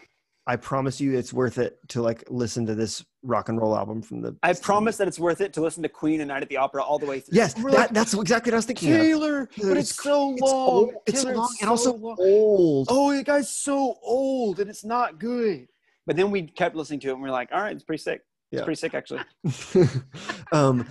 "I 0.47 0.55
promise 0.55 0.99
you, 0.99 1.17
it's 1.17 1.31
worth 1.33 1.57
it 1.57 1.77
to 1.89 2.01
like 2.01 2.23
listen 2.29 2.65
to 2.65 2.75
this 2.75 3.03
rock 3.23 3.49
and 3.49 3.59
roll 3.59 3.75
album 3.77 4.01
from 4.01 4.21
the." 4.21 4.35
I 4.43 4.53
promise 4.53 4.97
that 4.97 5.07
it's 5.07 5.19
worth 5.19 5.41
it 5.41 5.53
to 5.53 5.61
listen 5.61 5.83
to 5.83 5.89
Queen 5.89 6.21
and 6.21 6.27
Night 6.29 6.41
at 6.43 6.49
the 6.49 6.57
Opera 6.57 6.83
all 6.83 6.99
the 6.99 7.05
way 7.05 7.19
through. 7.19 7.35
Yes, 7.37 7.53
that, 7.53 7.63
like, 7.63 7.89
that's 7.91 8.13
exactly 8.13 8.51
what 8.51 8.55
I 8.55 8.57
was 8.57 8.65
thinking. 8.65 8.93
of. 8.93 8.99
Taylor, 9.01 9.45
Taylor, 9.45 9.69
but 9.69 9.77
it's 9.77 9.91
it's, 9.91 10.03
so 10.03 10.33
It's 10.33 10.41
long. 10.41 10.53
old, 10.69 10.93
it's 11.05 11.21
so 11.21 11.27
Taylor, 11.27 11.37
long 11.37 11.55
and 11.61 11.69
also 11.69 11.93
long. 11.93 12.17
old. 12.19 12.87
Oh, 12.89 13.15
the 13.15 13.23
guy's 13.23 13.49
so 13.49 13.97
old 14.01 14.59
and 14.59 14.69
it's 14.69 14.83
not 14.83 15.19
good. 15.19 15.67
But 16.07 16.15
then 16.15 16.31
we 16.31 16.43
kept 16.43 16.75
listening 16.75 16.99
to 17.01 17.09
it 17.09 17.13
and 17.13 17.21
we're 17.21 17.29
like, 17.29 17.49
all 17.51 17.61
right, 17.61 17.73
it's 17.75 17.83
pretty 17.83 18.01
sick. 18.01 18.21
It's 18.51 18.59
Yeah. 18.59 18.65
pretty 18.65 18.79
sick 18.79 18.93
actually. 18.95 19.21
um, 20.51 20.87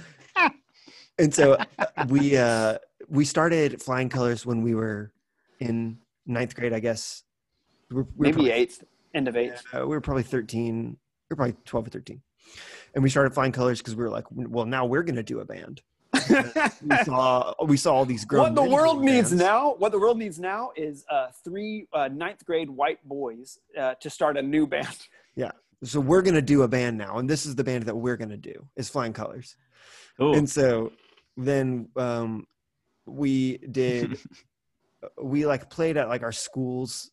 and 1.19 1.35
so 1.35 1.59
we 2.09 2.37
uh, 2.37 2.79
we 3.09 3.25
started 3.25 3.83
flying 3.83 4.09
colors 4.09 4.47
when 4.47 4.63
we 4.63 4.75
were 4.75 5.13
in 5.59 5.99
ninth 6.27 6.55
grade, 6.55 6.73
I 6.73 6.81
guess. 6.81 7.25
We 7.91 7.97
were, 7.97 8.03
we 8.03 8.09
were 8.09 8.15
Maybe 8.19 8.33
probably, 8.35 8.51
eighth, 8.53 8.85
end 9.15 9.29
of 9.29 9.37
eighth. 9.37 9.63
uh, 9.75 9.81
we 9.81 9.89
were 9.89 10.01
probably 10.01 10.23
thirteen. 10.23 10.97
We 11.29 11.35
were 11.35 11.37
probably 11.37 11.57
twelve 11.65 11.87
or 11.87 11.91
thirteen, 11.91 12.23
and 12.95 13.03
we 13.03 13.11
started 13.11 13.35
flying 13.35 13.53
colors 13.53 13.79
because 13.79 13.97
we 13.97 14.03
were 14.03 14.11
like, 14.11 14.25
well, 14.31 14.67
now 14.67 14.87
we're 14.87 15.03
gonna 15.03 15.23
do 15.23 15.41
a 15.41 15.45
band. 15.45 15.83
we 16.83 16.97
saw 17.05 17.55
we 17.65 17.77
saw 17.77 17.95
all 17.95 18.05
these 18.05 18.25
grown. 18.25 18.43
what 18.43 18.55
the 18.55 18.69
world 18.69 18.97
doing 18.97 19.15
needs 19.15 19.31
bands. 19.31 19.43
now, 19.43 19.75
what 19.79 19.93
the 19.93 19.99
world 19.99 20.19
needs 20.19 20.41
now 20.41 20.71
is 20.77 21.05
uh, 21.11 21.29
three 21.45 21.87
uh, 21.93 22.09
ninth 22.09 22.45
grade 22.45 22.69
white 22.69 22.99
boys 23.09 23.59
uh, 23.79 23.95
to 24.01 24.11
start 24.11 24.37
a 24.37 24.43
new 24.43 24.67
band. 24.67 24.89
Yeah, 25.37 25.53
so 25.85 26.01
we're 26.01 26.23
gonna 26.23 26.43
do 26.43 26.63
a 26.63 26.69
band 26.69 26.99
now, 26.99 27.19
and 27.19 27.31
this 27.31 27.47
is 27.47 27.55
the 27.55 27.65
band 27.65 27.85
that 27.85 27.95
we're 27.95 28.17
gonna 28.17 28.37
do 28.37 28.67
is 28.77 28.91
Flying 28.91 29.13
Colors. 29.13 29.57
Cool. 30.19 30.37
And 30.37 30.51
so 30.51 30.93
then 31.37 31.89
um, 31.97 32.47
we 33.07 33.59
did 33.59 34.19
we 35.23 35.47
like 35.47 35.71
played 35.71 35.97
at 35.97 36.09
like 36.09 36.23
our 36.23 36.33
schools 36.33 37.11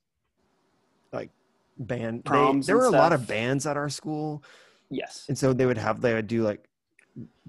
like 1.13 1.29
band 1.79 2.23
they- 2.23 2.29
Proms 2.29 2.67
there 2.67 2.75
and 2.77 2.81
were 2.83 2.87
a 2.97 2.99
lot 3.01 3.13
of 3.13 3.27
bands 3.27 3.65
at 3.65 3.77
our 3.77 3.89
school 3.89 4.43
Yes. 4.89 5.25
and 5.27 5.37
so 5.37 5.53
they 5.53 5.65
would 5.65 5.77
have 5.77 6.01
they 6.01 6.13
would 6.13 6.27
do 6.27 6.43
like 6.43 6.63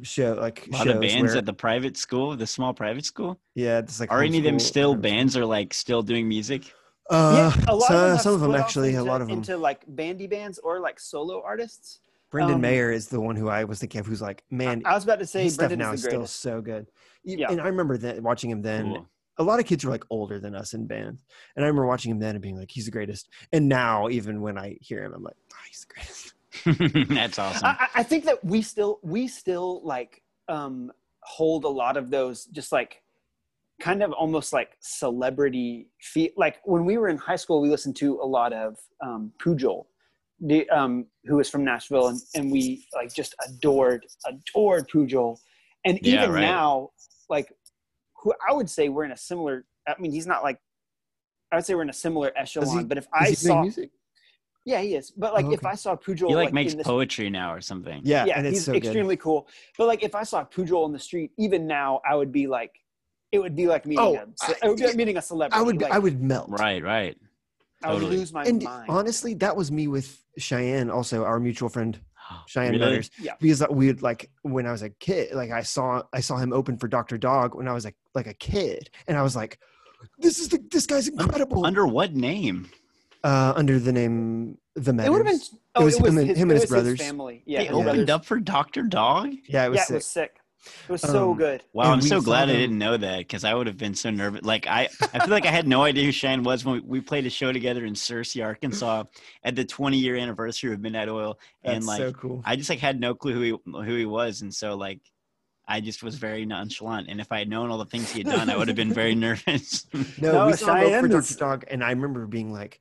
show 0.03 0.33
like 0.35 0.67
a 0.69 0.71
lot 0.73 0.85
shows 0.87 0.95
of 0.97 1.01
bands 1.01 1.31
where, 1.33 1.39
at 1.39 1.47
the 1.47 1.53
private 1.53 1.97
school, 1.97 2.37
the 2.37 2.47
small 2.47 2.73
private 2.73 3.05
school. 3.05 3.39
yeah 3.55 3.79
it's 3.79 4.01
like 4.01 4.11
Are 4.11 4.23
any 4.23 4.39
of 4.39 4.45
them 4.45 4.59
still 4.59 4.95
bands 4.95 5.37
or 5.37 5.45
like 5.45 5.75
still 5.75 6.03
doing 6.03 6.29
music? 6.29 6.73
uh, 7.11 7.53
yeah, 7.57 7.65
a 7.69 7.75
lot 7.77 7.89
so- 7.89 7.95
of 7.95 8.09
them, 8.11 8.19
some 8.19 8.35
of 8.35 8.41
them 8.41 8.51
split 8.51 8.61
off 8.61 8.67
actually 8.67 8.95
a 8.95 9.03
lot 9.05 9.21
of 9.21 9.29
them 9.29 9.39
into 9.39 9.57
like 9.57 9.85
bandy 9.89 10.27
bands 10.27 10.59
or 10.59 10.79
like 10.81 10.99
solo 11.01 11.43
artists. 11.43 12.01
brendan 12.31 12.57
um, 12.57 12.61
mayer 12.61 12.91
is 12.91 13.09
the 13.09 13.21
one 13.21 13.35
who 13.37 13.49
i 13.49 13.65
was 13.65 13.79
thinking 13.79 14.01
of 14.01 14.07
who's 14.07 14.21
like 14.21 14.43
man 14.51 14.83
I 14.85 14.95
was 14.95 15.05
about 15.05 15.19
to 15.21 15.27
say 15.27 15.45
his 15.45 15.55
stuff 15.55 15.73
now 15.73 15.93
is 15.93 16.01
is 16.01 16.05
the 16.05 16.11
still 16.11 16.27
so 16.27 16.61
good 16.61 16.87
Yeah. 17.25 17.51
and 17.51 17.61
i 17.61 17.67
remember 17.67 17.97
that 17.99 18.23
watching 18.23 18.51
him 18.51 18.61
then 18.63 18.85
Cool. 18.95 19.07
A 19.39 19.43
lot 19.45 19.61
of 19.61 19.67
kids 19.67 19.85
were 19.85 19.91
like 19.91 20.05
older 20.11 20.39
than 20.41 20.55
us 20.55 20.75
in 20.75 20.87
bands. 20.87 21.25
And 21.57 21.65
I 21.65 21.69
remember 21.69 21.87
watching 21.87 22.11
him 22.11 22.19
then 22.19 22.35
and 22.35 22.43
being 22.43 22.57
like, 22.59 22.71
he's 22.71 22.85
the 22.87 22.91
greatest. 22.91 23.29
And 23.53 23.69
now, 23.69 24.09
even 24.09 24.41
when 24.41 24.59
I 24.59 24.77
hear 24.81 25.05
him, 25.05 25.15
I'm 25.15 25.23
like, 25.23 25.37
oh, 25.53 25.57
he's 25.69 25.87
the 25.87 25.95
greatest. 25.95 27.09
That's 27.15 27.39
awesome. 27.39 27.67
I, 27.67 27.71
I- 27.81 27.89
I 28.01 28.03
think 28.03 28.25
that 28.25 28.45
we 28.45 28.63
still 28.63 28.99
we 29.03 29.29
still 29.29 29.81
like 29.85 30.23
um, 30.49 30.91
hold 31.23 31.65
a 31.65 31.69
lot 31.69 31.97
of 31.97 32.11
those 32.11 32.47
just 32.47 32.73
like 32.73 33.03
kind 33.81 34.03
of 34.03 34.13
almost 34.13 34.53
like 34.53 34.77
celebrity 34.81 35.87
feel 36.01 36.31
like 36.37 36.57
when 36.65 36.85
we 36.85 36.97
were 36.99 37.09
in 37.09 37.17
high 37.17 37.37
school 37.37 37.61
we 37.61 37.69
listened 37.69 37.95
to 37.97 38.19
a 38.21 38.27
lot 38.27 38.53
of 38.53 38.77
um, 39.01 39.33
Pujol 39.41 39.87
the, 40.41 40.69
um, 40.71 41.07
who 41.25 41.37
was 41.37 41.49
from 41.51 41.65
Nashville 41.65 42.09
and, 42.09 42.21
and 42.35 42.51
we 42.51 42.87
like 42.95 43.13
just 43.15 43.35
adored 43.47 44.05
adored 44.27 44.89
Pujol 44.89 45.39
and 45.85 45.99
Yeah, 46.03 46.23
even 46.23 46.33
right. 46.33 46.41
now 46.43 46.91
like 47.29 47.53
who 48.29 48.35
I 48.49 48.53
would 48.53 48.69
say 48.71 48.89
we're 48.89 49.05
in 49.05 49.13
a 49.13 49.17
similar 49.17 49.65
I 49.87 49.95
mean 49.99 50.13
he's 50.13 50.27
not 50.27 50.43
like 50.43 50.59
I 51.53 51.57
would 51.57 51.65
say 51.65 51.75
we're 51.75 51.83
in 51.83 51.91
a 51.91 51.95
similar 51.95 52.33
echelon 52.37 52.79
he- 52.79 52.85
but 52.85 52.99
if 52.99 53.07
I 53.13 53.33
saw 53.33 53.63
music? 53.63 53.91
yeah 54.67 54.81
he 54.81 54.95
is 54.95 55.11
but 55.11 55.33
like 55.33 55.47
Oh, 55.47 55.53
if. 55.53 55.65
I 55.65 55.75
saw 55.75 55.97
Pujol 55.97 56.29
he 56.29 56.35
like 56.35 56.45
like, 56.47 56.55
makes 56.55 56.73
in 56.73 56.79
this 56.79 56.87
poetry 56.87 57.31
now 57.31 57.53
or 57.55 57.61
something. 57.61 58.03
Yeah, 58.05 58.25
yeah, 58.27 58.39
and 58.39 58.47
it's 58.47 58.57
he's 58.59 58.65
so 58.67 58.73
good. 58.73 58.85
extremely 58.85 59.17
cool. 59.17 59.49
But 59.79 59.87
like, 59.87 60.03
if 60.03 60.15
I 60.15 60.25
saw 60.25 60.45
Pujol 60.45 60.85
on 60.85 60.93
the 60.93 60.99
street, 60.99 61.31
even 61.39 61.67
now, 61.67 62.01
I 62.09 62.15
would 62.15 62.33
be 62.33 62.47
like, 62.47 62.73
it 63.33 63.39
would 63.39 63.57
be 63.57 63.67
like 63.67 63.87
meeting 63.87 64.05
Oh, 64.05 64.17
a, 64.17 64.27
ce- 64.37 64.51
I- 64.63 64.67
it 64.67 64.69
would 64.69 64.79
be 64.79 64.85
like 64.87 64.97
meeting 64.97 65.17
a 65.17 65.23
celebrity. 65.23 65.59
I 65.59 65.63
would, 65.63 65.81
like, 65.81 65.93
I 65.93 65.99
would 65.99 66.21
melt. 66.23 66.49
Right, 66.51 66.83
right. 66.83 67.17
I 67.83 67.95
would 67.95 68.03
lose 68.03 68.33
my 68.33 68.45
And 68.45 68.63
mind. 68.63 68.91
honestly, 68.91 69.35
that 69.35 69.57
was 69.57 69.71
me 69.71 69.87
with 69.89 70.21
Cheyenne, 70.37 70.91
also 70.91 71.25
our 71.25 71.39
mutual 71.41 71.69
friend 71.69 71.99
Cheyenne 72.47 72.73
Really? 72.73 72.85
Butters. 72.85 73.11
Yeah. 73.21 73.35
Because 73.41 73.63
we 73.71 73.87
would 73.89 74.03
like 74.03 74.31
when 74.43 74.67
I 74.67 74.73
was 74.73 74.83
a 74.83 74.91
kid, 74.91 75.35
like 75.35 75.51
I 75.51 75.63
saw 75.63 76.03
I 76.13 76.21
saw 76.21 76.37
him 76.37 76.53
open 76.53 76.77
for 76.79 76.89
Dr. 76.89 77.19
Dog 77.19 77.55
when 77.55 77.69
I 77.69 77.73
was 77.73 77.85
like 77.85 77.97
like 78.15 78.27
a 78.27 78.35
kid, 78.35 78.91
and 79.07 79.17
I 79.17 79.23
was 79.23 79.35
like, 79.37 79.59
this 80.19 80.39
is 80.39 80.49
the 80.49 80.59
this 80.71 80.87
guy's 80.87 81.09
incredible. 81.09 81.65
Under 81.67 81.87
what 81.87 82.15
name? 82.15 82.69
uh, 83.25 83.53
under 83.57 83.79
the 83.81 83.93
name 83.93 84.57
the 84.77 84.93
it 85.05 85.11
would 85.11 85.27
have 85.27 85.27
been. 85.27 85.41
Oh, 85.75 85.83
it 85.83 85.85
was 85.85 86.01
was, 86.01 86.11
him 86.13 86.19
and- 86.19 86.29
his, 86.29 86.39
him 86.39 86.51
and 86.51 86.53
his 86.53 86.63
was 86.63 86.71
brothers. 86.71 87.01
family. 87.01 87.43
Yeah, 87.47 87.59
they 87.59 87.65
his 87.67 87.71
yeah. 87.73 87.77
opened 87.81 87.85
brothers. 88.07 88.11
up 88.11 88.25
for 88.25 88.39
Doctor 88.39 88.83
Dog. 88.83 89.33
Yeah, 89.49 89.67
it 89.67 89.71
was 89.71 89.79
Yeah, 89.79 89.85
sick. 89.85 89.91
it 89.91 89.95
was 89.95 90.07
sick. 90.07 90.37
It 90.89 90.93
was 90.93 91.03
so 91.03 91.31
Um, 91.33 91.39
good. 91.39 91.63
Wow, 91.73 91.85
And 91.85 91.93
I'm 91.95 92.01
so 92.01 92.19
saw 92.19 92.25
glad 92.25 92.49
I 92.49 92.53
didn't 92.55 92.79
know 92.79 92.97
that 92.97 93.19
because 93.19 93.45
I 93.45 93.55
would 93.55 93.67
have 93.67 93.77
been 93.77 93.95
so 93.95 94.11
nervous. 94.11 94.43
Like 94.43 94.67
I, 94.67 94.89
I 95.15 95.21
feel 95.21 95.31
like 95.31 95.47
I 95.47 95.51
had 95.51 95.69
no 95.69 95.83
idea 95.83 96.05
who 96.05 96.13
Shane 96.13 96.43
was 96.43 96.65
when 96.65 96.75
we, 96.77 96.81
we 96.81 97.01
played 97.01 97.27
a 97.27 97.31
show 97.31 97.53
together 97.53 97.85
in 97.85 97.95
Searcy, 97.95 98.45
Arkansas, 98.45 99.05
at 99.45 99.55
the 99.57 99.65
20 99.65 99.97
year 99.99 100.17
anniversary 100.17 100.73
of 100.73 100.81
Midnight 100.81 101.09
Oil, 101.09 101.39
That's 101.63 101.77
and 101.77 101.87
like 101.87 101.99
so 101.99 102.13
cool. 102.13 102.43
I 102.45 102.57
just 102.57 102.69
like 102.71 102.81
had 102.81 102.99
no 103.01 103.15
clue 103.15 103.35
who 103.35 103.41
he 103.43 103.83
who 103.85 103.97
he 103.97 104.07
was, 104.07 104.43
and 104.43 104.53
so 104.55 104.75
like 104.77 105.01
I 105.67 105.81
just 105.81 106.03
was 106.03 106.17
very 106.17 106.45
nonchalant. 106.47 107.09
And 107.09 107.21
if 107.21 107.31
I 107.31 107.39
had 107.41 107.49
known 107.49 107.71
all 107.71 107.79
the 107.79 107.85
things 107.85 108.11
he 108.11 108.21
had 108.21 108.27
done, 108.29 108.49
I 108.51 108.57
would 108.57 108.69
have 108.69 108.77
been 108.77 108.93
very 108.93 109.15
nervous. 109.27 109.87
No, 110.19 110.33
No, 110.33 110.47
we 110.47 110.55
saw 110.55 110.75
him 110.77 111.03
for 111.03 111.09
Dr. 111.09 111.35
Dog, 111.35 111.65
and 111.69 111.85
I 111.85 111.91
remember 111.91 112.27
being 112.27 112.53
like, 112.53 112.81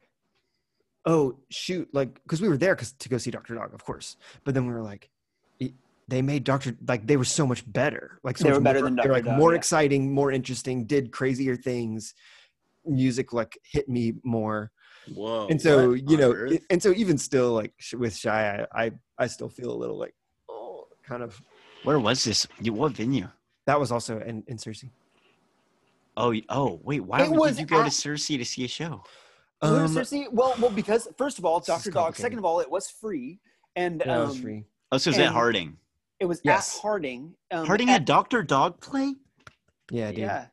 "Oh 1.06 1.38
shoot!" 1.50 1.90
Like 1.94 2.22
because 2.24 2.42
we 2.42 2.48
were 2.50 2.58
there 2.58 2.76
because 2.76 2.94
to 2.94 3.10
go 3.10 3.18
see 3.18 3.32
Dr. 3.32 3.56
Dog, 3.56 3.74
of 3.74 3.84
course. 3.84 4.16
But 4.44 4.54
then 4.54 4.68
we 4.68 4.74
were 4.74 4.82
like, 4.82 5.06
"E- 5.06 5.10
they 6.08 6.22
made 6.22 6.44
Dr. 6.44 6.76
Like 6.88 7.06
they 7.06 7.18
were 7.18 7.26
so 7.26 7.46
much 7.46 7.70
better. 7.72 8.20
Like 8.24 8.38
so 8.38 8.46
They 8.46 8.54
were 8.54 8.60
better 8.62 8.80
more- 8.80 8.88
than 8.90 8.96
They 8.96 9.02
were 9.02 9.08
Dr. 9.08 9.14
like 9.14 9.26
Dog, 9.26 9.38
more 9.40 9.52
yeah. 9.52 9.58
exciting, 9.58 10.14
more 10.14 10.32
interesting, 10.32 10.86
did 10.86 11.12
crazier 11.12 11.56
things. 11.56 12.14
Music 12.86 13.34
like 13.34 13.58
hit 13.64 13.90
me 13.90 14.14
more, 14.24 14.72
Whoa. 15.14 15.48
and 15.50 15.62
so 15.62 15.90
what 15.90 16.10
you 16.10 16.16
know, 16.16 16.32
it- 16.32 16.64
and 16.70 16.82
so 16.82 16.92
even 16.94 17.18
still 17.18 17.52
like 17.52 17.74
sh- 17.78 17.96
with 17.96 18.16
Shy, 18.16 18.66
I, 18.74 18.86
I 18.86 18.92
I 19.18 19.28
still 19.28 19.50
feel 19.50 19.72
a 19.72 19.76
little 19.76 19.98
like 19.98 20.16
oh 20.50 20.88
kind 21.04 21.22
of. 21.22 21.42
Where 21.84 22.00
was 22.00 22.24
this? 22.24 22.48
You- 22.62 22.74
What 22.74 22.94
venue? 22.94 23.28
That 23.66 23.78
was 23.78 23.92
also 23.92 24.20
in 24.22 24.44
in 24.48 24.56
Searcy. 24.58 24.90
Oh, 26.16 26.34
oh, 26.50 26.80
wait. 26.84 27.02
Why 27.02 27.24
It 27.24 27.30
would 27.30 27.40
was 27.40 27.60
you 27.60 27.66
go 27.66 27.80
to 27.80 27.86
at- 27.88 27.92
Searcy 27.92 28.38
to 28.38 28.46
see 28.46 28.64
a 28.64 28.68
show? 28.70 29.04
Who 29.62 29.68
Um, 29.68 29.94
Searcy? 29.94 30.32
well, 30.32 30.56
well, 30.60 30.72
because 30.72 31.08
first 31.18 31.38
of 31.40 31.46
all, 31.46 31.60
This 31.60 31.68
Doctor 31.68 31.92
Dog. 31.92 32.16
Second 32.16 32.40
of 32.40 32.46
all, 32.46 32.60
it 32.62 32.72
was 32.72 32.90
free, 32.90 33.40
and 33.76 34.00
that 34.02 34.08
was 34.20 34.36
um, 34.38 34.42
free. 34.42 34.64
Oh, 34.92 34.98
so 34.98 35.10
it 35.10 35.18
was 35.18 35.20
at 35.20 35.34
Harding. 35.34 35.78
It 36.20 36.26
was 36.26 36.42
Yes. 36.44 36.76
at 36.76 36.82
Harding. 36.82 37.36
Um, 37.52 37.66
Harding 37.66 37.90
at- 37.90 37.94
had 37.94 38.06
Doctor 38.06 38.44
Dog 38.44 38.80
play. 38.82 39.16
Yeah, 39.92 40.10
dude. 40.10 40.20
yeah. 40.20 40.48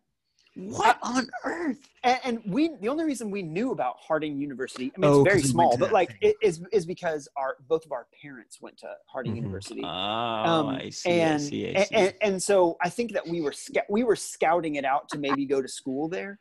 What 0.56 0.98
on 1.02 1.28
earth? 1.44 1.78
and, 2.04 2.20
and 2.22 2.42
we 2.46 2.68
the 2.80 2.88
only 2.88 3.02
reason 3.04 3.28
we 3.28 3.42
knew 3.42 3.72
about 3.72 3.96
Harding 3.98 4.38
University, 4.38 4.92
I 4.96 5.00
mean, 5.00 5.10
Oh, 5.10 5.22
it's 5.24 5.28
very 5.32 5.42
small, 5.42 5.76
but 5.76 5.86
that 5.86 5.92
like 5.92 6.10
thing. 6.10 6.18
it 6.30 6.36
is 6.42 6.62
is 6.70 6.86
because 6.86 7.26
our 7.36 7.56
both 7.66 7.84
of 7.84 7.90
our 7.90 8.06
parents 8.22 8.60
went 8.60 8.78
to 8.78 8.86
Harding 9.08 9.32
Mhm. 9.32 9.36
University. 9.38 9.80
Oh, 9.82 9.88
Um, 9.88 10.68
I 10.68 10.90
see. 10.90 11.10
and, 11.10 11.34
I 11.34 11.36
see. 11.38 11.66
I 11.66 11.70
and, 11.70 11.88
see. 11.88 11.94
and 11.96 12.14
and 12.20 12.42
so 12.42 12.76
I 12.80 12.88
think 12.88 13.12
that 13.14 13.26
we 13.26 13.40
were 13.40 13.50
sca- 13.52 13.86
we 13.88 14.04
were 14.04 14.14
scouting 14.14 14.76
it 14.76 14.84
out 14.84 15.08
to 15.08 15.18
maybe 15.18 15.44
go 15.44 15.60
to 15.60 15.66
school 15.66 16.08
there, 16.08 16.38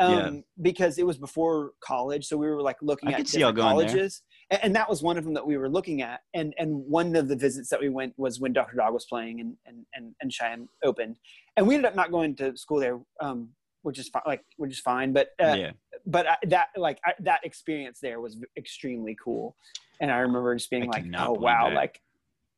um, 0.00 0.12
Yeah. 0.34 0.40
because 0.60 0.98
it 0.98 1.06
was 1.06 1.18
before 1.18 1.74
college, 1.78 2.26
so 2.26 2.36
we 2.36 2.48
were 2.48 2.62
like 2.62 2.82
looking 2.82 3.10
I 3.10 3.20
at 3.20 3.28
see 3.28 3.38
y'all 3.38 3.52
different 3.52 3.74
going 3.74 3.86
there. 3.86 3.94
colleges, 3.94 4.22
and, 4.50 4.60
and 4.64 4.76
that 4.76 4.88
was 4.88 5.02
one 5.02 5.18
of 5.18 5.24
them 5.24 5.34
that 5.34 5.46
we 5.46 5.56
were 5.56 5.68
looking 5.68 6.02
at, 6.02 6.20
and 6.34 6.54
and 6.58 6.84
one 6.86 7.14
of 7.16 7.28
the 7.28 7.36
visits 7.36 7.68
that 7.70 7.80
we 7.80 7.88
went 7.88 8.14
was 8.16 8.40
when 8.40 8.52
Dr. 8.52 8.76
Dog 8.76 8.92
was 8.92 9.04
playing 9.04 9.40
and 9.40 9.56
and 9.66 9.84
and, 9.94 10.14
and 10.20 10.32
Cheyenne 10.32 10.68
opened, 10.84 11.16
and 11.56 11.66
we 11.66 11.74
ended 11.74 11.88
up 11.88 11.96
not 11.96 12.10
going 12.10 12.34
to 12.36 12.56
school 12.56 12.80
there, 12.80 12.98
um, 13.20 13.50
which 13.82 13.98
is 13.98 14.08
fine, 14.08 14.22
like 14.26 14.44
which 14.56 14.72
is 14.72 14.80
fine, 14.80 15.12
but 15.12 15.30
uh, 15.42 15.54
yeah. 15.58 15.70
but 16.06 16.28
I, 16.28 16.36
that 16.48 16.68
like 16.76 16.98
I, 17.04 17.14
that 17.20 17.44
experience 17.44 18.00
there 18.00 18.20
was 18.20 18.36
extremely 18.56 19.16
cool 19.22 19.56
and 20.02 20.10
i 20.10 20.18
remember 20.18 20.54
just 20.54 20.68
being 20.68 20.84
I 20.84 20.86
like 20.86 21.04
cannot 21.04 21.28
oh 21.28 21.32
wow 21.32 21.68
that. 21.68 21.74
like 21.74 22.00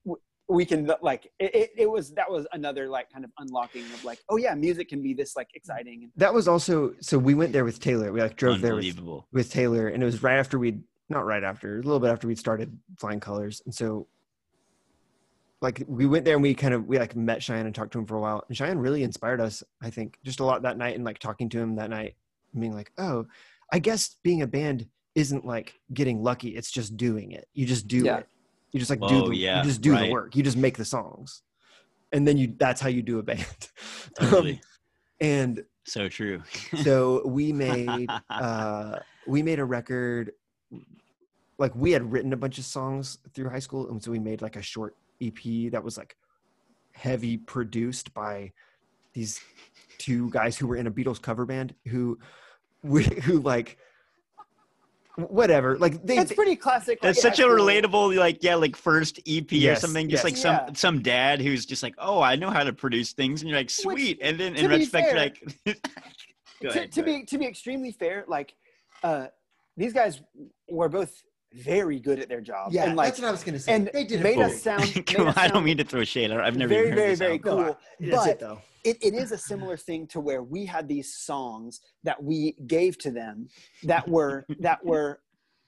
w- 0.05 0.21
we 0.49 0.65
can 0.65 0.91
like 1.01 1.31
it, 1.39 1.55
it, 1.55 1.71
it 1.77 1.91
was 1.91 2.11
that 2.15 2.29
was 2.29 2.47
another 2.53 2.89
like 2.89 3.13
kind 3.13 3.25
of 3.25 3.31
unlocking 3.39 3.85
of 3.85 4.05
like 4.05 4.19
oh 4.31 4.37
yeah 4.37 4.55
music 4.55 4.89
can 4.89 5.03
be 5.03 5.15
this 5.15 5.37
like 5.37 5.49
exciting 5.55 6.11
That 6.17 6.35
was 6.35 6.49
also 6.49 6.95
so 7.01 7.19
we 7.19 7.35
went 7.35 7.53
there 7.53 7.65
with 7.65 7.79
Taylor. 7.81 8.13
We 8.13 8.21
like 8.21 8.37
drove 8.37 8.61
there 8.61 8.75
with, 8.75 8.99
with 9.33 9.51
Taylor, 9.53 9.89
and 9.89 10.03
it 10.03 10.07
was 10.07 10.23
right 10.23 10.37
after 10.37 10.59
we'd 10.59 10.83
not 11.09 11.27
right 11.27 11.45
after, 11.45 11.75
a 11.75 11.83
little 11.83 12.01
bit 12.01 12.11
after 12.11 12.27
we'd 12.27 12.39
started 12.39 12.77
flying 12.99 13.21
colors, 13.21 13.63
and 13.65 13.75
so 13.75 14.07
like 15.61 15.83
we 15.87 16.05
went 16.07 16.25
there 16.25 16.35
and 16.35 16.43
we 16.43 16.55
kind 16.55 16.75
of 16.75 16.87
we 16.87 16.99
like 16.99 17.17
met 17.17 17.43
Cheyenne 17.43 17.67
and 17.67 17.75
talked 17.75 17.93
to 17.93 17.99
him 17.99 18.07
for 18.07 18.17
a 18.17 18.21
while, 18.21 18.45
and 18.49 18.57
Cheyenne 18.57 18.79
really 18.79 19.03
inspired 19.03 19.41
us. 19.41 19.63
I 19.83 19.91
think 19.91 20.19
just 20.25 20.41
a 20.41 20.45
lot 20.45 20.63
that 20.63 20.77
night, 20.79 20.95
and 20.95 21.05
like 21.05 21.19
talking 21.19 21.49
to 21.51 21.59
him 21.59 21.77
that 21.77 21.91
night, 21.91 22.17
and 22.53 22.61
being 22.61 22.75
like, 22.75 22.93
oh, 22.99 23.27
I 23.73 23.79
guess 23.79 24.17
being 24.23 24.43
a 24.43 24.47
band 24.47 24.87
isn't 25.15 25.45
like 25.47 25.81
getting 25.93 26.23
lucky; 26.23 26.51
it's 26.51 26.71
just 26.71 26.97
doing 26.97 27.33
it. 27.33 27.49
You 27.55 27.67
just 27.67 27.89
do 27.89 28.05
Yeah. 28.05 28.19
it. 28.19 28.29
You 28.73 28.81
just 28.81 28.91
like 28.91 28.99
Whoa, 29.01 29.09
do 29.09 29.29
the 29.31 29.37
yeah, 29.37 29.59
you 29.59 29.65
just 29.65 29.81
do 29.81 29.97
the 29.97 30.11
work. 30.11 30.35
You 30.37 30.43
just 30.43 30.57
make 30.57 30.77
the 30.77 30.85
songs, 30.85 31.43
and 32.13 32.27
then 32.27 32.37
you 32.37 32.55
that's 32.59 32.81
how 32.81 32.89
you 32.89 33.03
do 33.03 33.19
a 33.19 33.23
band. 33.23 33.47
Um, 34.21 34.61
and 35.21 35.65
so 35.87 36.09
true. 36.09 36.43
so 36.83 37.23
we 37.27 37.53
made 37.67 38.09
uh 38.31 38.99
we 39.27 39.43
made 39.43 39.59
a 39.59 39.65
record 39.65 40.33
like 41.59 41.75
we 41.75 41.93
had 41.93 42.11
written 42.11 42.33
a 42.33 42.37
bunch 42.37 42.59
of 42.59 42.65
songs 42.65 43.19
through 43.33 43.49
high 43.49 43.59
school 43.59 43.89
and 43.91 44.03
so 44.03 44.11
we 44.11 44.19
made 44.19 44.43
like 44.43 44.57
a 44.57 44.63
short 44.63 44.97
ep 45.21 45.39
that 45.71 45.83
was 45.83 45.97
like 45.97 46.17
heavy 46.93 47.37
produced 47.37 48.13
by 48.15 48.53
these 49.13 49.41
two 49.99 50.31
guys 50.31 50.57
who 50.57 50.67
were 50.67 50.77
in 50.77 50.87
a 50.87 50.91
beatles 50.91 51.21
cover 51.21 51.47
band 51.47 51.75
who 51.87 52.19
who 52.83 53.41
like 53.41 53.79
whatever 55.17 55.79
like 55.79 56.05
they, 56.05 56.19
it's 56.19 56.33
pretty 56.33 56.57
classic 56.57 57.01
That's 57.01 57.23
like, 57.23 57.35
such 57.37 57.45
a 57.45 57.49
relatable, 57.49 58.17
like 58.17 58.43
yeah, 58.43 58.57
like 58.57 58.75
first 58.75 59.21
EP 59.29 59.51
or 59.53 59.77
something. 59.77 60.09
Just 60.09 60.25
yes. 60.25 60.25
like 60.25 60.37
some 60.37 60.55
Yeah. 60.55 60.73
some 60.75 61.03
dad 61.03 61.41
who's 61.41 61.65
just 61.65 61.83
like, 61.83 61.95
oh, 61.99 62.21
I 62.21 62.35
know 62.37 62.51
how 62.51 62.65
to 62.65 62.73
produce 62.73 63.13
things, 63.13 63.41
and 63.41 63.49
you're 63.49 63.59
like, 63.59 63.67
Which, 63.67 64.01
sweet. 64.01 64.19
and 64.21 64.39
then 64.39 64.55
to 64.55 64.59
in 64.59 64.65
be 64.65 64.77
retrospect, 64.77 65.07
you're 65.07 65.15
fair- 65.15 65.33
like, 65.67 65.83
to, 66.63 66.69
ahead, 66.69 66.93
to 66.93 67.03
be 67.03 67.25
to 67.25 67.39
be 67.39 67.47
extremely 67.47 67.93
fair 67.93 68.25
like 68.27 68.55
uh 69.03 69.27
these 69.77 69.93
guys 69.93 70.21
were 70.69 70.89
both 70.89 71.23
very 71.53 72.01
good 72.01 72.19
at 72.19 72.29
their 72.29 72.41
job. 72.41 72.73
Yeah, 72.73 72.85
and 72.85 72.97
like 72.97 73.09
that's 73.09 73.21
what 73.21 73.29
I 73.29 73.31
was 73.31 73.45
gonna 73.45 73.59
say. 73.59 73.73
and 73.73 73.91
they 73.93 74.05
did 74.05 74.23
made 74.23 74.39
it 74.39 74.43
us 74.43 74.63
very- 74.63 74.79
sound. 74.79 74.95
made 74.97 75.07
Come 75.07 75.23
on, 75.23 75.29
us 75.29 75.37
I 75.39 75.49
don't 75.49 75.65
mean 75.65 75.77
to 75.79 75.85
throw 75.85 76.03
shade. 76.05 76.31
I 76.31 76.35
don't- 76.35 76.45
I've 76.45 76.57
never 76.57 76.69
very, 76.71 76.87
even 76.89 76.93
heard 76.93 76.99
very, 76.99 77.11
this 77.11 77.19
very 77.21 77.33
album. 77.39 77.65
cool. 77.65 77.79
No, 78.01 78.11
That's 78.11 78.25
but 78.27 78.31
it 78.31 78.41
though. 78.41 78.59
it, 78.85 78.99
it 79.03 79.15
is 79.15 79.31
a 79.33 79.39
similar 79.39 79.77
thing 79.77 80.07
to 80.09 80.21
where 80.21 80.43
we 80.43 80.67
had 80.67 80.89
these 80.89 81.15
songs 81.15 81.81
that 82.03 82.23
we 82.23 82.57
gave 82.67 82.99
to 82.99 83.11
them 83.11 83.49
that 83.85 84.09
were 84.09 84.47
that 84.61 84.85
were 84.85 85.21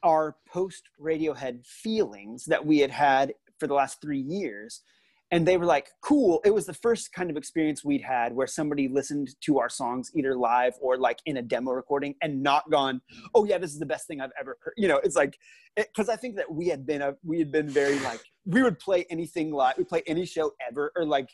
our 0.02 0.36
post 0.48 0.84
radiohead 1.00 1.64
feelings 1.66 2.44
that 2.46 2.64
we 2.64 2.78
had 2.78 2.90
had 2.90 3.32
for 3.58 3.66
the 3.66 3.74
last 3.74 4.00
three 4.02 4.20
years 4.20 4.82
and 5.30 5.46
they 5.46 5.56
were 5.56 5.64
like 5.64 5.88
cool. 6.02 6.40
It 6.44 6.54
was 6.54 6.66
the 6.66 6.74
first 6.74 7.12
kind 7.12 7.30
of 7.30 7.36
experience 7.36 7.84
we'd 7.84 8.02
had 8.02 8.32
where 8.32 8.46
somebody 8.46 8.88
listened 8.88 9.30
to 9.42 9.58
our 9.58 9.68
songs 9.68 10.10
either 10.14 10.36
live 10.36 10.74
or 10.80 10.98
like 10.98 11.18
in 11.26 11.36
a 11.36 11.42
demo 11.42 11.72
recording 11.72 12.14
and 12.22 12.42
not 12.42 12.70
gone 12.70 13.00
oh 13.34 13.44
yeah 13.44 13.58
this 13.58 13.72
is 13.72 13.78
the 13.78 13.86
best 13.86 14.06
thing 14.06 14.20
i've 14.20 14.30
ever 14.40 14.58
heard. 14.62 14.74
You 14.76 14.88
know 14.88 15.00
it's 15.02 15.16
like 15.16 15.36
because 15.76 16.08
i 16.08 16.16
think 16.16 16.36
that 16.36 16.50
we 16.52 16.68
had 16.68 16.86
been 16.86 17.02
a 17.02 17.14
we 17.24 17.38
had 17.38 17.52
been 17.52 17.68
very 17.68 17.98
like 18.00 18.20
we 18.44 18.62
would 18.62 18.78
play 18.78 19.04
anything 19.10 19.52
live 19.52 19.76
we 19.76 19.84
play 19.84 20.02
any 20.06 20.24
show 20.24 20.52
ever 20.68 20.92
or 20.96 21.04
like 21.04 21.28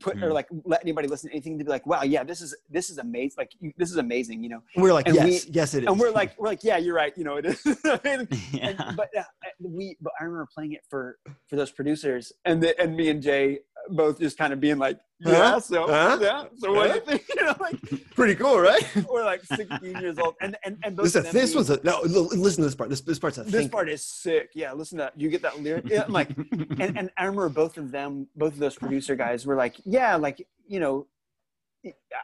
put 0.00 0.16
or 0.22 0.28
Mhm. 0.28 0.34
like 0.34 0.48
let 0.64 0.82
anybody 0.82 1.08
listen 1.08 1.30
to 1.30 1.34
anything 1.34 1.58
to 1.58 1.64
be 1.64 1.70
like 1.70 1.86
wow 1.86 2.02
yeah 2.02 2.22
this 2.22 2.40
is 2.40 2.54
this 2.68 2.90
is 2.90 2.98
amazing 2.98 3.34
like 3.38 3.52
you, 3.60 3.72
this 3.78 3.90
is 3.90 3.96
amazing 3.96 4.42
you 4.42 4.48
know 4.50 4.62
And 4.74 4.82
we're 4.82 4.92
like, 4.92 5.06
and 5.06 5.16
yes, 5.16 5.46
yes, 5.48 5.74
it 5.74 5.84
is. 5.84 5.88
and 5.88 5.98
we're 5.98 6.10
like 6.10 6.38
we're 6.38 6.48
like 6.48 6.62
yeah 6.62 6.76
you're 6.76 6.94
right 6.94 7.16
you 7.16 7.24
know 7.24 7.36
it 7.36 7.46
is 7.46 7.64
And- 8.04 8.28
yeah. 8.52 8.92
but 8.96 9.08
uh, 9.16 9.22
we 9.60 9.96
but 10.00 10.12
i 10.20 10.24
remember 10.24 10.46
playing 10.54 10.72
it 10.72 10.82
for 10.90 11.18
for 11.48 11.56
those 11.56 11.70
producers 11.70 12.32
and 12.44 12.62
the, 12.62 12.78
and 12.80 12.94
me 12.96 13.08
and 13.08 13.22
jay 13.22 13.60
both 13.90 14.18
just 14.18 14.36
kind 14.38 14.52
of 14.52 14.60
being 14.60 14.78
like 14.78 14.98
yeah 15.20 15.52
Huh? 15.52 15.60
so 15.60 15.86
Huh? 15.86 16.18
yeah 16.20 16.44
so 16.58 16.72
what 16.74 16.88
do 16.88 16.94
you 16.94 17.00
think 17.00 17.24
you 17.36 17.42
know 17.44 17.54
like 17.60 17.78
pretty 18.14 18.34
cool, 18.34 18.58
right? 18.60 18.84
we're 19.10 19.24
like 19.24 19.44
16 19.44 20.00
years 20.00 20.18
old 20.18 20.34
and 20.40 20.56
and, 20.64 20.76
and 20.84 20.96
both 20.96 21.12
This, 21.12 21.32
this 21.32 21.54
was 21.54 21.70
a 21.70 21.80
no. 21.84 22.00
Listen 22.02 22.62
to 22.62 22.66
this 22.68 22.74
part. 22.74 22.90
This 22.90 23.00
this 23.00 23.18
part's 23.18 23.38
a 23.38 23.44
this 23.44 23.52
thinker. 23.52 23.70
part 23.72 23.88
is 23.88 24.04
sick 24.04 24.50
yeah 24.54 24.72
listen 24.72 24.98
to 24.98 25.04
that 25.04 25.20
you 25.20 25.28
get 25.30 25.42
that 25.42 25.60
lyric 25.60 25.88
yeah 25.88 26.04
I'm 26.04 26.12
like 26.12 26.30
and, 26.36 26.98
and 26.98 27.10
I 27.16 27.24
remember 27.24 27.48
both 27.48 27.78
of 27.78 27.90
them, 27.90 28.28
both 28.36 28.52
of 28.52 28.58
those 28.58 28.76
producer 28.76 29.16
guys 29.16 29.46
were 29.46 29.56
like, 29.56 29.76
yeah, 29.84 30.16
like, 30.16 30.46
you 30.68 30.80
know, 30.80 31.06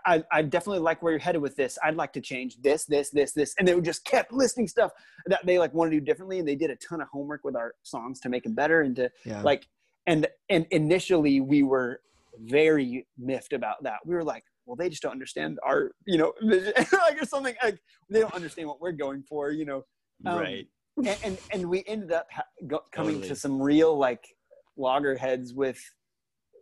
I, 0.04 0.22
I 0.32 0.42
definitely 0.42 0.80
like 0.80 1.02
where 1.02 1.12
you're 1.12 1.20
headed 1.20 1.40
with 1.40 1.54
this. 1.56 1.78
I'd 1.82 1.94
like 1.94 2.12
to 2.14 2.20
change 2.20 2.56
this, 2.60 2.84
this, 2.84 3.10
this, 3.10 3.32
this. 3.32 3.54
And 3.58 3.66
they 3.66 3.74
would 3.74 3.84
just 3.84 4.04
kept 4.04 4.32
listing 4.32 4.66
stuff 4.66 4.90
that 5.26 5.46
they 5.46 5.58
like 5.58 5.72
want 5.72 5.90
to 5.92 5.98
do 5.98 6.04
differently. 6.04 6.38
And 6.40 6.48
they 6.48 6.56
did 6.56 6.70
a 6.70 6.76
ton 6.76 7.00
of 7.00 7.08
homework 7.08 7.44
with 7.44 7.54
our 7.56 7.74
songs 7.82 8.18
to 8.20 8.28
make 8.28 8.42
them 8.44 8.54
better 8.54 8.80
and 8.82 8.96
to 8.96 9.10
Yeah. 9.24 9.40
like, 9.42 9.66
and, 10.06 10.26
and 10.48 10.66
initially 10.70 11.40
we 11.40 11.62
were 11.62 12.00
very 12.38 13.06
miffed 13.18 13.52
about 13.52 13.82
that. 13.82 13.98
We 14.04 14.14
were 14.14 14.24
like, 14.24 14.44
well, 14.66 14.76
they 14.76 14.88
just 14.88 15.02
don't 15.02 15.12
understand 15.12 15.58
our, 15.64 15.90
you 16.06 16.18
know, 16.18 16.32
vision, 16.42 16.72
like 16.92 17.20
or 17.20 17.26
something 17.26 17.54
like 17.62 17.78
they 18.08 18.20
don't 18.20 18.34
understand 18.34 18.68
what 18.68 18.80
we're 18.80 18.92
going 18.92 19.22
for, 19.22 19.50
you 19.50 19.64
know? 19.64 19.84
um, 20.26 20.38
right. 20.38 20.66
and, 20.98 21.18
and 21.24 21.38
and 21.50 21.68
we 21.68 21.84
ended 21.86 22.12
up 22.12 22.26
ha- 22.32 22.44
go, 22.66 22.80
coming 22.92 23.14
Totally. 23.16 23.28
to 23.28 23.36
some 23.36 23.60
real 23.60 23.96
like 23.96 24.24
loggerheads 24.76 25.52
with 25.52 25.80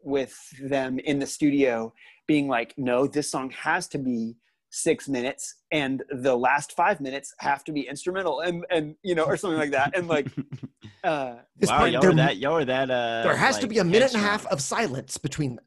with 0.02 0.34
them 0.62 0.98
in 1.00 1.18
the 1.18 1.26
studio 1.26 1.92
being 2.26 2.48
like 2.48 2.74
no 2.78 3.06
this 3.06 3.30
song 3.30 3.50
has 3.50 3.86
to 3.88 3.98
be 3.98 4.34
six 4.70 5.08
minutes 5.08 5.56
and 5.72 6.02
the 6.10 6.34
last 6.34 6.72
five 6.76 7.00
minutes 7.00 7.34
have 7.38 7.64
to 7.64 7.72
be 7.72 7.82
instrumental 7.88 8.40
and 8.40 8.64
and 8.70 8.94
you 9.02 9.14
know 9.16 9.24
or 9.24 9.36
something 9.36 9.58
like 9.58 9.72
that 9.72 9.96
and 9.96 10.06
like 10.08 10.26
uh 11.04 11.34
wow, 11.62 11.78
part- 11.78 11.90
y'all 11.90 12.00
there- 12.00 12.10
were 12.10 12.16
that. 12.16 12.36
Y'all 12.36 12.54
were 12.54 12.64
that. 12.64 12.88
Uh, 12.90 13.22
there 13.24 13.36
has 13.36 13.58
to 13.58 13.66
be 13.66 13.78
a 13.78 13.84
minute 13.84 14.14
and 14.14 14.22
a 14.22 14.24
half 14.24 14.46
of 14.46 14.60
silence 14.62 15.18
between 15.18 15.56
them. 15.56 15.64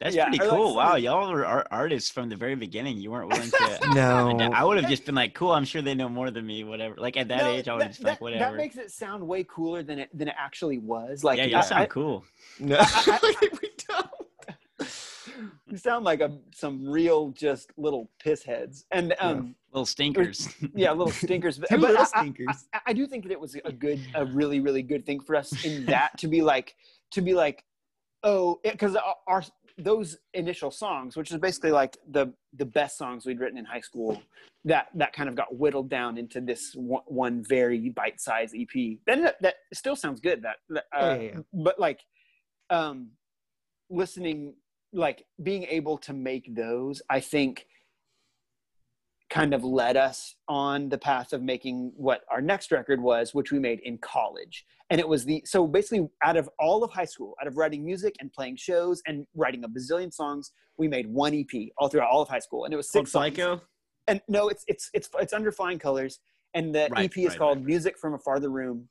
That's 0.00 0.16
Yeah, 0.16 0.28
pretty 0.28 0.40
or 0.40 0.46
like 0.46 0.56
cool. 0.56 0.74
wow, 0.76 0.86
something- 0.86 1.04
y'all 1.04 1.30
were 1.30 1.44
art- 1.44 1.66
artists 1.70 2.08
from 2.10 2.30
the 2.30 2.36
very 2.36 2.54
beginning. 2.54 2.96
You 2.96 3.10
weren't 3.10 3.28
willing 3.30 3.50
to. 3.50 3.78
No, 3.94 4.30
I 4.54 4.64
would 4.64 4.78
have 4.80 4.88
just 4.88 5.04
been 5.04 5.14
like, 5.14 5.34
cool. 5.34 5.50
I'm 5.52 5.66
sure 5.66 5.82
they 5.82 5.94
know 5.94 6.08
more 6.08 6.30
than 6.30 6.46
me. 6.46 6.64
Whatever. 6.64 6.94
Like 6.96 7.18
at 7.18 7.28
that 7.28 7.42
no, 7.42 7.50
age, 7.50 7.68
I 7.68 7.74
would 7.74 7.82
have 7.82 7.90
just 7.90 8.00
been 8.00 8.08
like, 8.12 8.20
whatever. 8.22 8.44
that 8.44 8.56
makes 8.56 8.76
it 8.78 8.90
sound 8.90 9.26
way 9.28 9.44
cooler 9.44 9.82
than 9.82 9.98
it 9.98 10.08
than 10.16 10.28
it 10.28 10.34
actually 10.38 10.78
was 10.78 11.22
like 11.22 11.36
yeah, 11.36 11.44
I- 11.44 11.48
y'all 11.48 11.62
sound 11.62 11.82
I- 11.82 11.86
cool. 11.86 12.24
no, 12.58 12.76
I- 12.80 13.18
we 13.42 13.48
don't. 13.50 13.69
You 15.70 15.76
sound 15.78 16.04
like 16.04 16.20
a 16.20 16.38
some 16.54 16.88
real 16.88 17.30
just 17.30 17.70
little 17.76 18.10
piss 18.22 18.42
heads 18.42 18.84
and 18.90 19.14
um 19.20 19.54
Little 19.72 19.86
stinkers. 19.86 20.48
yeah, 20.74 20.90
little 20.90 21.12
stinkers. 21.12 21.58
But, 21.60 21.68
but 21.70 21.80
little 21.80 21.98
I- 21.98 22.00
I- 22.02 22.04
stinkers. 22.06 22.68
I, 22.74 22.80
I 22.88 22.92
do 22.92 23.06
think 23.06 23.22
that 23.24 23.30
it 23.32 23.38
was 23.40 23.54
a 23.64 23.70
good, 23.70 24.00
a 24.16 24.24
really, 24.26 24.58
really 24.58 24.82
good 24.82 25.06
thing 25.06 25.20
for 25.20 25.36
us 25.36 25.64
in 25.64 25.86
that 25.86 26.18
to 26.18 26.26
be 26.26 26.42
like, 26.42 26.74
to 27.12 27.20
be 27.22 27.34
like, 27.34 27.62
oh, 28.24 28.58
because 28.64 28.96
our, 29.28 29.44
those 29.78 30.18
initial 30.34 30.72
songs, 30.72 31.16
which 31.16 31.30
is 31.30 31.38
basically 31.38 31.70
like 31.70 31.96
the 32.10 32.32
the 32.54 32.64
best 32.66 32.98
songs 32.98 33.24
we'd 33.24 33.38
written 33.38 33.56
in 33.58 33.64
high 33.64 33.80
school, 33.80 34.20
that 34.64 34.88
that 34.96 35.12
kind 35.12 35.28
of 35.28 35.36
got 35.36 35.56
whittled 35.56 35.88
down 35.88 36.18
into 36.18 36.40
this 36.40 36.72
one, 36.74 37.02
one 37.06 37.44
very 37.48 37.90
bite 37.90 38.20
sized 38.20 38.56
EP. 38.58 38.98
Then 39.06 39.22
that, 39.22 39.36
that 39.40 39.54
still 39.72 39.94
sounds 39.94 40.18
good. 40.20 40.42
That, 40.42 40.56
that 40.70 40.84
uh, 40.92 40.98
Yeah, 41.00 41.14
yeah, 41.14 41.30
yeah. 41.36 41.40
but 41.64 41.78
like, 41.78 42.00
um, 42.70 43.10
listening, 43.88 44.54
like 44.92 45.24
being 45.42 45.64
able 45.64 45.98
to 45.98 46.12
make 46.12 46.54
those, 46.54 47.02
I 47.08 47.20
think 47.20 47.66
kind 49.30 49.54
of 49.54 49.62
led 49.62 49.96
us 49.96 50.34
on 50.48 50.88
the 50.88 50.98
path 50.98 51.32
of 51.32 51.40
making 51.40 51.92
what 51.96 52.22
our 52.28 52.42
next 52.42 52.72
record 52.72 53.00
was, 53.00 53.32
which 53.32 53.52
we 53.52 53.60
made 53.60 53.78
in 53.84 53.96
college. 53.98 54.66
And 54.90 54.98
it 55.00 55.06
was 55.08 55.24
the 55.24 55.42
so 55.46 55.68
basically 55.68 56.08
out 56.24 56.36
of 56.36 56.50
all 56.58 56.82
of 56.82 56.90
high 56.90 57.04
school, 57.04 57.36
out 57.40 57.46
of 57.46 57.56
writing 57.56 57.84
music 57.84 58.16
and 58.18 58.32
playing 58.32 58.56
shows 58.56 59.00
and 59.06 59.24
writing 59.36 59.62
a 59.62 59.68
bazillion 59.68 60.12
songs, 60.12 60.50
we 60.76 60.88
made 60.88 61.06
one 61.06 61.32
EP 61.32 61.68
all 61.78 61.88
throughout 61.88 62.10
all 62.10 62.20
of 62.22 62.28
high 62.28 62.40
school, 62.40 62.64
and 62.64 62.74
it 62.74 62.76
was 62.76 62.90
Called 62.90 63.06
six 63.06 63.12
songs. 63.12 63.36
Psycho. 63.36 63.62
And 64.08 64.20
no, 64.28 64.48
it's 64.48 64.64
it's 64.66 64.90
it's 64.92 65.08
it's 65.20 65.32
under 65.32 65.52
Flying 65.52 65.78
Colors, 65.78 66.18
and 66.54 66.74
the 66.74 66.88
Right, 66.90 67.04
EP 67.04 67.16
is 67.18 67.28
right, 67.28 67.38
called 67.38 67.58
right. 67.58 67.66
Music 67.66 67.98
from 67.98 68.14
a 68.14 68.18
Farther 68.18 68.50
Room, 68.50 68.88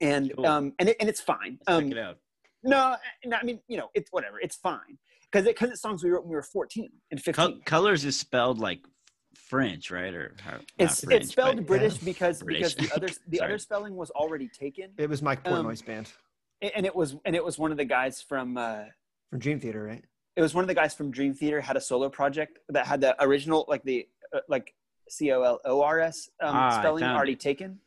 and 0.00 0.32
Cool. 0.34 0.46
um 0.46 0.72
and 0.78 0.88
it, 0.88 0.96
and 0.98 1.10
it's 1.10 1.20
fine. 1.20 1.58
Um, 1.66 1.92
it 1.92 1.98
out. 1.98 2.16
no, 2.62 2.96
no, 3.26 3.36
I 3.36 3.44
mean 3.44 3.60
you 3.68 3.76
know 3.76 3.90
it's 3.92 4.10
whatever, 4.12 4.40
it's 4.40 4.56
fine 4.56 4.98
because 5.34 5.46
it 5.48 5.56
because 5.56 5.70
it's 5.70 5.82
songs 5.82 6.04
we 6.04 6.10
wrote 6.10 6.22
when 6.22 6.30
we 6.30 6.36
were 6.36 6.42
fourteen 6.42 6.90
and 7.10 7.22
Col- 7.24 7.46
fifteen. 7.46 7.62
colors 7.64 8.04
is 8.04 8.18
spelled 8.18 8.58
like 8.60 8.80
French, 9.34 9.90
right? 9.90 10.14
Or 10.14 10.34
how, 10.40 10.58
It's 10.78 11.02
French, 11.04 11.22
it's 11.22 11.32
spelled 11.32 11.56
but- 11.56 11.66
British 11.66 11.96
because 11.98 12.42
British. 12.42 12.74
because 12.74 12.88
the 12.90 12.94
other 12.96 13.08
the 13.28 13.40
other 13.40 13.58
spelling 13.58 13.96
was 13.96 14.10
already 14.10 14.48
taken, 14.48 14.90
It 14.96 15.08
was 15.10 15.22
Mike 15.22 15.40
Um, 15.46 15.64
Portnoy's 15.66 15.82
band 15.82 16.12
and 16.62 16.86
it 16.86 16.94
was 16.94 17.16
and 17.24 17.34
it 17.34 17.44
was 17.44 17.58
one 17.58 17.72
of 17.72 17.76
the 17.76 17.84
guys 17.84 18.22
from 18.22 18.56
uh, 18.56 18.84
from 19.30 19.38
Dream 19.40 19.58
Theater, 19.60 19.82
right? 19.82 20.04
it 20.36 20.42
was 20.42 20.54
one 20.54 20.64
of 20.64 20.68
the 20.68 20.74
guys 20.74 20.94
from 20.94 21.10
Dream 21.10 21.34
Theater 21.34 21.60
had 21.60 21.76
a 21.76 21.80
solo 21.80 22.08
project 22.08 22.58
that 22.68 22.86
had 22.86 23.00
the 23.00 23.14
original 23.22 23.64
like 23.68 23.82
the 23.82 24.06
uh, 24.34 24.40
like 24.48 24.72
C 25.08 25.32
O 25.32 25.42
L 25.42 25.60
O 25.64 25.82
R 25.82 26.00
S 26.00 26.30
um, 26.42 26.54
Ah, 26.56 26.78
spelling 26.78 27.04
already 27.04 27.32
it. 27.32 27.40
taken. 27.40 27.78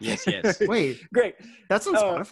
Yes, 0.00 0.26
yes. 0.26 0.60
Wait, 0.66 1.00
Great. 1.12 1.34
that's 1.68 1.86
on 1.86 1.94
Uh, 1.96 2.24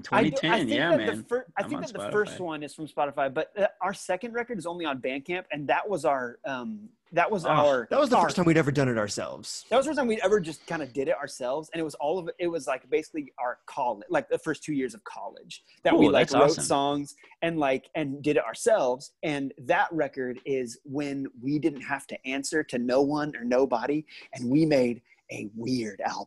Spotify. 0.00 0.08
From 0.08 0.18
I, 0.18 0.22
do- 0.24 0.30
2010. 0.30 0.52
I 0.52 0.58
think 0.58 0.70
yeah, 0.70 0.90
that 0.90 0.96
man. 0.98 1.16
The 1.18 1.22
fir- 1.24 1.46
I 1.58 1.62
I'm 1.62 1.68
think 1.68 1.76
on 1.76 1.82
that 1.82 1.92
the 1.92 2.10
first 2.12 2.40
one 2.40 2.62
is 2.62 2.74
from 2.74 2.86
Spotify, 2.86 3.32
but 3.34 3.50
uh, 3.58 3.66
our 3.80 3.92
second 3.92 4.32
record 4.32 4.58
is 4.58 4.66
only 4.66 4.84
on 4.84 5.00
Bandcamp, 5.02 5.44
and 5.52 5.68
that 5.68 5.86
was 5.88 6.04
our 6.04 6.38
um, 6.46 6.88
that 7.14 7.30
was 7.30 7.44
Oh, 7.44 7.50
our 7.50 7.88
That 7.90 8.00
was 8.00 8.08
the 8.08 8.16
our- 8.16 8.22
first 8.22 8.36
time 8.36 8.46
we'd 8.46 8.56
ever 8.56 8.70
done 8.72 8.88
it 8.88 8.96
ourselves. 8.96 9.66
That 9.68 9.76
was 9.76 9.84
the 9.84 9.90
first 9.90 9.98
time 9.98 10.06
we'd 10.06 10.20
ever 10.20 10.40
just 10.40 10.66
kind 10.66 10.80
of 10.82 10.94
did 10.94 11.08
it 11.08 11.16
ourselves, 11.16 11.68
and 11.74 11.80
it 11.80 11.84
was 11.84 11.94
all 11.96 12.18
of 12.18 12.28
it. 12.28 12.34
It 12.38 12.46
was 12.46 12.66
like 12.66 12.88
basically 12.88 13.32
our 13.38 13.58
college, 13.66 14.06
like 14.08 14.28
the 14.30 14.38
first 14.38 14.62
two 14.62 14.72
years 14.72 14.94
of 14.94 15.04
college, 15.04 15.62
that 15.82 15.94
we 15.96 16.08
like 16.08 16.32
wrote 16.32 16.44
awesome. 16.44 16.64
songs 16.64 17.14
and 17.42 17.58
like 17.58 17.90
and 17.94 18.22
did 18.22 18.36
it 18.36 18.44
ourselves. 18.44 19.12
And 19.22 19.52
that 19.58 19.88
record 19.92 20.40
is 20.46 20.78
when 20.84 21.26
we 21.42 21.58
didn't 21.58 21.82
have 21.82 22.06
to 22.06 22.26
answer 22.26 22.62
to 22.64 22.78
no 22.78 23.02
one 23.02 23.36
or 23.36 23.44
nobody, 23.44 24.06
and 24.32 24.48
we 24.50 24.64
made 24.64 25.02
a 25.30 25.48
weird 25.54 26.00
album. 26.00 26.26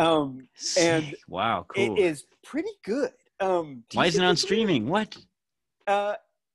Um, 0.00 0.48
and 0.78 1.14
wow, 1.28 1.66
cool. 1.68 1.96
It 1.96 2.00
is 2.00 2.24
pretty 2.44 2.70
good. 2.84 3.10
Um, 3.38 3.84
Why 3.92 4.06
isn't 4.06 4.22
it 4.22 4.26
on 4.26 4.32
it's 4.32 4.42
weird. 4.42 4.48
streaming? 4.48 4.88
What? 4.88 5.16
Uh, 5.86 6.14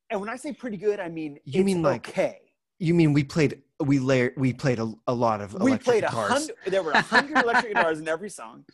and 0.10 0.20
when 0.20 0.30
I 0.30 0.36
say 0.36 0.52
pretty 0.54 0.78
good, 0.78 1.00
I 1.00 1.10
mean 1.10 1.40
You 1.46 1.62
it's 1.62 1.66
mean 1.66 1.82
like 1.82 2.10
okay. 2.10 2.40
You 2.80 2.94
mean 2.94 3.14
we 3.14 3.24
played 3.24 3.62
we 3.80 4.00
layer 4.00 4.32
we 4.38 4.54
played 4.54 4.80
a, 4.80 4.92
a 5.08 5.14
lot 5.14 5.42
of 5.42 5.54
We 5.54 5.60
electric 5.72 5.84
played 5.86 6.04
a 6.04 6.08
guitars 6.08 6.30
hundred. 6.32 6.56
There 6.68 6.84
were 6.84 6.92
a 6.92 7.02
hundred 7.02 7.38
electric 7.44 7.74
guitars 7.76 8.00
in 8.00 8.08
every 8.08 8.30
song. 8.30 8.66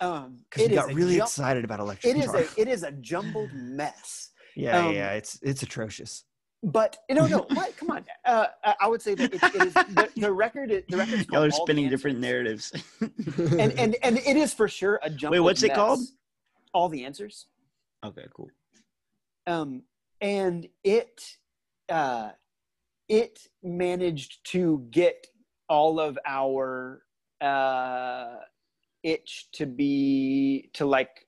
Um, 0.00 0.38
because 0.50 0.68
we 0.68 0.74
got 0.74 0.92
really 0.92 1.16
jum- 1.16 1.22
excited 1.24 1.64
about 1.64 1.80
electric 1.80 2.14
It 2.14 2.18
is 2.18 2.26
guitar. 2.26 2.42
a 2.56 2.60
it 2.60 2.68
is 2.68 2.82
a 2.82 2.92
jumbled 2.92 3.50
mess. 3.54 4.30
yeah, 4.54 4.78
um, 4.86 4.94
yeah, 4.94 5.12
it's 5.12 5.38
it's 5.42 5.62
atrocious. 5.62 6.24
But 6.66 6.98
no, 7.08 7.28
no, 7.28 7.46
what? 7.50 7.76
Come 7.76 7.90
on. 7.92 8.04
Uh, 8.24 8.48
I 8.80 8.88
would 8.88 9.00
say 9.00 9.14
that 9.14 9.32
it, 9.32 9.40
it 9.40 9.66
is 9.68 9.72
the, 9.72 10.10
the 10.16 10.32
record. 10.32 10.70
The 10.88 10.96
record 10.96 11.26
Y'all 11.30 11.44
are 11.44 11.50
spinning 11.52 11.88
different 11.88 12.18
narratives. 12.18 12.72
and 13.00 13.72
and 13.78 13.94
and 14.02 14.18
it 14.18 14.36
is 14.36 14.52
for 14.52 14.66
sure 14.66 14.98
a 15.04 15.08
jump. 15.08 15.30
Wait, 15.30 15.38
what's 15.38 15.62
it 15.62 15.68
mess. 15.68 15.76
called? 15.76 16.00
All 16.74 16.88
the 16.88 17.04
answers. 17.04 17.46
okay, 18.04 18.24
cool. 18.34 18.50
um, 19.46 19.82
and 20.20 20.66
it 20.82 21.36
uh, 21.88 22.30
it 23.08 23.46
managed 23.62 24.44
to 24.50 24.84
get 24.90 25.24
all 25.68 26.00
of 26.00 26.18
our 26.26 27.02
uh, 27.40 28.38
itch 29.04 29.48
to 29.52 29.66
be 29.66 30.68
to 30.72 30.84
like 30.84 31.25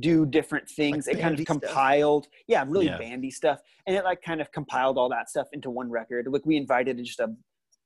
do 0.00 0.26
different 0.26 0.68
things. 0.68 1.06
Like 1.06 1.16
it 1.16 1.20
kind 1.20 1.32
of 1.32 1.38
bandy 1.38 1.44
stuff? 1.44 1.60
compiled, 1.62 2.28
yeah, 2.46 2.64
really 2.68 2.86
Yeah. 2.86 2.98
bandy 2.98 3.30
stuff, 3.30 3.60
and 3.86 3.96
it 3.96 4.04
like 4.04 4.22
kind 4.22 4.40
of 4.40 4.50
compiled 4.52 4.98
all 4.98 5.08
that 5.10 5.28
stuff 5.30 5.48
into 5.52 5.70
one 5.70 5.90
record. 5.90 6.26
Like 6.30 6.44
we 6.46 6.56
invited 6.56 6.98
just 7.04 7.20
a 7.20 7.34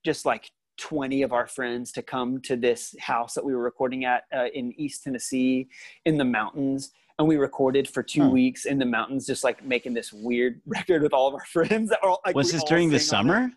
just 0.05 0.25
like 0.27 0.51
20 0.79 1.23
of 1.23 1.33
our 1.33 1.47
friends 1.47 1.93
to 1.93 2.03
come 2.03 2.41
to 2.41 2.57
this 2.57 2.95
house 2.99 3.35
that 3.35 3.45
we 3.45 3.55
were 3.55 3.63
recording 3.63 4.05
at 4.07 4.25
uh, 4.35 4.47
in 4.55 4.73
East 4.81 5.05
Tennessee 5.05 5.69
in 6.07 6.17
the 6.17 6.25
mountains. 6.25 6.91
And 7.19 7.29
we 7.29 7.37
recorded 7.37 7.87
for 7.87 8.03
two 8.03 8.23
Huh. 8.23 8.31
weeks 8.31 8.65
in 8.65 8.79
the 8.79 8.87
mountains, 8.87 9.27
just 9.27 9.45
like 9.45 9.63
making 9.63 9.93
this 9.93 10.11
weird 10.11 10.63
record 10.67 11.03
with 11.03 11.13
all 11.13 11.29
of 11.29 11.35
our 11.35 11.45
friends. 11.45 11.91
That 11.91 11.99
were 12.03 12.09
all, 12.11 12.21
like, 12.25 12.35
Was 12.35 12.51
this 12.51 12.65
during 12.65 12.89
the 12.89 12.99
sang 12.99 13.19
on 13.19 13.27
it. 13.27 13.29
summer? 13.29 13.53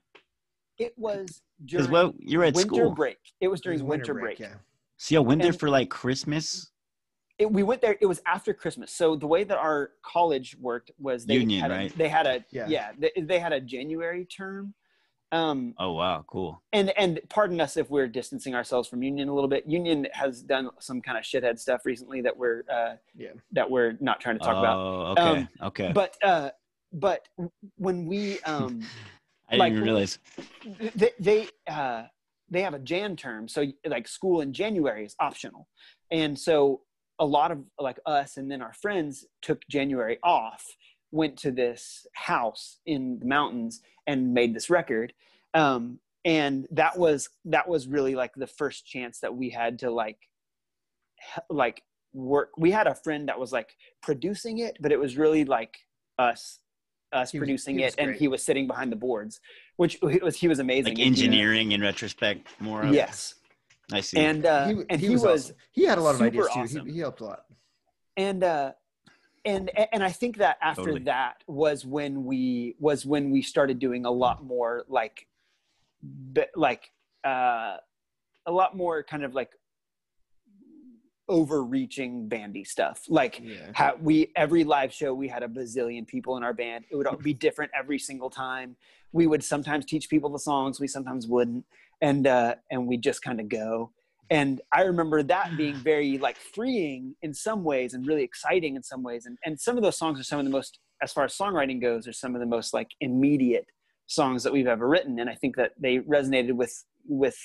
It 0.80 0.94
was 0.98 1.42
Because 1.64 1.88
during 1.88 1.92
well, 1.92 2.14
you 2.20 2.40
were 2.40 2.44
at 2.44 2.56
winter 2.56 2.68
school. 2.76 2.92
break. 2.94 3.18
It 3.40 3.48
was 3.48 3.62
It 3.62 3.64
during 3.64 3.80
was 3.80 3.84
winter, 3.84 4.14
break. 4.16 4.38
Yeah. 4.40 4.56
See, 4.98 5.16
I 5.16 5.20
went 5.22 5.42
there 5.42 5.52
And- 5.52 5.60
for 5.60 5.70
like 5.70 5.90
Christmas. 5.90 6.73
It, 7.40 7.52
we 7.52 7.64
went 7.64 7.82
there. 7.82 7.98
It 8.00 8.06
was 8.06 8.22
after 8.28 8.54
Christmas. 8.54 8.92
So 8.92 9.16
the 9.16 9.28
way 9.28 9.44
that 9.44 9.58
our 9.58 9.92
college 10.04 10.56
worked 10.60 10.92
was 11.00 11.26
they 11.26 11.36
Union, 11.36 11.62
had 11.62 11.72
a, 11.72 11.74
right? 11.76 11.98
They 11.98 12.08
had 12.10 12.28
a 12.28 12.46
Yeah. 12.52 12.68
yeah. 12.68 12.92
they, 12.98 13.12
they 13.22 13.40
had 13.40 13.54
a 13.54 13.60
January 13.60 14.26
term. 14.26 14.74
Um, 15.32 15.74
Oh 15.80 15.94
wow, 15.94 16.24
cool. 16.28 16.62
and 16.74 16.92
and 16.96 17.20
pardon 17.28 17.60
us 17.60 17.76
if 17.76 17.90
we're 17.90 18.08
distancing 18.08 18.54
ourselves 18.54 18.88
from 18.88 19.02
Union 19.02 19.30
a 19.30 19.34
little 19.34 19.50
bit. 19.50 19.66
Union 19.66 20.06
has 20.14 20.44
done 20.44 20.70
some 20.80 21.02
kind 21.02 21.18
of 21.18 21.24
shithead 21.24 21.58
stuff 21.58 21.88
recently 21.88 22.22
that 22.22 22.38
we're 22.38 22.62
uh, 22.72 22.98
Yeah. 23.18 23.30
that 23.52 23.68
we're 23.72 23.98
not 24.00 24.20
trying 24.20 24.38
to 24.38 24.44
talk 24.46 24.58
about. 24.58 24.78
Oh, 24.78 25.12
okay, 25.14 25.22
Um, 25.22 25.50
okay. 25.64 25.92
But 25.92 26.16
uh, 26.24 26.52
but 26.92 27.28
when 27.78 28.06
we 28.06 28.40
um, 28.42 28.84
I 29.50 29.58
didn't 29.58 29.72
even 29.72 29.84
realize. 29.84 30.20
they 30.96 31.12
they 31.20 31.48
uh, 31.68 32.04
they 32.52 32.62
have 32.62 32.76
a 32.76 32.80
Jan 32.80 33.16
term, 33.16 33.48
so 33.48 33.66
like 33.88 34.08
school 34.08 34.42
in 34.42 34.54
January 34.54 35.04
is 35.04 35.16
optional, 35.20 35.68
and 36.12 36.38
so 36.38 36.82
a 37.24 37.26
lot 37.26 37.52
of 37.52 37.60
like 37.80 38.00
us 38.06 38.36
and 38.36 38.52
then 38.52 38.62
our 38.62 38.74
friends 38.74 39.26
took 39.42 39.66
January 39.70 40.20
off, 40.22 40.66
went 41.12 41.38
to 41.38 41.52
this 41.52 42.06
house 42.12 42.80
in 42.86 43.18
the 43.20 43.26
mountains 43.26 43.80
and 44.06 44.34
made 44.34 44.54
this 44.54 44.70
record, 44.70 45.14
um, 45.54 46.00
and 46.26 46.68
that 46.70 47.00
was 47.00 47.30
that 47.46 47.70
was 47.70 47.88
really 47.88 48.14
like 48.14 48.34
the 48.36 48.46
first 48.46 48.86
chance 48.86 49.20
that 49.22 49.34
we 49.34 49.50
had 49.50 49.80
to 49.80 49.90
like 49.90 50.18
like 51.50 51.82
work. 52.14 52.50
We 52.58 52.72
had 52.72 52.88
a 52.88 52.96
friend 52.96 53.30
that 53.30 53.40
was 53.40 53.54
like 53.54 53.78
producing 54.02 54.58
it, 54.58 54.76
but 54.82 54.92
it 54.92 55.00
was 55.00 55.16
really 55.16 55.46
like 55.46 55.78
us 56.20 56.60
us 57.14 57.32
He 57.32 57.38
producing 57.38 57.78
he 57.78 57.86
was 57.86 57.94
it 57.94 58.00
and 58.00 58.16
he 58.16 58.28
was 58.28 58.44
sitting 58.44 58.66
behind 58.66 58.92
the 58.92 58.96
boards 58.96 59.40
which 59.78 60.00
he 60.02 60.18
was 60.18 60.36
he 60.36 60.48
was 60.48 60.58
amazing 60.58 60.96
Like 60.96 61.06
And, 61.06 61.18
you 61.18 61.28
know, 61.28 61.36
engineering 61.36 61.72
in 61.72 61.82
retrospect, 61.82 62.48
more. 62.60 62.82
Of. 62.82 62.94
yes 62.94 63.36
I 63.92 64.02
see. 64.02 64.18
and 64.20 64.46
uh 64.46 64.68
he, 64.68 64.82
and 64.90 65.02
he, 65.02 65.08
he, 65.08 65.14
was, 65.14 65.24
was, 65.24 65.46
awesome. 65.46 65.56
he 65.72 65.84
had 65.86 65.98
a 65.98 66.02
lot 66.02 66.16
of 66.16 66.22
ideas 66.22 66.48
too. 66.54 66.60
awesome. 66.60 66.86
He, 66.88 66.94
he 66.94 67.00
helped 67.00 67.22
a 67.22 67.26
lot. 67.26 67.46
and 68.18 68.44
uh 68.44 68.72
and 69.46 69.70
and 69.92 70.02
i 70.04 70.10
think 70.12 70.38
that 70.38 70.58
after 70.62 70.84
Totally. 70.84 71.04
that 71.04 71.44
was 71.48 71.86
when 71.86 72.24
we 72.24 72.76
was 72.80 73.06
when 73.06 73.30
we 73.30 73.42
started 73.42 73.78
doing 73.80 74.06
a 74.06 74.12
lot 74.12 74.44
more 74.44 74.86
like 74.88 75.28
bi- 76.02 76.48
like 76.56 76.92
uh 77.26 77.78
a 78.46 78.52
lot 78.52 78.76
more 78.76 79.04
kind 79.04 79.24
of 79.24 79.34
like 79.34 79.52
overreaching 81.34 82.28
bandy 82.30 82.64
stuff. 82.64 83.02
Like 83.10 83.40
Yeah. 83.44 83.72
how 83.74 83.96
we 84.00 84.32
every 84.36 84.64
live 84.64 84.94
show 84.94 85.14
we 85.16 85.28
had 85.28 85.42
a 85.42 85.48
bazillion 85.48 86.06
people 86.06 86.38
in 86.38 86.44
our 86.44 86.54
band. 86.54 86.86
It 86.92 86.96
would 86.96 87.08
be 87.24 87.34
different 87.48 87.72
every 87.78 87.98
single 87.98 88.30
time. 88.30 88.76
We 89.12 89.26
would 89.26 89.44
sometimes 89.44 89.86
teach 89.86 90.10
people 90.10 90.30
the 90.30 90.40
songs 90.40 90.80
we 90.80 90.88
sometimes 90.88 91.28
wouldn't. 91.28 91.66
And 92.02 92.28
uh 92.28 92.56
and 92.72 92.88
we 92.88 92.98
just 92.98 93.22
kind 93.24 93.40
of 93.40 93.50
go. 93.50 93.92
And 94.30 94.62
i 94.72 94.82
remember 94.82 95.24
that 95.24 95.58
being 95.58 95.76
very 95.92 96.18
like 96.20 96.38
freeing 96.38 97.16
in 97.24 97.34
some 97.34 97.64
ways 97.64 97.94
and 97.96 98.06
really 98.06 98.24
exciting 98.24 98.76
in 98.76 98.84
some 98.84 99.02
ways. 99.02 99.26
And 99.26 99.38
and 99.44 99.60
some 99.60 99.76
of 99.78 99.84
those 99.84 99.98
songs 99.98 100.20
are 100.20 100.24
some 100.32 100.40
of 100.40 100.46
the 100.46 100.52
most 100.52 100.80
as 101.02 101.12
far 101.12 101.26
as 101.26 101.36
songwriting 101.36 101.82
goes 101.82 102.08
are 102.08 102.14
some 102.14 102.36
of 102.36 102.42
the 102.42 102.52
most 102.58 102.74
like 102.74 102.92
immediate 103.02 103.66
songs 104.06 104.44
that 104.44 104.54
we've 104.54 104.68
ever 104.76 104.88
written. 104.88 105.20
And 105.20 105.30
i 105.32 105.36
think 105.42 105.56
that 105.56 105.72
they 105.80 105.98
resonated 106.00 106.54
with 106.54 106.76
with 107.08 107.40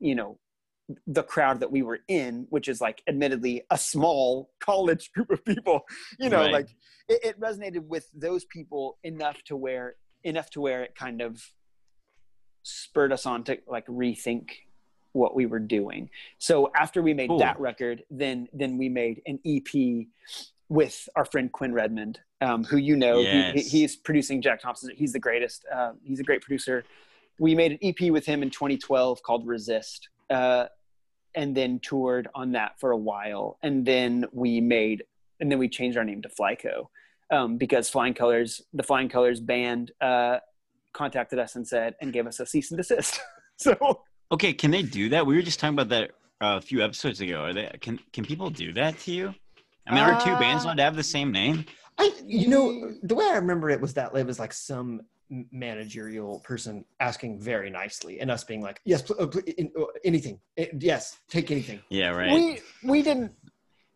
you 0.00 0.14
know 0.16 0.38
the 1.06 1.22
crowd 1.22 1.60
that 1.60 1.70
we 1.70 1.82
were 1.82 2.00
in 2.08 2.46
which 2.50 2.66
is 2.68 2.80
like 2.80 3.02
admittedly 3.06 3.62
a 3.70 3.76
small 3.76 4.50
college 4.60 5.12
group 5.14 5.30
of 5.30 5.44
people 5.44 5.82
you 6.18 6.30
know 6.30 6.38
Right. 6.40 6.52
like 6.52 6.68
it, 7.08 7.20
it 7.24 7.40
resonated 7.40 7.84
with 7.86 8.08
those 8.14 8.44
people 8.46 8.98
enough 9.04 9.42
to 9.44 9.56
where 9.56 9.96
enough 10.24 10.48
to 10.50 10.60
where 10.60 10.82
it 10.82 10.94
kind 10.94 11.20
of 11.20 11.42
spurred 12.62 13.12
us 13.12 13.26
on 13.26 13.44
to 13.44 13.58
like 13.66 13.86
rethink 13.86 14.50
what 15.12 15.34
we 15.34 15.46
were 15.46 15.58
doing. 15.58 16.10
So 16.38 16.70
after 16.76 17.00
we 17.02 17.14
made 17.14 17.28
Cool. 17.28 17.38
that 17.38 17.58
record 17.58 18.04
then 18.10 18.48
then 18.52 18.78
we 18.78 18.88
made 18.88 19.22
an 19.26 19.38
ep 19.44 20.06
with 20.68 21.08
our 21.16 21.24
friend 21.24 21.50
quinn 21.50 21.72
redmond 21.72 22.20
um, 22.42 22.62
who 22.64 22.76
you 22.76 22.94
know 22.94 23.20
he- 23.20 23.52
he, 23.52 23.60
he's 23.62 23.96
producing 23.96 24.42
jack 24.42 24.60
thompson. 24.60 24.90
He's 24.94 25.12
the 25.12 25.18
greatest 25.18 25.64
uh, 25.74 25.92
he's 26.02 26.20
a 26.20 26.24
great 26.24 26.42
producer. 26.42 26.84
We 27.38 27.54
made 27.54 27.72
an 27.72 27.78
ep 27.82 28.10
with 28.10 28.26
him 28.26 28.42
in 28.42 28.50
2012 28.50 29.22
called 29.22 29.46
resist. 29.46 30.08
Uh, 30.28 30.66
and 31.38 31.56
then 31.56 31.78
toured 31.78 32.28
on 32.34 32.52
that 32.52 32.78
for 32.80 32.90
a 32.90 32.96
while 32.96 33.58
and 33.62 33.86
then 33.86 34.26
we 34.32 34.60
made 34.60 35.04
and 35.40 35.50
then 35.50 35.58
we 35.58 35.68
changed 35.68 35.96
our 35.96 36.04
name 36.04 36.20
to 36.20 36.28
flyco 36.28 36.88
um, 37.30 37.56
because 37.56 37.88
flying 37.88 38.14
colors 38.14 38.62
the 38.72 38.82
flying 38.82 39.08
colors 39.08 39.40
band 39.40 39.92
uh, 40.00 40.38
contacted 40.92 41.38
us 41.38 41.56
and 41.56 41.66
said 41.66 41.94
and 42.00 42.12
gave 42.12 42.26
us 42.26 42.40
a 42.40 42.46
cease 42.46 42.70
and 42.70 42.78
desist 42.78 43.20
so 43.56 44.02
okay, 44.30 44.52
can 44.52 44.70
they 44.70 44.82
do 44.82 45.08
that? 45.10 45.26
We 45.26 45.34
were 45.34 45.42
just 45.42 45.60
talking 45.60 45.74
about 45.74 45.88
that 45.90 46.10
uh, 46.40 46.56
a 46.56 46.60
few 46.60 46.82
episodes 46.82 47.20
ago. 47.20 47.42
Are 47.42 47.52
they? 47.52 47.70
Can 47.80 47.98
can 48.12 48.24
people 48.24 48.50
do 48.50 48.72
that 48.74 48.98
to 49.00 49.12
you? 49.12 49.34
I 49.86 49.94
mean, 49.94 50.04
are 50.04 50.20
two 50.20 50.36
bands 50.36 50.64
Uh, 50.64 50.68
allowed 50.68 50.76
to 50.76 50.82
have 50.82 50.96
the 50.96 51.02
same 51.02 51.32
name? 51.32 51.64
I, 51.96 52.12
you 52.26 52.48
know, 52.48 52.92
the 53.02 53.14
way 53.14 53.24
I 53.24 53.36
remember 53.36 53.70
it 53.70 53.80
was 53.80 53.94
that 53.94 54.14
it 54.14 54.26
was 54.26 54.38
like 54.38 54.52
some 54.52 55.00
managerial 55.50 56.40
person 56.40 56.84
asking 57.00 57.40
very 57.40 57.70
nicely, 57.70 58.20
and 58.20 58.30
us 58.30 58.44
being 58.44 58.62
like, 58.62 58.80
"Yes, 58.84 59.02
pl- 59.02 59.16
uh, 59.20 59.26
pl- 59.26 59.42
in- 59.56 59.72
uh, 59.78 59.84
anything, 60.04 60.40
Eh, 60.56 60.66
yes, 60.78 61.18
take 61.28 61.50
anything." 61.50 61.80
Yeah, 61.90 62.10
right. 62.10 62.32
we 62.32 62.60
we 62.82 63.02
didn't 63.02 63.32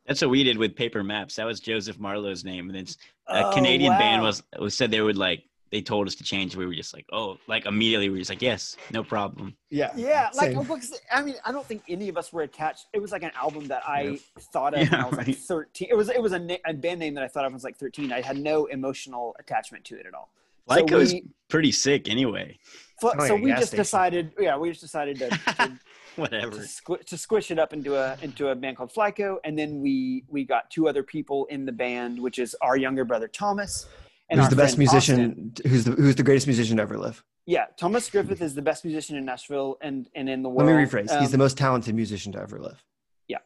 That's 0.06 0.20
what 0.20 0.30
we 0.30 0.42
did 0.42 0.58
with 0.58 0.74
Paper 0.74 1.04
Maps. 1.04 1.36
That 1.36 1.46
was 1.46 1.60
Joseph 1.60 1.98
Marlowe's 1.98 2.44
name, 2.44 2.68
and 2.68 2.76
then 2.76 2.86
a 3.28 3.46
Oh, 3.46 3.52
Canadian 3.52 3.96
band 3.98 4.22
was 4.22 4.42
was 4.58 4.74
said 4.76 4.90
they 4.90 5.00
would 5.00 5.16
like. 5.16 5.44
They 5.70 5.80
told 5.80 6.06
us 6.06 6.14
to 6.16 6.24
change. 6.24 6.54
We 6.54 6.66
were 6.66 6.74
just 6.74 6.92
like, 6.92 7.06
oh, 7.12 7.38
like 7.46 7.64
immediately 7.64 8.10
we 8.10 8.14
were 8.16 8.18
just 8.18 8.28
like, 8.28 8.42
yes, 8.42 8.76
no 8.92 9.02
problem. 9.02 9.56
Yeah, 9.70 9.90
Yeah, 9.96 10.28
like 10.34 10.52
Same. 10.52 11.00
I 11.10 11.22
mean, 11.22 11.36
I 11.46 11.50
don't 11.50 11.64
think 11.64 11.82
any 11.88 12.10
of 12.10 12.18
us 12.18 12.30
were 12.30 12.42
attached. 12.42 12.88
It 12.92 13.00
was 13.00 13.10
like 13.10 13.22
an 13.22 13.30
album 13.34 13.68
that 13.68 13.82
I 13.88 14.18
thought 14.38 14.74
of 14.74 14.80
when 14.90 15.00
I 15.00 15.08
was 15.08 15.16
like 15.16 15.34
thirteen. 15.50 15.88
It 15.90 15.94
was 15.96 16.10
it 16.10 16.20
was 16.20 16.32
a, 16.32 16.38
na- 16.40 16.56
a 16.66 16.74
band 16.74 17.00
name 17.00 17.14
that 17.14 17.24
I 17.24 17.28
thought 17.28 17.46
of 17.46 17.52
when 17.52 17.54
I 17.54 17.60
was 17.60 17.64
like 17.64 17.78
thirteen. 17.78 18.12
I 18.12 18.20
had 18.20 18.36
no 18.36 18.66
emotional 18.66 19.34
attachment 19.38 19.84
to 19.86 19.98
it 19.98 20.04
at 20.04 20.12
all. 20.12 20.28
So 20.68 20.76
Flyco 20.76 21.00
is 21.00 21.14
pretty 21.48 21.72
sick 21.72 22.08
anyway. 22.08 22.58
Fu- 23.00 23.08
like 23.08 23.22
so 23.28 23.34
we 23.36 23.50
just 23.50 23.68
station. 23.68 23.76
decided, 23.82 24.32
yeah, 24.38 24.56
we 24.56 24.68
just 24.70 24.80
decided 24.80 25.18
to, 25.18 25.28
to, 25.58 25.72
Whatever. 26.16 26.50
to, 26.52 26.58
squ- 26.58 27.04
to 27.06 27.18
squish 27.18 27.50
it 27.50 27.58
up 27.58 27.72
into 27.72 27.96
a 27.96 28.16
into 28.22 28.48
a 28.48 28.54
band 28.54 28.76
called 28.76 28.92
Flyco, 28.92 29.38
and 29.44 29.58
then 29.58 29.80
we 29.80 30.24
we 30.28 30.44
got 30.44 30.70
two 30.70 30.88
other 30.88 31.02
people 31.02 31.46
in 31.46 31.64
the 31.66 31.72
band, 31.72 32.18
which 32.20 32.38
is 32.38 32.54
our 32.60 32.76
younger 32.76 33.04
brother 33.04 33.28
Thomas. 33.28 33.86
And 34.30 34.40
who's 34.40 34.48
the 34.48 34.56
best 34.56 34.76
friend 34.76 34.88
Austin. 34.88 35.16
musician? 35.18 35.52
Who's 35.70 35.84
the 35.84 35.90
who's 35.92 36.14
the 36.16 36.22
greatest 36.22 36.46
musician 36.46 36.76
to 36.76 36.82
ever 36.82 36.96
live? 36.98 37.22
Yeah, 37.44 37.64
Thomas 37.76 38.08
Griffith 38.08 38.40
is 38.40 38.54
the 38.54 38.62
best 38.62 38.84
musician 38.84 39.16
in 39.16 39.24
Nashville 39.24 39.78
and 39.82 40.08
and 40.14 40.28
in 40.28 40.42
the 40.42 40.48
world. 40.48 40.70
Let 40.70 40.76
me 40.76 40.84
rephrase. 40.84 41.10
He's 41.18 41.26
Um, 41.26 41.32
the 41.32 41.38
most 41.38 41.58
talented 41.58 41.94
musician 41.94 42.30
to 42.32 42.40
ever 42.40 42.60
live. 42.60 42.82
Yeah, 43.26 43.38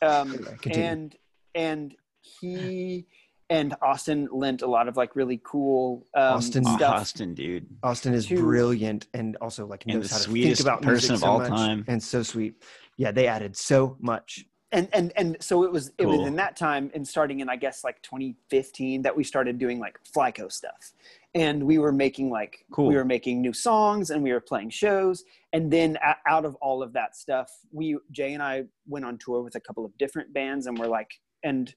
um, 0.00 0.32
Anyway, 0.32 0.56
and 0.72 1.14
and 1.54 1.94
he 2.22 3.06
and 3.50 3.74
Austin 3.80 4.28
lent 4.30 4.62
a 4.62 4.66
lot 4.66 4.88
of 4.88 4.96
like 4.96 5.16
really 5.16 5.40
cool 5.44 6.06
um, 6.14 6.34
Austin- 6.34 6.64
stuff. 6.64 7.00
Austin, 7.00 7.34
dude. 7.34 7.66
Austin 7.82 8.12
is 8.14 8.26
to- 8.26 8.36
brilliant 8.40 9.06
and 9.14 9.36
also 9.40 9.66
like 9.66 9.84
And 9.86 9.94
knows 9.94 10.08
the 10.10 10.14
how 10.14 10.18
to 10.18 10.24
think 10.24 10.30
sweetest 10.32 10.60
about 10.62 10.82
person 10.82 10.92
music 10.92 11.14
of 11.14 11.20
so 11.20 11.26
all 11.26 11.38
much 11.38 11.48
time. 11.48 11.84
and 11.88 12.02
so 12.02 12.22
sweet. 12.22 12.62
Yeah, 12.96 13.10
they 13.12 13.26
added 13.26 13.56
so 13.56 13.96
much. 14.00 14.44
and 14.72 14.86
and 14.92 15.12
and 15.16 15.36
so 15.40 15.64
it 15.64 15.72
was 15.72 15.92
it 15.98 16.04
was 16.04 16.20
in 16.26 16.36
that 16.36 16.54
time 16.56 16.90
and 16.94 17.06
starting 17.06 17.40
in 17.40 17.48
I 17.48 17.56
guess 17.56 17.84
like 17.84 18.02
2015 18.02 19.00
that 19.02 19.16
we 19.16 19.24
started 19.24 19.58
doing 19.58 19.78
like 19.78 19.98
Flyco 20.14 20.52
stuff, 20.52 20.92
and 21.34 21.62
we 21.62 21.78
were 21.78 21.92
making 21.92 22.28
like 22.28 22.66
Cool. 22.70 22.88
we 22.88 22.96
were 22.96 23.04
making 23.04 23.40
new 23.40 23.54
songs 23.54 24.10
and 24.10 24.22
we 24.22 24.30
were 24.32 24.40
playing 24.42 24.68
shows, 24.70 25.24
and 25.54 25.70
then 25.70 25.96
out 26.26 26.44
of 26.44 26.54
all 26.56 26.82
of 26.82 26.92
that 26.92 27.16
stuff, 27.16 27.50
we 27.72 27.96
Jay 28.10 28.34
and 28.34 28.42
I 28.42 28.64
went 28.86 29.06
on 29.06 29.16
tour 29.16 29.40
with 29.40 29.54
a 29.54 29.60
couple 29.60 29.86
of 29.86 29.96
different 29.96 30.34
bands, 30.34 30.66
and 30.66 30.78
we're 30.78 30.86
like 30.88 31.12
and 31.42 31.74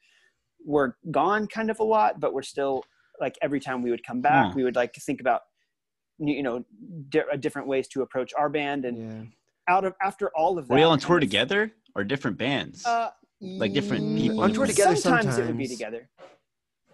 we're 0.65 0.93
gone 1.09 1.47
kind 1.47 1.69
of 1.71 1.79
a 1.79 1.83
lot, 1.83 2.19
but 2.19 2.33
we're 2.33 2.41
still 2.43 2.83
like 3.19 3.38
every 3.41 3.59
time 3.59 3.81
we 3.83 3.91
would 3.91 4.03
come 4.05 4.21
back, 4.21 4.47
Huh. 4.47 4.53
we 4.55 4.63
would 4.63 4.75
like 4.75 4.93
to 4.93 4.99
think 5.01 5.21
about 5.21 5.41
you 6.19 6.43
know 6.43 6.63
di- 7.09 7.23
uh, 7.31 7.35
different 7.35 7.67
ways 7.67 7.88
to 7.89 8.01
approach 8.01 8.33
our 8.38 8.49
band, 8.49 8.85
and 8.85 8.97
Yeah. 9.67 9.73
out 9.75 9.85
of 9.85 9.93
after 10.01 10.29
all 10.35 10.57
of 10.57 10.67
that, 10.67 10.73
Were 10.73 10.79
you 10.79 10.85
all 10.85 10.91
on 10.91 10.99
tour 10.99 11.17
of- 11.17 11.21
together 11.21 11.71
or 11.95 12.03
different 12.03 12.38
bands? 12.38 12.85
uh, 12.85 13.09
Like 13.43 13.73
different 13.73 14.17
people 14.17 14.41
On 14.41 14.53
tour 14.53 14.67
together 14.67 14.95
Sometimes 14.95 15.38
it 15.39 15.47
would 15.47 15.57
be 15.57 15.67
together. 15.67 16.09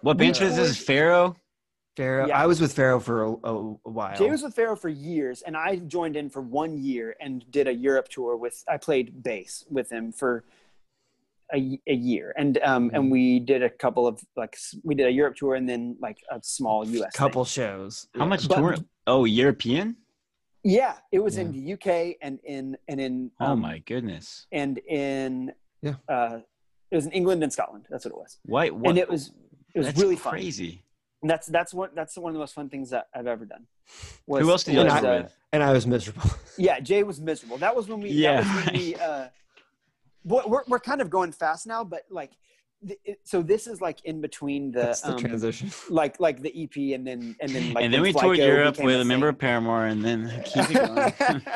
what 0.02 0.18
band 0.18 0.40
was 0.40 0.56
this? 0.56 0.70
Is 0.80 0.86
Farro? 0.86 1.36
Farro. 1.98 2.28
Yeah. 2.28 2.40
I 2.42 2.46
was 2.46 2.62
with 2.62 2.74
Farro 2.76 3.02
for 3.02 3.24
a, 3.24 3.32
a, 3.32 3.54
a 3.86 3.90
while. 3.90 4.16
Jay 4.18 4.30
was 4.30 4.44
with 4.44 4.56
Farro 4.56 4.78
for 4.80 4.88
years, 4.88 5.42
and 5.42 5.58
I 5.58 5.78
joined 5.78 6.16
in 6.16 6.30
for 6.30 6.42
one 6.42 6.78
year 6.78 7.16
and 7.20 7.44
did 7.52 7.68
a 7.68 7.74
Europe 7.74 8.08
tour 8.08 8.38
with. 8.38 8.64
I 8.70 8.78
played 8.78 9.22
bass 9.24 9.66
with 9.70 9.90
him 9.92 10.12
for 10.14 10.46
a, 11.54 11.80
a 11.88 11.94
year, 11.94 12.34
and 12.38 12.58
um 12.64 12.88
Mm-hmm. 12.88 12.96
and 12.96 13.12
we 13.12 13.40
did 13.40 13.64
a 13.64 13.70
couple 13.70 14.06
of 14.08 14.20
like 14.36 14.56
we 14.84 14.96
did 14.96 15.08
a 15.08 15.12
Europe 15.12 15.36
tour 15.36 15.56
and 15.56 15.68
then 15.68 15.98
like 16.02 16.18
a 16.32 16.40
small 16.44 16.86
U.S. 16.88 17.02
thing. 17.02 17.10
couple 17.14 17.46
shows. 17.46 18.08
How 18.16 18.26
much 18.26 18.48
But- 18.48 18.58
tour? 18.58 18.76
Oh, 19.06 19.24
European. 19.26 19.96
Yeah, 20.64 20.96
it 21.12 21.20
was 21.20 21.36
Yeah. 21.36 21.44
in 21.44 21.52
the 21.54 21.74
UK 21.74 22.18
and 22.22 22.40
in 22.44 22.78
and 22.90 23.00
in 23.00 23.32
Oh 23.40 23.52
um, 23.54 23.62
my 23.62 23.80
goodness. 23.80 24.48
and 24.52 24.78
in 24.80 25.54
Yeah. 25.82 25.96
uh, 26.10 26.40
it 26.92 26.96
was 26.96 27.06
in 27.06 27.12
England 27.14 27.44
and 27.44 27.52
Scotland. 27.54 27.86
That's 27.90 28.04
what 28.06 28.12
it 28.12 28.18
was, 28.18 28.40
Why? 28.44 28.70
What? 28.70 28.90
and 28.90 28.98
it 28.98 29.08
was 29.10 29.32
it 29.74 29.80
was 29.80 29.88
that's 29.88 30.00
really 30.02 30.16
fun. 30.18 30.32
crazy. 30.34 30.84
And 31.22 31.30
that's 31.32 31.48
that's 31.48 31.74
what 31.74 31.96
that's 31.96 32.18
one 32.18 32.30
of 32.32 32.34
the 32.34 32.40
most 32.40 32.54
fun 32.54 32.68
things 32.70 32.90
that 32.90 33.08
I've 33.16 33.28
ever 33.28 33.46
done. 33.46 33.66
Was, 34.28 34.42
Who 34.44 34.52
else 34.52 34.64
did 34.66 34.74
you 34.74 34.82
And 34.82 34.90
like 34.90 35.04
I- 35.04 35.08
uh, 35.18 35.22
with? 35.24 35.34
And 35.54 35.64
I 35.64 35.72
was 35.72 35.88
miserable. 35.88 36.30
Yeah, 36.58 36.80
Jay 36.82 37.04
was 37.04 37.22
miserable. 37.22 37.58
That 37.60 37.74
was 37.76 37.88
when 37.88 38.02
we. 38.02 38.10
Yeah, 38.10 38.42
That 38.42 38.56
was 38.56 38.66
when 38.66 38.76
we. 38.82 38.96
Uh, 38.96 39.00
boy, 39.24 39.30
we're 40.24 40.64
we're 40.68 40.80
kind 40.80 41.02
of 41.02 41.10
going 41.10 41.32
fast 41.32 41.68
now, 41.68 41.84
but 41.84 42.04
like, 42.10 42.32
th- 42.86 43.00
it, 43.06 43.20
so 43.24 43.42
this 43.42 43.68
is 43.68 43.82
like 43.82 44.04
in 44.06 44.22
between 44.22 44.72
the, 44.72 45.00
the 45.04 45.14
um, 45.14 45.20
transition. 45.20 45.72
like 45.90 46.20
like 46.20 46.42
the 46.42 46.64
EP 46.64 46.96
and 46.96 47.06
then 47.08 47.36
and 47.40 47.52
then 47.52 47.74
like 47.74 47.84
and 47.84 47.94
then 47.94 48.02
when 48.02 48.14
we 48.14 48.20
toured 48.20 48.38
Europe 48.38 48.80
with 48.80 49.00
a 49.00 49.06
member 49.06 49.30
of 49.30 49.38
Paramore, 49.38 49.86
and 49.86 50.04
then 50.04 50.42
keep 50.46 50.70
it 50.70 50.74
going. 50.74 51.42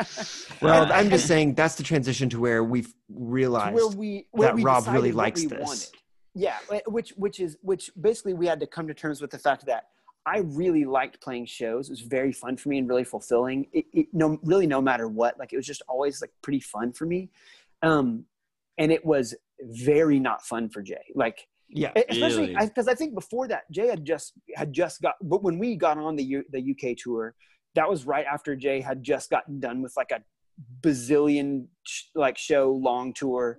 Well, 0.61 0.91
I'm 0.91 1.09
just 1.09 1.27
saying 1.27 1.55
that's 1.55 1.75
the 1.75 1.83
transition 1.83 2.29
to 2.29 2.39
where 2.39 2.63
we've 2.63 2.93
realized 3.09 3.75
where 3.75 3.88
we 3.88 4.27
where 4.31 4.49
that 4.49 4.55
we 4.55 4.63
Rob 4.63 4.88
really 4.88 5.09
decided 5.09 5.15
what 5.15 5.23
likes 5.23 5.41
we 5.41 5.47
this. 5.47 5.67
wanted. 5.67 5.89
Yeah, 6.33 6.57
which 6.88 7.11
which 7.17 7.39
is 7.39 7.57
which 7.61 7.91
basically 7.99 8.33
we 8.33 8.45
had 8.47 8.59
to 8.59 8.67
come 8.67 8.88
to 8.88 8.93
terms 8.93 9.21
with 9.21 9.31
the 9.31 9.39
fact 9.39 9.65
that 9.65 9.88
I 10.25 10.39
really 10.39 10.85
liked 10.85 11.19
playing 11.21 11.47
shows. 11.47 11.89
It 11.89 11.93
was 11.93 12.01
very 12.01 12.31
fun 12.31 12.57
for 12.57 12.69
me 12.69 12.77
and 12.77 12.88
really 12.88 13.03
fulfilling. 13.03 13.67
It, 13.73 13.85
it 13.91 14.07
no 14.13 14.39
really 14.43 14.67
no 14.67 14.81
matter 14.81 15.07
what, 15.07 15.39
like 15.39 15.51
it 15.51 15.57
was 15.57 15.65
just 15.65 15.81
always 15.88 16.21
like 16.21 16.31
pretty 16.41 16.59
fun 16.59 16.93
for 16.93 17.05
me. 17.05 17.29
Um, 17.81 18.25
and 18.82 18.91
it 18.91 19.03
was 19.06 19.26
very 19.62 20.20
not 20.20 20.40
fun 20.52 20.64
for 20.74 20.82
Jay. 20.82 21.06
Like 21.24 21.38
yeah, 21.84 21.91
especially 22.10 22.48
Really? 22.53 22.68
because 22.68 22.88
I, 22.94 22.95
think 22.99 23.14
before 23.22 23.45
that 23.48 23.64
Jay 23.72 23.88
had 23.88 24.03
just 24.12 24.34
had 24.62 24.70
just 24.82 24.95
got 25.06 25.16
but 25.34 25.41
when 25.45 25.56
we 25.64 25.70
got 25.86 25.98
on 25.98 26.14
the 26.20 26.26
U, 26.36 26.44
the 26.56 26.62
UK 26.74 26.84
tour 27.03 27.24
that 27.78 27.88
was 27.90 27.99
right 28.06 28.26
after 28.36 28.52
Jay 28.66 28.82
had 28.90 28.99
just 29.14 29.26
gotten 29.36 29.56
done 29.68 29.82
with 29.82 29.94
like 30.02 30.12
a 30.12 30.20
bazillion 30.86 31.66
sh- 31.84 32.03
like 32.14 32.38
show 32.38 32.72
long 32.72 33.14
tour 33.14 33.58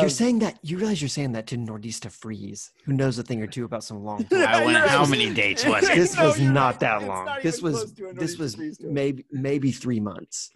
you're 0.00 0.08
saying 0.08 0.38
that 0.40 0.58
you 0.62 0.76
realize 0.78 1.00
you're 1.00 1.08
saying 1.08 1.32
that 1.32 1.46
to 1.48 1.56
Nordista 1.56 2.10
Freeze, 2.10 2.70
who 2.84 2.92
knows 2.92 3.18
a 3.18 3.22
thing 3.22 3.42
or 3.42 3.46
two 3.46 3.64
about 3.64 3.82
some 3.82 4.04
long. 4.04 4.24
tour. 4.30 4.46
I 4.46 4.62
wonder 4.64 4.78
You're 4.80 4.88
how 4.88 5.06
many 5.06 5.32
dates 5.32 5.64
was 5.66 5.82
it? 5.88 5.94
this 5.96 6.16
No, 6.18 6.26
was 6.26 6.40
not 6.40 6.64
right. 6.74 6.80
that 6.80 6.96
It's 7.00 7.08
long. 7.08 7.24
not 7.24 7.42
This 7.42 7.62
was 7.62 7.74
close 7.76 7.92
to 7.92 8.06
a 8.08 8.14
this 8.14 8.38
was 8.38 8.50
maybe 8.80 9.24
maybe 9.32 9.70
three 9.72 10.00
months. 10.00 10.50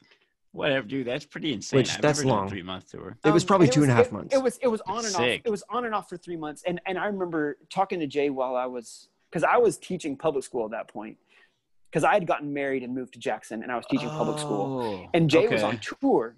Whatever, 0.59 0.87
dude. 0.87 1.07
That's 1.07 1.25
pretty 1.25 1.53
insane. 1.53 1.79
Which- 1.79 1.91
I've 1.95 2.01
that's 2.03 2.19
never 2.19 2.29
done 2.29 2.37
a 2.37 2.41
long. 2.43 2.49
three 2.51 2.63
month 2.63 2.91
tour. 2.91 3.17
It 3.25 3.31
was 3.31 3.45
Um, 3.45 3.47
probably 3.47 3.67
and 3.69 3.73
two 3.75 3.83
and 3.83 3.91
a 3.93 3.95
was- 3.95 3.99
half 3.99 4.07
it- 4.09 4.13
months. 4.13 4.35
It 4.35 4.43
was 4.43 4.59
it 4.59 4.69
was 4.69 4.81
on 4.83 5.05
and 5.07 5.15
off. 5.15 5.21
It 5.23 5.51
was 5.51 5.63
on 5.71 5.85
and 5.85 5.95
off 5.95 6.09
for 6.09 6.17
three 6.17 6.37
months. 6.37 6.63
And 6.67 6.81
and 6.87 6.99
I 6.99 7.07
remember 7.07 7.59
talking 7.71 8.01
to 8.01 8.07
Jay 8.07 8.29
while 8.31 8.57
I 8.57 8.67
was 8.67 9.09
because 9.31 9.45
I 9.45 9.57
was 9.59 9.79
teaching 9.79 10.17
public 10.17 10.45
school 10.45 10.65
at 10.65 10.71
that 10.73 10.89
point 10.89 11.17
because 11.91 12.05
I 12.05 12.13
had 12.15 12.27
gotten 12.27 12.53
married 12.53 12.83
and 12.83 12.95
moved 12.95 13.15
to 13.15 13.19
Jackson 13.19 13.63
and 13.63 13.71
I 13.73 13.77
was 13.77 13.87
teaching 13.91 14.09
public 14.09 14.39
school. 14.39 14.83
Oh, 14.83 15.11
And 15.15 15.31
Jay 15.31 15.49
was 15.49 15.63
on 15.63 15.79
tour. 15.79 16.37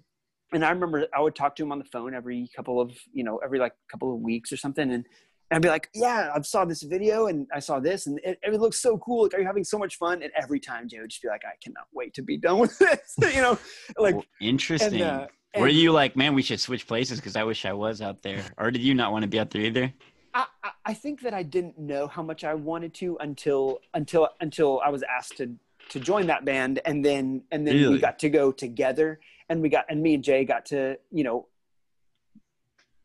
And 0.53 0.65
I 0.65 0.69
remember 0.69 1.07
I 1.13 1.21
would 1.21 1.33
talk 1.35 1.55
to 1.57 1.63
him 1.63 1.71
on 1.71 1.79
the 1.79 1.85
phone 1.85 2.13
every 2.13 2.49
couple 2.55 2.81
of, 2.81 2.91
you 3.13 3.23
know, 3.23 3.37
every 3.37 3.57
like 3.59 3.73
couple 3.89 4.13
of 4.13 4.19
weeks 4.19 4.51
or 4.51 4.57
something. 4.57 4.91
And, 4.91 5.05
and 5.51 5.57
I'd 5.57 5.61
be 5.61 5.67
like, 5.67 5.89
yeah, 5.93 6.31
I 6.33 6.39
saw 6.41 6.63
this 6.63 6.81
video 6.81 7.27
and 7.27 7.45
I 7.53 7.59
saw 7.59 7.81
this 7.81 8.07
and 8.07 8.19
it, 8.23 8.39
it 8.41 8.53
looks 8.59 8.79
so 8.79 8.97
cool. 8.99 9.23
Like, 9.23 9.33
are 9.33 9.39
you 9.41 9.45
having 9.45 9.65
so 9.65 9.77
much 9.77 9.97
fun? 9.97 10.23
And 10.23 10.31
every 10.33 10.61
time 10.61 10.87
Jay 10.87 10.99
would 11.01 11.09
just 11.09 11.21
be 11.21 11.27
like, 11.27 11.43
I 11.45 11.55
cannot 11.61 11.87
wait 11.93 12.13
to 12.13 12.21
be 12.21 12.37
done 12.37 12.57
with 12.57 12.77
this. 12.79 13.15
you 13.35 13.41
know, 13.41 13.59
like, 13.99 14.15
Well, 14.15 14.25
interesting. 14.39 15.01
and, 15.01 15.03
uh, 15.03 15.27
Were 15.57 15.67
and- 15.67 15.75
you 15.75 15.91
like, 15.91 16.15
man, 16.15 16.33
we 16.35 16.41
should 16.41 16.61
switch 16.61 16.87
places 16.87 17.19
because 17.19 17.35
I 17.35 17.43
wish 17.43 17.65
I 17.65 17.73
was 17.73 18.01
out 18.01 18.21
there, 18.23 18.41
or 18.57 18.71
did 18.71 18.81
you 18.81 18.93
not 18.93 19.11
want 19.11 19.23
to 19.23 19.27
be 19.27 19.39
out 19.39 19.49
there 19.49 19.61
either? 19.61 19.93
I, 20.33 20.45
I- 20.63 20.71
I 20.85 20.93
think 20.93 21.21
that 21.21 21.33
I 21.33 21.43
didn't 21.43 21.77
know 21.77 22.07
how 22.07 22.23
much 22.23 22.43
I 22.45 22.53
wanted 22.53 22.93
to 22.95 23.17
until 23.19 23.79
until 23.93 24.29
until 24.39 24.81
I 24.83 24.89
was 24.89 25.03
asked 25.03 25.37
to 25.37 25.53
to 25.89 25.99
join 25.99 26.25
that 26.27 26.43
band, 26.45 26.79
and 26.85 27.03
then 27.05 27.43
and 27.51 27.67
then 27.67 27.75
Really? 27.75 27.93
we 27.95 27.99
got 27.99 28.17
to 28.19 28.29
go 28.29 28.51
together, 28.51 29.19
and 29.49 29.61
we 29.61 29.69
got 29.69 29.85
and 29.89 30.01
me 30.01 30.15
and 30.15 30.23
Jay 30.23 30.45
got 30.45 30.65
to 30.67 30.97
you 31.11 31.23
know. 31.25 31.47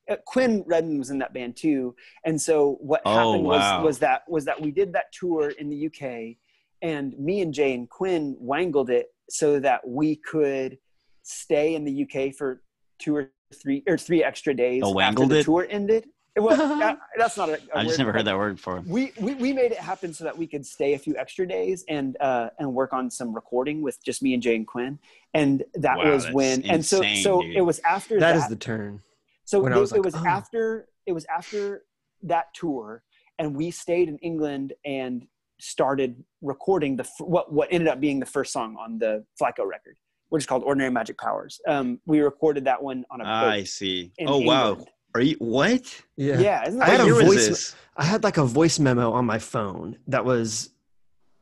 Uh, 0.09 0.17
Quinn 0.25 0.63
Redmond 0.67 0.99
was 0.99 1.11
in 1.11 1.19
that 1.19 1.33
band 1.35 1.57
too, 1.57 1.95
and 2.25 2.41
so 2.41 2.79
what 2.81 3.03
Oh, 3.05 3.11
happened 3.15 3.45
wow. 3.45 3.81
was 3.81 3.85
was 3.85 3.99
that 4.01 4.23
was 4.29 4.45
that 4.45 4.61
we 4.61 4.71
did 4.71 4.93
that 4.93 5.13
tour 5.13 5.51
in 5.51 5.69
the 5.69 5.87
UK, 5.87 6.37
and 6.83 7.19
me 7.19 7.41
and 7.41 7.53
Jay 7.53 7.75
and 7.75 7.89
Quinn 7.89 8.37
wangled 8.39 8.91
it 8.91 9.09
so 9.29 9.59
that 9.61 9.87
we 9.87 10.17
could 10.17 10.79
stay 11.25 11.75
in 11.75 11.85
the 11.85 12.05
UK 12.05 12.33
for 12.35 12.63
two 13.01 13.17
or 13.17 13.33
three 13.55 13.83
or 13.89 13.99
three 13.99 14.23
extra 14.23 14.55
days 14.55 14.83
Oh, 14.85 14.99
after 15.01 15.27
the 15.27 15.39
it? 15.39 15.45
tour 15.45 15.67
ended. 15.69 16.07
Well, 16.39 16.57
that, 16.79 16.99
that's 17.17 17.37
not 17.39 17.49
a, 17.49 17.55
a 17.55 17.79
I 17.79 17.83
just 17.85 17.95
word, 17.95 17.99
never 17.99 18.13
heard 18.13 18.27
that 18.27 18.37
word 18.37 18.57
before. 18.57 18.83
we, 18.87 19.11
we 19.21 19.35
we 19.35 19.53
made 19.55 19.73
it 19.73 19.79
happen 19.79 20.13
so 20.13 20.23
that 20.25 20.37
we 20.37 20.47
could 20.47 20.67
stay 20.67 20.93
a 20.95 20.99
few 20.99 21.17
extra 21.17 21.49
days 21.49 21.83
and 21.89 22.17
uh 22.21 22.51
and 22.59 22.73
work 22.75 22.93
on 22.93 23.11
some 23.11 23.35
recording 23.35 23.81
with 23.83 24.03
just 24.05 24.23
me 24.23 24.35
and 24.35 24.43
Jay 24.43 24.55
and 24.55 24.67
Quinn 24.67 24.99
and 25.35 25.65
that 25.75 25.97
Wow, 25.99 26.13
was 26.13 26.25
that's 26.25 26.35
when 26.35 26.63
and 26.65 26.85
so 26.85 27.03
so 27.25 27.41
dude. 27.41 27.57
it 27.57 27.63
was 27.63 27.81
after 27.81 28.21
that 28.21 28.33
that, 28.35 28.37
is 28.37 28.49
the 28.49 28.57
turn. 28.57 29.01
So 29.47 29.61
when 29.61 29.73
I 29.73 29.77
it, 29.77 29.81
was 29.81 29.93
it 29.93 30.05
was 30.05 30.15
oh. 30.15 30.27
after 30.27 30.89
it 31.07 31.13
was 31.13 31.25
after 31.35 31.85
that 32.25 32.53
tour 32.53 33.03
and 33.39 33.57
we 33.57 33.71
stayed 33.71 34.09
in 34.09 34.19
England 34.19 34.75
and 34.85 35.27
started 35.59 36.23
recording 36.43 36.97
the 36.97 37.09
what 37.21 37.51
what 37.51 37.69
ended 37.71 37.89
up 37.89 37.99
being 37.99 38.21
the 38.21 38.27
first 38.27 38.53
song 38.53 38.77
on 38.79 38.99
the 38.99 39.25
Flyco 39.41 39.67
record 39.67 39.97
which 40.29 40.43
is 40.43 40.47
called 40.47 40.65
Ordinary 40.65 40.91
Magic 40.91 41.17
Powers 41.17 41.61
um 41.67 41.99
we 42.05 42.21
recorded 42.21 42.65
that 42.67 42.83
one 42.83 43.07
on 43.11 43.23
a 43.23 43.25
boat 43.25 43.31
I 43.31 43.65
see. 43.65 44.13
in 44.19 44.29
Oh 44.29 44.39
wow. 44.39 44.85
Are 45.15 45.23
you 45.23 45.37
what? 45.39 46.03
Yeah. 46.17 46.39
yeah 46.39 46.69
isn't 46.69 46.83
I 46.83 46.89
had 46.89 47.01
a 47.01 47.15
voice- 47.15 47.49
this? 47.49 47.75
I 47.97 48.05
had 48.05 48.23
like 48.23 48.37
a 48.37 48.45
voice 48.45 48.79
memo 48.79 49.13
on 49.13 49.25
my 49.25 49.39
phone 49.39 49.97
that 50.09 50.25
was 50.27 50.71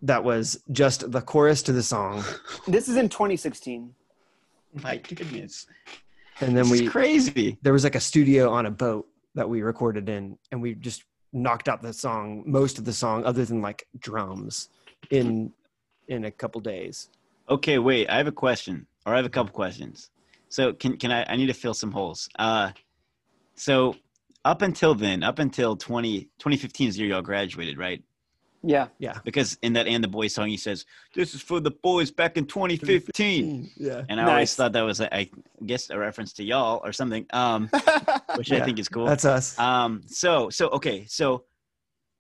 that 0.03 0.23
was 0.23 0.63
just 0.71 1.11
the 1.11 1.23
chorus 1.23 1.63
to 1.63 1.73
the 1.73 1.83
song, 1.83 2.23
this 2.69 2.89
is 2.89 2.97
in 2.97 3.09
2016 3.09 3.95
My 4.75 4.99
goodness. 4.99 5.67
And 6.41 6.57
then 6.57 6.69
This 6.69 6.81
we 6.81 6.87
crazy. 6.87 7.59
there 7.63 7.73
was 7.73 7.85
like 7.85 7.95
a 7.95 8.01
studio 8.01 8.51
on 8.51 8.67
a 8.67 8.71
boat 8.71 9.07
that 9.35 9.49
we 9.49 9.63
recorded 9.63 10.09
in, 10.09 10.39
and 10.53 10.61
we 10.63 10.75
just 10.75 11.05
knocked 11.33 11.69
out 11.69 11.83
the 11.83 11.93
song, 11.93 12.45
most 12.47 12.79
of 12.79 12.85
the 12.85 12.93
song, 12.93 13.25
other 13.25 13.45
than 13.45 13.61
like 13.61 13.87
drums, 13.99 14.69
in 15.11 15.53
in 16.09 16.25
a 16.25 16.31
couple 16.31 16.61
days. 16.61 17.09
Okay, 17.49 17.79
wait. 17.79 18.09
I 18.09 18.17
have 18.17 18.27
a 18.27 18.33
question, 18.33 18.87
or 19.07 19.15
I 19.15 19.17
have 19.17 19.27
a 19.27 19.31
couple 19.31 19.53
questions. 19.53 20.11
So 20.49 20.73
can 20.73 20.97
can 20.97 21.11
I? 21.11 21.25
I 21.29 21.37
need 21.37 21.47
to 21.47 21.55
fill 21.55 21.75
some 21.75 21.93
holes. 21.93 22.29
Uh, 22.39 22.71
so 23.57 23.97
up 24.45 24.63
until 24.63 24.95
then, 24.95 25.23
up 25.23 25.39
until 25.39 25.77
20, 25.77 26.21
2015 26.39 26.89
is 26.89 26.95
the 26.97 27.01
year 27.03 27.11
y'all 27.11 27.23
graduated, 27.23 27.79
right? 27.79 28.03
Yeah 28.67 28.89
Yeah. 28.99 29.19
Because 29.25 29.59
in 29.63 29.73
that 29.75 29.87
and 29.87 30.03
the 30.03 30.09
boys 30.09 30.35
song, 30.35 30.49
he 30.49 30.57
says, 30.57 30.85
"This 31.15 31.35
is 31.35 31.43
for 31.43 31.61
the 31.61 31.71
boys 31.71 32.11
back 32.11 32.37
in 32.37 32.47
2015," 32.47 33.71
Yeah. 33.77 34.03
and 34.09 34.21
I 34.21 34.25
always 34.31 34.55
thought 34.55 34.73
that 34.73 34.83
was, 34.83 35.01
a, 35.01 35.15
I 35.15 35.31
guess, 35.67 35.91
a 35.91 35.99
reference 35.99 36.33
to 36.35 36.45
y'all 36.45 36.81
or 36.85 36.93
something, 36.93 37.27
um, 37.33 37.69
which 38.37 38.51
I 38.53 38.61
think 38.65 38.79
is 38.79 38.89
cool. 38.89 39.07
That's 39.07 39.25
us. 39.25 39.59
Um, 39.59 40.03
so 40.07 40.51
so 40.51 40.69
okay, 40.71 41.05
so 41.07 41.45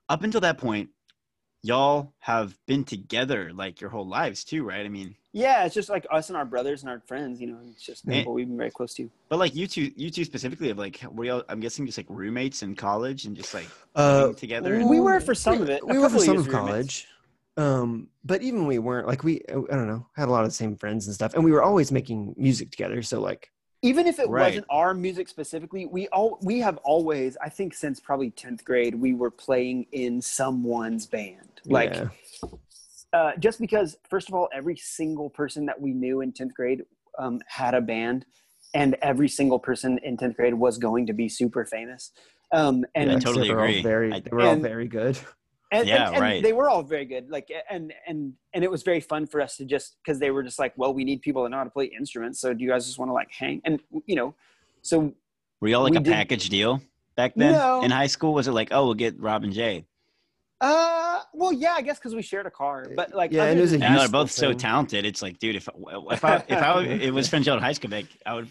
up 0.08 0.22
until 0.22 0.40
that 0.42 0.58
point, 0.58 0.90
y'all 1.64 2.12
have 2.18 2.56
been 2.66 2.84
together 2.84 3.50
like 3.54 3.80
your 3.80 3.88
whole 3.88 4.06
lives 4.06 4.44
too, 4.44 4.62
right? 4.62 4.84
I 4.84 4.88
mean, 4.90 5.14
Yeah, 5.32 5.64
it's 5.64 5.74
just 5.74 5.88
like 5.88 6.06
us 6.10 6.28
and 6.28 6.36
our 6.36 6.44
brothers 6.44 6.82
and 6.82 6.90
our 6.90 7.00
friends, 7.00 7.40
you 7.40 7.46
know, 7.48 7.58
it's 7.72 7.82
just 7.82 8.06
Eh. 8.06 8.18
people 8.18 8.34
we've 8.34 8.46
been 8.46 8.56
very 8.58 8.70
close 8.70 8.92
to. 8.94 9.10
but 9.30 9.38
like 9.38 9.54
you 9.54 9.66
two, 9.66 9.90
you 9.96 10.10
two 10.10 10.24
specifically, 10.24 10.68
of 10.70 10.78
like 10.78 11.00
were 11.10 11.24
y'all? 11.24 11.42
I'm 11.48 11.58
guessing 11.60 11.86
just 11.86 11.96
like 11.98 12.06
roommates 12.10 12.62
in 12.62 12.74
college 12.76 13.24
and 13.24 13.34
just 13.34 13.54
like 13.54 13.68
Uh, 13.96 14.18
living 14.20 14.34
together. 14.36 14.86
We 14.86 15.00
were 15.00 15.20
for 15.20 15.34
some 15.34 15.62
of 15.62 15.70
it. 15.70 15.84
We 15.86 15.98
were 15.98 16.10
for 16.10 16.18
some 16.18 16.36
of 16.36 16.48
college. 16.48 17.06
Um, 17.56 18.08
but 18.24 18.42
even 18.42 18.66
we 18.66 18.78
weren't 18.78 19.06
like 19.06 19.22
we 19.24 19.40
I 19.48 19.52
don't 19.54 19.86
know 19.88 20.06
had 20.16 20.28
a 20.28 20.30
lot 20.30 20.44
of 20.44 20.50
the 20.50 20.54
same 20.54 20.76
friends 20.76 21.06
and 21.06 21.14
stuff, 21.14 21.32
and 21.34 21.42
we 21.44 21.50
were 21.52 21.62
always 21.62 21.90
making 21.92 22.34
music 22.36 22.70
together. 22.70 23.00
So 23.02 23.20
like 23.20 23.50
Even 23.84 24.06
if 24.06 24.18
it 24.18 24.30
Right. 24.30 24.48
wasn't 24.48 24.66
our 24.70 24.94
music 24.94 25.28
specifically, 25.28 25.84
we 25.84 26.08
all 26.08 26.38
we 26.40 26.58
have 26.60 26.78
always, 26.78 27.36
I 27.42 27.50
think 27.50 27.74
since 27.74 28.00
probably 28.00 28.30
10th 28.30 28.64
grade, 28.64 28.94
we 28.94 29.12
were 29.12 29.30
playing 29.30 29.86
in 29.92 30.22
someone's 30.22 31.04
band. 31.04 31.60
Like 31.66 31.94
yeah. 31.94 32.08
uh, 33.12 33.32
just 33.38 33.60
because 33.60 33.98
first 34.08 34.30
of 34.30 34.34
all, 34.34 34.48
every 34.54 34.76
single 34.76 35.28
person 35.28 35.66
that 35.66 35.78
we 35.78 35.92
knew 35.92 36.22
in 36.22 36.32
10th 36.32 36.54
grade 36.54 36.84
um, 37.18 37.42
had 37.46 37.74
a 37.74 37.82
band 37.82 38.24
and 38.72 38.96
every 39.02 39.28
single 39.28 39.58
person 39.58 39.98
in 39.98 40.16
10th 40.16 40.36
grade 40.36 40.54
was 40.54 40.78
going 40.78 41.06
to 41.06 41.12
be 41.12 41.28
super 41.28 41.66
famous. 41.66 42.10
Um, 42.52 42.86
and 42.94 43.10
I 43.12 43.18
totally 43.18 43.48
they 43.48 43.54
were 43.54 43.60
all 43.60 43.68
agree. 43.68 43.82
very, 43.82 44.12
I- 44.14 44.20
they 44.20 44.30
were 44.32 44.40
all 44.40 44.56
very 44.56 44.88
good. 44.88 45.18
And, 45.74 45.88
Yeah, 45.88 46.06
and, 46.06 46.14
and 46.16 46.22
right. 46.22 46.42
they 46.42 46.52
were 46.52 46.68
all 46.68 46.82
very 46.82 47.04
good 47.04 47.30
like 47.30 47.50
and 47.70 47.92
and 48.06 48.32
and 48.54 48.64
it 48.64 48.70
was 48.70 48.82
very 48.82 49.00
fun 49.00 49.26
for 49.26 49.40
us 49.40 49.56
to 49.58 49.64
just 49.64 49.96
because 50.04 50.18
they 50.18 50.30
were 50.30 50.42
just 50.42 50.58
like 50.58 50.72
well 50.76 50.92
we 50.94 51.04
need 51.04 51.20
people 51.22 51.42
that 51.42 51.50
know 51.50 51.58
how 51.58 51.64
to 51.64 51.70
play 51.70 51.86
instruments 51.86 52.40
so 52.40 52.54
do 52.54 52.62
you 52.64 52.70
guys 52.70 52.86
just 52.86 52.98
want 52.98 53.08
to 53.08 53.12
like 53.12 53.30
hang 53.30 53.60
and 53.64 53.80
you 54.06 54.16
know 54.16 54.34
so 54.82 55.12
Were 55.60 55.68
y'all 55.68 55.82
like 55.82 55.92
we 55.92 55.96
a 55.98 56.00
did- 56.00 56.12
package 56.12 56.48
deal 56.48 56.80
back 57.16 57.32
then 57.36 57.52
No. 57.52 57.82
in 57.82 57.90
high 57.90 58.08
school? 58.08 58.34
Was 58.34 58.48
it 58.48 58.52
like, 58.52 58.68
oh, 58.72 58.84
we'll 58.86 58.94
get 58.94 59.18
Rob 59.20 59.44
and 59.44 59.52
Jay? 59.52 59.86
uh 60.60 61.20
well 61.34 61.52
yeah 61.52 61.74
i 61.76 61.82
guess 61.82 61.98
because 61.98 62.14
we 62.14 62.22
shared 62.22 62.46
a 62.46 62.50
car 62.50 62.86
but 62.94 63.12
like 63.12 63.32
Yeah, 63.32 63.44
and 63.46 63.58
it 63.58 63.62
was 63.62 63.72
a 63.72 63.74
And 63.74 63.82
they're 63.82 63.92
useful 63.92 64.12
both 64.22 64.30
so 64.30 64.52
talented. 64.52 65.04
It's 65.04 65.20
like, 65.20 65.38
dude, 65.40 65.56
if 65.56 65.68
if 65.68 66.24
I 66.32 66.36
if 66.48 66.52
I 66.62 66.82
it 66.84 67.12
was 67.12 67.28
friends 67.28 67.46
y'all 67.46 67.56
in 67.56 67.62
high 67.62 67.72
school, 67.72 67.90
like 67.90 68.06
I 68.24 68.34
would 68.34 68.48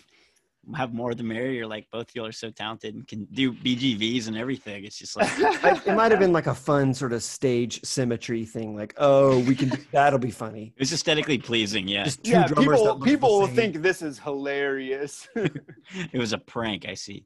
have 0.75 0.93
more 0.93 1.13
the 1.13 1.23
merrier. 1.23 1.67
Like 1.67 1.89
both 1.91 2.09
of 2.09 2.15
y'all 2.15 2.25
are 2.25 2.31
so 2.31 2.49
talented 2.49 2.95
and 2.95 3.07
can 3.07 3.25
do 3.25 3.51
BGVs 3.51 4.27
and 4.27 4.37
everything. 4.37 4.85
It's 4.85 4.97
just 4.97 5.15
like 5.15 5.29
it 5.87 5.95
might 5.95 6.11
have 6.11 6.19
been 6.19 6.33
like 6.33 6.47
a 6.47 6.55
fun 6.55 6.93
sort 6.93 7.13
of 7.13 7.23
stage 7.23 7.83
symmetry 7.83 8.45
thing. 8.45 8.75
Like, 8.75 8.93
oh, 8.97 9.39
we 9.39 9.55
can 9.55 9.69
do 9.69 9.77
that'll 9.91 10.19
be 10.19 10.31
funny. 10.31 10.73
it's 10.77 10.93
aesthetically 10.93 11.37
pleasing. 11.37 11.87
Yeah, 11.87 12.05
Just 12.05 12.23
two 12.23 12.31
yeah, 12.31 12.47
drummers 12.47 12.79
people 12.79 12.99
people 12.99 13.39
will 13.39 13.47
think 13.47 13.81
this 13.81 14.01
is 14.01 14.19
hilarious. 14.19 15.27
it 15.35 16.17
was 16.17 16.33
a 16.33 16.37
prank. 16.37 16.87
I 16.87 16.93
see. 16.93 17.25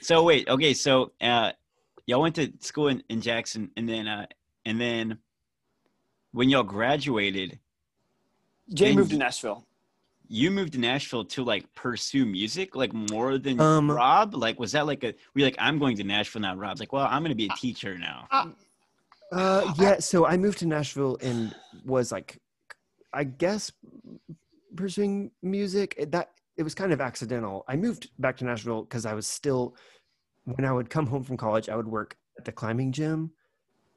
So 0.00 0.22
wait, 0.22 0.48
okay, 0.48 0.74
so 0.74 1.12
uh, 1.20 1.52
y'all 2.06 2.20
went 2.20 2.34
to 2.36 2.52
school 2.60 2.88
in, 2.88 3.02
in 3.08 3.20
Jackson, 3.20 3.70
and 3.76 3.88
then 3.88 4.08
uh, 4.08 4.26
and 4.64 4.80
then 4.80 5.18
when 6.32 6.48
y'all 6.48 6.62
graduated, 6.62 7.58
Jay 8.72 8.94
moved 8.94 9.10
to 9.10 9.16
Nashville. 9.16 9.66
You 10.32 10.48
moved 10.52 10.74
to 10.74 10.78
Nashville 10.78 11.24
to 11.24 11.42
like 11.42 11.64
pursue 11.74 12.24
music, 12.24 12.76
like 12.76 12.92
more 12.92 13.36
than 13.36 13.60
Um, 13.60 13.90
Rob. 13.90 14.32
Like, 14.34 14.60
was 14.60 14.70
that 14.72 14.86
like 14.86 15.02
a? 15.02 15.12
We 15.34 15.42
like, 15.42 15.56
I'm 15.58 15.80
going 15.80 15.96
to 15.96 16.04
Nashville 16.04 16.40
now. 16.42 16.54
Rob's 16.54 16.78
like, 16.78 16.92
well, 16.92 17.06
I'm 17.10 17.22
going 17.22 17.32
to 17.32 17.34
be 17.36 17.46
a 17.46 17.56
teacher 17.56 17.98
now. 17.98 18.28
Uh, 19.32 19.72
yeah. 19.76 19.98
So 19.98 20.26
I 20.26 20.36
moved 20.36 20.58
to 20.58 20.66
Nashville 20.66 21.18
and 21.20 21.52
was 21.84 22.12
like, 22.12 22.38
I 23.12 23.24
guess, 23.24 23.72
pursuing 24.76 25.32
music. 25.42 25.94
It- 25.98 26.12
That 26.12 26.30
it 26.56 26.62
was 26.62 26.74
kind 26.76 26.92
of 26.92 27.00
accidental. 27.00 27.64
I 27.66 27.74
moved 27.74 28.10
back 28.20 28.36
to 28.38 28.44
Nashville 28.44 28.82
because 28.82 29.06
I 29.06 29.14
was 29.14 29.26
still, 29.26 29.74
when 30.44 30.64
I 30.64 30.72
would 30.72 30.90
come 30.90 31.06
home 31.06 31.24
from 31.24 31.38
college, 31.38 31.68
I 31.68 31.74
would 31.76 31.88
work 31.88 32.16
at 32.38 32.44
the 32.44 32.52
climbing 32.52 32.92
gym. 32.92 33.32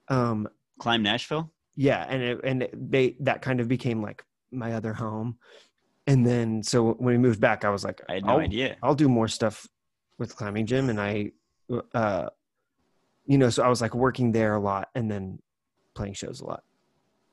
Um, 0.08 0.48
Climb 0.80 1.04
Nashville. 1.04 1.52
yeah, 1.76 2.06
and 2.10 2.24
it, 2.24 2.40
and 2.44 2.64
it- 2.64 2.92
they 2.92 3.18
that 3.20 3.42
kind 3.44 3.60
of 3.60 3.68
became 3.68 4.02
like 4.02 4.24
my 4.52 4.74
other 4.74 4.94
home. 4.94 5.38
And 6.06 6.26
then 6.26 6.64
so 6.64 6.94
when 6.94 7.16
we 7.16 7.18
moved 7.18 7.40
back, 7.40 7.64
I 7.64 7.70
was 7.70 7.84
like, 7.84 8.02
I 8.10 8.16
had 8.16 8.26
no 8.26 8.34
I'll- 8.34 8.40
idea. 8.40 8.78
I'll 8.84 8.96
do 8.96 9.08
more 9.08 9.28
stuff 9.28 9.68
with 10.20 10.36
climbing 10.36 10.66
gym 10.66 10.90
and 10.90 11.02
I 11.02 11.32
uh 11.96 12.30
you 13.26 13.38
know 13.38 13.50
so 13.50 13.64
I 13.64 13.68
was 13.68 13.82
like 13.82 13.96
working 13.96 14.32
there 14.32 14.54
a 14.54 14.60
lot 14.60 14.90
and 14.94 15.10
then 15.10 15.40
playing 15.96 16.14
shows 16.14 16.40
a 16.42 16.46
lot. 16.46 16.64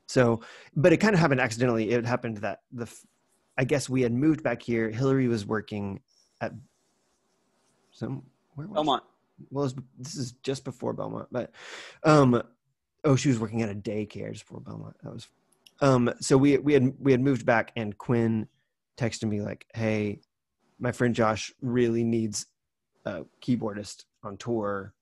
So 0.07 0.41
but 0.75 0.93
it 0.93 0.97
kind 0.99 1.15
of 1.15 1.21
happened 1.21 1.41
accidentally. 1.41 1.91
It 1.91 2.07
happened 2.07 2.39
that 2.39 2.61
the 2.73 2.87
I 3.59 3.65
guess 3.65 3.89
we 3.89 4.03
had 4.03 4.13
moved 4.13 4.43
back 4.43 4.63
here. 4.63 4.89
Hillary 4.91 5.29
was 5.29 5.45
working 5.45 6.01
at 6.41 6.53
some 7.93 8.23
where 8.55 8.67
was 8.67 8.75
Belmont. 8.77 9.05
well, 9.51 9.65
was, 9.65 9.75
this 9.99 10.17
is 10.17 10.33
just 10.43 10.65
before 10.65 10.93
Belmont, 10.95 11.29
but 11.31 11.53
um, 12.05 12.43
oh, 13.05 13.17
she 13.17 13.29
was 13.29 13.39
working 13.39 13.63
at 13.63 13.69
a 13.71 13.75
daycare 13.75 14.33
just 14.33 14.47
before 14.47 14.61
Belmont. 14.61 14.97
That 15.03 15.13
was 15.13 15.29
um. 15.81 16.11
So 16.21 16.39
we 16.39 16.57
we 16.59 16.73
had 16.73 16.95
we 16.99 17.13
had 17.13 17.21
moved 17.21 17.45
back, 17.45 17.73
and 17.77 17.97
Quinn 17.99 18.49
texted 19.01 19.29
me 19.29 19.41
like, 19.41 19.67
"Hey, 19.75 20.21
my 20.79 20.93
friend 20.93 21.15
Josh 21.15 21.53
really 21.63 22.05
needs 22.05 22.47
a 23.05 23.25
keyboardist 23.43 24.05
on 24.23 24.37
tour. 24.37 24.95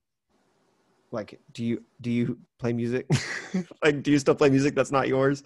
Like, 1.11 1.41
do 1.53 1.65
you 1.65 1.85
do 2.01 2.11
you 2.11 2.39
play 2.59 2.73
music? 2.73 3.07
like, 3.85 4.03
do 4.03 4.11
you 4.11 4.19
still 4.19 4.35
play 4.35 4.51
music 4.51 4.75
that's 4.75 4.93
not 4.93 5.09
yours?" 5.09 5.43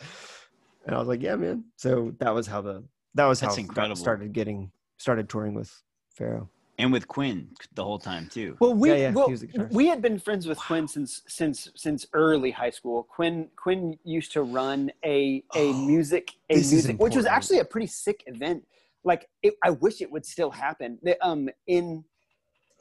And 0.85 0.95
I 0.95 0.99
was 0.99 1.09
like, 1.09 1.23
"Yeah, 1.23 1.37
man." 1.37 1.65
So 1.77 2.12
that 2.19 2.35
was 2.35 2.47
how 2.47 2.61
the 2.61 2.85
that 3.15 3.27
was 3.27 3.41
That's 3.41 3.57
how 3.57 3.61
I 3.61 3.65
incredible. 3.65 3.97
started 3.97 4.33
getting 4.33 4.73
started 4.99 5.29
touring 5.29 5.55
with 5.55 5.73
Farro. 6.19 6.49
And 6.78 6.93
with 6.93 7.07
Quinn 7.07 7.49
the 7.74 7.85
whole 7.85 7.99
time 7.99 8.28
too. 8.28 8.57
Well, 8.59 8.74
we 8.74 8.90
Yeah, 8.90 8.97
yeah, 8.97 9.11
well, 9.12 9.27
he 9.27 9.32
was 9.32 9.43
the 9.43 9.49
guitarist. 9.49 9.73
we 9.73 9.86
had 9.89 10.01
been 10.01 10.19
friends 10.19 10.47
with 10.47 10.59
Quinn 10.59 10.89
since 10.89 11.23
since 11.28 11.69
since 11.77 12.07
early 12.12 12.51
high 12.51 12.70
school. 12.70 13.05
Quinn 13.05 13.49
Quinn 13.57 13.99
used 14.05 14.32
to 14.32 14.43
run 14.43 14.90
a 15.05 15.44
a 15.55 15.69
Oh, 15.69 15.73
music 15.86 16.32
a 16.51 16.55
music, 16.55 16.99
which 16.99 17.15
was 17.15 17.27
actually 17.27 17.59
a 17.59 17.65
pretty 17.65 17.86
sick 17.86 18.24
event. 18.27 18.65
Like 19.05 19.28
it, 19.43 19.55
I 19.62 19.70
wish 19.70 20.01
it 20.01 20.11
would 20.11 20.24
still 20.24 20.51
happen. 20.51 20.99
The, 21.03 21.23
um, 21.27 21.49
in 21.66 22.05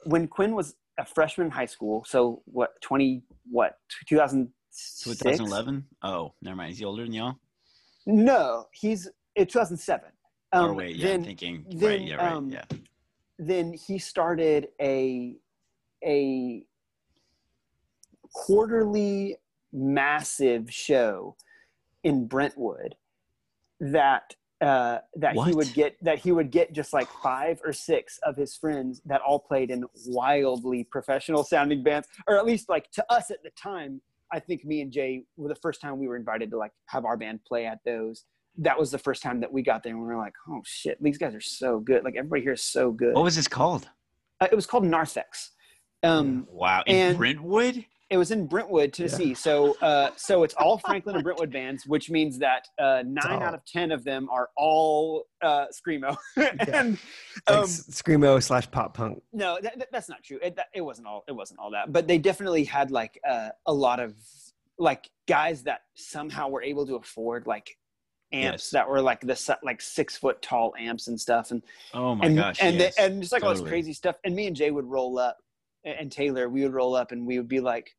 when 0.04 0.26
Quinn 0.26 0.54
was 0.54 0.74
a 0.98 1.04
freshman 1.04 1.46
in 1.48 1.50
high 1.50 1.66
school, 1.66 2.04
so 2.06 2.42
what 2.46 2.80
twenty 2.80 3.22
what 3.50 3.78
two 4.08 4.16
thousand 4.16 4.52
2011. 5.04 5.84
Oh, 6.02 6.32
never 6.40 6.56
mind. 6.56 6.72
Is 6.72 6.78
he 6.78 6.84
older 6.84 7.02
than 7.02 7.12
y'all? 7.12 7.36
No, 8.06 8.66
he's 8.72 9.08
in 9.36 9.46
two 9.46 9.58
thousand 9.58 9.76
seven. 9.76 10.08
Um, 10.52 10.70
or 10.70 10.74
wait, 10.74 10.96
yeah, 10.96 11.08
then, 11.08 11.20
I'm 11.20 11.24
thinking. 11.24 11.64
right, 11.74 12.00
yeah, 12.00 12.16
right, 12.16 12.32
um, 12.32 12.50
yeah. 12.50 12.64
Then 13.38 13.72
he 13.72 13.98
started 13.98 14.68
a 14.80 15.36
a 16.04 16.64
quarterly 18.34 19.36
massive 19.72 20.72
show 20.72 21.36
in 22.04 22.26
Brentwood 22.26 22.94
that 23.80 24.34
uh, 24.60 24.98
that 25.16 25.34
he 25.34 25.52
would 25.52 25.72
get 25.74 25.96
that 26.02 26.18
he 26.18 26.30
would 26.30 26.50
get 26.50 26.72
just 26.72 26.92
like 26.92 27.08
five 27.22 27.60
or 27.64 27.72
six 27.72 28.18
of 28.22 28.36
his 28.36 28.56
friends 28.56 29.02
that 29.04 29.20
all 29.20 29.40
played 29.40 29.70
in 29.70 29.84
wildly 30.06 30.84
professional 30.84 31.42
sounding 31.42 31.82
bands, 31.82 32.06
or 32.28 32.38
at 32.38 32.46
least 32.46 32.68
like 32.68 32.90
to 32.92 33.04
us 33.12 33.30
at 33.30 33.42
the 33.42 33.50
time. 33.50 34.00
I 34.32 34.38
think 34.38 34.64
me 34.64 34.80
and 34.80 34.90
Jay 34.90 35.24
were 35.36 35.48
the 35.48 35.56
first 35.56 35.80
time 35.80 35.98
we 35.98 36.06
were 36.08 36.16
invited 36.16 36.50
to 36.52 36.58
like 36.58 36.72
have 36.86 37.04
our 37.04 37.16
band 37.16 37.40
play 37.44 37.66
at 37.66 37.80
those. 37.84 38.24
That 38.58 38.78
was 38.78 38.90
the 38.90 38.98
first 38.98 39.22
time 39.22 39.40
that 39.40 39.52
we 39.52 39.62
got 39.62 39.82
there, 39.82 39.92
and 39.92 40.00
we 40.02 40.06
were 40.06 40.16
like, 40.16 40.34
"Oh 40.48 40.60
shit, 40.64 41.02
these 41.02 41.18
guys 41.18 41.34
are 41.34 41.40
so 41.40 41.80
good! 41.80 42.04
Like 42.04 42.16
everybody 42.16 42.42
here 42.42 42.52
is 42.52 42.62
so 42.62 42.92
good." 42.92 43.14
What 43.14 43.24
was 43.24 43.36
this 43.36 43.48
called? 43.48 43.88
Uh, 44.40 44.48
it 44.52 44.54
was 44.54 44.66
called 44.66 44.84
Narthex. 44.84 45.52
Um, 46.02 46.46
Wow, 46.50 46.82
in 46.86 46.96
and- 46.96 47.18
Brentwood. 47.18 47.84
It 48.10 48.18
was 48.18 48.30
in 48.30 48.46
Brentwood, 48.46 48.92
Tennessee. 48.92 49.32
So, 49.32 49.74
uh, 49.80 50.10
so 50.16 50.42
it's 50.42 50.52
all 50.52 50.76
Franklin 50.76 51.14
and 51.14 51.24
Brentwood 51.24 51.50
bands, 51.50 51.86
which 51.86 52.10
means 52.10 52.38
that 52.40 52.66
uh, 52.78 53.02
nine 53.06 53.40
out 53.40 53.54
of 53.54 53.64
ten 53.64 53.90
of 53.90 54.04
them 54.04 54.28
are 54.30 54.50
all 54.54 55.24
uh, 55.40 55.64
screamo. 55.72 56.14
and 56.36 56.98
Like 57.48 57.56
um, 57.56 57.64
screamo 57.64 58.42
slash 58.42 58.70
pop 58.70 58.92
punk. 58.92 59.22
no, 59.32 59.58
that, 59.62 59.78
that- 59.78 59.88
that's 59.92 60.10
not 60.10 60.22
true. 60.22 60.38
It, 60.42 60.56
that, 60.56 60.66
it 60.74 60.82
wasn't 60.82 61.06
all. 61.06 61.24
It 61.26 61.32
wasn't 61.32 61.58
all 61.60 61.70
that. 61.70 61.90
But 61.90 62.06
they 62.06 62.18
definitely 62.18 62.64
had 62.64 62.90
like 62.90 63.18
uh, 63.26 63.48
a 63.64 63.72
lot 63.72 63.98
of 63.98 64.14
like 64.78 65.08
guys 65.26 65.62
that 65.62 65.80
somehow 65.94 66.48
were 66.48 66.62
able 66.62 66.86
to 66.88 66.96
afford 66.96 67.46
like 67.46 67.78
amps 68.32 68.64
Yes. 68.64 68.70
that 68.70 68.88
were 68.88 69.00
like 69.00 69.20
the 69.20 69.56
like 69.62 69.80
six 69.80 70.16
foot 70.16 70.40
tall 70.42 70.74
amps 70.78 71.08
and 71.08 71.20
stuff. 71.20 71.50
And 71.50 71.62
Oh 71.94 72.14
my 72.14 72.26
and 72.26 72.36
gosh. 72.36 72.58
and 72.62 72.76
yes. 72.76 72.96
the, 72.96 73.02
and 73.02 73.20
just 73.20 73.32
like 73.32 73.42
all 73.42 73.50
this 73.54 73.60
crazy 73.60 73.92
stuff. 73.92 74.16
And 74.24 74.34
me 74.34 74.46
and 74.46 74.56
Jay 74.56 74.70
would 74.70 74.86
roll 74.86 75.18
up, 75.18 75.38
and 75.84 76.10
Taylor, 76.12 76.48
we 76.48 76.62
would 76.62 76.74
roll 76.74 76.94
up, 76.94 77.12
and 77.12 77.26
we 77.26 77.38
would 77.38 77.48
be 77.48 77.60
like, 77.60 77.94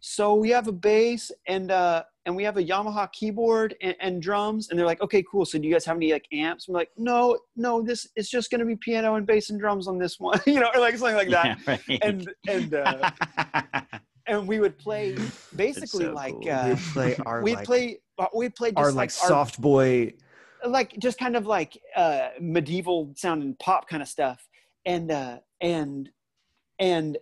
"So 0.00 0.34
we 0.34 0.50
have 0.50 0.68
a 0.68 0.72
bass 0.72 1.32
and 1.46 1.70
uh 1.70 2.04
and 2.26 2.36
we 2.36 2.44
have 2.44 2.58
a 2.58 2.62
Yamaha 2.62 3.10
keyboard 3.12 3.74
and, 3.80 3.96
and 4.00 4.20
drums." 4.22 4.68
And 4.70 4.78
they're 4.78 4.86
like, 4.86 5.00
"Okay, 5.02 5.24
cool. 5.30 5.44
So 5.46 5.58
do 5.58 5.66
you 5.66 5.72
guys 5.72 5.84
have 5.86 5.96
any 5.96 6.12
like 6.12 6.26
amps?" 6.32 6.68
I'm 6.68 6.74
like, 6.74 6.90
"No, 6.98 7.38
no. 7.56 7.80
This 7.82 8.06
is 8.16 8.28
just 8.28 8.50
gonna 8.50 8.66
be 8.66 8.76
piano 8.76 9.14
and 9.14 9.26
bass 9.26 9.50
and 9.50 9.58
drums 9.58 9.88
on 9.88 9.98
this 9.98 10.20
one, 10.20 10.38
you 10.46 10.60
know, 10.60 10.68
or 10.74 10.80
like 10.80 10.96
something 10.98 11.16
like 11.16 11.30
that." 11.30 11.58
Yeah, 11.66 11.76
right. 11.88 12.02
And 12.02 12.30
and 12.48 12.74
uh, 12.74 13.10
and 14.26 14.46
we 14.46 14.60
would 14.60 14.78
play 14.78 15.16
basically 15.56 16.04
so 16.04 16.12
like 16.12 16.34
cool. 16.34 16.50
uh, 16.50 16.68
We'd 16.68 16.78
play 16.92 17.16
our 17.26 17.42
we'd 17.42 17.54
like, 17.56 17.64
play 17.66 18.00
uh, 18.20 18.26
we'd 18.34 18.54
just 18.56 18.76
our 18.76 18.86
like, 18.86 18.94
like 18.94 19.22
our 19.22 19.28
soft 19.28 19.60
boy. 19.60 20.12
like 20.66 20.98
just 20.98 21.18
kind 21.18 21.36
of 21.36 21.46
like 21.46 21.80
uh 21.96 22.28
medieval 22.40 23.12
sounding 23.16 23.54
pop 23.58 23.88
kind 23.88 24.02
of 24.02 24.08
stuff. 24.08 24.46
And 24.84 25.10
uh 25.10 25.38
and 25.60 26.10
and 26.78 27.18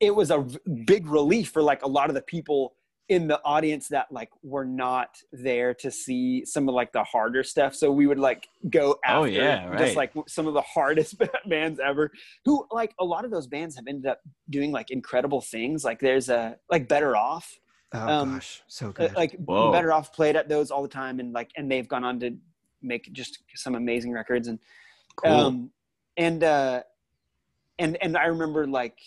it 0.00 0.14
was 0.14 0.30
a 0.30 0.46
big 0.86 1.06
relief 1.06 1.50
for 1.50 1.62
like 1.62 1.82
a 1.82 1.88
lot 1.88 2.08
of 2.08 2.14
the 2.14 2.22
people 2.22 2.74
in 3.08 3.26
the 3.26 3.40
audience 3.42 3.88
that 3.88 4.06
like 4.12 4.28
were 4.42 4.66
not 4.66 5.16
there 5.32 5.72
to 5.72 5.90
see 5.90 6.44
some 6.44 6.68
of 6.68 6.74
like 6.74 6.92
the 6.92 7.02
harder 7.04 7.42
stuff. 7.42 7.74
So 7.74 7.90
we 7.90 8.06
would 8.06 8.18
like 8.18 8.46
go 8.68 8.96
after 9.04 9.20
Oh, 9.20 9.24
yeah, 9.24 9.76
just 9.78 9.96
like 9.96 10.12
some 10.26 10.46
of 10.46 10.54
the 10.54 10.62
hardest 10.62 11.16
bands 11.48 11.80
ever 11.80 12.10
who 12.44 12.66
like 12.70 12.94
a 13.00 13.04
lot 13.04 13.24
of 13.24 13.30
those 13.30 13.46
bands 13.46 13.76
have 13.76 13.86
ended 13.88 14.06
up 14.06 14.20
doing 14.50 14.72
like 14.72 14.90
incredible 14.90 15.40
things. 15.40 15.84
Like 15.84 16.00
there's 16.00 16.28
a 16.28 16.56
like 16.70 16.86
better 16.86 17.16
off 17.16 17.58
Oh 17.92 18.06
Um, 18.08 18.32
gosh, 18.34 18.62
so 18.66 18.88
uh, 18.88 18.92
good. 18.92 19.16
like 19.16 19.32
Whoa. 19.36 19.72
better 19.72 19.92
off 19.92 20.12
played 20.12 20.36
at 20.36 20.48
those 20.48 20.70
all 20.70 20.82
the 20.82 20.88
time 20.88 21.20
and 21.20 21.32
like 21.32 21.50
and 21.56 21.70
they've 21.70 21.88
gone 21.88 22.04
on 22.04 22.20
to 22.20 22.36
make 22.82 23.10
just 23.12 23.38
some 23.54 23.74
amazing 23.74 24.12
records 24.12 24.48
and 24.48 24.58
Cool. 25.16 25.32
um 25.32 25.70
and 26.16 26.44
uh 26.44 26.82
and 27.80 27.96
and 28.00 28.16
i 28.16 28.26
remember 28.26 28.66
like 28.68 29.00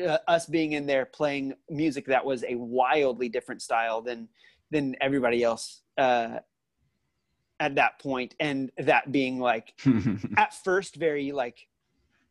uh, 0.00 0.18
us 0.28 0.46
being 0.46 0.72
in 0.72 0.86
there 0.86 1.04
playing 1.06 1.54
music 1.68 2.06
that 2.06 2.24
was 2.24 2.44
a 2.44 2.54
wildly 2.54 3.28
different 3.28 3.62
style 3.62 4.00
than 4.00 4.28
than 4.70 4.94
everybody 5.00 5.42
else 5.42 5.82
uh 5.98 6.38
at 7.58 7.74
that 7.74 7.98
point 8.00 8.34
and 8.38 8.70
that 8.78 9.10
being 9.10 9.40
like 9.40 9.74
at 10.36 10.54
first 10.54 10.94
very 10.94 11.32
like 11.32 11.66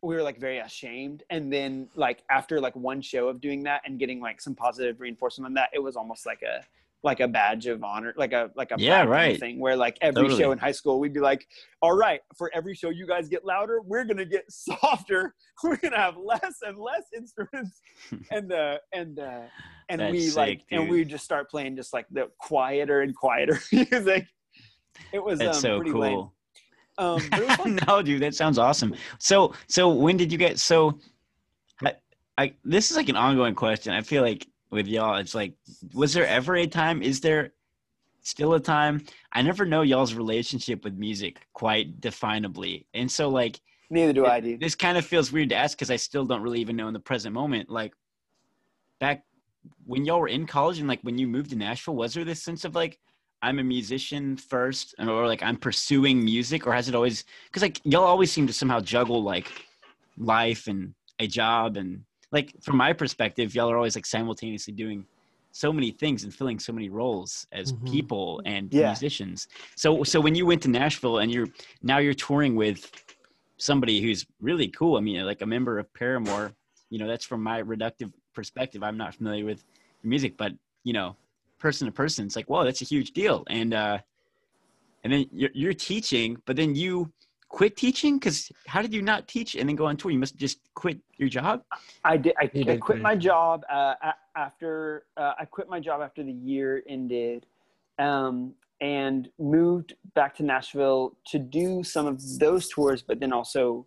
we 0.02 0.16
were 0.16 0.24
like 0.24 0.40
very 0.40 0.60
ashamed 0.60 1.24
and 1.30 1.52
then 1.52 1.90
like 1.96 2.24
after 2.32 2.60
like 2.62 2.76
one 2.76 3.02
show 3.02 3.28
of 3.28 3.42
doing 3.42 3.64
that 3.64 3.82
and 3.86 4.00
getting 4.00 4.20
like 4.22 4.40
some 4.42 4.56
positive 4.56 5.00
reinforcement 5.00 5.46
on 5.46 5.54
that 5.54 5.70
it 5.74 5.80
was 5.80 5.96
almost 5.96 6.26
like 6.26 6.42
a 6.42 6.64
like 7.02 7.22
a 7.22 7.28
badge 7.28 7.66
of 7.66 7.82
honor 7.84 8.14
like 8.18 8.34
a 8.34 8.50
like 8.56 8.72
a 8.72 8.76
Yeah, 8.78 9.06
pride 9.06 9.08
kind 9.08 9.08
of 9.08 9.12
right. 9.34 9.40
thing 9.40 9.60
where 9.60 9.76
like 9.76 9.98
every 10.02 10.24
Totally. 10.24 10.40
show 10.42 10.52
in 10.52 10.58
high 10.58 10.72
school 10.74 11.00
we'd 11.00 11.14
be 11.14 11.20
like 11.22 11.46
all 11.82 11.96
right 11.96 12.20
for 12.38 12.52
every 12.54 12.76
show 12.76 12.90
you 12.90 13.08
guys 13.08 13.30
get 13.30 13.46
louder 13.46 13.80
we're 13.86 14.04
gonna 14.04 14.26
get 14.26 14.44
softer 14.50 15.34
we're 15.64 15.78
gonna 15.78 15.98
have 15.98 16.18
less 16.18 16.58
and 16.62 16.78
less 16.78 17.04
instruments 17.16 17.82
and 18.32 18.52
uh 18.52 18.78
and 18.94 19.20
uh 19.20 19.42
and 19.90 20.02
That's 20.02 20.12
we 20.12 20.30
like 20.32 20.60
sick, 20.60 20.66
and 20.72 20.90
we 20.90 21.04
just 21.06 21.24
start 21.26 21.50
playing 21.50 21.76
just 21.76 21.94
like 21.94 22.06
the 22.12 22.28
quieter 22.40 23.02
and 23.02 23.16
quieter 23.16 23.60
music 23.72 24.26
it 25.14 25.24
was 25.24 25.40
That's 25.40 25.58
um, 25.60 25.62
so 25.62 25.76
pretty 25.78 25.92
cool. 25.92 26.02
lame 26.02 26.30
Um, 27.00 27.22
it 27.32 27.88
no, 27.88 28.02
dude, 28.02 28.22
that 28.22 28.36
sounds 28.36 28.58
awesome. 28.58 28.94
So, 29.18 29.54
so 29.68 29.90
when 29.90 30.18
did 30.18 30.32
you 30.32 30.38
get 30.38 30.60
so? 30.60 31.00
I, 31.84 31.96
I 32.38 32.54
this 32.64 32.92
is 32.92 32.98
like 32.98 33.10
an 33.10 33.16
ongoing 33.16 33.56
question. 33.56 33.94
I 33.94 34.02
feel 34.02 34.22
like 34.22 34.46
with 34.70 34.86
y'all, 34.86 35.16
it's 35.16 35.34
like, 35.34 35.54
was 35.94 36.14
there 36.14 36.28
ever 36.28 36.58
a 36.58 36.68
time? 36.68 37.02
Is 37.02 37.22
there 37.22 37.54
still 38.22 38.54
a 38.54 38.60
time? 38.60 39.06
I 39.32 39.42
never 39.42 39.66
know 39.66 39.82
y'all's 39.82 40.14
relationship 40.14 40.84
with 40.84 40.96
music 40.96 41.40
quite 41.54 42.02
definably, 42.02 42.86
and 42.94 43.10
so 43.10 43.30
like 43.30 43.60
Neither 43.90 44.14
do 44.14 44.26
I, 44.26 44.42
dude. 44.42 44.60
this 44.60 44.76
kind 44.76 44.98
of 44.98 45.06
feels 45.06 45.32
weird 45.32 45.50
to 45.50 45.56
ask 45.56 45.78
because 45.78 45.90
I 45.90 45.96
still 45.96 46.26
don't 46.26 46.44
really 46.44 46.60
even 46.60 46.76
know 46.76 46.88
in 46.88 46.94
the 46.94 47.00
present 47.00 47.34
moment. 47.34 47.70
Like 47.70 47.94
back 49.00 49.24
when 49.86 50.06
y'all 50.06 50.20
were 50.20 50.28
in 50.28 50.46
college 50.46 50.80
and 50.80 50.88
like 50.88 51.02
when 51.02 51.18
you 51.18 51.28
moved 51.28 51.52
to 51.52 51.56
Nashville, 51.56 51.96
was 51.96 52.14
there 52.14 52.26
this 52.26 52.44
sense 52.44 52.66
of 52.66 52.76
like 52.76 53.00
I'm 53.42 53.60
a 53.60 53.64
musician 53.64 54.38
first, 54.38 54.96
or 55.00 55.28
like 55.28 55.44
I'm 55.44 55.58
pursuing 55.58 56.24
music, 56.24 56.68
or 56.68 56.74
has 56.74 56.90
it 56.90 56.96
always? 56.96 57.24
Because 57.48 57.62
like 57.62 57.80
y'all 57.84 58.04
always 58.04 58.32
seem 58.32 58.48
to 58.48 58.54
somehow 58.54 58.80
juggle 58.80 59.24
like 59.24 59.48
life 60.18 60.68
and 60.68 60.94
a 61.20 61.28
job, 61.28 61.78
and 61.78 62.04
like 62.32 62.54
from 62.62 62.78
my 62.78 62.94
perspective, 62.94 63.56
y'all 63.56 63.72
are 63.72 63.78
always 63.78 63.96
like 63.96 64.06
simultaneously 64.06 64.74
doing 64.74 65.06
so 65.52 65.74
many 65.74 65.92
things 65.92 66.24
and 66.24 66.34
filling 66.34 66.60
so 66.60 66.72
many 66.72 66.90
roles 66.90 67.48
as 67.52 67.74
Mhm. 67.74 67.92
people 67.92 68.42
and 68.46 68.72
Yeah. 68.72 68.90
musicians. 68.90 69.48
So 69.76 70.04
so 70.04 70.20
when 70.20 70.36
you 70.36 70.46
went 70.46 70.62
to 70.64 70.70
Nashville 70.70 71.20
and 71.20 71.32
you're 71.32 71.48
now 71.82 71.98
you're 71.98 72.14
touring 72.14 72.56
with 72.56 72.92
somebody 73.58 74.02
who's 74.02 74.26
really 74.42 74.68
cool. 74.70 74.98
I 74.98 75.02
mean, 75.02 75.24
like 75.26 75.42
a 75.42 75.46
member 75.46 75.80
of 75.80 75.94
Paramore. 75.94 76.54
You 76.90 76.98
know, 76.98 77.08
that's 77.08 77.26
from 77.26 77.44
my 77.44 77.62
reductive 77.62 78.12
perspective. 78.34 78.82
I'm 78.84 78.98
not 78.98 79.14
familiar 79.16 79.46
with 79.46 79.64
music, 80.04 80.38
but 80.38 80.54
you 80.84 80.94
know, 80.94 81.16
person 81.60 81.86
to 81.86 81.92
person, 81.92 82.26
it's 82.26 82.36
like, 82.36 82.50
whoa, 82.50 82.64
that's 82.64 82.82
a 82.82 82.86
huge 82.86 83.12
deal. 83.12 83.44
And 83.50 83.74
uh, 83.74 84.00
and 85.04 85.14
then 85.14 85.26
you're, 85.32 85.52
you're 85.54 85.74
teaching, 85.74 86.42
but 86.46 86.56
then 86.56 86.76
you 86.76 87.12
quit 87.50 87.76
teaching 87.76 88.18
because 88.18 88.52
how 88.68 88.82
did 88.82 88.94
you 88.94 89.02
not 89.02 89.28
teach 89.28 89.56
and 89.56 89.68
then 89.68 89.76
go 89.76 89.86
on 89.86 89.98
tour? 89.98 90.12
You 90.12 90.20
must 90.20 90.36
just 90.38 90.60
quit 90.76 91.00
your 91.18 91.30
job. 91.30 91.64
I 92.04 92.18
did. 92.18 92.34
I, 92.40 92.50
You 92.54 92.62
I 92.64 92.66
quit 92.66 92.80
quit. 92.80 93.02
my 93.02 93.16
job 93.16 93.64
uh, 93.70 93.96
after 94.36 95.06
uh, 95.18 95.34
I 95.40 95.46
quit 95.46 95.70
my 95.70 95.80
job 95.80 96.02
after 96.02 96.24
the 96.24 96.32
year 96.32 96.84
ended, 96.88 97.46
um, 97.98 98.54
and 98.82 99.30
moved 99.40 99.96
back 100.16 100.36
to 100.38 100.44
Nashville 100.44 101.18
to 101.28 101.40
do 101.40 101.84
some 101.84 102.06
of 102.06 102.22
those 102.40 102.70
tours. 102.70 103.02
But 103.02 103.20
then 103.20 103.34
also, 103.34 103.86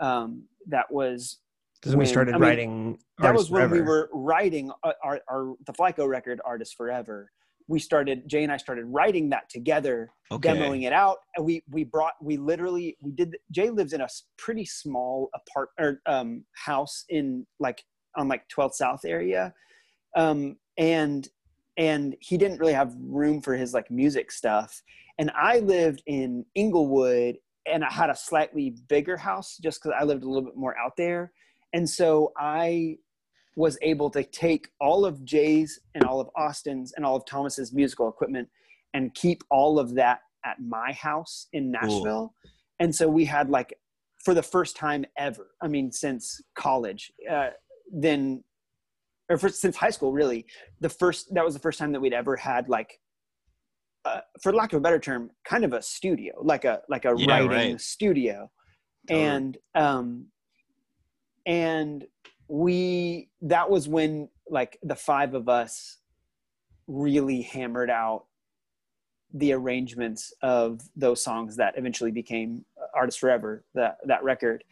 um, 0.00 0.44
that 0.66 0.90
was 0.90 1.38
Because 1.80 1.96
we 1.96 2.06
started 2.06 2.34
I 2.34 2.38
mean, 2.38 2.48
writing. 2.48 2.98
that 3.18 3.28
Artists 3.28 3.50
was 3.50 3.60
when 3.60 3.70
we 3.70 3.80
were 3.80 4.10
writing 4.12 4.70
our, 4.82 4.94
our, 5.02 5.20
our 5.30 5.54
the 5.66 5.72
Flyco 5.72 6.06
record, 6.08 6.40
"Artist 6.44 6.76
Forever." 6.76 7.30
We 7.68 7.78
started. 7.78 8.28
Jay 8.28 8.42
and 8.42 8.52
I 8.52 8.56
started 8.56 8.84
writing 8.86 9.30
that 9.30 9.48
together 9.48 10.10
demoing 10.38 10.84
it 10.84 10.92
out 10.92 11.18
and 11.34 11.44
we 11.44 11.62
we 11.70 11.82
brought 11.82 12.12
we 12.22 12.36
literally 12.36 12.96
we 13.02 13.10
did 13.10 13.36
jay 13.50 13.68
lives 13.68 13.92
in 13.92 14.00
a 14.00 14.08
pretty 14.38 14.64
small 14.64 15.28
apart 15.34 15.70
or 15.78 16.00
um 16.06 16.44
house 16.54 17.04
in 17.08 17.44
like 17.58 17.82
on 18.16 18.28
like 18.28 18.44
12th 18.48 18.74
south 18.74 19.04
area 19.04 19.52
um 20.16 20.56
and 20.78 21.28
and 21.76 22.14
he 22.20 22.36
didn't 22.36 22.58
really 22.58 22.72
have 22.72 22.94
room 23.00 23.40
for 23.40 23.54
his 23.54 23.74
like 23.74 23.90
music 23.90 24.30
stuff 24.30 24.82
and 25.18 25.32
i 25.36 25.58
lived 25.58 26.02
in 26.06 26.44
inglewood 26.54 27.36
and 27.66 27.84
i 27.84 27.92
had 27.92 28.10
a 28.10 28.16
slightly 28.16 28.76
bigger 28.88 29.16
house 29.16 29.58
just 29.60 29.82
because 29.82 29.96
i 29.98 30.04
lived 30.04 30.22
a 30.22 30.28
little 30.28 30.44
bit 30.44 30.56
more 30.56 30.76
out 30.78 30.96
there 30.96 31.32
and 31.72 31.88
so 31.88 32.32
i 32.38 32.96
was 33.56 33.76
able 33.82 34.08
to 34.10 34.22
take 34.24 34.68
all 34.80 35.04
of 35.04 35.24
jay's 35.24 35.80
and 35.94 36.04
all 36.04 36.20
of 36.20 36.28
austin's 36.36 36.92
and 36.96 37.04
all 37.04 37.16
of 37.16 37.24
thomas's 37.26 37.72
musical 37.72 38.08
equipment 38.08 38.48
and 38.94 39.14
keep 39.14 39.42
all 39.50 39.78
of 39.78 39.94
that 39.94 40.20
at 40.44 40.60
my 40.60 40.92
house 40.92 41.46
in 41.52 41.70
Nashville. 41.70 42.34
And 42.78 42.94
so 42.94 43.08
we 43.08 43.24
had 43.24 43.50
like 43.50 43.74
for 44.24 44.34
the 44.34 44.42
first 44.42 44.76
time 44.76 45.04
ever, 45.18 45.48
I 45.62 45.68
mean, 45.68 45.92
since 45.92 46.40
college, 46.54 47.12
uh, 47.30 47.50
then 47.92 48.44
or 49.28 49.38
for, 49.38 49.48
since 49.48 49.76
high 49.76 49.90
school, 49.90 50.12
really, 50.12 50.46
the 50.80 50.88
first 50.88 51.32
that 51.34 51.44
was 51.44 51.54
the 51.54 51.60
first 51.60 51.78
time 51.78 51.92
that 51.92 52.00
we'd 52.00 52.12
ever 52.12 52.36
had 52.36 52.68
like, 52.68 52.98
uh, 54.04 54.20
for 54.42 54.52
lack 54.52 54.72
of 54.72 54.78
a 54.78 54.80
better 54.80 54.98
term, 54.98 55.30
kind 55.44 55.64
of 55.64 55.72
a 55.72 55.82
studio, 55.82 56.34
like 56.42 56.64
a 56.64 56.80
like 56.88 57.04
a 57.04 57.14
Yeah, 57.14 57.38
writing 57.38 57.72
right. 57.72 57.80
studio, 57.80 58.50
Totally. 59.08 59.26
and 59.26 59.58
um, 59.74 60.26
and 61.46 62.04
we 62.48 63.28
that 63.42 63.70
was 63.70 63.88
when 63.88 64.28
like 64.48 64.78
the 64.82 64.96
five 64.96 65.34
of 65.34 65.48
us 65.48 65.98
really 66.86 67.42
hammered 67.42 67.90
out 67.90 68.24
the 69.32 69.52
arrangements 69.52 70.32
of 70.42 70.80
those 70.96 71.22
songs 71.22 71.56
that 71.56 71.74
eventually 71.78 72.10
became 72.10 72.64
Artist 72.94 73.20
Forever, 73.20 73.64
that 73.74 73.98
that 74.06 74.24
record. 74.24 74.64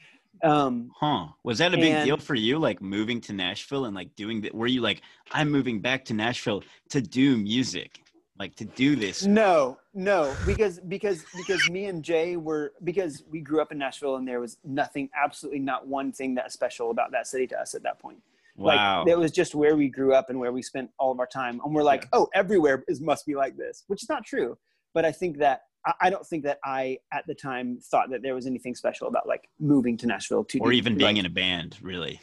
Um, 0.43 0.91
Huh. 1.01 1.29
Was 1.45 1.59
that 1.59 1.75
a 1.75 1.77
big 1.77 1.93
And- 1.93 2.07
deal 2.07 2.17
for 2.17 2.35
you, 2.35 2.59
like 2.59 2.81
moving 2.83 3.21
to 3.23 3.33
Nashville 3.33 3.85
and 3.87 3.95
like 3.95 4.15
doing 4.17 4.41
that? 4.43 4.55
Were 4.55 4.67
you 4.67 4.81
like, 4.81 5.03
I'm 5.33 5.51
moving 5.51 5.81
back 5.81 6.05
to 6.07 6.15
Nashville 6.15 6.63
to 6.91 7.01
do 7.01 7.37
music, 7.37 8.03
like 8.39 8.55
to 8.57 8.65
do 8.65 8.97
this? 8.97 9.25
no, 9.25 9.79
no, 9.95 10.35
because 10.47 10.79
because 10.81 11.25
because 11.37 11.69
me 11.71 11.87
and 11.87 12.03
Jay 12.03 12.37
were 12.37 12.73
because 12.85 13.25
we 13.31 13.41
grew 13.41 13.61
up 13.61 13.73
in 13.73 13.79
Nashville 13.79 14.17
and 14.17 14.27
there 14.27 14.41
was 14.41 14.59
nothing, 14.65 15.09
absolutely 15.21 15.61
not 15.61 15.87
one 15.87 16.13
thing 16.13 16.35
that 16.37 16.53
special 16.53 16.91
about 16.91 17.11
that 17.13 17.27
city 17.27 17.47
to 17.49 17.61
us 17.61 17.75
at 17.75 17.83
that 17.83 17.99
point. 17.99 18.19
Wow. 18.57 19.01
Like 19.05 19.09
it 19.13 19.19
was 19.19 19.31
just 19.31 19.55
where 19.55 19.77
we 19.77 19.89
grew 19.89 20.15
up 20.15 20.31
and 20.31 20.39
where 20.39 20.53
we 20.53 20.63
spent 20.63 20.91
all 20.99 21.13
of 21.13 21.21
our 21.21 21.27
time. 21.27 21.61
And 21.65 21.73
we're 21.75 21.85
like, 21.85 22.09
oh, 22.13 22.29
everywhere 22.35 22.85
is 22.89 23.01
must 23.01 23.25
be 23.25 23.37
like 23.37 23.57
this, 23.57 23.85
which 23.87 24.03
is 24.03 24.09
not 24.09 24.25
true. 24.25 24.59
But 24.95 25.05
I 25.05 25.13
think 25.13 25.39
that 25.39 25.63
I- 26.01 26.11
don't 26.11 26.27
think 26.27 26.43
that 26.45 26.59
I 26.65 26.99
at 27.13 27.25
the 27.29 27.37
time 27.37 27.79
thought 27.81 28.11
that 28.11 28.21
there 28.23 28.35
was 28.35 28.47
anything 28.47 28.75
special 28.75 29.07
about 29.07 29.29
like 29.29 29.49
moving 29.61 29.97
to 29.99 30.07
Nashville 30.09 30.45
to 30.45 30.59
or 30.59 30.71
do, 30.71 30.77
even 30.77 30.97
being 30.97 31.15
like- 31.15 31.19
in 31.19 31.27
a 31.27 31.31
band, 31.31 31.77
really. 31.83 32.21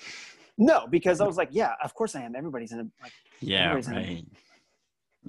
no, 0.57 0.87
because 0.87 1.21
I 1.21 1.25
was 1.25 1.37
like, 1.37 1.49
yeah, 1.51 1.73
of 1.83 1.93
course 1.93 2.15
I 2.15 2.21
am. 2.21 2.35
Everybody's 2.35 2.73
in 2.73 2.79
a 2.79 2.87
like, 3.01 3.13
Yeah, 3.39 3.73
right. 3.73 4.25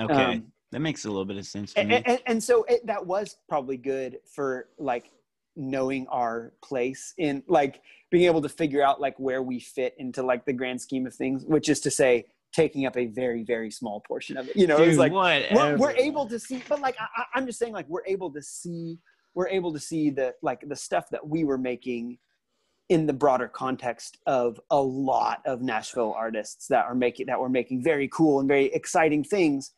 Okay. 0.00 0.14
um, 0.24 0.52
that 0.76 0.80
makes 0.80 1.06
a 1.06 1.08
little 1.08 1.24
bit 1.24 1.38
of 1.38 1.46
sense 1.46 1.72
to 1.72 1.80
and, 1.80 1.88
me. 1.88 2.02
and, 2.04 2.20
and 2.26 2.44
so 2.44 2.62
it, 2.64 2.86
that 2.86 3.06
was 3.06 3.36
probably 3.48 3.78
good 3.78 4.18
for 4.30 4.68
like 4.78 5.10
knowing 5.56 6.06
our 6.08 6.52
place 6.62 7.14
in 7.16 7.42
like 7.48 7.80
being 8.10 8.24
able 8.24 8.42
to 8.42 8.48
figure 8.50 8.82
out 8.82 9.00
like 9.00 9.18
where 9.18 9.42
we 9.42 9.58
fit 9.58 9.94
into 9.96 10.22
like 10.22 10.44
the 10.44 10.52
grand 10.52 10.78
scheme 10.78 11.06
of 11.06 11.14
things, 11.14 11.46
which 11.46 11.70
is 11.70 11.80
to 11.80 11.90
say 11.90 12.26
taking 12.52 12.84
up 12.84 12.94
a 12.98 13.06
very 13.06 13.42
very 13.42 13.70
small 13.70 14.02
portion 14.06 14.36
of 14.36 14.50
it. 14.50 14.54
You 14.54 14.66
know, 14.66 14.76
it's 14.76 14.98
like 14.98 15.12
we're, 15.12 15.78
we're 15.78 15.96
able 15.96 16.26
to 16.26 16.38
see 16.38 16.62
but 16.68 16.80
like 16.80 16.96
I- 17.00 17.24
i'm 17.34 17.46
just 17.46 17.58
saying 17.58 17.72
like 17.72 17.88
we're 17.88 18.06
able 18.06 18.30
to 18.32 18.42
see 18.42 18.98
we're 19.34 19.48
able 19.48 19.72
to 19.72 19.80
see 19.80 20.10
the 20.10 20.34
like 20.42 20.60
the 20.68 20.76
stuff 20.76 21.08
that 21.08 21.26
we 21.26 21.44
were 21.44 21.58
making 21.58 22.18
in 22.90 23.06
the 23.06 23.14
broader 23.14 23.48
context 23.48 24.18
of 24.26 24.60
a 24.70 24.80
lot 24.80 25.40
of 25.46 25.62
nashville 25.62 26.12
artists 26.12 26.66
that 26.68 26.84
are 26.84 26.94
making 26.94 27.26
that 27.26 27.40
were 27.40 27.48
making 27.48 27.82
very 27.82 28.08
cool 28.08 28.40
and 28.40 28.48
very 28.48 28.66
exciting 28.66 29.24
things 29.24 29.72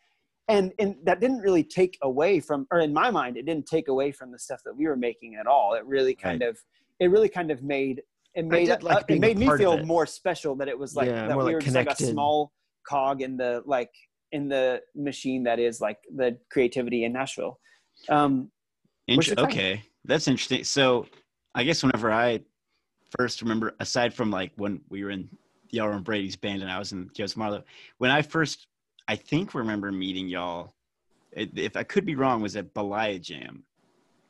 and 0.49 0.73
and 0.79 0.97
that 1.05 1.21
didn't 1.21 1.41
really 1.41 1.63
take 1.63 1.99
away 2.03 2.41
from 2.41 2.67
or 2.71 2.81
in 2.81 2.93
my 2.93 3.11
mind 3.11 3.37
it 3.37 3.47
didn't 3.47 3.67
take 3.67 3.89
away 3.89 4.11
from 4.11 4.33
the 4.33 4.39
stuff 4.39 4.61
that 4.65 4.75
we 4.75 4.87
were 4.87 4.97
making 4.97 5.37
at 5.37 5.47
all. 5.47 5.75
It 5.75 5.85
really 5.85 6.15
kind 6.15 6.43
of 6.43 6.59
it 7.01 7.11
really 7.11 7.29
kind 7.29 7.51
of 7.51 7.63
made 7.63 8.03
it 8.35 8.45
made 8.45 8.67
did 8.67 8.83
like 8.83 8.97
uh, 8.97 9.03
it 9.09 9.21
made 9.21 9.39
me 9.39 9.51
feel 9.57 9.85
more 9.85 10.07
special 10.07 10.55
that 10.57 10.69
it 10.69 10.79
was 10.79 10.95
like 10.95 11.09
Yeah, 11.09 11.29
that 11.29 11.37
we 11.37 11.45
like 11.45 11.55
were 11.55 11.61
just 11.61 11.77
like 11.77 11.91
a 11.91 11.97
small 11.97 12.53
cog 12.87 13.23
in 13.23 13.37
the 13.37 13.63
like 13.67 13.91
in 14.33 14.49
the 14.49 14.81
machine 14.95 15.43
that 15.45 15.59
is 15.59 15.81
like 15.81 15.99
the 16.15 16.37
creativity 16.51 17.05
in 17.05 17.13
Nashville. 17.13 17.59
Um, 18.09 18.51
Int- 19.09 19.39
okay, 19.39 19.83
that's 20.05 20.29
interesting. 20.29 20.65
So, 20.65 21.07
I 21.55 21.65
guess 21.65 21.83
whenever 21.83 22.13
I 22.13 22.41
first 23.17 23.41
remember, 23.41 23.75
aside 23.81 24.13
from 24.13 24.31
like 24.31 24.53
when 24.57 24.81
we 24.91 25.03
were 25.03 25.11
in 25.11 25.29
y'all 25.71 25.89
were 25.89 25.99
Brady's 25.99 26.37
band 26.37 26.63
and 26.63 26.71
I 26.71 26.79
was 26.79 26.93
in 26.93 27.11
Joe's 27.15 27.37
Marlowe, 27.37 27.63
when 27.99 28.11
I 28.11 28.23
first, 28.23 28.68
I 29.09 29.17
think 29.17 29.55
remember 29.55 29.91
meeting 29.91 30.29
y'all. 30.29 30.75
If 31.33 31.77
I 31.77 31.83
could 31.83 32.05
be 32.05 32.15
wrong, 32.15 32.41
was 32.43 32.57
at 32.57 32.73
Belia 32.75 33.21
Jam. 33.21 33.65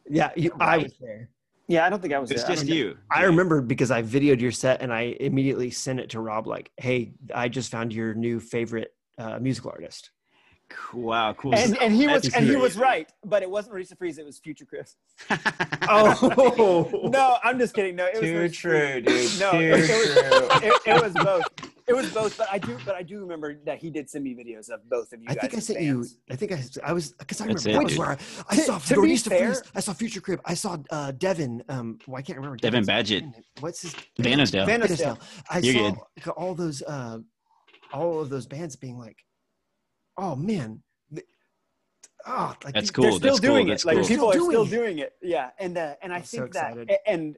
Yeah, 0.08 0.30
you, 0.36 0.52
I 0.60 0.76
Right. 0.76 0.82
was 0.84 0.94
there. 1.00 1.28
yeah, 1.66 1.84
I 1.84 1.90
don't 1.90 2.00
think 2.00 2.14
I 2.14 2.18
was. 2.18 2.30
It's 2.30 2.42
there. 2.44 2.54
Just 2.56 2.66
don't- 2.66 2.76
you. 2.76 2.96
I 3.10 3.24
remember 3.24 3.60
because 3.60 3.90
I 3.90 4.02
videoed 4.02 4.40
your 4.40 4.52
set 4.52 4.80
and 4.80 4.92
I 4.92 5.16
immediately 5.20 5.70
sent 5.70 6.00
it 6.00 6.10
to 6.10 6.20
Rob 6.20 6.46
like, 6.46 6.70
"Hey, 6.76 7.12
I 7.34 7.48
just 7.48 7.70
found 7.70 7.92
your 7.92 8.14
new 8.14 8.40
favorite 8.40 8.94
uh, 9.18 9.38
musical 9.40 9.70
artist." 9.70 10.10
Wow, 10.92 11.32
cool. 11.34 11.54
And, 11.54 11.76
and 11.78 11.94
he 11.94 12.06
was 12.06 12.32
and 12.34 12.46
he 12.46 12.56
was 12.56 12.76
right, 12.76 13.10
but 13.24 13.42
it 13.42 13.50
wasn't 13.50 13.74
Marisa 13.74 13.96
Freeze. 13.96 14.18
It 14.18 14.26
was 14.26 14.38
Future 14.38 14.64
Crib. 14.66 14.86
Oh, 15.90 17.08
No, 17.12 17.38
I'm 17.42 17.58
just 17.58 17.74
kidding. 17.74 17.96
No, 17.96 18.06
it 18.06 18.14
Too 18.20 18.34
Marisa 18.34 18.52
true, 18.54 19.02
Freese. 19.02 19.32
dude. 19.32 19.40
No, 19.40 19.50
Too 19.52 19.58
it, 19.58 19.64
it 19.64 19.72
was, 19.72 19.88
true. 19.88 20.68
it, 20.68 20.96
it 20.96 21.02
was 21.02 21.12
both. 21.24 21.44
It 21.86 21.94
was 21.96 22.10
both, 22.12 22.36
but 22.36 22.48
I 22.52 22.58
do, 22.58 22.76
but 22.84 22.94
I 22.94 23.02
do 23.02 23.18
remember 23.20 23.58
that 23.64 23.78
he 23.78 23.88
did 23.88 24.10
send 24.10 24.24
me 24.24 24.34
videos 24.34 24.68
of 24.68 24.86
both 24.90 25.12
of 25.14 25.20
you. 25.22 25.26
I 25.30 25.32
think 25.34 25.54
I 25.54 25.56
guys' 25.56 25.66
sent 25.68 25.80
you. 25.80 26.04
I 26.30 26.36
think 26.36 26.52
I, 26.52 26.62
I 26.84 26.92
was 26.92 27.12
because 27.12 27.40
I 27.40 27.46
That's 27.46 27.64
remember 27.64 27.70
it, 27.70 27.72
that 27.72 27.84
was 27.84 27.92
dude. 27.92 27.98
where 27.98 28.08
I, 28.10 28.18
I 28.50 28.56
To- 28.56 28.62
saw 28.62 28.78
to 28.78 29.02
be 29.02 29.16
fair- 29.16 29.54
Freeze. 29.54 29.62
I 29.74 29.80
saw 29.80 29.92
Future 29.94 30.20
Crib. 30.20 30.40
I 30.44 30.52
saw 30.52 30.76
uh, 30.90 31.12
Devin. 31.12 31.62
Um, 31.70 31.98
well, 32.06 32.18
I 32.18 32.22
can't 32.22 32.36
remember 32.36 32.56
Devin 32.58 32.84
Badgett. 32.84 33.32
What's 33.60 33.80
his 33.80 33.94
Vanosdale. 34.20 34.66
Van- 34.66 34.82
Vanisdale. 34.82 35.18
I 35.48 35.58
You're 35.60 35.74
saw 35.74 35.96
good. 36.22 36.30
all 36.32 36.54
those 36.54 36.82
uh, 36.82 37.18
all 37.94 38.20
of 38.20 38.28
those 38.28 38.46
bands 38.46 38.76
being 38.76 38.98
like, 38.98 39.16
"Oh 40.18 40.36
man, 40.36 40.82
oh, 42.26 42.54
like 42.64 42.74
That's 42.74 42.90
cool. 42.90 43.04
they're 43.04 43.12
still 43.12 43.30
that's 43.30 43.40
cool, 43.40 43.54
doing 43.54 43.66
that's 43.68 43.84
it. 43.84 43.86
Like 43.86 43.96
cool. 43.98 44.06
people 44.06 44.30
Still 44.32 44.42
are 44.46 44.50
still 44.50 44.64
doing 44.64 44.96
doing 44.96 44.98
it. 44.98 45.14
Yeah, 45.22 45.50
and 45.58 45.76
uh, 45.76 45.94
and 46.02 46.12
I 46.12 46.16
I'm 46.16 46.24
so 46.24 46.38
think 46.40 46.52
that 46.52 46.76
and 47.06 47.36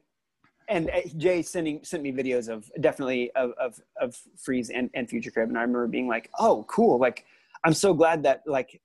and 0.69 0.91
uh, 0.91 1.01
Jay 1.17 1.43
sending 1.43 1.83
sent 1.85 2.03
me 2.03 2.13
videos 2.13 2.49
of 2.49 2.71
definitely 2.81 3.31
of 3.33 3.53
of, 3.61 3.81
of 4.01 4.17
Freeze 4.37 4.71
and 4.71 4.91
and 4.95 5.09
Future 5.09 5.31
Crib, 5.31 5.49
and 5.49 5.59
I 5.59 5.63
remember 5.63 5.87
being 5.87 6.09
like, 6.09 6.31
oh, 6.39 6.65
cool. 6.69 6.99
Like 6.99 7.25
I'm 7.65 7.75
so 7.75 7.95
glad 7.95 8.23
that 8.25 8.43
like 8.47 8.81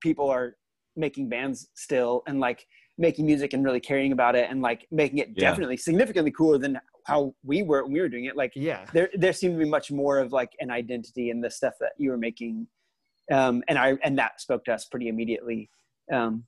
people 0.00 0.28
are 0.30 0.56
making 0.96 1.28
bands 1.28 1.68
still 1.74 2.22
and 2.26 2.40
like 2.40 2.66
making 2.98 3.24
music 3.24 3.52
and 3.52 3.64
really 3.64 3.78
caring 3.78 4.10
about 4.12 4.34
it 4.34 4.50
and 4.50 4.60
like 4.60 4.86
making 4.90 5.18
it 5.18 5.28
Yeah. 5.36 5.50
definitely 5.50 5.76
significantly 5.76 6.32
cooler 6.32 6.58
than 6.58 6.80
how 7.04 7.32
we 7.44 7.62
were 7.62 7.84
when 7.84 7.92
we 7.92 8.00
were 8.00 8.08
doing 8.08 8.24
it. 8.24 8.36
Like 8.36 8.52
yeah. 8.56 8.84
there 8.92 9.08
there 9.14 9.32
seemed 9.32 9.54
to 9.58 9.64
be 9.64 9.70
much 9.70 9.90
more 9.92 10.18
of 10.18 10.32
like 10.32 10.50
an 10.60 10.70
identity 10.70 11.30
in 11.30 11.40
the 11.40 11.50
stuff 11.50 11.74
that 11.80 11.92
you 11.96 12.10
were 12.10 12.18
making 12.18 12.66
um 13.30 13.62
and 13.68 13.78
i 13.78 13.94
and 14.02 14.18
that 14.18 14.40
spoke 14.40 14.64
to 14.64 14.72
us 14.72 14.84
pretty 14.86 15.08
immediately 15.08 15.68
um 16.12 16.44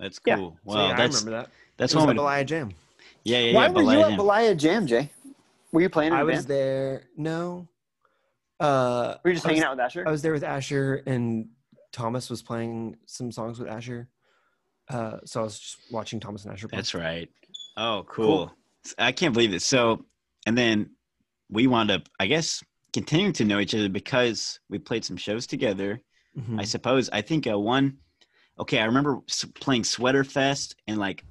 That's 0.00 0.18
Yeah. 0.26 0.36
cool. 0.36 0.50
So, 0.52 0.58
Well, 0.74 0.88
yeah, 0.88 0.94
I 0.98 1.04
remember 1.04 1.30
that. 1.30 1.50
that's 1.76 1.92
It 1.92 1.96
was 1.96 2.06
one. 2.06 2.16
at 2.18 2.22
would- 2.22 2.28
Belia 2.28 2.46
Jam. 2.46 2.72
Yeah, 3.22 3.38
yeah, 3.38 3.54
why 3.54 3.66
yeah. 3.66 3.72
were 3.72 3.82
you 3.82 3.88
Belia 3.88 4.02
at 4.02 4.08
Jam. 4.10 4.18
Belia 4.18 4.56
Jam, 4.56 4.86
Jay? 4.88 5.10
Were 5.72 5.80
you 5.80 5.88
playing 5.88 6.12
in 6.12 6.18
a 6.18 6.20
I 6.20 6.24
was 6.24 6.36
band? 6.38 6.48
there. 6.48 7.02
No. 7.16 7.68
Uh, 8.58 9.14
Were 9.22 9.30
you 9.30 9.36
just 9.36 9.46
I 9.46 9.50
was- 9.50 9.58
hanging 9.58 9.62
out 9.64 9.76
with 9.76 9.80
Asher? 9.84 10.04
I 10.06 10.10
was 10.10 10.22
there 10.22 10.32
with 10.32 10.42
Asher, 10.42 11.02
and 11.06 11.48
Thomas 11.92 12.28
was 12.30 12.42
playing 12.42 12.96
some 13.06 13.30
songs 13.30 13.58
with 13.60 13.68
Asher. 13.68 14.08
Uh, 14.88 15.18
so 15.24 15.40
I 15.40 15.44
was 15.44 15.58
just 15.58 15.76
watching 15.92 16.20
Thomas 16.20 16.44
and 16.44 16.52
Asher 16.52 16.68
play. 16.68 16.76
That's 16.78 16.94
right. 16.94 17.28
Oh, 17.76 18.04
cool. 18.08 18.52
I 18.98 19.12
can't 19.12 19.34
believe 19.34 19.52
it. 19.52 19.62
So, 19.62 20.04
and 20.46 20.56
then 20.56 20.90
we 21.50 21.66
wound 21.66 21.90
up, 21.90 22.08
I 22.18 22.26
guess, 22.26 22.62
continuing 22.92 23.32
to 23.34 23.44
know 23.44 23.58
each 23.60 23.74
other 23.74 23.88
because 23.88 24.58
we 24.70 24.78
played 24.78 25.04
some 25.04 25.16
shows 25.16 25.46
together. 25.46 26.00
Mhm. 26.38 26.60
I 26.60 26.64
suppose. 26.64 27.08
I 27.12 27.22
think 27.22 27.46
uh, 27.46 27.58
one. 27.58 27.98
Okay, 28.58 28.78
I 28.78 28.84
remember 28.86 29.20
playing 29.60 29.84
Sweater 29.84 30.24
Fest 30.24 30.76
and 30.86 30.98
like 30.98 31.24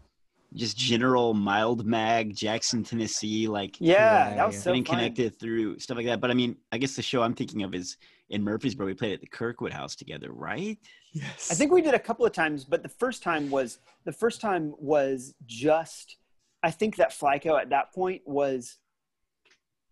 just 0.53 0.77
general 0.77 1.33
mild 1.33 1.85
mag 1.85 2.35
Jackson, 2.35 2.83
Tennessee, 2.83 3.47
like 3.47 3.75
yeah, 3.79 4.29
Yeah, 4.29 4.35
that 4.35 4.45
was 4.47 4.55
yeah. 4.55 4.61
so 4.61 4.69
getting 4.71 4.85
fun. 4.85 4.95
connected 4.97 5.39
through 5.39 5.79
stuff 5.79 5.97
like 5.97 6.05
that. 6.05 6.21
But 6.21 6.31
I 6.31 6.33
mean, 6.33 6.55
I 6.71 6.77
guess 6.77 6.95
the 6.95 7.01
show 7.01 7.21
I'm 7.23 7.33
thinking 7.33 7.63
of 7.63 7.73
is 7.75 7.97
in 8.29 8.43
Murfreesboro. 8.43 8.85
We 8.85 8.93
played 8.93 9.13
at 9.13 9.21
the 9.21 9.27
Kirkwood 9.27 9.73
House 9.73 9.95
together, 9.95 10.31
right? 10.31 10.77
Yes. 11.13 11.49
I 11.51 11.55
think 11.55 11.71
we 11.71 11.81
did 11.81 11.93
a 11.93 11.99
couple 11.99 12.25
of 12.25 12.31
times, 12.31 12.63
but 12.63 12.83
the 12.83 12.89
first 12.89 13.21
time 13.23 13.49
was 13.49 13.79
the 14.05 14.11
first 14.13 14.39
time 14.41 14.73
was 14.79 15.33
just. 15.45 16.17
I 16.63 16.71
think 16.71 16.95
that 16.95 17.11
Flyco 17.11 17.59
at 17.61 17.69
that 17.69 17.93
point 17.93 18.23
was, 18.25 18.77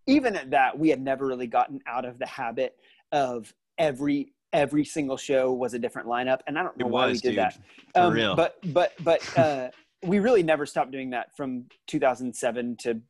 even 0.07 0.35
at 0.35 0.51
that, 0.51 0.77
we 0.77 0.89
had 0.89 1.01
never 1.01 1.25
really 1.25 1.47
gotten 1.47 1.79
out 1.85 2.03
of 2.05 2.19
the 2.19 2.25
habit 2.25 2.75
of 3.11 3.53
every 3.77 4.32
every 4.53 4.85
single 4.85 5.17
show 5.17 5.51
was 5.51 5.73
a 5.73 5.79
different 5.79 6.07
lineup, 6.07 6.39
and 6.47 6.57
I 6.57 6.63
don't 6.63 6.77
know 6.77 6.85
It 6.85 6.91
why 6.91 7.07
was, 7.07 7.17
we 7.17 7.29
did 7.29 7.35
dude. 7.35 7.39
that. 7.39 7.53
For 7.93 8.01
Um, 8.01 8.13
real. 8.13 8.35
But 8.35 8.57
but 8.73 8.93
but 9.03 9.37
uh, 9.37 9.69
we 10.03 10.19
really 10.19 10.43
never 10.43 10.65
stopped 10.65 10.91
doing 10.91 11.09
that 11.11 11.35
from 11.35 11.65
2007 11.87 12.77
to 12.81 13.01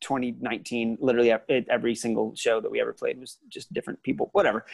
2019. 0.00 0.98
Literally 1.00 1.32
every 1.70 1.94
single 1.94 2.34
show 2.34 2.60
that 2.60 2.70
we 2.70 2.80
ever 2.80 2.92
played 2.92 3.20
was 3.20 3.38
just 3.48 3.72
different 3.72 4.02
people. 4.02 4.30
Whatever. 4.32 4.64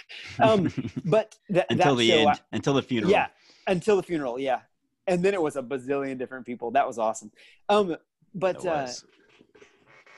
Um, 0.40 0.72
but 1.04 1.36
that, 1.50 1.66
until 1.70 1.96
the 1.96 2.12
end, 2.12 2.28
I- 2.30 2.38
until 2.52 2.74
the 2.74 2.82
funeral. 2.82 3.12
yeah, 3.12 3.26
until 3.66 3.96
the 3.96 4.02
funeral. 4.02 4.38
Yeah, 4.38 4.60
and 5.06 5.22
then 5.22 5.34
it 5.34 5.42
was 5.42 5.56
a 5.56 5.62
bazillion 5.62 6.16
different 6.18 6.46
people. 6.46 6.70
That 6.70 6.86
was 6.86 6.98
awesome. 6.98 7.30
Um, 7.68 7.96
but 8.34 8.56
It 8.56 8.66
uh, 8.66 8.88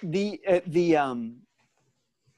the 0.02 0.40
uh, 0.48 0.61
the 0.66 0.97
um 0.97 1.36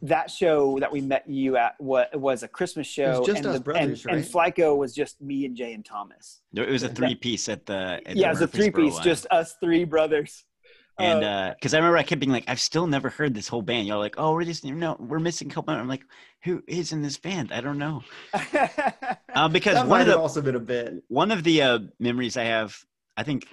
that 0.02 0.30
show 0.30 0.78
that 0.80 0.90
we 0.90 1.00
met 1.00 1.28
you 1.28 1.56
at 1.56 1.74
what 1.80 2.14
was 2.18 2.42
a 2.42 2.48
Christmas 2.48 2.86
show. 2.86 3.24
just 3.24 3.38
and 3.38 3.46
us 3.46 3.58
the, 3.58 3.60
brothers, 3.62 4.04
and, 4.06 4.16
and 4.16 4.24
Flyco 4.24 4.76
was 4.76 4.94
just 4.94 5.20
me 5.20 5.44
and 5.46 5.56
Jay 5.56 5.72
and 5.74 5.84
Thomas. 5.84 6.40
There- 6.52 6.64
it 6.64 6.72
was 6.72 6.82
a 6.82 6.88
three 6.88 7.14
piece 7.14 7.48
at 7.48 7.66
the. 7.66 8.00
At 8.04 8.16
yeah, 8.16 8.22
the 8.22 8.26
it 8.26 8.30
was 8.30 8.40
a 8.42 8.46
three 8.48 8.70
piece, 8.70 8.94
one. 8.94 9.02
just 9.04 9.26
us 9.30 9.54
three 9.60 9.84
brothers. 9.84 10.44
And 10.98 11.24
Uh, 11.24 11.54
because 11.54 11.72
I 11.72 11.78
remember 11.78 11.96
I 11.96 12.02
kept 12.02 12.20
being 12.20 12.32
like, 12.32 12.44
I've 12.48 12.60
still 12.60 12.86
never 12.86 13.08
heard 13.08 13.34
this 13.34 13.48
whole 13.48 13.62
band. 13.62 13.86
Y'all 13.86 13.98
like, 13.98 14.16
oh, 14.18 14.34
we're 14.34 14.44
just 14.44 14.64
no, 14.64 14.96
we're 15.00 15.18
missing 15.20 15.50
a 15.50 15.54
couple. 15.54 15.72
I'm 15.72 15.88
like, 15.88 16.04
who 16.44 16.62
is 16.68 16.92
in 16.92 17.00
this 17.00 17.16
band? 17.16 17.50
I 17.52 17.60
don't 17.60 17.78
know. 17.78 18.02
Uh, 19.34 19.48
because 19.48 19.74
that 19.76 19.86
one 19.86 19.88
might 19.88 20.00
of 20.02 20.06
have 20.08 20.16
the 20.16 20.20
also 20.20 20.42
been 20.42 20.56
a 20.56 20.60
bit. 20.60 21.02
one 21.08 21.30
of 21.30 21.42
the 21.42 21.62
uh, 21.62 21.78
memories 21.98 22.36
I 22.36 22.44
have, 22.44 22.76
I 23.16 23.22
think 23.22 23.46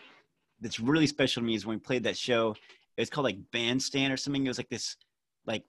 that's 0.60 0.78
really 0.78 1.08
special 1.08 1.42
to 1.42 1.46
me 1.48 1.56
is 1.56 1.66
when 1.66 1.78
we 1.78 1.80
played 1.80 2.04
that 2.04 2.18
show. 2.18 2.54
It 2.98 3.02
was 3.04 3.10
called 3.10 3.24
like 3.24 3.38
Bandstand 3.54 4.12
or 4.12 4.18
something. 4.18 4.46
It 4.46 4.50
was 4.50 4.58
like 4.58 4.68
this 4.68 4.98
like 5.46 5.64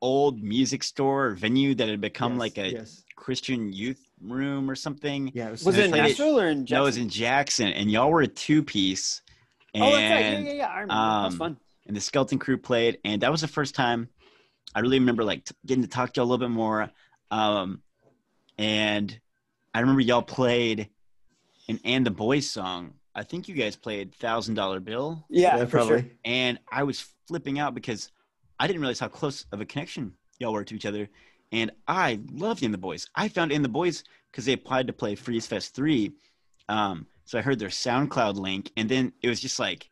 old 0.00 0.42
music 0.42 0.82
store 0.82 1.26
or 1.26 1.30
venue 1.34 1.74
that 1.74 1.88
had 1.88 2.00
become 2.00 2.32
Yes, 2.32 2.40
like 2.40 2.58
a 2.58 2.70
yes. 2.72 3.04
Christian 3.16 3.72
youth 3.72 4.00
room 4.20 4.70
or 4.70 4.74
something. 4.74 5.30
Yeah, 5.34 5.48
it 5.48 5.50
was, 5.52 5.64
was 5.64 5.78
it 5.78 5.86
in 5.86 5.90
we 5.92 5.98
it- 5.98 6.02
Nashville 6.02 6.40
or 6.40 6.48
in 6.48 6.66
Jackson? 6.66 6.76
No, 6.76 6.82
it 6.82 6.86
was 6.86 6.96
in 6.96 7.08
Jackson, 7.08 7.68
and 7.68 7.90
y'all 7.90 8.10
were 8.10 8.22
a 8.22 8.26
two 8.26 8.62
piece. 8.62 9.22
And 9.74 9.84
oh, 9.84 9.90
that's 9.92 10.10
right. 10.12 10.20
Yeah, 10.32 10.38
yeah, 10.38 10.52
yeah. 10.52 10.66
I 10.68 10.80
remember. 10.80 10.94
that 10.94 11.24
was 11.24 11.32
um, 11.34 11.38
fun. 11.38 11.56
and 11.86 11.96
the 11.96 12.00
skeleton 12.00 12.38
crew 12.38 12.56
played 12.58 12.98
and 13.04 13.20
that 13.22 13.30
was 13.30 13.42
the 13.42 13.48
first 13.48 13.74
time 13.74 14.08
i 14.74 14.80
really 14.80 14.98
remember 14.98 15.22
like 15.22 15.44
t- 15.44 15.54
getting 15.66 15.82
to 15.82 15.88
talk 15.88 16.12
to 16.14 16.20
y'all 16.20 16.26
a 16.26 16.30
little 16.30 16.46
bit 16.48 16.52
more 16.52 16.90
um 17.30 17.80
and 18.58 19.18
i 19.74 19.80
remember 19.80 20.00
y'all 20.00 20.22
played 20.22 20.88
an 21.68 21.78
and 21.84 22.04
the 22.06 22.10
boys 22.10 22.48
song 22.50 22.92
i 23.14 23.22
think 23.22 23.48
you 23.48 23.54
guys 23.54 23.76
played 23.76 24.14
thousand 24.14 24.54
dollar 24.54 24.80
bill 24.80 25.24
Yeah, 25.28 25.56
yeah, 25.58 25.64
for 25.66 25.70
probably. 25.70 26.00
sure. 26.02 26.10
and 26.24 26.58
i 26.70 26.82
was 26.82 27.06
flipping 27.28 27.58
out 27.58 27.74
because 27.74 28.10
i 28.58 28.66
didn't 28.66 28.80
realize 28.80 28.98
how 28.98 29.08
close 29.08 29.46
of 29.52 29.60
a 29.60 29.64
connection 29.64 30.12
y'all 30.38 30.52
were 30.52 30.64
to 30.64 30.74
each 30.74 30.86
other 30.86 31.08
and 31.52 31.70
i 31.88 32.20
loved 32.32 32.62
in 32.62 32.72
the 32.72 32.78
boys. 32.78 33.08
I 33.14 33.28
found 33.28 33.52
in 33.52 33.62
the 33.62 33.68
boys 33.68 34.04
because 34.30 34.44
they 34.44 34.52
applied 34.52 34.86
to 34.88 34.92
play 34.92 35.14
freeze 35.14 35.46
fest 35.46 35.74
3 35.74 36.12
um, 36.68 37.06
so 37.24 37.38
i 37.38 37.42
heard 37.42 37.58
their 37.58 37.68
soundcloud 37.68 38.36
link 38.36 38.70
and 38.76 38.88
then 38.88 39.12
it 39.22 39.28
was 39.28 39.40
just 39.40 39.58
like 39.58 39.88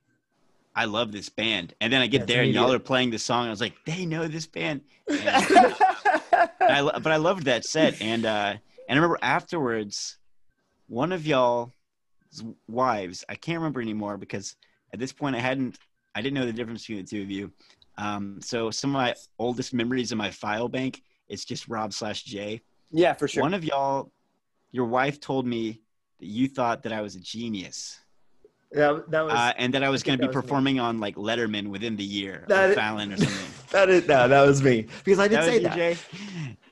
i 0.76 0.84
love 0.84 1.12
this 1.12 1.28
band. 1.28 1.74
And 1.80 1.92
then 1.92 2.00
i 2.00 2.06
get 2.06 2.20
That's 2.20 2.32
there 2.32 2.42
and 2.42 2.52
y'all 2.52 2.72
are 2.72 2.78
playing 2.78 3.10
this 3.10 3.22
song 3.22 3.46
i 3.46 3.50
was 3.50 3.60
like 3.60 3.74
they 3.84 4.06
know 4.06 4.26
this 4.26 4.46
band. 4.46 4.82
And 5.08 5.28
I, 6.60 6.98
but 7.02 7.08
i 7.08 7.16
loved 7.16 7.44
that 7.44 7.64
set. 7.64 8.00
And 8.00 8.26
uh, 8.26 8.54
and 8.88 8.98
i 8.98 9.00
remember 9.00 9.18
afterwards 9.22 10.18
one 10.88 11.12
of 11.12 11.26
y'all's 11.26 11.70
wives 12.68 13.24
i 13.28 13.34
can't 13.34 13.58
remember 13.58 13.80
anymore 13.80 14.16
because 14.16 14.56
at 14.92 14.98
this 14.98 15.12
point 15.12 15.36
i 15.36 15.38
hadn't 15.38 15.78
i 16.14 16.20
didn't 16.20 16.34
know 16.34 16.46
the 16.46 16.52
difference 16.52 16.82
between 16.82 17.04
the 17.04 17.08
two 17.08 17.22
of 17.22 17.30
you 17.30 17.52
um, 17.98 18.38
so 18.42 18.70
some 18.70 18.90
of 18.90 18.94
my 18.94 19.14
oldest 19.38 19.72
memories 19.74 20.12
in 20.12 20.18
my 20.18 20.30
file 20.30 20.68
bank 20.68 21.02
it's 21.28 21.44
just 21.44 21.68
rob 21.68 21.92
slash 21.92 22.22
jay 22.24 22.60
yeah, 22.90 23.12
for 23.12 23.26
sure. 23.26 23.42
one 23.42 23.54
of 23.54 23.64
y'all 23.64 24.10
your 24.72 24.86
wife 24.86 25.20
told 25.20 25.46
me 25.46 25.80
that 26.20 26.26
you 26.26 26.48
thought 26.48 26.82
that 26.82 26.92
i 26.92 27.00
was 27.00 27.14
a 27.16 27.20
genius 27.20 27.98
Yeah, 28.74 29.00
that 29.08 29.22
was 29.24 29.32
uh, 29.34 29.52
and 29.56 29.72
that 29.74 29.82
i 29.82 29.88
was 29.88 30.02
going 30.02 30.18
to 30.18 30.22
be 30.22 30.26
was 30.26 30.34
me. 30.36 30.42
performing 30.42 30.80
on 30.80 30.98
like 31.00 31.16
letterman 31.16 31.68
within 31.68 31.96
the 31.96 32.04
year 32.04 32.44
That 32.48 32.66
or 32.66 32.68
is- 32.70 32.74
fallon 32.76 33.12
or 33.12 33.16
something 33.24 33.50
that 33.70 33.88
is 33.88 34.06
no, 34.06 34.28
that 34.28 34.42
was 34.46 34.62
me 34.62 34.86
because 35.04 35.18
I 35.18 35.26
did 35.26 35.38
That 35.38 35.44
say 35.46 35.58
that. 35.60 35.74
Jay? 35.74 35.96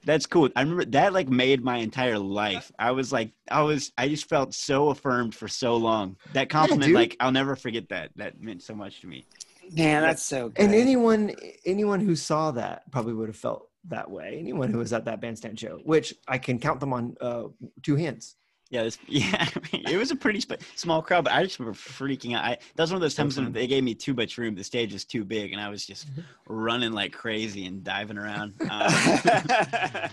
That's 0.05 0.25
cool. 0.27 0.49
I 0.55 0.61
remember 0.63 0.85
that 0.85 1.13
like 1.13 1.29
made 1.29 1.65
my 1.65 1.79
entire 1.79 2.17
life. 2.19 2.71
I 2.79 2.93
was 2.93 3.13
like, 3.13 3.33
I 3.51 3.63
was, 3.63 3.91
I 3.99 4.09
just 4.09 4.29
felt 4.29 4.55
so 4.55 4.91
affirmed 4.91 5.35
for 5.35 5.49
so 5.49 5.77
long. 5.77 6.17
That 6.33 6.49
compliment, 6.49 6.87
dude. 6.89 6.95
like, 6.95 7.17
I'll 7.19 7.33
never 7.33 7.57
forget 7.57 7.89
that. 7.89 8.11
That 8.17 8.41
meant 8.41 8.63
so 8.63 8.75
much 8.75 9.01
to 9.01 9.09
me. 9.09 9.25
Man, 9.73 10.03
that's 10.03 10.23
so 10.23 10.51
good. 10.51 10.65
And 10.65 10.75
anyone 10.75 11.35
anyone 11.65 12.01
who 12.01 12.15
saw 12.17 12.51
that 12.53 12.91
probably 12.91 13.15
would 13.15 13.29
have 13.29 13.37
felt 13.37 13.69
that 13.89 14.11
way. 14.11 14.37
Anyone 14.39 14.71
who 14.71 14.79
was 14.79 14.93
at 14.93 15.05
that 15.07 15.21
bandstand 15.21 15.59
show, 15.59 15.81
which 15.85 16.15
I 16.29 16.39
can 16.39 16.59
count 16.59 16.81
them 16.81 16.93
on 16.93 17.17
uh, 17.21 17.45
two 17.83 17.97
hands. 17.97 18.37
Yeah, 18.71 18.85
this, 18.85 18.99
yeah. 19.07 19.49
it 19.73 19.99
was 19.99 20.11
a 20.11 20.17
pretty 20.17 20.41
sp- 20.41 20.65
small 20.77 21.03
crowd, 21.03 21.25
but 21.25 21.35
I 21.35 21.43
just 21.43 21.59
remember 21.59 21.79
freaking 21.79 22.35
out. 22.35 22.45
I, 22.45 22.59
that 22.75 22.83
was 22.83 22.91
one 22.91 22.97
of 22.97 23.03
those 23.03 23.15
So 23.15 23.23
times 23.23 23.37
when 23.37 23.53
they 23.53 23.67
gave 23.67 23.85
me 23.85 23.95
too 23.95 24.15
much 24.15 24.39
room. 24.39 24.55
The 24.55 24.65
stage 24.65 24.95
was 24.95 25.05
too 25.05 25.25
big, 25.25 25.53
and 25.53 25.61
I 25.61 25.69
was 25.69 25.87
just 25.87 26.07
running 26.47 26.93
like 26.93 27.13
crazy 27.13 27.67
and 27.67 27.85
diving 27.85 28.19
around. 28.19 28.55
Um, 28.71 30.09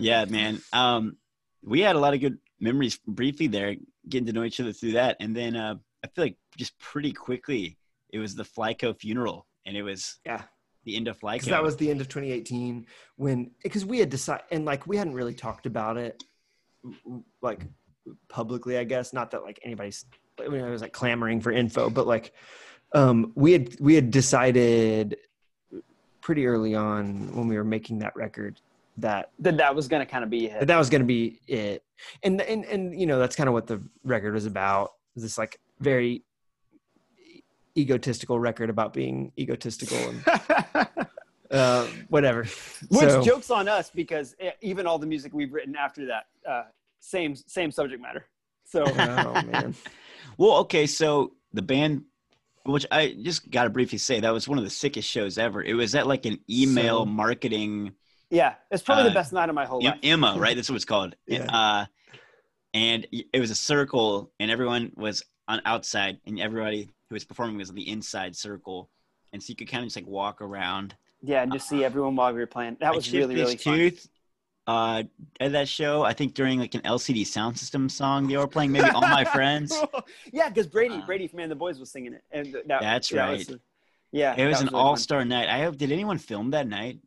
yeah, 0.00 0.24
man. 0.26 0.60
Um, 0.72 1.16
we 1.62 1.80
had 1.80 1.96
a 1.96 1.98
lot 1.98 2.14
of 2.14 2.20
good 2.20 2.38
memories 2.60 3.00
briefly 3.06 3.48
there, 3.48 3.74
getting 4.08 4.26
to 4.26 4.32
know 4.32 4.44
each 4.44 4.60
other 4.60 4.72
through 4.72 4.92
that, 4.92 5.16
and 5.18 5.34
then 5.34 5.56
uh, 5.56 5.74
I 6.04 6.08
feel 6.08 6.24
like 6.26 6.36
just 6.56 6.78
pretty 6.78 7.12
quickly 7.12 7.76
it 8.14 8.18
was 8.20 8.34
the 8.36 8.44
Flyco 8.44 8.96
funeral, 8.96 9.44
and 9.66 9.76
it 9.76 9.82
was 9.82 10.18
Yeah. 10.24 10.42
the 10.84 10.96
end 10.96 11.08
of 11.08 11.18
Flyco. 11.18 11.46
that 11.46 11.62
was 11.62 11.76
the 11.76 11.90
end 11.90 12.00
of 12.00 12.08
2018 12.08 12.86
when 13.16 13.50
because 13.62 13.84
we 13.84 13.98
had 13.98 14.08
decided 14.10 14.44
and 14.52 14.64
like 14.64 14.86
we 14.86 14.96
hadn't 14.96 15.14
really 15.14 15.34
talked 15.34 15.66
about 15.66 15.96
it 15.96 16.22
like 17.40 17.62
publicly 18.28 18.76
i 18.76 18.84
guess 18.84 19.14
not 19.14 19.30
that 19.30 19.42
like 19.42 19.58
anybody's 19.64 20.04
I 20.44 20.48
mean, 20.48 20.62
I 20.62 20.68
was 20.68 20.82
like 20.82 20.92
clamoring 20.92 21.40
for 21.40 21.52
info 21.52 21.88
but 21.88 22.06
like 22.06 22.32
um 22.92 23.32
we 23.34 23.52
had 23.52 23.80
we 23.80 23.94
had 23.94 24.10
decided 24.10 25.16
pretty 26.20 26.46
early 26.46 26.74
on 26.74 27.34
when 27.34 27.48
we 27.48 27.56
were 27.56 27.64
making 27.64 28.00
that 28.00 28.14
record 28.14 28.60
that 28.98 29.30
that 29.38 29.56
that 29.56 29.74
was 29.74 29.88
going 29.88 30.04
to 30.04 30.10
kind 30.10 30.22
of 30.22 30.28
be 30.28 30.48
that 30.48 30.62
it. 30.64 30.66
that 30.66 30.76
was 30.76 30.90
going 30.90 31.00
to 31.00 31.06
be 31.06 31.40
it 31.48 31.82
and 32.22 32.40
and 32.42 32.64
and 32.66 33.00
you 33.00 33.06
know 33.06 33.18
that's 33.18 33.34
kind 33.36 33.48
of 33.48 33.54
what 33.54 33.66
the 33.66 33.80
record 34.04 34.34
was 34.34 34.44
about 34.44 34.92
this 35.16 35.38
like 35.38 35.58
very 35.80 36.22
egotistical 37.76 38.38
record 38.38 38.70
about 38.70 38.92
being 38.92 39.32
egotistical 39.38 39.96
and 39.98 40.24
uh 41.50 41.86
whatever 42.08 42.42
Which 42.88 43.10
So- 43.10 43.22
jokes 43.22 43.50
on 43.50 43.68
us 43.68 43.90
because 43.90 44.34
e- 44.42 44.50
even 44.62 44.86
all 44.86 44.98
the 44.98 45.06
music 45.06 45.32
we've 45.34 45.52
written 45.52 45.76
after 45.76 46.06
that, 46.06 46.26
uh, 46.48 46.64
same 47.00 47.34
same 47.36 47.70
subject 47.70 48.00
matter. 48.00 48.26
So 48.64 48.84
Oh 48.86 49.42
man. 49.42 49.74
Well, 50.38 50.56
okay, 50.60 50.86
so 50.86 51.32
the 51.52 51.62
band, 51.62 52.04
which 52.64 52.86
I 52.90 53.14
just 53.22 53.48
got 53.50 53.64
to 53.64 53.70
briefly 53.70 53.98
say, 53.98 54.20
that 54.20 54.32
was 54.32 54.48
one 54.48 54.56
of 54.58 54.64
the 54.64 54.70
sickest 54.70 55.08
shows 55.08 55.36
ever. 55.38 55.62
It 55.62 55.74
was 55.74 55.94
at 55.94 56.06
like 56.06 56.24
an 56.26 56.40
email 56.50 57.00
So- 57.00 57.06
marketing 57.06 57.92
yeah, 58.30 58.54
it's 58.70 58.82
probably 58.82 59.04
Uh, 59.04 59.08
the 59.10 59.14
best 59.14 59.32
night 59.32 59.48
of 59.48 59.54
my 59.54 59.66
whole 59.66 59.86
I- 59.86 59.90
life. 59.90 60.00
Emma, 60.02 60.34
right? 60.38 60.56
That's 60.56 60.68
what 60.68 60.76
it's 60.76 60.84
called. 60.86 61.14
Yeah. 61.26 61.44
Uh, 61.44 61.84
and 62.72 63.06
it 63.12 63.38
was 63.38 63.50
a 63.52 63.54
circle, 63.54 64.32
and 64.40 64.50
everyone 64.50 64.90
was 64.96 65.22
on 65.46 65.60
outside, 65.64 66.18
and 66.26 66.40
everybody 66.40 66.88
who 67.14 67.16
was 67.16 67.24
performing 67.24 67.56
was 67.56 67.70
on 67.70 67.76
the 67.76 67.88
inside 67.88 68.34
circle, 68.34 68.90
and 69.32 69.40
so 69.42 69.50
you 69.50 69.56
could 69.56 69.68
kind 69.68 69.82
of 69.82 69.86
just 69.86 69.96
like 69.96 70.06
walk 70.06 70.40
around. 70.42 70.94
Yeah, 71.22 71.42
and 71.42 71.52
just 71.52 71.68
see 71.68 71.84
everyone 71.84 72.16
while 72.16 72.32
we 72.32 72.40
were 72.40 72.46
playing. 72.46 72.76
That 72.80 72.92
I 72.92 72.96
was 72.96 73.10
really 73.12 73.36
really 73.36 73.56
fun. 73.56 73.78
tooth 73.78 74.08
uh, 74.66 75.04
at 75.40 75.52
that 75.52 75.68
show. 75.68 76.02
I 76.02 76.12
think 76.12 76.34
during 76.34 76.58
like 76.58 76.74
an 76.74 76.82
LCD 76.82 77.22
Soundsystem 77.22 77.90
song 77.90 78.26
they 78.26 78.36
were 78.36 78.48
playing, 78.48 78.72
maybe 78.72 78.90
"All 78.90 79.00
My 79.00 79.24
Friends." 79.36 79.72
yeah, 80.32 80.48
because 80.48 80.66
Brady, 80.66 80.96
Uh, 80.96 81.06
Brady 81.06 81.28
from 81.28 81.38
Man 81.38 81.48
the 81.48 81.54
Boys 81.54 81.78
was 81.78 81.90
singing 81.90 82.14
it, 82.14 82.24
and 82.32 82.52
that, 82.66 82.80
That's 82.80 83.08
that 83.10 83.16
right. 83.16 83.38
Was, 83.48 83.58
yeah, 84.12 84.34
It 84.36 84.46
was 84.46 84.58
that 84.58 84.68
an 84.68 84.74
really 84.74 84.80
all-star 84.84 85.24
night. 85.24 85.48
I 85.48 85.62
hope. 85.62 85.76
Did 85.76 85.92
anyone 85.92 86.18
film 86.18 86.50
that 86.50 86.66
night? 86.66 86.98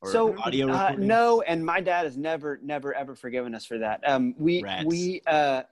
Or 0.00 0.10
so 0.10 0.38
audio 0.38 0.68
uh, 0.70 0.72
recording? 0.84 1.06
no 1.08 1.42
and 1.42 1.64
my 1.64 1.80
dad 1.82 2.04
has 2.04 2.16
never 2.16 2.58
never 2.62 2.94
ever 2.94 3.14
forgiven 3.14 3.54
us 3.54 3.66
for 3.66 3.76
that 3.78 4.00
um 4.08 4.34
we 4.38 4.62
Rats. 4.62 4.86
we 4.86 5.20
uh 5.26 5.62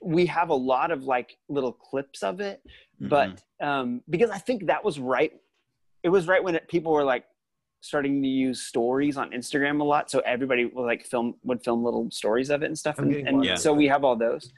we 0.00 0.26
have 0.26 0.50
a 0.50 0.54
lot 0.54 0.92
of 0.92 1.02
like 1.02 1.36
little 1.48 1.72
clips 1.72 2.22
of 2.22 2.40
it 2.40 2.62
Mhm. 3.00 3.08
but 3.08 3.42
um 3.60 4.02
because 4.08 4.30
i 4.30 4.38
think 4.38 4.66
that 4.66 4.82
was 4.84 4.98
right 4.98 5.32
it 6.02 6.08
was 6.08 6.26
right 6.26 6.42
when 6.42 6.54
it, 6.54 6.68
people 6.68 6.92
were 6.92 7.04
like 7.04 7.24
starting 7.80 8.22
to 8.22 8.28
use 8.28 8.62
stories 8.62 9.16
on 9.16 9.30
instagram 9.32 9.80
a 9.80 9.84
lot 9.84 10.10
so 10.10 10.20
everybody 10.20 10.64
would 10.64 10.84
like 10.86 11.04
film 11.04 11.34
would 11.44 11.62
film 11.62 11.84
little 11.84 12.10
stories 12.10 12.48
of 12.50 12.62
it 12.62 12.66
and 12.66 12.78
stuff 12.78 12.96
I'm 12.98 13.04
and, 13.04 13.12
getting 13.12 13.26
and. 13.28 13.44
Yeah. 13.44 13.54
so 13.56 13.72
we 13.74 13.86
have 13.88 14.02
all 14.04 14.16
those 14.16 14.52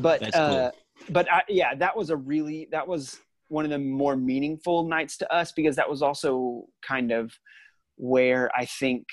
but 0.00 0.20
That's 0.20 0.36
cool. 0.36 0.42
uh 0.44 0.70
but 1.10 1.30
I, 1.32 1.42
yeah 1.48 1.74
that 1.76 1.96
was 1.96 2.10
a 2.10 2.16
really 2.16 2.68
that 2.72 2.86
was 2.86 3.20
one 3.48 3.64
of 3.64 3.70
the 3.70 3.78
more 3.78 4.16
meaningful 4.16 4.84
nights 4.88 5.16
to 5.18 5.32
us 5.32 5.52
because 5.52 5.76
that 5.76 5.88
was 5.88 6.02
also 6.02 6.66
kind 6.82 7.12
of 7.12 7.32
where 7.96 8.50
i 8.56 8.64
think 8.64 9.06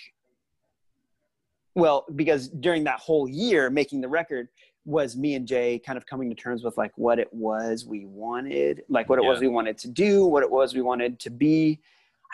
well 1.75 2.05
because 2.15 2.49
during 2.49 2.83
that 2.85 2.99
whole 2.99 3.27
year 3.27 3.69
making 3.69 4.01
the 4.01 4.07
record 4.09 4.47
was 4.85 5.15
me 5.15 5.35
and 5.35 5.47
jay 5.47 5.79
kind 5.85 5.97
of 5.97 6.05
coming 6.05 6.29
to 6.29 6.35
terms 6.35 6.63
with 6.63 6.77
like 6.77 6.91
what 6.95 7.19
it 7.19 7.31
was 7.33 7.85
we 7.85 8.05
wanted 8.05 8.83
like 8.89 9.09
what 9.09 9.17
it 9.19 9.23
was 9.23 9.39
we 9.39 9.47
wanted 9.47 9.77
to 9.77 9.87
do 9.87 10.25
what 10.25 10.43
it 10.43 10.51
was 10.51 10.73
we 10.73 10.81
wanted 10.81 11.19
to 11.19 11.29
be 11.29 11.79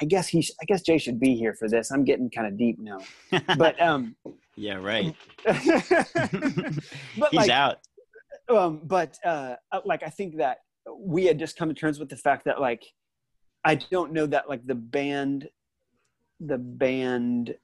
i 0.02 0.06
guess 0.06 0.28
he 0.28 0.42
sh- 0.42 0.52
i 0.62 0.66
guess 0.66 0.82
jay 0.82 0.98
should 0.98 1.20
be 1.20 1.36
here 1.36 1.54
for 1.54 1.70
this 1.70 1.92
i'm 1.92 2.04
getting 2.04 2.30
kind 2.30 2.48
of 2.48 2.58
deep 2.58 2.80
now 2.80 3.00
but 3.58 3.80
um 3.82 4.16
yeah, 4.60 4.76
right. 4.76 5.16
but 5.46 5.56
He's 7.32 7.34
like 7.34 7.50
out. 7.50 7.78
um 8.50 8.82
but 8.84 9.18
uh 9.24 9.56
uh, 9.72 9.80
like 9.86 10.04
i 10.04 10.10
think 10.10 10.36
that 10.38 10.58
we 10.98 11.26
had 11.26 11.40
just 11.40 11.56
come 11.56 11.70
to 11.70 11.76
terms 11.76 11.98
with 11.98 12.10
the 12.10 12.18
fact 12.18 12.44
that 12.46 12.60
like 12.60 12.84
i 13.64 13.76
don't 13.76 14.12
know 14.12 14.26
that 14.26 14.50
like 14.50 14.66
the 14.68 14.76
band 14.76 15.48
the 16.42 16.58
band 16.58 17.56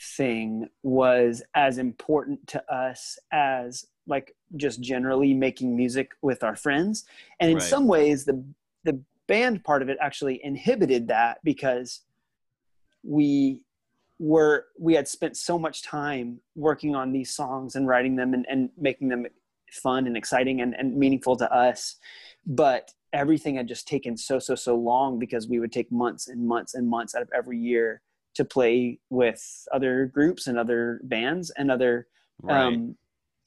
thing 0.00 0.68
was 0.82 1.42
as 1.54 1.76
important 1.78 2.46
to 2.46 2.74
us 2.74 3.18
as 3.32 3.86
like 4.06 4.34
just 4.56 4.80
generally 4.80 5.34
making 5.34 5.76
music 5.76 6.12
with 6.22 6.42
our 6.42 6.56
friends 6.56 7.04
and 7.38 7.50
in 7.50 7.56
Right. 7.58 7.62
some 7.62 7.86
ways 7.86 8.24
the 8.24 8.42
the 8.84 8.98
band 9.26 9.62
part 9.62 9.82
of 9.82 9.88
it 9.90 9.98
actually 10.00 10.42
inhibited 10.42 11.08
that 11.08 11.38
because 11.44 12.00
we 13.02 13.60
were 14.18 14.66
we 14.78 14.94
had 14.94 15.06
spent 15.06 15.36
so 15.36 15.58
much 15.58 15.82
time 15.82 16.40
working 16.54 16.94
on 16.96 17.12
these 17.12 17.30
songs 17.34 17.74
and 17.76 17.86
writing 17.86 18.16
them 18.16 18.32
and, 18.32 18.46
and 18.48 18.70
making 18.78 19.08
them 19.08 19.26
fun 19.70 20.06
and 20.06 20.16
exciting 20.16 20.62
and, 20.62 20.74
and 20.74 20.96
meaningful 20.96 21.36
to 21.36 21.50
us 21.52 21.96
but 22.46 22.90
everything 23.12 23.56
had 23.56 23.68
just 23.68 23.86
taken 23.86 24.16
so 24.16 24.38
so 24.38 24.54
so 24.54 24.74
long 24.76 25.18
because 25.18 25.46
we 25.46 25.60
would 25.60 25.72
take 25.72 25.92
months 25.92 26.26
and 26.26 26.46
months 26.46 26.74
and 26.74 26.88
months 26.88 27.14
out 27.14 27.22
of 27.22 27.28
every 27.36 27.58
year 27.58 28.00
to 28.34 28.44
play 28.44 28.98
with 29.10 29.42
other 29.72 30.06
groups 30.06 30.46
and 30.46 30.58
other 30.58 31.00
bands 31.04 31.50
and 31.56 31.70
other 31.70 32.06
Right. 32.42 32.62
um, 32.62 32.96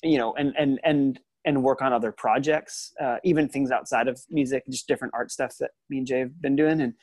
you 0.03 0.18
know 0.18 0.34
and 0.35 0.53
and 0.57 0.80
and 0.84 1.19
and 1.45 1.64
work 1.64 1.81
on 1.81 1.93
other 1.93 2.11
projects 2.11 2.93
uh, 3.01 3.18
even 3.23 3.49
things 3.49 3.72
outside 3.72 4.07
of 4.07 4.22
music 4.30 4.64
just 4.69 4.88
different 4.88 5.14
art 5.15 5.31
stuff 5.31 5.55
that 5.60 5.72
me 5.89 5.97
and 5.97 6.07
jay 6.07 6.19
have 6.19 6.41
been 6.41 6.55
doing 6.55 6.81
and 6.81 6.93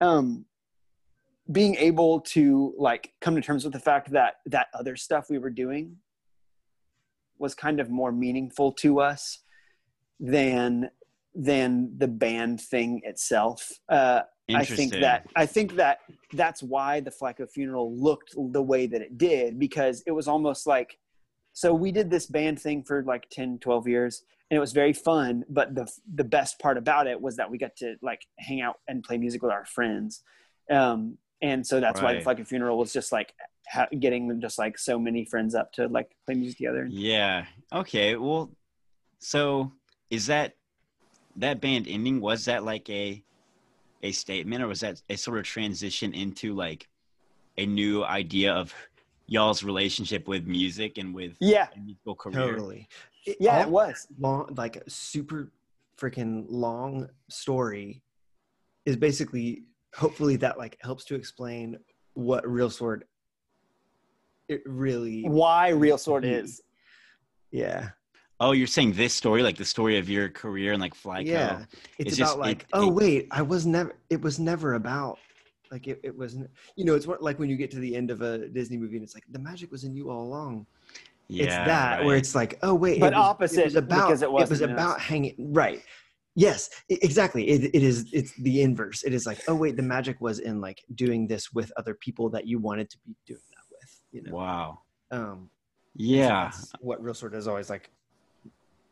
um 0.00 0.44
being 1.50 1.74
able 1.76 2.20
to 2.20 2.74
like 2.78 3.12
come 3.20 3.34
to 3.34 3.40
terms 3.40 3.64
with 3.64 3.72
the 3.72 3.78
fact 3.80 4.10
that 4.10 4.34
that 4.46 4.68
other 4.74 4.96
stuff 4.96 5.26
we 5.28 5.38
were 5.38 5.50
doing 5.50 5.96
was 7.38 7.54
kind 7.54 7.80
of 7.80 7.90
more 7.90 8.12
meaningful 8.12 8.72
to 8.72 9.00
us 9.00 9.42
than 10.20 10.90
than 11.34 11.92
the 11.98 12.08
band 12.08 12.60
thing 12.60 13.00
itself 13.04 13.70
uh 13.88 14.22
I 14.54 14.64
think 14.64 14.92
that 14.92 15.26
I 15.36 15.46
think 15.46 15.76
that 15.76 16.00
that's 16.32 16.62
why 16.62 17.00
the 17.00 17.10
Flyco 17.10 17.48
funeral 17.50 17.94
looked 17.94 18.34
the 18.36 18.62
way 18.62 18.86
that 18.86 19.02
it 19.02 19.18
did 19.18 19.58
because 19.58 20.02
it 20.06 20.12
was 20.12 20.28
almost 20.28 20.66
like 20.66 20.98
so 21.52 21.74
we 21.74 21.92
did 21.92 22.10
this 22.10 22.26
band 22.26 22.60
thing 22.60 22.82
for 22.82 23.02
like 23.02 23.28
10 23.30 23.58
12 23.58 23.88
years 23.88 24.22
and 24.50 24.56
it 24.56 24.60
was 24.60 24.72
very 24.72 24.92
fun 24.92 25.44
but 25.48 25.74
the 25.74 25.86
the 26.14 26.24
best 26.24 26.58
part 26.58 26.76
about 26.78 27.06
it 27.06 27.20
was 27.20 27.36
that 27.36 27.50
we 27.50 27.58
got 27.58 27.74
to 27.76 27.96
like 28.02 28.22
hang 28.38 28.60
out 28.60 28.76
and 28.88 29.02
play 29.02 29.18
music 29.18 29.42
with 29.42 29.52
our 29.52 29.64
friends 29.64 30.22
um 30.70 31.16
and 31.40 31.66
so 31.66 31.80
that's 31.80 32.00
why 32.00 32.14
the 32.14 32.24
Right. 32.24 32.38
Flyco 32.38 32.46
funeral 32.46 32.78
was 32.78 32.92
just 32.92 33.12
like 33.12 33.32
ha- 33.68 33.86
getting 33.98 34.40
just 34.40 34.58
like 34.58 34.78
so 34.78 34.98
many 34.98 35.24
friends 35.24 35.54
up 35.54 35.72
to 35.72 35.86
like 35.88 36.10
play 36.26 36.34
music 36.34 36.58
together 36.58 36.86
Yeah. 36.90 37.44
Okay. 37.72 38.16
Well, 38.16 38.50
so 39.18 39.72
is 40.10 40.26
that 40.26 40.54
that 41.36 41.60
band 41.60 41.86
ending? 41.88 42.20
Was 42.20 42.46
that 42.46 42.64
like 42.64 42.88
a 42.90 43.22
a 44.02 44.12
statement, 44.12 44.62
or 44.62 44.68
was 44.68 44.80
that 44.80 45.02
a 45.08 45.16
sort 45.16 45.38
of 45.38 45.44
transition 45.44 46.14
into 46.14 46.54
like 46.54 46.88
a 47.56 47.66
new 47.66 48.04
idea 48.04 48.52
of 48.52 48.74
y'all's 49.26 49.62
relationship 49.62 50.28
with 50.28 50.46
music 50.46 50.98
and 50.98 51.14
with 51.14 51.36
yeah. 51.40 51.68
musical 51.76 52.14
career? 52.14 52.52
Totally. 52.52 52.88
It- 53.26 53.36
yeah 53.40 53.58
all 53.58 53.62
it 53.62 53.68
was. 53.68 54.06
long, 54.18 54.54
like 54.56 54.76
a 54.76 54.88
super 54.88 55.52
freaking 55.98 56.46
long 56.48 57.08
story 57.28 58.02
is 58.86 58.96
basically 58.96 59.64
hopefully 59.94 60.36
that 60.36 60.56
like 60.56 60.78
helps 60.80 61.04
to 61.04 61.14
explain 61.14 61.76
what 62.14 62.48
real 62.48 62.70
sword 62.70 63.04
it 64.48 64.62
really 64.64 65.24
why 65.24 65.68
real 65.68 65.98
sword 65.98 66.24
is. 66.24 66.62
Yeah 67.50 67.90
Oh, 68.40 68.52
you're 68.52 68.68
saying 68.68 68.92
this 68.92 69.12
story, 69.14 69.42
like 69.42 69.56
the 69.56 69.64
story 69.64 69.98
of 69.98 70.08
your 70.08 70.28
career 70.28 70.72
and 70.72 70.80
like 70.80 70.94
Flyco. 70.94 71.26
yeah 71.26 71.64
it's, 71.98 72.12
It's 72.12 72.18
about 72.18 72.26
just- 72.26 72.38
like 72.38 72.60
it- 72.62 72.66
oh 72.72 72.88
it- 72.88 72.94
wait 72.94 73.26
i 73.32 73.42
was 73.42 73.66
never 73.66 73.94
it 74.10 74.20
was 74.20 74.38
never 74.38 74.74
about 74.74 75.18
like 75.72 75.86
it, 75.88 76.00
it 76.04 76.16
wasn't 76.16 76.48
you 76.76 76.84
know 76.84 76.94
it's 76.94 77.06
what 77.06 77.22
like 77.22 77.38
when 77.38 77.50
you 77.50 77.56
get 77.56 77.70
to 77.72 77.78
the 77.80 77.94
end 77.96 78.10
of 78.10 78.22
a 78.22 78.48
disney 78.48 78.76
movie 78.76 78.96
and 78.96 79.02
it's 79.04 79.14
like 79.14 79.24
the 79.32 79.38
magic 79.38 79.70
was 79.70 79.84
in 79.84 79.94
you 79.94 80.08
all 80.10 80.22
along 80.22 80.66
Yeah, 81.28 81.44
it's 81.44 81.54
that 81.72 82.04
where 82.04 82.16
it's 82.16 82.34
like 82.34 82.58
oh 82.62 82.74
wait 82.74 83.00
But 83.00 83.12
it 83.12 83.16
was, 83.16 83.24
opposite, 83.26 83.60
it 83.60 83.64
was 83.66 83.74
about 83.74 84.06
because 84.06 84.22
it 84.22 84.26
it 84.26 84.32
was 84.32 84.50
wasn't 84.50 84.70
in 84.70 84.76
about 84.76 84.96
us. 84.96 85.02
hanging 85.02 85.34
right 85.52 85.82
yes 86.36 86.70
exactly 86.88 87.48
it, 87.48 87.74
it 87.74 87.82
is 87.82 88.06
it's 88.12 88.32
the 88.36 88.62
inverse 88.62 89.02
it 89.02 89.12
is 89.12 89.26
like 89.26 89.40
oh 89.48 89.54
wait 89.54 89.76
the 89.76 89.82
magic 89.82 90.20
was 90.20 90.38
in 90.38 90.60
like 90.60 90.80
doing 90.94 91.26
this 91.26 91.52
with 91.52 91.70
other 91.76 91.94
people 91.94 92.30
that 92.30 92.46
you 92.46 92.58
wanted 92.60 92.88
to 92.88 92.98
be 93.04 93.14
doing 93.26 93.40
that 93.50 93.64
with 93.72 94.00
you 94.12 94.22
know 94.22 94.32
wow. 94.36 94.78
um 95.10 95.50
so 95.50 96.04
Yeah. 96.14 96.44
that's 96.44 96.72
what 96.80 97.02
real 97.02 97.14
sword 97.14 97.34
is 97.34 97.48
always 97.48 97.68
like 97.68 97.90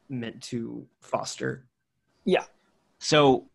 meant 0.08 0.42
to 0.44 0.86
foster 1.00 1.66
Yeah. 2.24 2.44
So, 2.98 3.48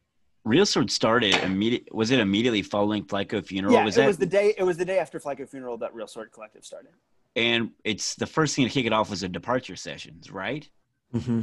Real 0.44 0.66
Sword 0.66 0.90
started 0.90 1.36
immediate. 1.44 1.94
Was 1.94 2.10
it 2.12 2.20
immediately 2.20 2.62
following 2.64 3.04
Flyco 3.06 3.46
funeral? 3.46 3.74
yeah 3.74 3.86
was 3.86 3.96
it 3.98 4.02
that 4.02 4.08
was 4.08 4.18
the 4.18 4.26
day 4.26 4.54
it 4.58 4.64
was 4.64 4.78
the 4.78 4.86
day 4.86 4.98
after 5.00 5.20
Flyco 5.20 5.48
funeral 5.48 5.78
that 5.78 5.94
real 5.94 6.08
sword 6.08 6.32
collective 6.32 6.66
started 6.66 6.92
and 7.36 7.72
it's 7.84 8.16
the 8.16 8.26
first 8.28 8.56
thing 8.56 8.66
to 8.66 8.72
kick 8.72 8.86
it 8.86 8.92
off 8.94 9.10
was 9.10 9.24
a 9.24 9.30
departure 9.30 9.76
sessions, 9.76 10.32
right? 10.32 10.68
mm-hmm. 11.14 11.42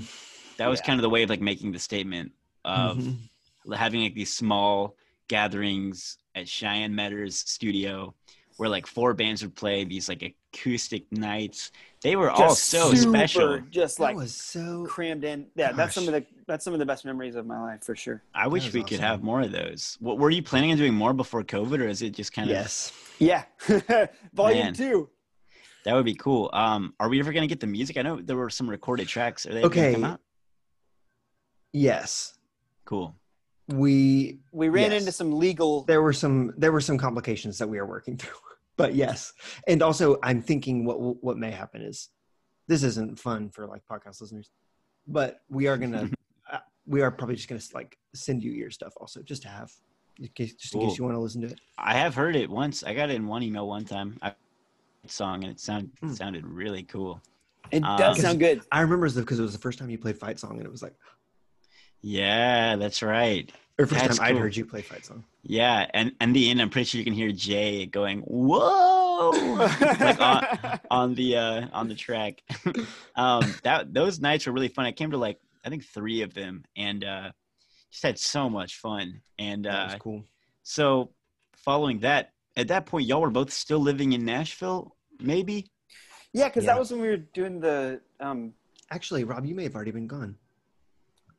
That 0.58 0.66
was 0.68 0.80
Yeah. 0.80 0.86
kind 0.86 0.98
of 0.98 1.02
the 1.02 1.08
way 1.10 1.22
of 1.22 1.30
like 1.30 1.40
making 1.40 1.72
the 1.72 1.78
statement 1.78 2.32
of 2.64 2.98
Mm-hmm. 2.98 3.72
having 3.72 4.02
like 4.02 4.14
these 4.14 4.34
small 4.34 4.96
gatherings 5.28 6.18
at 6.34 6.48
Cheyenne 6.48 6.92
Metters 6.94 7.34
studio 7.34 8.14
where 8.58 8.68
like 8.68 8.86
four 8.86 9.14
bands 9.14 9.40
would 9.42 9.54
play 9.54 9.84
these 9.84 10.08
like 10.08 10.34
acoustic 10.52 11.10
nights. 11.12 11.70
They 12.02 12.16
were 12.16 12.30
all 12.30 12.50
so 12.50 12.92
super, 12.92 13.08
special. 13.16 13.60
just 13.70 13.98
like 14.00 14.10
that 14.14 14.16
like 14.18 14.22
was 14.24 14.34
so 14.34 14.84
crammed 14.86 15.24
in 15.24 15.46
yeah 15.54 15.72
that's 15.72 15.94
some 15.94 16.06
of 16.08 16.12
the 16.12 16.24
that's 16.46 16.64
some 16.64 16.72
of 16.74 16.78
the 16.80 16.86
best 16.86 17.04
memories 17.04 17.34
of 17.36 17.46
my 17.46 17.60
life 17.60 17.82
for 17.84 17.96
sure 17.96 18.22
I 18.34 18.46
wish 18.48 18.64
was 18.64 18.74
we 18.74 18.82
could 18.82 19.00
have 19.00 19.22
more 19.22 19.40
of 19.40 19.52
those. 19.52 19.96
What 20.00 20.18
were 20.18 20.30
you 20.30 20.42
planning 20.42 20.72
on 20.72 20.76
doing 20.76 20.92
more 20.94 21.12
before 21.12 21.42
COVID, 21.42 21.78
or 21.80 21.86
is 21.88 22.02
it 22.02 22.10
just 22.10 22.32
kind 22.32 22.50
of 22.50 22.56
yes 22.56 22.92
yeah 23.18 23.44
volume 24.34 24.58
Man. 24.58 24.74
two 24.74 25.08
that 25.84 25.94
would 25.94 26.04
be 26.04 26.14
cool? 26.16 26.50
Um, 26.52 26.94
are 27.00 27.08
we 27.08 27.20
ever 27.20 27.32
gonna 27.32 27.46
get 27.46 27.60
the 27.60 27.66
music? 27.68 27.96
I 27.96 28.02
know 28.02 28.20
there 28.20 28.36
were 28.36 28.50
some 28.50 28.68
recorded 28.68 29.06
tracks. 29.08 29.46
Are 29.46 29.54
they 29.54 29.62
Okay. 29.64 29.92
come 29.92 30.04
out? 30.04 30.20
yes 31.72 32.34
Cool. 32.84 33.14
we 33.68 34.38
we 34.52 34.68
ran 34.68 34.92
Yes. 34.92 35.02
into 35.02 35.12
some 35.12 35.32
legal 35.32 35.84
there 35.84 36.00
were 36.02 36.12
some 36.12 36.54
there 36.56 36.72
were 36.72 36.80
some 36.80 36.96
complications 36.98 37.58
that 37.58 37.68
we 37.68 37.78
are 37.78 37.86
working 37.86 38.16
through 38.16 38.30
but 38.78 38.94
yes 38.94 39.32
and 39.66 39.82
also 39.82 40.16
i'm 40.22 40.40
thinking 40.40 40.86
what 40.86 40.98
what 41.22 41.36
may 41.36 41.50
happen 41.50 41.82
is 41.82 42.08
this 42.68 42.82
isn't 42.82 43.18
fun 43.18 43.48
for 43.50 43.66
like 43.66 43.82
podcast 43.90 44.20
listeners, 44.20 44.50
but 45.06 45.38
we 45.48 45.66
are 45.68 45.78
gonna 45.78 46.08
uh, 46.52 46.58
we 46.86 47.00
are 47.00 47.10
probably 47.10 47.34
just 47.34 47.48
gonna 47.48 47.60
like 47.72 47.96
send 48.14 48.42
you 48.42 48.52
your 48.52 48.70
stuff 48.70 48.92
also 48.98 49.22
just 49.22 49.40
to 49.42 49.48
have 49.48 49.70
in 50.18 50.28
case 50.34 50.54
just 50.54 50.74
in 50.74 50.80
Cool. 50.80 50.90
case 50.90 50.98
you 50.98 51.04
want 51.04 51.16
to 51.16 51.20
listen 51.20 51.40
to 51.42 51.48
it. 51.48 51.60
I 51.78 51.94
have 51.96 52.14
heard 52.14 52.36
it 52.36 52.50
once. 52.50 52.82
I 52.84 52.92
got 52.92 53.08
it 53.10 53.16
in 53.16 53.26
one 53.26 53.42
email 53.42 53.66
one 53.66 53.84
time. 53.86 54.18
I 54.20 54.34
song 55.06 55.44
and 55.44 55.52
it 55.52 55.60
sound, 55.60 55.90
Hmm. 56.02 56.12
sounded 56.12 56.46
really 56.46 56.82
cool. 56.82 57.22
It 57.70 57.82
Um, 57.82 57.96
does 57.96 58.20
sound 58.20 58.38
good. 58.38 58.60
I 58.70 58.80
remember 58.82 59.08
because 59.08 59.38
it 59.38 59.42
was 59.42 59.52
the 59.54 59.58
first 59.58 59.78
time 59.78 59.88
you 59.88 59.98
played 59.98 60.18
Fight 60.18 60.38
Song, 60.38 60.58
and 60.58 60.66
it 60.66 60.70
was 60.70 60.82
like, 60.82 60.94
Yeah, 62.02 62.76
that's 62.76 63.02
right. 63.02 63.50
Or 63.78 63.86
first 63.86 64.00
That's 64.00 64.18
time 64.18 64.26
I'd 64.26 64.36
heard 64.36 64.56
you 64.56 64.64
play 64.64 64.82
Fight 64.82 65.04
Song. 65.04 65.24
Yeah, 65.42 65.86
and 65.94 66.12
and 66.20 66.34
the 66.34 66.50
end, 66.50 66.60
I'm 66.60 66.70
pretty 66.70 66.86
sure 66.86 66.98
you 66.98 67.04
can 67.04 67.14
hear 67.14 67.30
Jay 67.32 67.86
going 67.86 68.20
"Whoa" 68.22 69.30
like 70.00 70.20
on, 70.20 70.80
on 70.90 71.14
the 71.14 71.36
uh, 71.36 71.66
on 71.72 71.88
the 71.88 71.94
track. 71.94 72.42
um, 73.16 73.54
that 73.62 73.92
those 73.94 74.20
nights 74.20 74.46
were 74.46 74.52
really 74.52 74.68
fun. 74.68 74.86
I 74.86 74.92
came 74.92 75.10
to 75.12 75.16
like 75.16 75.38
I 75.64 75.68
think 75.70 75.84
three 75.84 76.22
of 76.22 76.34
them, 76.34 76.64
and 76.76 77.04
uh, 77.04 77.30
just 77.90 78.02
had 78.02 78.18
so 78.18 78.48
much 78.50 78.76
fun. 78.78 79.20
And 79.38 79.64
That 79.64 79.74
uh, 79.74 79.84
was 79.92 79.94
cool. 80.00 80.24
so, 80.62 81.10
following 81.54 82.00
that, 82.00 82.32
at 82.56 82.68
that 82.68 82.86
point, 82.86 83.06
y'all 83.06 83.20
were 83.20 83.30
both 83.30 83.52
still 83.52 83.78
living 83.80 84.12
in 84.12 84.24
Nashville, 84.24 84.96
maybe. 85.20 85.70
yeah, 86.32 86.48
because 86.48 86.64
Yeah. 86.64 86.72
that 86.74 86.78
was 86.80 86.90
when 86.90 87.00
we 87.00 87.08
were 87.08 87.16
doing 87.16 87.60
the. 87.60 88.00
Um, 88.20 88.54
Actually, 88.90 89.22
Rob, 89.24 89.44
you 89.44 89.54
may 89.54 89.64
have 89.64 89.74
already 89.74 89.90
been 89.90 90.06
gone. 90.06 90.34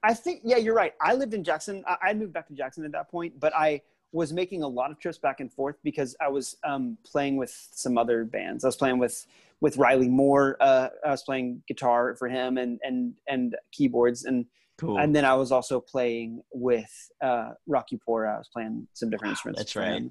I 0.03 0.13
think 0.13 0.41
yeah, 0.43 0.57
you're 0.57 0.75
right. 0.75 0.93
I 1.01 1.13
lived 1.13 1.33
in 1.33 1.43
Jackson. 1.43 1.83
I, 1.87 2.09
I 2.09 2.13
moved 2.13 2.33
back 2.33 2.47
to 2.47 2.53
Jackson 2.53 2.85
at 2.85 2.91
that 2.93 3.09
point, 3.09 3.39
but 3.39 3.53
I 3.55 3.81
was 4.11 4.33
making 4.33 4.63
a 4.63 4.67
lot 4.67 4.91
of 4.91 4.99
trips 4.99 5.17
back 5.17 5.39
and 5.39 5.51
forth 5.51 5.75
because 5.83 6.15
I 6.19 6.29
was 6.29 6.57
um, 6.63 6.97
playing 7.05 7.37
with 7.37 7.53
some 7.71 7.97
other 7.97 8.23
bands. 8.23 8.63
I 8.63 8.67
was 8.67 8.77
playing 8.77 8.97
with 8.97 9.25
with 9.61 9.77
Riley 9.77 10.07
Moore. 10.07 10.57
Uh, 10.59 10.89
I 11.05 11.11
was 11.11 11.23
playing 11.23 11.63
guitar 11.67 12.15
for 12.15 12.27
him 12.27 12.57
and 12.57 12.79
and 12.83 13.13
and 13.27 13.55
keyboards 13.71 14.25
and 14.25 14.45
Cool. 14.79 14.97
and 14.97 15.13
then 15.13 15.25
I 15.25 15.33
was 15.33 15.51
also 15.51 15.81
playing 15.81 16.41
with 16.53 16.89
uh, 17.21 17.49
Rocky 17.67 17.99
Pora. 18.07 18.35
I 18.35 18.37
was 18.37 18.47
playing 18.47 18.87
some 18.93 19.09
different 19.09 19.31
instruments. 19.31 19.59
that's 19.59 19.75
right. 19.75 20.03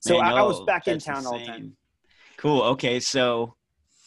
So 0.00 0.20
Man, 0.20 0.32
I, 0.32 0.36
I 0.36 0.42
was 0.42 0.62
back 0.66 0.86
in 0.88 0.98
town 0.98 1.24
all 1.24 1.38
the 1.38 1.46
time. 1.46 1.74
Cool. 2.36 2.60
Okay, 2.62 3.00
so 3.00 3.54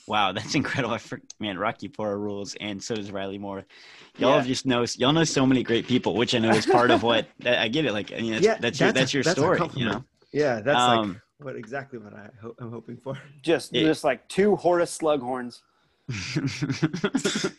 wow, 0.08 0.32
that's 0.32 0.56
incredible. 0.62 0.94
I 0.96 0.98
for, 0.98 1.22
man, 1.40 1.58
Rocky 1.58 1.90
Pora 1.90 2.18
rules, 2.18 2.56
and 2.60 2.82
so 2.82 2.96
does 2.96 3.12
Riley 3.12 3.38
Moore. 3.38 3.66
Y'all 4.18 4.32
Yeah. 4.32 4.38
have 4.38 4.48
just 4.48 4.66
know 4.66 4.86
y'all 4.96 5.14
know 5.14 5.24
so 5.24 5.46
many 5.46 5.64
great 5.64 5.88
people, 5.88 6.16
which 6.16 6.34
I 6.34 6.40
know 6.40 6.50
is 6.52 6.66
part 6.66 6.90
of 6.92 7.04
what 7.04 7.28
that, 7.40 7.60
I 7.60 7.68
get 7.68 7.86
it. 7.86 7.92
Like, 7.94 8.12
I 8.12 8.18
mean, 8.20 8.32
that's, 8.34 8.46
Yeah, 8.46 8.58
that's 8.60 8.80
your 8.80 8.92
that's 8.92 8.98
a- 8.98 9.00
that's 9.02 9.14
your 9.14 9.24
that's 9.24 9.38
a 9.38 9.42
story, 9.42 9.60
you 9.76 9.86
know. 9.86 10.04
Yeah, 10.32 10.56
that's 10.62 10.76
like 10.78 11.00
Um, 11.00 11.22
what 11.38 11.56
exactly 11.56 12.00
what 12.00 12.14
I 12.14 12.30
ho- 12.42 12.56
I'm 12.60 12.72
hoping 12.72 12.98
for. 12.98 13.18
Just 13.44 13.76
It- 13.76 13.84
just 13.86 14.04
like 14.04 14.28
two 14.28 14.56
Horace 14.56 14.98
Slughorns. 14.98 15.62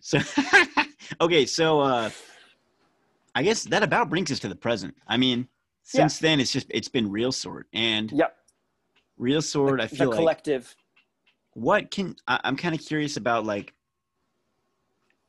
so 0.00 0.18
okay, 1.20 1.46
so 1.46 1.80
uh, 1.80 2.10
I 3.34 3.42
guess 3.42 3.64
that 3.64 3.82
about 3.82 4.10
brings 4.10 4.30
us 4.30 4.38
to 4.40 4.48
the 4.48 4.54
present. 4.56 4.94
I 5.06 5.16
mean, 5.16 5.48
since 5.82 6.18
then 6.18 6.40
it's 6.40 6.52
just 6.52 6.66
it's 6.70 6.88
been 6.88 7.10
Real 7.10 7.32
Sword 7.32 7.66
and 7.72 8.10
Yep. 8.12 8.36
Real 9.16 9.42
Sword. 9.42 9.80
I 9.80 9.86
the 9.86 9.96
feel 9.96 10.08
like 10.10 10.18
collective. 10.18 10.74
What 11.54 11.90
can 11.90 12.14
I, 12.28 12.40
i'm 12.44 12.56
kind 12.56 12.74
of 12.74 12.80
curious 12.80 13.16
about 13.16 13.46
like 13.46 13.72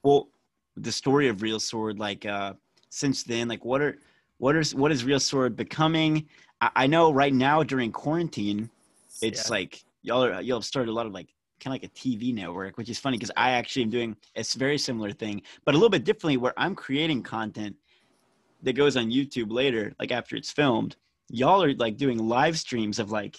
well 0.03 0.30
the 0.76 0.91
story 0.91 1.27
of 1.27 1.41
real 1.41 1.60
sword 1.60 1.99
like 1.99 2.26
uh 2.26 2.53
since 2.89 3.23
then 3.23 3.47
like 3.47 3.64
what 3.64 3.81
are 3.81 3.97
what 4.38 4.56
is 4.56 4.76
what 4.76 4.91
is 4.91 5.03
real 5.03 5.19
sword 5.19 5.56
becoming 5.56 6.27
i, 6.61 6.69
I 6.76 6.88
know 6.88 7.11
right 7.14 7.34
now 7.34 7.64
during 7.64 7.91
quarantine 7.91 8.69
it's 9.22 9.45
Yeah. 9.47 9.52
like 9.53 9.84
y'all 10.02 10.23
are 10.23 10.41
y'all 10.41 10.57
have 10.57 10.65
started 10.65 10.91
a 10.91 10.93
lot 10.93 11.06
of 11.06 11.14
like 11.14 11.30
kind 11.60 11.76
of 11.76 11.81
like 11.81 11.89
a 11.89 11.93
tv 11.95 12.34
network 12.34 12.77
which 12.77 12.89
is 12.89 12.99
funny 12.99 13.18
because 13.18 13.31
i 13.38 13.52
actually 13.52 13.84
am 13.84 13.89
doing 13.89 14.15
a 14.35 14.43
very 14.57 14.77
similar 14.77 15.11
thing 15.11 15.41
but 15.64 15.73
a 15.73 15.77
little 15.77 15.89
bit 15.89 16.03
differently 16.03 16.38
where 16.38 16.53
i'm 16.57 16.76
creating 16.76 17.23
content 17.23 17.76
that 18.64 18.73
goes 18.73 18.97
on 18.97 19.10
youtube 19.10 19.52
later 19.52 19.93
like 19.99 20.11
after 20.11 20.35
it's 20.35 20.52
filmed 20.52 20.97
y'all 21.30 21.64
are 21.64 21.73
like 21.76 21.97
doing 21.97 22.18
live 22.18 22.57
streams 22.57 22.99
of 22.99 23.11
like 23.11 23.38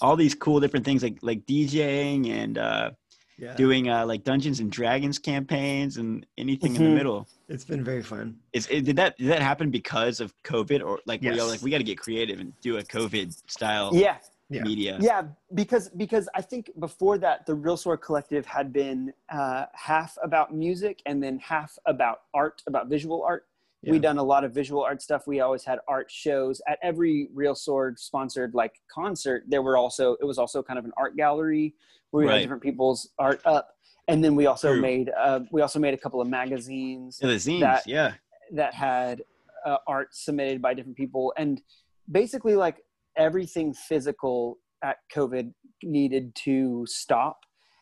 all 0.00 0.16
these 0.16 0.34
cool 0.34 0.60
different 0.60 0.84
things 0.84 1.02
like 1.02 1.18
like 1.22 1.44
DJing 1.46 2.30
and 2.30 2.58
uh, 2.58 2.90
Yeah, 3.38 3.54
doing 3.54 3.88
uh, 3.90 4.06
like 4.06 4.24
Dungeons 4.24 4.60
and 4.60 4.70
Dragons 4.70 5.18
campaigns 5.18 5.98
and 5.98 6.26
anything 6.38 6.74
in 6.76 6.82
the 6.82 6.88
Mhm. 6.90 6.94
middle. 6.94 7.28
it's 7.48 7.64
been 7.64 7.84
very 7.84 8.02
fun. 8.02 8.38
Is 8.52 8.66
it, 8.70 8.84
did 8.84 8.96
that 8.96 9.16
did 9.18 9.28
that 9.28 9.42
happen 9.42 9.70
because 9.70 10.20
of 10.20 10.32
COVID 10.42 10.84
or 10.84 11.00
like 11.06 11.22
were 11.22 11.32
y'all 11.32 11.46
like 11.46 11.62
we 11.62 11.70
got 11.70 11.78
to 11.78 11.84
get 11.84 11.98
creative 11.98 12.40
and 12.40 12.58
do 12.60 12.78
a 12.78 12.82
COVID 12.82 13.28
style 13.50 13.90
Yeah, 13.94 14.16
Yeah. 14.48 14.62
media? 14.62 14.98
yeah 15.00 15.22
because 15.54 15.88
because 15.90 16.28
i 16.34 16.40
think 16.40 16.70
before 16.78 17.18
that 17.18 17.44
the 17.46 17.54
real 17.54 17.76
sword 17.76 18.00
collective 18.00 18.46
had 18.46 18.72
been 18.72 19.12
uh, 19.28 19.66
half 19.74 20.16
about 20.22 20.54
music 20.54 21.02
and 21.06 21.22
then 21.22 21.38
half 21.38 21.76
about 21.86 22.22
art 22.32 22.62
about 22.66 22.88
visual 22.88 23.22
art 23.22 23.46
Yeah. 23.86 23.92
we 23.92 23.98
done 24.00 24.18
a 24.18 24.22
lot 24.22 24.42
of 24.44 24.52
visual 24.52 24.82
art 24.82 25.00
stuff 25.00 25.26
we 25.26 25.40
always 25.40 25.64
had 25.64 25.78
art 25.88 26.10
shows 26.10 26.60
at 26.68 26.78
every 26.82 27.28
real 27.32 27.54
sword 27.54 27.98
sponsored 27.98 28.52
like 28.52 28.72
concert 28.92 29.44
there 29.48 29.62
were 29.62 29.76
also 29.76 30.16
it 30.20 30.24
was 30.24 30.38
also 30.38 30.62
kind 30.62 30.78
of 30.78 30.84
an 30.84 30.92
art 30.96 31.16
gallery 31.16 31.74
where 32.10 32.24
we 32.24 32.26
Right. 32.28 32.34
had 32.34 32.42
different 32.42 32.62
people's 32.62 33.10
art 33.18 33.40
up 33.44 33.68
and 34.08 34.22
then 34.24 34.34
we 34.34 34.46
also 34.46 34.72
True. 34.72 34.80
made 34.82 35.10
uh, 35.16 35.40
we 35.52 35.62
also 35.62 35.78
made 35.78 35.94
a 35.94 35.98
couple 35.98 36.20
of 36.20 36.28
magazines 36.28 37.18
Yeah, 37.22 37.28
the 37.28 37.34
zines, 37.36 37.60
That- 37.60 37.86
yeah. 37.86 38.14
that 38.52 38.74
had 38.74 39.22
uh, 39.64 39.78
art 39.86 40.08
submitted 40.14 40.60
by 40.60 40.74
different 40.74 40.96
people 40.96 41.32
and 41.38 41.62
basically 42.10 42.56
like 42.56 42.82
everything 43.16 43.72
physical 43.72 44.58
at 44.82 44.96
covid 45.14 45.52
needed 45.84 46.34
to 46.34 46.84
stop 46.88 47.38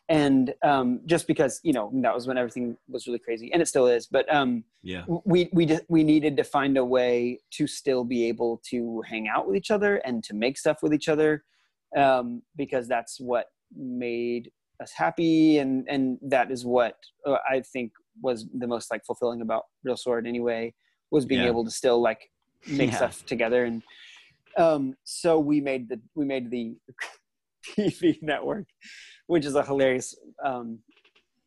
and 0.09 0.53
um, 0.63 1.01
just 1.05 1.25
because 1.27 1.59
you 1.63 1.73
know 1.73 1.91
that 2.03 2.13
was 2.13 2.27
when 2.27 2.37
everything 2.37 2.77
was 2.87 3.07
really 3.07 3.19
crazy 3.19 3.51
and 3.51 3.61
it 3.61 3.67
still 3.67 3.87
is 3.87 4.05
but 4.07 4.31
um, 4.33 4.63
Yeah. 4.83 5.03
we 5.25 5.49
we 5.51 5.65
just 5.65 5.83
we 5.89 6.03
needed 6.03 6.37
to 6.37 6.43
find 6.43 6.77
a 6.77 6.85
way 6.85 7.39
to 7.51 7.65
still 7.67 8.03
be 8.03 8.27
able 8.27 8.61
to 8.69 9.01
hang 9.07 9.27
out 9.27 9.47
with 9.47 9.55
each 9.55 9.71
other 9.71 9.97
and 9.97 10.23
to 10.25 10.33
make 10.33 10.57
stuff 10.57 10.77
with 10.83 10.93
each 10.93 11.07
other 11.09 11.43
um, 11.97 12.41
because 12.55 12.87
that's 12.87 13.19
what 13.19 13.47
made 13.75 14.51
us 14.81 14.91
happy 14.95 15.57
and 15.57 15.87
and 15.89 16.17
that 16.21 16.51
is 16.51 16.65
what 16.65 16.95
uh, 17.25 17.37
I 17.49 17.61
think 17.61 17.91
was 18.21 18.45
the 18.53 18.67
most 18.67 18.91
like 18.91 19.05
fulfilling 19.05 19.41
about 19.41 19.63
Real 19.83 19.97
Sword 19.97 20.27
anyway 20.27 20.73
was 21.11 21.25
being 21.25 21.41
Yeah. 21.41 21.47
able 21.47 21.65
to 21.65 21.71
still 21.71 22.01
like 22.01 22.29
make 22.67 22.89
Yeah. 22.91 22.97
stuff 22.97 23.23
together 23.25 23.65
and 23.65 23.81
um 24.57 24.95
so 25.03 25.39
we 25.39 25.61
made 25.61 25.89
the 25.89 25.99
we 26.15 26.25
made 26.25 26.49
the 26.51 26.75
TV 27.77 28.17
network 28.21 28.65
which 29.27 29.45
is 29.45 29.55
a 29.55 29.63
hilarious 29.63 30.15
um 30.43 30.79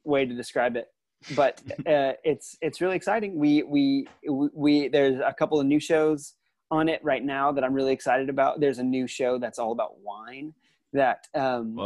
way 0.05 0.25
to 0.25 0.35
describe 0.35 0.77
it 0.77 0.89
but 1.35 1.61
uh, 1.87 2.13
it's 2.25 2.57
it's 2.61 2.81
really 2.81 2.97
exciting. 2.97 3.39
We 3.39 3.63
we 3.65 4.07
we 4.55 4.89
there's 4.89 5.21
a 5.21 5.33
couple 5.33 5.59
of 5.59 5.67
new 5.67 5.81
shows 5.81 6.35
on 6.71 6.89
it 6.89 7.03
right 7.03 7.25
now 7.25 7.51
that 7.53 7.65
I'm 7.65 7.75
really 7.75 7.93
excited 7.93 8.29
about. 8.29 8.61
There's 8.61 8.79
a 8.79 8.85
new 8.85 9.07
show 9.07 9.39
that's 9.39 9.59
all 9.59 9.73
about 9.73 10.01
wine 10.01 10.55
that 10.93 11.27
um, 11.35 11.77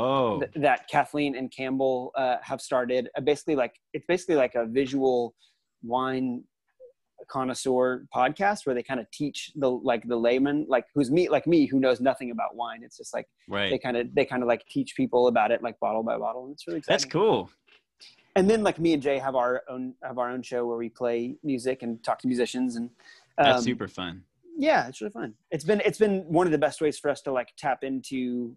th- 0.40 0.52
that 0.56 0.88
Kathleen 0.88 1.34
and 1.36 1.50
Campbell 1.50 2.12
uh, 2.14 2.36
have 2.42 2.60
started. 2.60 3.08
Uh, 3.16 3.20
basically, 3.22 3.56
like 3.56 3.74
it's 3.92 4.04
basically 4.06 4.36
like 4.36 4.54
a 4.54 4.66
visual 4.66 5.34
wine 5.82 6.44
connoisseur 7.28 8.04
podcast 8.14 8.66
where 8.66 8.74
they 8.74 8.82
kind 8.82 9.00
of 9.00 9.10
teach 9.10 9.52
the 9.56 9.68
like 9.68 10.06
the 10.08 10.16
layman 10.16 10.66
like 10.68 10.86
who's 10.94 11.10
me 11.10 11.28
like 11.28 11.46
me 11.46 11.66
who 11.66 11.78
knows 11.80 12.00
nothing 12.00 12.30
about 12.30 12.54
wine. 12.56 12.82
It's 12.82 12.96
just 12.96 13.14
like 13.14 13.26
they 13.48 13.78
kind 13.78 13.96
of 13.96 14.14
they 14.14 14.24
kind 14.24 14.42
of 14.42 14.48
like 14.48 14.64
teach 14.66 14.94
people 14.96 15.28
about 15.28 15.50
it 15.50 15.62
like 15.62 15.78
bottle 15.80 16.02
by 16.02 16.16
bottle, 16.18 16.44
and 16.44 16.52
it's 16.52 16.66
really 16.66 16.78
exciting 16.78 16.94
That's 16.94 17.04
cool. 17.04 17.50
and 18.36 18.48
then 18.48 18.62
like 18.62 18.78
me 18.78 18.92
and 18.94 19.02
Jay 19.02 19.18
have 19.18 19.34
our 19.36 19.62
own 19.68 19.94
have 20.02 20.18
our 20.18 20.30
own 20.30 20.42
show 20.42 20.66
where 20.66 20.76
we 20.76 20.88
play 20.88 21.36
music 21.42 21.82
and 21.82 22.02
talk 22.02 22.18
to 22.20 22.26
musicians 22.26 22.76
and 22.76 22.90
That's 23.38 23.58
um, 23.58 23.64
super 23.64 23.88
fun. 23.88 24.22
yeah 24.58 24.86
it's 24.88 25.00
really 25.00 25.12
fun 25.12 25.34
it's 25.50 25.64
been 25.64 25.80
it's 25.84 25.98
been 25.98 26.20
one 26.28 26.46
of 26.46 26.52
the 26.52 26.58
best 26.58 26.80
ways 26.80 26.98
for 26.98 27.10
us 27.10 27.20
to 27.22 27.32
like 27.32 27.52
tap 27.56 27.84
into 27.84 28.56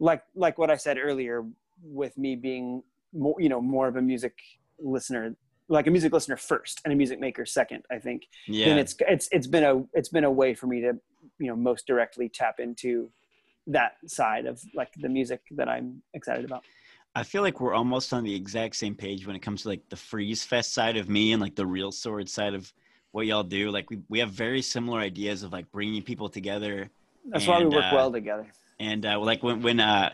like 0.00 0.22
like 0.34 0.58
what 0.58 0.70
I 0.70 0.76
said 0.76 0.96
earlier 0.98 1.44
with 1.82 2.16
me 2.18 2.36
being 2.36 2.82
more 3.12 3.34
you 3.38 3.48
know 3.48 3.60
more 3.60 3.86
of 3.88 3.96
a 3.96 4.02
music 4.02 4.34
listener 4.78 5.34
like 5.70 5.86
a 5.86 5.90
music 5.90 6.12
listener 6.12 6.36
first 6.36 6.80
and 6.84 6.92
a 6.92 6.96
music 6.96 7.18
maker 7.20 7.46
second 7.46 7.84
I 7.90 7.98
think 7.98 8.26
Yeah. 8.46 8.66
then 8.66 8.78
it's 8.78 8.94
it's 9.00 9.28
it's 9.32 9.46
been 9.46 9.64
a 9.64 9.82
it's 9.94 10.08
been 10.10 10.24
a 10.24 10.30
way 10.30 10.54
for 10.54 10.66
me 10.66 10.80
to 10.82 10.92
you 11.38 11.46
know 11.46 11.56
most 11.56 11.86
directly 11.86 12.28
tap 12.28 12.60
into 12.60 13.10
that 13.68 13.92
side 14.06 14.46
of 14.46 14.60
like 14.74 14.90
the 15.00 15.08
music 15.08 15.40
that 15.52 15.68
I'm 15.68 16.02
excited 16.12 16.44
about 16.44 16.64
I 17.14 17.22
feel 17.24 17.42
like 17.42 17.60
we're 17.60 17.74
almost 17.74 18.12
on 18.12 18.22
the 18.22 18.34
exact 18.34 18.76
same 18.76 18.94
page 18.94 19.26
when 19.26 19.34
it 19.34 19.42
comes 19.42 19.62
to 19.62 19.68
like 19.68 19.88
the 19.88 19.96
freeze 19.96 20.44
fest 20.44 20.74
side 20.74 20.96
of 20.96 21.08
me 21.08 21.32
and 21.32 21.42
like 21.42 21.56
the 21.56 21.66
real 21.66 21.90
sword 21.90 22.28
side 22.28 22.54
of 22.54 22.72
what 23.10 23.26
y'all 23.26 23.42
do. 23.42 23.70
Like 23.70 23.90
we, 23.90 23.98
we 24.08 24.20
have 24.20 24.30
very 24.30 24.62
similar 24.62 25.00
ideas 25.00 25.42
of 25.42 25.52
like 25.52 25.70
bringing 25.72 26.02
people 26.02 26.28
together. 26.28 26.88
that's 27.28 27.48
why 27.48 27.58
we 27.58 27.66
work 27.66 27.84
uh, 27.84 27.96
well 27.96 28.12
together 28.12 28.46
And 28.78 29.04
uh, 29.04 29.18
like 29.18 29.42
when 29.42 29.60
when 29.62 29.80
uh 29.80 30.12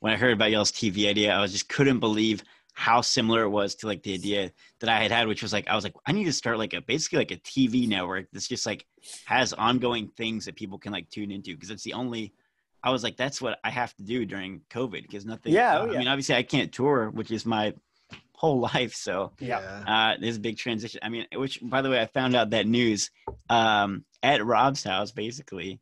when 0.00 0.12
I 0.12 0.16
heard 0.16 0.32
about 0.32 0.50
y'all's 0.50 0.72
TV 0.72 1.08
idea, 1.08 1.32
I 1.32 1.40
was 1.40 1.52
just 1.52 1.68
couldn't 1.68 2.00
believe 2.00 2.42
how 2.76 3.00
similar 3.00 3.42
it 3.42 3.48
was 3.48 3.74
to 3.74 3.86
like 3.86 4.02
the 4.02 4.12
idea 4.12 4.52
that 4.80 4.90
I 4.90 5.00
had 5.00 5.10
had, 5.10 5.26
which 5.26 5.42
was 5.42 5.52
like 5.52 5.66
I 5.66 5.74
was 5.74 5.82
like 5.82 5.94
I 6.06 6.12
need 6.12 6.24
to 6.24 6.32
start 6.32 6.58
like 6.58 6.74
a 6.74 6.82
basically 6.82 7.18
like 7.18 7.30
a 7.30 7.36
TV 7.38 7.88
network 7.88 8.26
that's 8.32 8.46
just 8.46 8.66
like 8.66 8.84
has 9.24 9.54
ongoing 9.54 10.08
things 10.16 10.44
that 10.44 10.56
people 10.56 10.78
can 10.78 10.92
like 10.92 11.08
tune 11.08 11.30
into 11.30 11.54
because 11.54 11.70
it's 11.70 11.84
the 11.84 11.94
only 11.94 12.34
I 12.82 12.90
was 12.90 13.02
like, 13.02 13.16
that's 13.16 13.42
what 13.42 13.58
I 13.64 13.70
have 13.70 13.94
to 13.96 14.04
do 14.04 14.24
during 14.26 14.60
COVID 14.70 15.02
because 15.02 15.24
nothing. 15.24 15.52
Yeah, 15.54 15.78
oh, 15.80 15.88
I 15.92 15.98
mean, 15.98 16.06
obviously, 16.06 16.36
I 16.36 16.44
can't 16.44 16.70
tour, 16.70 17.10
which 17.10 17.30
is 17.32 17.44
my 17.44 17.74
whole 18.34 18.60
life. 18.60 18.94
So 18.94 19.32
Yeah. 19.40 19.60
uh, 19.86 20.14
there's 20.20 20.36
a 20.36 20.40
big 20.40 20.58
transition. 20.58 21.00
I 21.02 21.08
mean, 21.08 21.26
which 21.34 21.58
by 21.62 21.82
the 21.82 21.90
way, 21.90 22.00
I 22.00 22.06
found 22.06 22.36
out 22.36 22.50
that 22.50 22.66
news 22.66 23.10
um, 23.48 24.04
at 24.22 24.44
Rob's 24.44 24.84
house, 24.84 25.10
basically, 25.10 25.80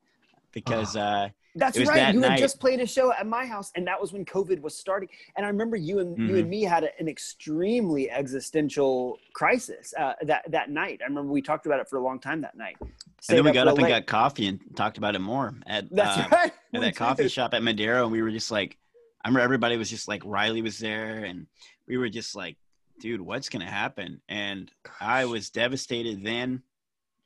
because 0.53 0.97
uh, 0.97 1.29
That's 1.57 1.79
right. 1.79 1.87
that 1.97 2.15
You 2.15 2.23
had 2.23 2.39
just 2.39 2.59
played 2.59 2.81
a 2.81 2.87
show 2.87 3.13
at 3.13 3.27
my 3.27 3.47
house, 3.47 3.71
and 3.77 3.87
that 3.87 4.01
was 4.01 4.13
when 4.13 4.25
COVID 4.25 4.61
was 4.61 4.77
starting. 4.77 5.09
And 5.37 5.47
I 5.47 5.49
remember 5.49 5.77
you 5.77 6.01
and 6.01 6.17
you 6.19 6.25
Mm-hmm. 6.25 6.37
and 6.37 6.51
me 6.51 6.63
had 6.63 6.85
a, 6.85 6.89
an 6.99 7.09
extremely 7.09 8.11
existential 8.11 9.19
crisis 9.35 9.95
uh, 9.99 10.15
that 10.23 10.45
that 10.51 10.71
night. 10.71 11.01
I 11.03 11.07
remember 11.09 11.31
we 11.33 11.43
talked 11.43 11.67
about 11.67 11.81
it 11.81 11.89
for 11.89 11.99
a 11.99 12.03
long 12.03 12.19
time 12.19 12.41
that 12.43 12.57
night. 12.57 12.77
and 12.81 12.91
then 13.29 13.45
we 13.45 13.53
got 13.53 13.69
up 13.69 13.79
and 13.79 13.87
got 13.87 14.07
coffee 14.07 14.47
and 14.49 14.59
talked 14.77 14.99
about 14.99 15.15
it 15.15 15.21
more 15.21 15.55
at 15.67 15.89
That's 15.95 16.19
uh, 16.19 16.29
right. 16.33 16.53
at 16.73 16.81
that 16.81 16.97
coffee 16.97 17.29
shop 17.29 17.55
at 17.55 17.63
Madero, 17.63 18.03
and 18.05 18.13
we 18.13 18.23
were 18.23 18.31
just 18.31 18.51
like, 18.51 18.77
I 19.25 19.29
remember 19.29 19.45
everybody 19.45 19.77
was 19.77 19.89
just 19.91 20.09
like, 20.09 20.23
Riley 20.25 20.61
was 20.63 20.79
there, 20.79 21.25
and 21.25 21.47
we 21.87 21.97
were 21.97 22.09
just 22.09 22.35
like, 22.35 22.57
dude, 23.01 23.21
what's 23.21 23.49
gonna 23.49 23.71
happen? 23.71 24.21
And 24.29 24.71
I 25.01 25.25
was 25.27 25.51
devastated 25.51 26.25
then, 26.25 26.63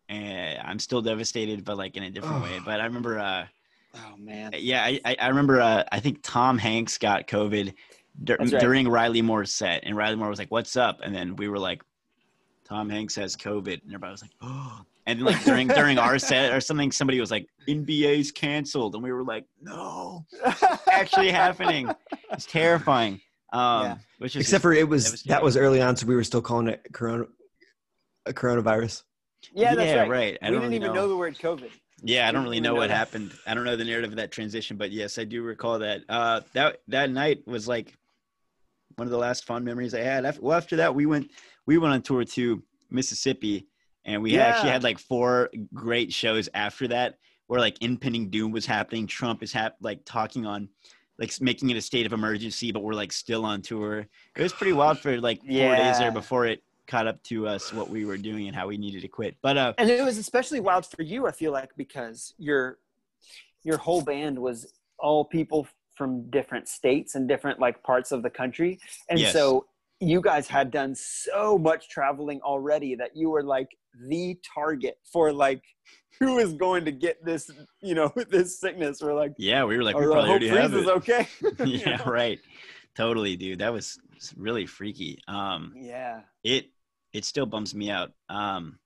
and 0.08 0.58
I'm 0.62 0.78
still 0.78 1.02
devastated, 1.02 1.64
but 1.64 1.76
like 1.76 1.96
in 1.96 2.02
a 2.02 2.10
different 2.10 2.42
way. 2.42 2.60
But 2.64 2.80
I 2.80 2.84
remember, 2.84 3.18
uh, 3.18 3.46
Oh 3.94 4.16
man. 4.18 4.52
yeah, 4.56 4.84
I, 4.84 5.00
I, 5.04 5.16
I 5.20 5.28
remember, 5.28 5.60
uh, 5.60 5.84
I 5.90 6.00
think 6.00 6.20
Tom 6.22 6.58
Hanks 6.58 6.98
got 6.98 7.26
COVID 7.26 7.74
dur- 8.22 8.36
right. 8.38 8.50
during 8.50 8.88
Riley 8.88 9.22
Moore's 9.22 9.52
set, 9.52 9.82
and 9.84 9.96
Riley 9.96 10.16
Moore 10.16 10.28
was 10.28 10.38
like, 10.38 10.50
"What's 10.50 10.76
up?" 10.76 11.00
And 11.02 11.14
then 11.14 11.36
we 11.36 11.48
were 11.48 11.58
like, 11.58 11.82
"Tom 12.64 12.90
Hanks 12.90 13.14
has 13.16 13.34
COVID," 13.36 13.82
and 13.82 13.88
everybody 13.88 14.12
was 14.12 14.22
like, 14.22 14.32
"Oh." 14.42 14.80
And 15.06 15.18
then, 15.18 15.24
like 15.24 15.42
during 15.44 15.68
during 15.68 15.98
our 15.98 16.18
set 16.30 16.52
or 16.52 16.60
something, 16.60 16.92
somebody 16.92 17.18
was 17.18 17.30
like, 17.30 17.46
"NBA's 17.66 18.30
canceled," 18.30 18.94
and 18.94 19.02
we 19.02 19.10
were 19.10 19.24
like, 19.24 19.46
"No." 19.62 20.26
actually 20.90 21.30
happening. 21.30 21.90
It's 22.30 22.44
terrifying. 22.46 23.20
Um, 23.54 23.82
Yeah. 23.84 23.96
which 24.18 24.36
is 24.36 24.42
Except 24.42 24.60
for 24.60 24.74
it 24.74 24.86
was 24.86 25.04
devastating. 25.04 25.30
that 25.30 25.42
was 25.42 25.56
early 25.56 25.80
on, 25.80 25.96
so 25.96 26.06
we 26.06 26.14
were 26.14 26.24
still 26.24 26.42
calling 26.42 26.68
it 26.68 26.86
corona, 26.92 27.24
a 28.26 28.34
coronavirus. 28.34 29.02
yeah, 29.54 29.74
that's 29.74 29.88
Yeah, 29.88 30.00
right. 30.02 30.10
right. 30.10 30.38
I 30.42 30.50
we 30.50 30.52
don't 30.56 30.60
didn't 30.60 30.62
really 30.64 30.76
even 30.76 30.88
know. 30.88 30.94
know. 30.94 31.08
the 31.08 31.16
word 31.16 31.38
COVID. 31.38 31.70
Yeah, 32.02 32.28
I 32.28 32.32
don't 32.32 32.44
really 32.44 32.60
know 32.60 32.74
what 32.74 32.90
happened. 32.90 33.32
I 33.46 33.54
don't 33.54 33.64
know 33.64 33.76
the 33.76 33.84
narrative 33.84 34.10
of 34.10 34.16
that 34.16 34.30
transition, 34.30 34.76
but 34.76 34.90
yes, 34.90 35.18
I 35.18 35.24
do 35.24 35.42
recall 35.42 35.80
that. 35.80 36.02
Uh, 36.08 36.40
that 36.52 36.80
that 36.88 37.10
night 37.10 37.46
was 37.46 37.66
like 37.66 37.94
one 38.96 39.06
of 39.06 39.10
the 39.10 39.18
last 39.18 39.44
fond 39.44 39.64
memories 39.64 39.94
I 39.94 40.00
had. 40.00 40.24
After, 40.24 40.40
well, 40.40 40.56
after 40.56 40.76
that, 40.76 40.94
we 40.94 41.06
went 41.06 41.30
we 41.66 41.78
went 41.78 41.94
on 41.94 42.02
tour 42.02 42.24
to 42.24 42.62
Mississippi, 42.90 43.66
and 44.04 44.22
we 44.22 44.38
actually 44.38 44.70
had 44.70 44.84
like 44.84 44.98
four 44.98 45.50
great 45.74 46.12
shows 46.12 46.48
after 46.54 46.88
that, 46.88 47.18
where 47.48 47.60
like 47.60 47.82
impending 47.82 48.30
doom 48.30 48.52
was 48.52 48.66
happening. 48.66 49.06
Trump 49.06 49.42
is 49.42 49.52
hap- 49.52 49.76
like 49.80 50.04
talking 50.04 50.46
on. 50.46 50.68
Like 51.20 51.32
making 51.40 51.68
it 51.70 51.76
a 51.76 51.80
state 51.80 52.06
of 52.06 52.12
emergency, 52.12 52.70
but 52.70 52.84
we're 52.84 52.92
like 52.94 53.10
still 53.10 53.44
on 53.44 53.60
tour. 53.60 54.06
It 54.36 54.40
was 54.40 54.52
pretty 54.52 54.72
wild 54.72 55.00
for 55.00 55.20
like 55.20 55.40
four 55.40 55.74
days 55.74 55.98
there 55.98 56.12
before 56.12 56.46
it 56.46 56.62
caught 56.88 57.06
up 57.06 57.22
to 57.24 57.46
us 57.46 57.72
what 57.72 57.88
we 57.90 58.04
were 58.04 58.16
doing 58.16 58.48
and 58.48 58.56
how 58.56 58.66
we 58.66 58.76
needed 58.76 59.02
to 59.02 59.08
quit. 59.08 59.36
But 59.42 59.56
uh, 59.56 59.74
And 59.78 59.88
it 59.90 60.04
was 60.04 60.18
especially 60.18 60.58
wild 60.58 60.86
for 60.86 61.02
you, 61.02 61.26
I 61.28 61.32
feel 61.32 61.52
like, 61.52 61.70
because 61.76 62.34
your 62.38 62.78
your 63.62 63.76
whole 63.76 64.02
band 64.02 64.38
was 64.38 64.72
all 64.98 65.24
people 65.24 65.68
from 65.94 66.28
different 66.30 66.68
states 66.68 67.14
and 67.14 67.28
different 67.28 67.60
like 67.60 67.82
parts 67.82 68.10
of 68.12 68.22
the 68.22 68.30
country. 68.30 68.78
And 69.10 69.18
Yes. 69.20 69.32
so 69.32 69.66
you 70.00 70.20
guys 70.20 70.46
had 70.48 70.70
done 70.70 70.94
so 70.94 71.58
much 71.58 71.88
traveling 71.88 72.40
already 72.42 72.94
that 72.94 73.16
you 73.16 73.30
were 73.30 73.42
like 73.42 73.68
the 74.08 74.38
target 74.54 74.96
for 75.12 75.32
like 75.32 75.62
who 76.20 76.38
is 76.38 76.52
going 76.54 76.84
to 76.84 76.92
get 76.92 77.24
this, 77.24 77.50
you 77.82 77.94
know, 77.94 78.12
this 78.30 78.58
sickness 78.58 79.02
or 79.02 79.12
like 79.12 79.32
yeah, 79.38 79.64
we 79.64 79.76
were 79.76 79.82
like, 79.82 79.96
we 79.98 80.06
probably 80.06 80.22
hope 80.22 80.30
already 80.30 80.48
have 80.48 80.72
it. 80.74 80.86
okay. 80.88 81.28
Yeah, 81.66 81.96
know? 81.96 82.04
right. 82.10 82.38
Totally, 82.96 83.36
dude. 83.36 83.58
That 83.60 83.72
was 83.72 83.98
really 84.36 84.66
freaky. 84.66 85.18
Um, 85.28 85.72
Yeah. 85.76 86.20
it 86.44 86.70
it 87.12 87.24
still 87.24 87.46
bums 87.46 87.74
me 87.74 87.90
out. 87.90 88.12
Um, 88.28 88.78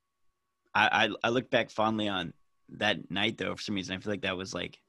I, 0.74 1.06
I 1.06 1.08
I 1.24 1.28
look 1.30 1.50
back 1.50 1.70
fondly 1.70 2.08
on 2.08 2.32
that 2.70 3.10
night 3.10 3.36
though. 3.38 3.54
For 3.54 3.62
some 3.62 3.74
reason, 3.74 3.94
I 3.96 3.98
feel 4.00 4.12
like 4.12 4.22
that 4.22 4.36
was 4.36 4.54
like 4.54 4.80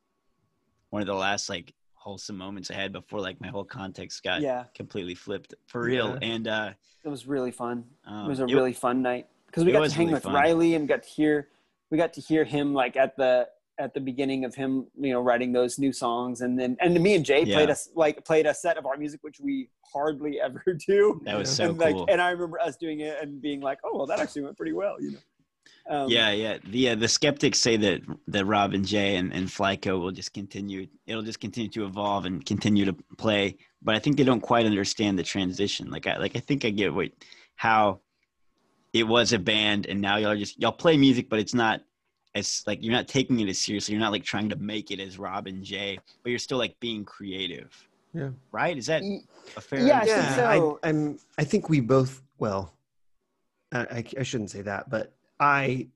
one 0.89 1.01
of 1.01 1.07
the 1.07 1.13
last 1.13 1.49
like 1.49 1.73
wholesome 1.93 2.37
moments 2.37 2.69
I 2.69 2.75
had 2.75 2.91
before 2.91 3.19
like 3.21 3.39
my 3.41 3.47
whole 3.47 3.63
context 3.63 4.23
got 4.23 4.41
Yeah. 4.41 4.65
completely 4.75 5.15
flipped 5.15 5.53
for 5.67 5.81
real. 5.81 6.09
Yeah. 6.21 6.27
And 6.33 6.47
uh, 6.47 6.71
It 7.03 7.09
was 7.09 7.25
really 7.25 7.51
fun. 7.51 7.85
um, 8.05 8.25
it 8.25 8.29
was 8.29 8.39
a 8.41 8.45
it- 8.45 8.53
really 8.53 8.73
fun 8.73 9.01
night 9.01 9.27
because 9.47 9.63
we 9.65 9.71
got 9.71 9.87
to 9.89 9.93
hang 9.95 10.07
really 10.07 10.15
with 10.15 10.23
fun. 10.23 10.33
Riley 10.33 10.75
and 10.75 10.87
got 10.87 11.03
to 11.03 11.09
hear 11.09 11.47
we 11.89 11.97
got 11.97 12.13
to 12.13 12.21
hear 12.21 12.43
him 12.43 12.73
like 12.73 12.95
at 12.97 13.15
the 13.17 13.47
at 13.79 13.93
the 13.93 13.99
beginning 13.99 14.45
of 14.45 14.53
him 14.53 14.85
you 14.99 15.11
know 15.11 15.21
writing 15.21 15.51
those 15.51 15.79
new 15.79 15.91
songs 15.91 16.41
and 16.41 16.59
then 16.59 16.77
and 16.79 16.99
me 17.01 17.15
and 17.15 17.25
Jay 17.25 17.43
played 17.45 17.69
us 17.69 17.89
like 17.95 18.23
played 18.23 18.45
a 18.45 18.53
set 18.53 18.77
of 18.77 18.85
our 18.85 18.97
music 18.97 19.19
which 19.23 19.39
we 19.39 19.69
hardly 19.91 20.39
ever 20.43 20.63
do 20.87 21.19
that 21.25 21.37
was 21.37 21.53
so 21.53 21.69
and 21.69 21.79
like 21.79 21.95
cool. 21.95 22.05
and 22.09 22.21
I 22.21 22.31
remember 22.31 22.59
us 22.59 22.77
doing 22.77 22.99
it 22.99 23.17
and 23.21 23.41
being 23.41 23.61
like 23.61 23.79
oh 23.83 23.97
well 23.97 24.05
that 24.07 24.19
actually 24.19 24.43
went 24.43 24.57
pretty 24.57 24.73
well 24.73 25.01
you 25.01 25.11
know 25.11 25.19
um, 25.89 26.09
yeah, 26.09 26.31
yeah. 26.31 26.57
The 26.65 26.89
uh, 26.89 26.95
the 26.95 27.07
skeptics 27.07 27.59
say 27.59 27.75
that 27.77 28.01
that 28.27 28.45
Rob 28.45 28.73
and 28.73 28.85
Jay 28.85 29.17
and, 29.17 29.33
and 29.33 29.47
Flyco 29.47 29.99
will 29.99 30.11
just 30.11 30.33
continue. 30.33 30.87
It'll 31.07 31.21
just 31.21 31.41
continue 31.41 31.69
to 31.71 31.85
evolve 31.85 32.25
and 32.25 32.45
continue 32.45 32.85
to 32.85 32.95
play. 33.17 33.57
But 33.81 33.95
I 33.95 33.99
think 33.99 34.15
they 34.15 34.23
don't 34.23 34.41
quite 34.41 34.65
understand 34.65 35.19
the 35.19 35.23
transition. 35.23 35.89
Like 35.89 36.07
I 36.07 36.17
like 36.17 36.35
I 36.37 36.39
think 36.39 36.63
I 36.63 36.69
get 36.69 36.93
what 36.93 37.09
how 37.55 37.99
it 38.93 39.03
was 39.03 39.33
a 39.33 39.39
band 39.39 39.87
and 39.87 39.99
now 39.99 40.17
y'all 40.17 40.35
just 40.37 40.59
y'all 40.61 40.71
play 40.71 40.95
music, 40.95 41.29
but 41.29 41.39
it's 41.39 41.53
not 41.53 41.81
as 42.35 42.63
like 42.65 42.81
you're 42.81 42.93
not 42.93 43.07
taking 43.07 43.39
it 43.39 43.49
as 43.49 43.59
seriously. 43.59 43.93
You're 43.93 44.01
not 44.01 44.11
like 44.11 44.23
trying 44.23 44.49
to 44.49 44.55
make 44.55 44.91
it 44.91 44.99
as 44.99 45.19
Robin 45.19 45.55
and 45.55 45.63
Jay, 45.63 45.99
but 46.23 46.29
you're 46.29 46.39
still 46.39 46.57
like 46.57 46.79
being 46.79 47.05
creative. 47.05 47.87
Yeah. 48.13 48.29
Right? 48.51 48.77
Is 48.77 48.87
that 48.87 49.01
a 49.57 49.61
fair? 49.61 49.85
Yeah, 49.85 49.97
I 49.97 50.05
think 50.05 50.17
yeah, 50.17 50.35
so. 50.35 50.79
I, 50.83 50.89
I'm. 50.89 51.19
I 51.37 51.43
think 51.43 51.69
we 51.69 51.79
both. 51.79 52.21
Well, 52.37 52.73
I, 53.71 53.79
I, 53.79 54.03
I 54.19 54.23
shouldn't 54.23 54.51
say 54.51 54.61
that, 54.61 54.89
but 54.89 55.13
I 55.39 55.87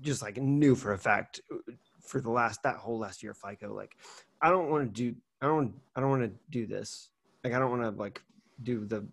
just 0.00 0.22
like 0.22 0.36
knew 0.36 0.74
for 0.74 0.92
a 0.92 0.98
fact 0.98 1.40
uh, 1.52 1.72
for 2.00 2.20
the 2.20 2.30
last 2.30 2.62
that 2.64 2.76
whole 2.76 2.98
last 2.98 3.22
year 3.22 3.32
of 3.32 3.38
Flyco, 3.38 3.74
like 3.74 3.96
I 4.42 4.50
don't 4.50 4.70
want 4.70 4.94
to 4.94 5.02
do. 5.02 5.16
I 5.40 5.46
don't. 5.46 5.74
I 5.94 6.00
don't 6.00 6.10
want 6.10 6.22
to 6.22 6.32
do 6.50 6.66
this. 6.66 7.10
Like 7.44 7.54
I 7.54 7.58
don't 7.58 7.70
want 7.70 7.82
to 7.82 7.90
like 7.90 8.20
do 8.62 8.84
the 8.84 9.06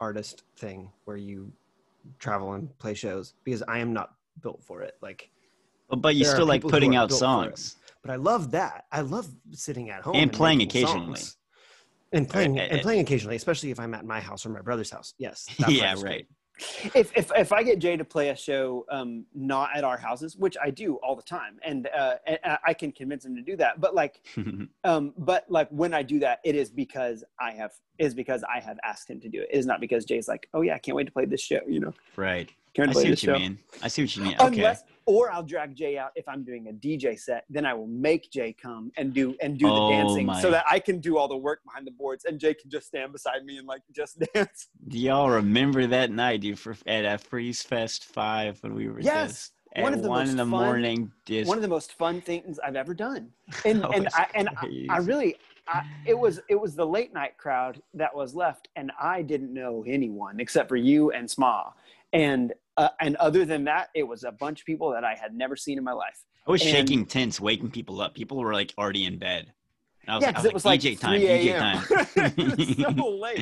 artist 0.00 0.42
thing 0.58 0.90
where 1.04 1.16
you 1.16 1.50
travel 2.18 2.52
and 2.52 2.76
play 2.78 2.94
shows 2.94 3.34
because 3.44 3.62
I 3.66 3.78
am 3.78 3.92
not 3.92 4.14
built 4.42 4.62
for 4.62 4.82
it. 4.82 4.94
Like, 5.00 5.30
But, 5.88 5.96
but 6.02 6.14
you 6.16 6.24
There 6.24 6.32
are 6.32 6.36
still 6.36 6.46
like 6.46 6.62
putting 6.62 6.96
out 6.96 7.08
built 7.08 7.20
for 7.20 7.24
it. 7.48 7.58
songs. 7.58 7.76
but 8.02 8.10
I 8.10 8.16
love 8.16 8.50
that. 8.52 8.84
I 8.92 9.00
love 9.02 9.28
sitting 9.52 9.90
at 9.90 10.02
home 10.02 10.16
And 10.16 10.32
playing 10.32 10.62
occasionally. 10.62 11.16
songs. 11.16 11.36
And 12.12 12.28
playing 12.28 12.58
Uh, 12.58 12.62
uh, 12.62 12.66
and 12.70 12.82
playing 12.82 13.00
occasionally, 13.00 13.36
especially 13.36 13.70
if 13.70 13.80
I'm 13.80 13.92
at 13.94 14.04
my 14.04 14.20
house 14.20 14.46
or 14.46 14.50
my 14.50 14.60
brother's 14.62 14.90
house. 14.90 15.14
Yes. 15.18 15.46
that 15.58 15.70
yeah, 15.70 15.94
right. 16.00 16.26
if, 16.94 17.14
if 17.16 17.30
if 17.36 17.52
I 17.52 17.62
get 17.62 17.78
Jay 17.80 17.96
to 17.98 18.04
play 18.04 18.30
a 18.30 18.36
show 18.36 18.86
um, 18.90 19.26
not 19.34 19.76
at 19.76 19.84
our 19.84 19.98
houses, 19.98 20.36
which 20.36 20.56
I 20.62 20.70
do 20.70 20.94
all 21.02 21.14
the 21.14 21.22
time, 21.22 21.58
and, 21.62 21.86
uh, 21.94 22.14
and 22.26 22.38
I 22.64 22.72
can 22.72 22.92
convince 22.92 23.26
him 23.26 23.34
to 23.36 23.42
do 23.42 23.56
that, 23.56 23.78
but 23.80 23.94
like 23.94 24.22
um, 24.84 25.12
but 25.18 25.44
like 25.50 25.68
when 25.70 25.92
I 25.92 26.02
do 26.02 26.18
that, 26.20 26.38
it 26.44 26.54
is 26.54 26.70
because 26.70 27.24
I 27.38 27.50
have 27.50 27.72
is 27.98 28.14
because 28.14 28.42
I 28.44 28.60
have 28.60 28.78
asked 28.84 29.10
him 29.10 29.20
to 29.20 29.28
do 29.28 29.40
it. 29.42 29.48
It 29.52 29.58
is 29.58 29.66
not 29.66 29.80
because 29.80 30.04
Jay's 30.06 30.28
like, 30.28 30.48
oh 30.54 30.62
yeah, 30.62 30.74
I 30.76 30.78
can't 30.78 30.96
wait 30.96 31.04
to 31.06 31.12
play 31.12 31.26
this 31.26 31.42
show. 31.42 31.60
You 31.68 31.80
know, 31.80 31.94
right. 32.16 32.48
can't 32.72 32.88
I 32.88 32.92
see 32.94 32.98
what 33.00 33.08
you 33.10 33.16
show. 33.16 33.38
mean. 33.38 33.58
I 33.82 33.88
see 33.88 34.02
what 34.04 34.16
you 34.16 34.22
mean. 34.22 34.36
Okay. 34.40 34.46
Unless, 34.58 34.84
or 35.06 35.30
I'll 35.30 35.42
drag 35.42 35.74
Jay 35.74 35.96
out 35.96 36.10
if 36.16 36.28
I'm 36.28 36.44
doing 36.44 36.68
a 36.68 36.72
DJ 36.72 37.18
set. 37.18 37.44
Then 37.48 37.64
I 37.64 37.72
will 37.74 37.86
make 37.86 38.30
Jay 38.30 38.52
come 38.52 38.90
and 38.96 39.14
do 39.14 39.34
and 39.40 39.56
do 39.58 39.66
Oh, 39.68 39.74
the 39.88 39.92
dancing 39.92 40.26
my. 40.26 40.40
so 40.42 40.50
that 40.50 40.64
I 40.68 40.78
can 40.80 40.98
do 41.00 41.16
all 41.16 41.28
the 41.28 41.36
work 41.36 41.64
behind 41.64 41.86
the 41.86 41.92
boards, 41.92 42.24
and 42.24 42.38
Jay 42.38 42.54
can 42.54 42.68
just 42.70 42.88
stand 42.88 43.12
beside 43.12 43.44
me 43.44 43.56
and 43.58 43.66
like 43.66 43.82
just 43.94 44.18
dance. 44.34 44.68
Do 44.88 44.98
y'all 44.98 45.30
remember 45.30 45.86
that 45.86 46.10
night, 46.10 46.40
dude, 46.42 46.58
for 46.58 46.76
at 46.86 47.04
a 47.04 47.18
Freeze 47.18 47.62
Fest 47.62 48.04
Five 48.04 48.58
when 48.62 48.74
we 48.74 48.88
were 48.88 49.00
Yes, 49.00 49.30
just 49.30 49.52
one 49.82 49.92
at 49.92 49.98
of 49.98 50.02
the 50.02 50.08
one 50.08 50.28
in 50.28 50.36
the 50.36 50.42
fun- 50.44 50.50
morning? 50.50 51.12
Just 51.24 51.48
One 51.48 51.58
of 51.58 51.62
the 51.62 51.68
most 51.68 51.92
fun 51.94 52.20
things 52.20 52.58
I've 52.58 52.76
ever 52.76 52.92
done, 52.94 53.30
and 53.64 53.84
and 53.94 54.08
I 54.14 54.26
and 54.34 54.48
I, 54.56 54.86
I 54.90 54.98
really. 54.98 55.36
I, 55.68 55.82
it 56.04 56.14
was 56.16 56.40
it 56.48 56.54
was 56.54 56.76
the 56.76 56.86
late 56.86 57.12
night 57.12 57.36
crowd 57.38 57.82
that 57.94 58.14
was 58.14 58.36
left, 58.36 58.68
and 58.76 58.92
I 59.00 59.20
didn't 59.22 59.52
know 59.52 59.82
anyone 59.84 60.38
except 60.38 60.68
for 60.68 60.76
you 60.76 61.10
and 61.10 61.28
Sma, 61.28 61.72
and 62.12 62.52
uh, 62.76 62.88
and 63.00 63.16
other 63.16 63.44
than 63.44 63.64
that, 63.64 63.88
it 63.94 64.02
was 64.02 64.24
a 64.24 64.32
bunch 64.32 64.60
of 64.60 64.66
people 64.66 64.90
that 64.92 65.02
I 65.04 65.14
had 65.14 65.34
never 65.34 65.56
seen 65.56 65.78
in 65.78 65.84
my 65.84 65.92
life. 65.92 66.22
I 66.46 66.50
was 66.50 66.60
and- 66.62 66.70
shaking 66.70 67.06
tents, 67.06 67.40
waking 67.40 67.70
people 67.70 68.00
up. 68.00 68.14
People 68.14 68.38
were 68.38 68.52
like 68.52 68.72
already 68.78 69.04
in 69.06 69.18
bed. 69.18 69.52
And 70.02 70.10
I 70.10 70.14
was 70.16 70.22
Yeah, 70.22 70.28
like, 70.28 70.34
I 70.34 70.38
'cause 70.38 70.44
it 70.46 70.54
was 70.54 70.64
like 70.64 70.80
DJ 70.80 71.00
time, 71.00 71.20
3 71.20 71.28
DJ 71.28 71.58
time. 71.58 72.32
It 72.38 72.58
was 72.58 72.96
so 72.98 73.08
late. 73.18 73.38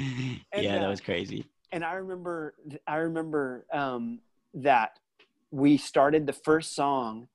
And, 0.53 0.63
yeah, 0.63 0.79
that 0.79 0.87
uh, 0.87 0.91
was 0.91 1.01
crazy. 1.01 1.45
and 1.73 1.85
I 1.85 1.95
remember 1.95 2.55
I 2.87 2.97
remember 2.97 3.67
um, 3.73 4.21
that 4.55 4.99
we 5.51 5.77
started 5.77 6.27
the 6.27 6.33
first 6.33 6.75
song 6.75 7.29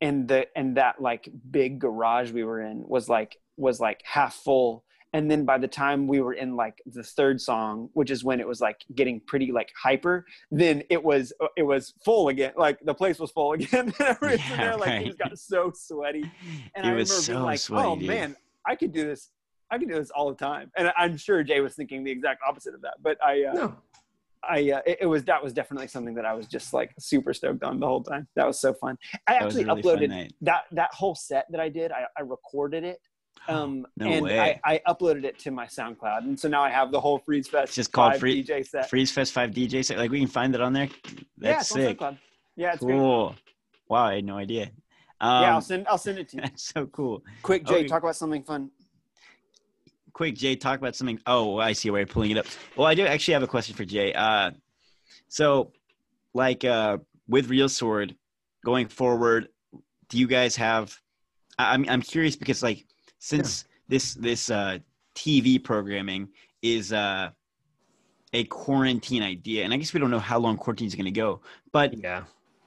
and 0.00 0.26
the 0.28 0.46
and 0.56 0.76
that 0.78 1.00
like 1.00 1.28
big 1.50 1.78
garage 1.78 2.30
we 2.32 2.44
were 2.44 2.60
in 2.60 2.82
was 2.88 3.08
like 3.08 3.36
was 3.58 3.78
like 3.78 4.02
half 4.04 4.34
full 4.34 4.84
and 5.16 5.30
then 5.30 5.44
by 5.44 5.56
the 5.58 5.66
time 5.82 6.06
we 6.06 6.20
were 6.20 6.34
in 6.34 6.50
like 6.56 6.76
the 6.86 7.02
third 7.02 7.40
song 7.40 7.88
which 7.94 8.10
is 8.10 8.22
when 8.28 8.38
it 8.40 8.46
was 8.52 8.60
like 8.60 8.78
getting 8.94 9.18
pretty 9.30 9.50
like 9.58 9.70
hyper 9.86 10.24
then 10.50 10.82
it 10.90 11.02
was 11.02 11.32
it 11.56 11.62
was 11.62 11.94
full 12.04 12.28
again 12.28 12.52
like 12.56 12.78
the 12.90 12.94
place 13.02 13.18
was 13.18 13.30
full 13.30 13.52
again 13.58 13.86
and 13.98 14.00
everyone 14.00 14.38
Yeah, 14.50 14.56
there 14.56 14.76
like 14.76 14.88
right. 14.88 15.00
he 15.02 15.06
just 15.06 15.18
got 15.18 15.38
so 15.38 15.72
sweaty 15.74 16.24
and 16.74 16.84
It 16.86 16.90
i 16.90 16.92
was 16.94 17.08
remember 17.10 17.22
so 17.28 17.32
being 17.32 17.44
like 17.44 17.58
sweaty, 17.58 17.88
oh 17.88 17.96
dude. 17.96 18.08
man 18.08 18.36
i 18.66 18.74
could 18.76 18.92
do 18.92 19.04
this 19.10 19.30
i 19.70 19.78
could 19.78 19.88
do 19.88 19.94
this 19.94 20.10
all 20.10 20.28
the 20.28 20.36
time 20.36 20.70
and 20.76 20.92
i'm 20.98 21.16
sure 21.16 21.42
jay 21.42 21.60
was 21.60 21.74
thinking 21.74 22.04
the 22.04 22.10
exact 22.10 22.40
opposite 22.48 22.74
of 22.74 22.82
that 22.82 22.94
but 23.02 23.16
i 23.24 23.42
uh, 23.44 23.52
No. 23.54 23.76
I 24.48 24.70
uh, 24.70 24.80
it, 24.86 24.98
it 25.00 25.06
was 25.06 25.24
that 25.24 25.42
was 25.42 25.52
definitely 25.52 25.88
something 25.88 26.14
that 26.14 26.24
I 26.24 26.32
was 26.34 26.46
just 26.46 26.72
like 26.72 26.90
super 27.00 27.34
stoked 27.34 27.64
on 27.64 27.80
the 27.80 27.86
whole 27.86 28.02
time. 28.02 28.28
That 28.36 28.46
was 28.46 28.60
so 28.60 28.72
fun. 28.74 28.96
I 29.26 29.32
That 29.32 29.42
actually 29.42 29.64
really 29.64 29.82
uploaded 29.82 30.08
night. 30.10 30.34
that 30.42 30.64
that 30.80 30.90
whole 30.94 31.16
set 31.16 31.46
that 31.50 31.58
I 31.60 31.68
did. 31.68 31.90
I, 31.90 32.02
I 32.16 32.22
recorded 32.22 32.84
it, 32.84 33.00
um, 33.48 33.86
No 33.96 34.06
and 34.06 34.24
way. 34.24 34.60
I, 34.64 34.80
I 34.86 34.92
uploaded 34.92 35.24
it 35.24 35.38
to 35.40 35.50
my 35.50 35.66
SoundCloud, 35.66 36.18
and 36.24 36.38
so 36.38 36.48
now 36.48 36.62
I 36.62 36.70
have 36.70 36.90
the 36.92 37.00
whole 37.00 37.18
Freeze 37.18 37.48
Fest 37.48 37.68
It's 37.68 37.74
just 37.76 37.92
called 37.92 38.16
Free- 38.16 38.42
DJ 38.42 38.66
set. 38.66 38.88
Freeze 38.90 39.10
Fest 39.12 39.32
Five 39.32 39.50
DJ 39.50 39.84
set. 39.84 39.98
Like 39.98 40.10
we 40.10 40.18
can 40.18 40.28
find 40.28 40.52
that 40.54 40.60
on 40.60 40.72
there. 40.72 40.88
yeah, 41.06 41.20
That's 41.38 41.72
on 41.72 41.78
sick. 41.78 41.98
SoundCloud. 41.98 42.18
Yeah, 42.56 42.72
it's 42.74 42.82
great. 42.82 42.94
Cool. 42.96 43.34
Wow, 43.88 44.06
I 44.06 44.14
had 44.16 44.24
no 44.24 44.36
idea. 44.36 44.70
Um, 45.20 45.42
yeah, 45.42 45.54
I'll 45.54 45.60
send 45.60 45.86
I'll 45.88 45.98
send 45.98 46.18
it 46.18 46.28
to 46.30 46.36
you. 46.36 46.42
that's 46.44 46.62
so 46.72 46.86
cool. 46.86 47.22
Quick, 47.42 47.64
Jay, 47.64 47.74
Okay. 47.76 47.86
talk 47.86 48.02
about 48.02 48.16
something 48.16 48.42
fun. 48.42 48.70
quick, 50.12 50.34
Jay, 50.34 50.56
talk 50.56 50.78
about 50.78 50.96
something. 50.96 51.20
Oh, 51.26 51.58
I 51.58 51.72
see 51.72 51.90
where 51.90 52.00
you're 52.00 52.06
pulling 52.06 52.30
it 52.32 52.38
up. 52.38 52.46
Well, 52.76 52.86
I 52.86 52.94
do 52.94 53.06
actually 53.06 53.34
have 53.34 53.42
a 53.42 53.46
question 53.46 53.76
for 53.76 53.84
Jay. 53.84 54.12
Uh, 54.12 54.50
so, 55.28 55.72
like 56.34 56.64
uh, 56.64 56.98
with 57.28 57.48
Real 57.48 57.68
Sword, 57.68 58.14
going 58.64 58.88
forward, 58.88 59.48
do 60.08 60.18
you 60.18 60.26
guys 60.26 60.56
have? 60.56 60.94
I, 61.58 61.74
I'm 61.74 61.86
I'm 61.88 62.02
curious 62.02 62.36
because 62.36 62.62
like 62.62 62.84
since 63.18 63.64
this 63.88 64.14
this 64.14 64.50
uh, 64.50 64.78
TV 65.14 65.62
programming 65.62 66.28
is 66.62 66.92
uh, 66.92 67.30
a 68.32 68.44
quarantine 68.44 69.22
idea, 69.22 69.64
and 69.64 69.72
I 69.72 69.76
guess 69.76 69.92
we 69.94 70.00
don't 70.00 70.10
know 70.10 70.18
how 70.18 70.38
long 70.38 70.56
quarantine 70.56 70.86
is 70.88 70.94
going 70.94 71.06
to 71.06 71.10
go, 71.10 71.40
but 71.72 71.94
Yeah. 71.98 72.24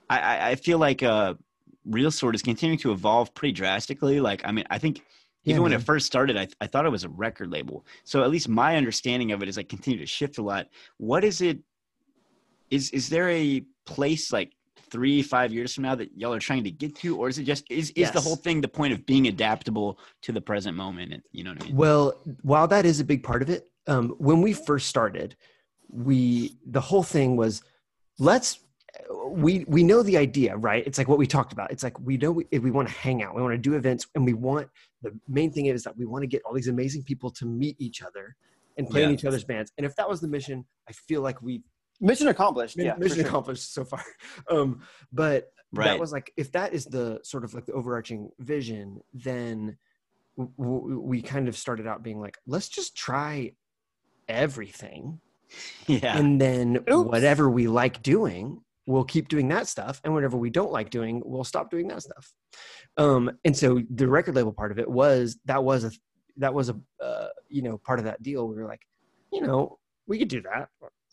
I, 0.09 0.51
I- 0.51 0.55
feel 0.55 0.79
like 0.79 1.03
uh, 1.03 1.35
Real 1.85 2.11
Sword 2.11 2.33
is 2.35 2.41
continuing 2.41 2.79
to 2.79 2.91
evolve 2.91 3.33
pretty 3.35 3.51
drastically. 3.53 4.19
Like, 4.19 4.41
I 4.45 4.51
mean, 4.51 4.65
I 4.69 4.79
think 4.79 4.97
Yeah, 5.43 5.51
even 5.51 5.63
when 5.63 5.71
it 5.73 5.81
first 5.81 6.05
started, 6.07 6.37
I, 6.37 6.47
I 6.59 6.67
thought 6.67 6.85
it 6.85 6.89
was 6.89 7.03
a 7.03 7.09
record 7.09 7.51
label. 7.51 7.85
So 8.03 8.23
at 8.23 8.29
least 8.31 8.49
my 8.49 8.75
understanding 8.77 9.31
of 9.31 9.43
it 9.43 9.49
is 9.49 9.57
like 9.57 9.69
continue 9.69 9.99
to 9.99 10.05
shift 10.05 10.37
a 10.39 10.41
lot. 10.41 10.67
What 10.97 11.23
is 11.23 11.41
it? 11.41 11.59
Is 12.71 12.91
is 12.91 13.09
there 13.09 13.29
a 13.29 13.63
place 13.85 14.31
like 14.31 14.53
three, 14.91 15.21
five 15.21 15.53
years 15.53 15.73
from 15.73 15.83
now 15.83 15.95
that 15.95 16.09
y'all 16.15 16.33
are 16.33 16.39
trying 16.39 16.63
to 16.63 16.71
get 16.71 16.95
to, 16.97 17.17
or 17.17 17.29
is 17.29 17.37
it 17.37 17.43
just 17.43 17.69
is 17.69 17.91
is 17.91 18.11
the 18.11 18.21
whole 18.21 18.35
thing 18.35 18.61
the 18.61 18.67
point 18.67 18.93
of 18.93 19.05
being 19.05 19.27
adaptable 19.27 19.99
to 20.23 20.31
the 20.31 20.41
present 20.41 20.75
moment? 20.75 21.13
And 21.13 21.23
you 21.31 21.43
know 21.43 21.51
what 21.51 21.63
I 21.63 21.65
mean? 21.65 21.75
Well, 21.75 22.13
while 22.41 22.67
that 22.67 22.85
is 22.85 22.99
a 22.99 23.03
big 23.03 23.23
part 23.23 23.41
of 23.41 23.49
it, 23.49 23.69
um, 23.87 24.09
when 24.17 24.41
we 24.41 24.53
first 24.53 24.87
started, 24.87 25.35
we 25.89 26.57
the 26.65 26.81
whole 26.81 27.03
thing 27.03 27.35
was 27.35 27.61
let's 28.19 28.59
we 29.27 29.65
we 29.67 29.83
know 29.83 30.03
the 30.03 30.17
idea, 30.17 30.55
right? 30.57 30.85
It's 30.85 30.97
like 30.97 31.07
what 31.07 31.17
we 31.17 31.27
talked 31.27 31.53
about. 31.53 31.71
It's 31.71 31.83
like 31.83 31.99
we 31.99 32.17
know 32.17 32.31
we, 32.31 32.45
we 32.51 32.71
want 32.71 32.87
to 32.87 32.93
hang 32.93 33.23
out, 33.23 33.35
we 33.35 33.41
want 33.41 33.53
to 33.53 33.57
do 33.57 33.75
events, 33.75 34.07
and 34.15 34.25
we 34.25 34.33
want 34.33 34.69
the 35.01 35.17
main 35.27 35.51
thing 35.51 35.67
is 35.67 35.83
that 35.83 35.97
we 35.97 36.05
want 36.05 36.23
to 36.23 36.27
get 36.27 36.41
all 36.45 36.53
these 36.53 36.67
amazing 36.67 37.03
people 37.03 37.29
to 37.31 37.45
meet 37.45 37.75
each 37.79 38.01
other 38.01 38.35
and 38.77 38.89
play 38.89 39.03
in 39.03 39.11
each 39.11 39.25
other's 39.25 39.43
bands. 39.43 39.71
And 39.77 39.85
if 39.85 39.95
that 39.97 40.09
was 40.09 40.21
the 40.21 40.27
mission, 40.27 40.65
I 40.87 40.93
feel 40.93 41.21
like 41.21 41.41
we 41.41 41.61
Mission 42.01 42.27
accomplished. 42.27 42.77
yeah, 42.77 42.83
Yeah, 42.85 42.93
for 42.95 42.99
mission 43.01 43.17
sure. 43.19 43.27
accomplished 43.27 43.73
so 43.73 43.83
far. 43.85 44.03
Um, 44.49 44.81
but 45.11 45.51
Right. 45.71 45.85
that 45.85 45.99
was 45.99 46.11
like 46.11 46.33
if 46.35 46.51
that 46.53 46.73
is 46.73 46.85
the 46.85 47.19
sort 47.23 47.43
of 47.43 47.53
like 47.53 47.67
the 47.67 47.73
overarching 47.73 48.31
vision 48.39 49.01
then 49.13 49.77
w- 50.35 50.51
w- 50.57 50.99
we 50.99 51.21
kind 51.21 51.47
of 51.47 51.55
started 51.55 51.85
out 51.85 52.01
being 52.01 52.19
like 52.19 52.39
let's 52.47 52.67
just 52.69 52.97
try 52.97 53.51
everything 54.27 55.19
yeah. 55.85 56.17
and 56.17 56.41
then 56.41 56.77
Oops. 56.91 57.09
whatever 57.11 57.49
we 57.51 57.67
like 57.67 58.01
doing 58.01 58.61
we'll 58.87 59.03
keep 59.03 59.27
doing 59.27 59.47
that 59.49 59.67
stuff 59.67 60.01
and 60.03 60.11
whatever 60.11 60.37
we 60.37 60.49
don't 60.49 60.71
like 60.71 60.89
doing 60.89 61.21
we'll 61.23 61.43
stop 61.43 61.69
doing 61.69 61.87
that 61.89 62.01
stuff 62.01 62.31
um 62.97 63.29
and 63.45 63.55
so 63.55 63.79
the 63.91 64.07
record 64.07 64.33
label 64.35 64.51
part 64.53 64.71
of 64.71 64.79
it 64.79 64.89
was 64.89 65.37
that 65.45 65.63
was 65.63 65.83
a 65.83 65.91
that 66.37 66.51
was 66.53 66.69
a 66.69 66.79
uh, 67.03 67.27
you 67.47 67.61
know 67.61 67.77
part 67.77 67.99
of 67.99 68.05
that 68.05 68.21
deal 68.23 68.47
we 68.47 68.55
were 68.55 68.65
like 68.65 68.81
you 69.31 69.41
know 69.41 69.77
we 70.07 70.17
could 70.17 70.29
do 70.29 70.41
that 70.41 70.69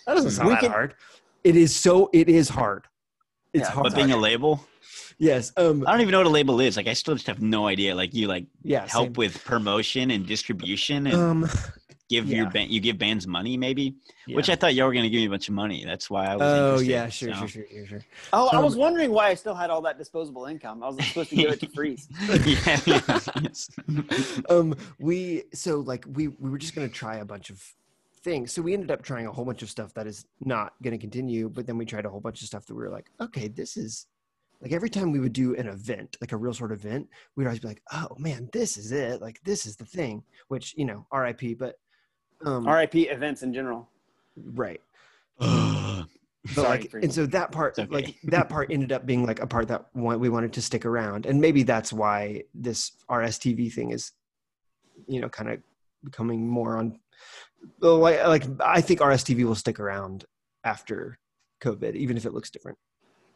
that 0.06 0.14
doesn't 0.14 0.30
sound 0.32 0.48
We 0.48 0.54
that 0.54 0.60
can- 0.60 0.70
hard 0.70 0.94
it 1.44 1.56
is 1.56 1.74
so 1.74 2.10
it 2.12 2.28
is 2.28 2.48
hard 2.48 2.86
it's 3.52 3.68
Yeah, 3.68 3.74
hard 3.74 3.84
but 3.84 3.94
being 3.94 4.10
a 4.12 4.16
label, 4.16 4.60
yes 5.18 5.52
um 5.56 5.84
I 5.86 5.92
don't 5.92 6.00
even 6.00 6.12
know 6.12 6.18
what 6.18 6.26
a 6.26 6.30
label 6.30 6.60
is. 6.60 6.76
Like 6.76 6.88
I 6.88 6.92
still 6.92 7.14
just 7.14 7.26
have 7.28 7.40
no 7.40 7.66
idea. 7.68 7.94
Like 7.94 8.12
you 8.12 8.26
like 8.28 8.46
yeah 8.62 8.86
help 8.88 9.06
same. 9.06 9.12
with 9.14 9.42
promotion 9.44 10.10
and 10.10 10.26
distribution 10.26 11.06
and 11.06 11.16
um 11.16 11.50
give 12.08 12.28
your 12.28 12.48
band 12.50 12.70
you 12.70 12.78
give 12.80 12.96
bands 12.98 13.26
money 13.26 13.56
maybe 13.56 13.96
which 14.28 14.48
i 14.48 14.54
thought 14.54 14.74
y'all 14.76 14.86
were 14.86 14.92
going 14.92 15.02
to 15.02 15.10
give 15.10 15.18
me 15.18 15.26
a 15.26 15.30
bunch 15.30 15.48
of 15.48 15.54
money 15.54 15.84
that's 15.84 16.08
why 16.08 16.24
i 16.26 16.36
was 16.36 16.52
oh 16.52 16.74
interested, 16.78 16.88
yeah 16.88 17.08
sure, 17.08 17.34
so. 17.34 17.38
sure 17.40 17.48
sure 17.48 17.64
sure 17.68 17.86
sure 17.86 18.04
Oh, 18.32 18.48
I 18.52 18.58
Um, 18.58 18.64
was 18.64 18.76
wondering 18.76 19.10
why 19.10 19.28
I 19.30 19.34
still 19.34 19.56
had 19.56 19.70
all 19.70 19.82
that 19.82 19.98
disposable 19.98 20.44
income. 20.46 20.84
I 20.84 20.88
was 20.88 21.04
supposed 21.08 21.30
to 21.30 21.36
give 21.36 21.50
it 21.50 21.60
to 21.60 21.68
Freeze. 21.68 22.06
yeah, 22.28 22.80
yes, 22.86 23.28
yes. 23.42 23.70
um 24.48 24.74
we 25.00 25.44
so 25.52 25.80
like 25.80 26.04
we 26.16 26.28
we 26.28 26.48
were 26.50 26.58
just 26.58 26.74
going 26.76 26.88
to 26.88 26.94
try 26.94 27.16
a 27.16 27.24
bunch 27.24 27.50
of 27.50 27.60
things 28.26 28.52
so 28.52 28.60
we 28.60 28.74
ended 28.74 28.90
up 28.90 29.02
trying 29.02 29.26
a 29.28 29.32
whole 29.32 29.44
bunch 29.44 29.62
of 29.62 29.70
stuff 29.70 29.94
that 29.94 30.04
is 30.04 30.26
not 30.40 30.72
going 30.82 30.90
to 30.90 30.98
continue 30.98 31.48
but 31.48 31.64
then 31.64 31.78
we 31.78 31.86
tried 31.86 32.04
a 32.04 32.10
whole 32.10 32.20
bunch 32.20 32.42
of 32.42 32.48
stuff 32.48 32.66
that 32.66 32.74
we 32.74 32.82
were 32.82 32.90
like 32.90 33.08
okay 33.20 33.46
this 33.46 33.76
is 33.76 34.06
like 34.60 34.72
every 34.72 34.90
time 34.90 35.12
we 35.12 35.20
would 35.20 35.32
do 35.32 35.54
an 35.54 35.68
event 35.68 36.16
like 36.20 36.32
a 36.32 36.36
real 36.36 36.52
sort 36.52 36.72
of 36.72 36.84
event 36.84 37.08
we'd 37.36 37.44
always 37.46 37.60
be 37.60 37.68
like 37.68 37.82
oh 37.92 38.08
man 38.18 38.50
this 38.52 38.76
is 38.76 38.90
it 38.90 39.22
like 39.22 39.40
this 39.44 39.64
is 39.64 39.76
the 39.76 39.84
thing 39.84 40.24
which 40.48 40.74
you 40.76 40.84
know 40.84 41.06
rip 41.12 41.40
but 41.56 41.78
um 42.44 42.66
RIP 42.68 42.96
events 42.96 43.44
in 43.44 43.54
general. 43.54 43.88
right 44.54 44.80
Ugh. 45.38 46.04
but 46.46 46.54
Sorry, 46.54 46.68
like 46.68 46.94
and 46.94 47.14
so 47.14 47.26
that 47.26 47.52
part 47.52 47.78
okay. 47.78 47.88
like 47.92 48.16
that 48.24 48.48
part 48.48 48.72
ended 48.72 48.90
up 48.90 49.06
being 49.06 49.24
like 49.24 49.40
a 49.40 49.46
part 49.46 49.68
that 49.68 49.86
we 49.94 50.28
wanted 50.28 50.52
to 50.54 50.62
stick 50.62 50.84
around 50.84 51.26
and 51.26 51.40
maybe 51.40 51.62
that's 51.62 51.92
why 51.92 52.42
this 52.54 52.92
rstv 53.08 53.72
thing 53.72 53.90
is 53.92 54.12
you 55.06 55.20
know 55.20 55.28
kind 55.28 55.50
of 55.50 55.60
becoming 56.04 56.46
more 56.46 56.76
on 56.76 56.90
well, 56.90 57.00
like, 57.80 58.24
like 58.26 58.44
i 58.60 58.80
think 58.80 59.00
rstv 59.00 59.44
will 59.44 59.54
stick 59.54 59.80
around 59.80 60.24
after 60.64 61.18
covid 61.62 61.94
even 61.94 62.16
if 62.16 62.24
it 62.26 62.32
looks 62.32 62.50
different 62.50 62.78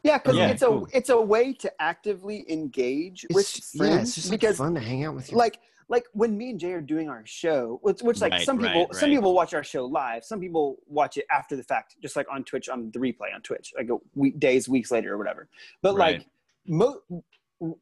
Yeah, 0.03 0.17
because 0.17 0.37
Yeah, 0.37 0.49
it's 0.49 0.61
a 0.63 0.81
it's 0.93 1.09
a 1.09 1.19
way 1.19 1.53
to 1.53 1.71
actively 1.81 2.45
engage 2.51 3.25
with 3.31 3.47
friends. 3.47 3.91
yeah 3.91 4.01
it's 4.01 4.15
just 4.15 4.31
like 4.31 4.39
because 4.39 4.57
fun 4.57 4.75
to 4.75 4.81
hang 4.81 5.03
out 5.05 5.15
with 5.15 5.31
you 5.31 5.37
like 5.37 5.59
like 5.89 6.05
when 6.13 6.37
me 6.37 6.51
and 6.51 6.59
Jay 6.59 6.71
are 6.71 6.79
doing 6.79 7.09
our 7.09 7.21
show, 7.25 7.77
which, 7.83 8.01
which 8.01 8.21
like 8.21 8.31
Right, 8.31 8.45
some 8.45 8.57
people 8.57 8.87
right, 8.87 8.95
some 8.95 9.09
people 9.09 9.33
watch 9.33 9.53
our 9.53 9.63
show 9.63 9.85
live, 9.85 10.23
some 10.23 10.39
people 10.39 10.77
watch 10.87 11.17
it 11.17 11.25
after 11.29 11.57
the 11.57 11.63
fact, 11.65 11.97
just 12.01 12.15
like 12.15 12.27
on 12.31 12.45
Twitch 12.45 12.69
on 12.69 12.89
the 12.91 12.99
replay 12.99 13.35
on 13.35 13.41
Twitch, 13.41 13.73
like 13.77 13.89
a 13.89 13.97
week, 14.15 14.39
days, 14.39 14.69
weeks 14.69 14.89
later 14.89 15.13
or 15.13 15.17
whatever. 15.17 15.49
But 15.81 15.95
Right. 15.95 16.19
like 16.19 16.27
mo- 16.65 17.01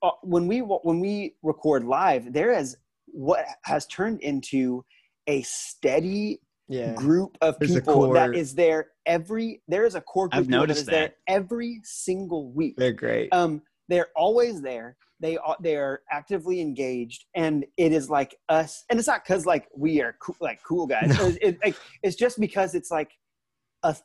uh, 0.01 0.09
when 0.23 0.47
we 0.47 0.59
when 0.59 0.99
we 0.99 1.35
record 1.43 1.83
live, 1.83 2.33
there 2.33 2.51
is 2.51 2.77
what 3.05 3.45
has 3.65 3.85
turned 3.85 4.21
into 4.21 4.83
a 5.30 5.43
steady 5.43 6.41
yeah. 6.68 6.93
group 6.95 7.38
of 7.41 7.57
There's 7.60 7.76
people 7.76 8.11
that 8.14 8.35
is 8.35 8.53
there 8.53 8.88
every 9.06 9.61
there 9.68 9.85
is 9.85 9.95
a 9.95 10.01
core 10.01 10.27
group 10.27 10.39
I've 10.39 10.45
of 10.45 10.49
people 10.49 10.68
that 10.68 10.85
there 10.85 11.07
that. 11.07 11.15
every 11.27 11.80
single 11.84 12.51
week. 12.51 12.76
They're 12.77 12.91
great. 12.91 13.31
Um 13.31 13.61
they're 13.88 14.10
always 14.15 14.61
there. 14.61 14.97
They 15.19 15.38
are 15.38 15.56
they 15.61 15.76
are 15.76 16.01
actively 16.11 16.60
engaged 16.61 17.26
and 17.35 17.65
it 17.77 17.93
is 17.93 18.10
like 18.10 18.35
us 18.49 18.84
and 18.89 18.99
it's 18.99 19.07
not 19.07 19.23
because 19.23 19.45
like 19.45 19.68
we 19.76 20.01
are 20.01 20.15
cool, 20.19 20.35
like 20.41 20.60
cool 20.64 20.88
guys. 20.88 21.18
No. 21.18 21.27
it's, 21.27 21.38
it, 21.41 21.57
like, 21.64 21.76
it's 22.03 22.15
just 22.15 22.39
because 22.39 22.76
it's 22.76 22.91
like 22.91 23.11
a 23.84 23.95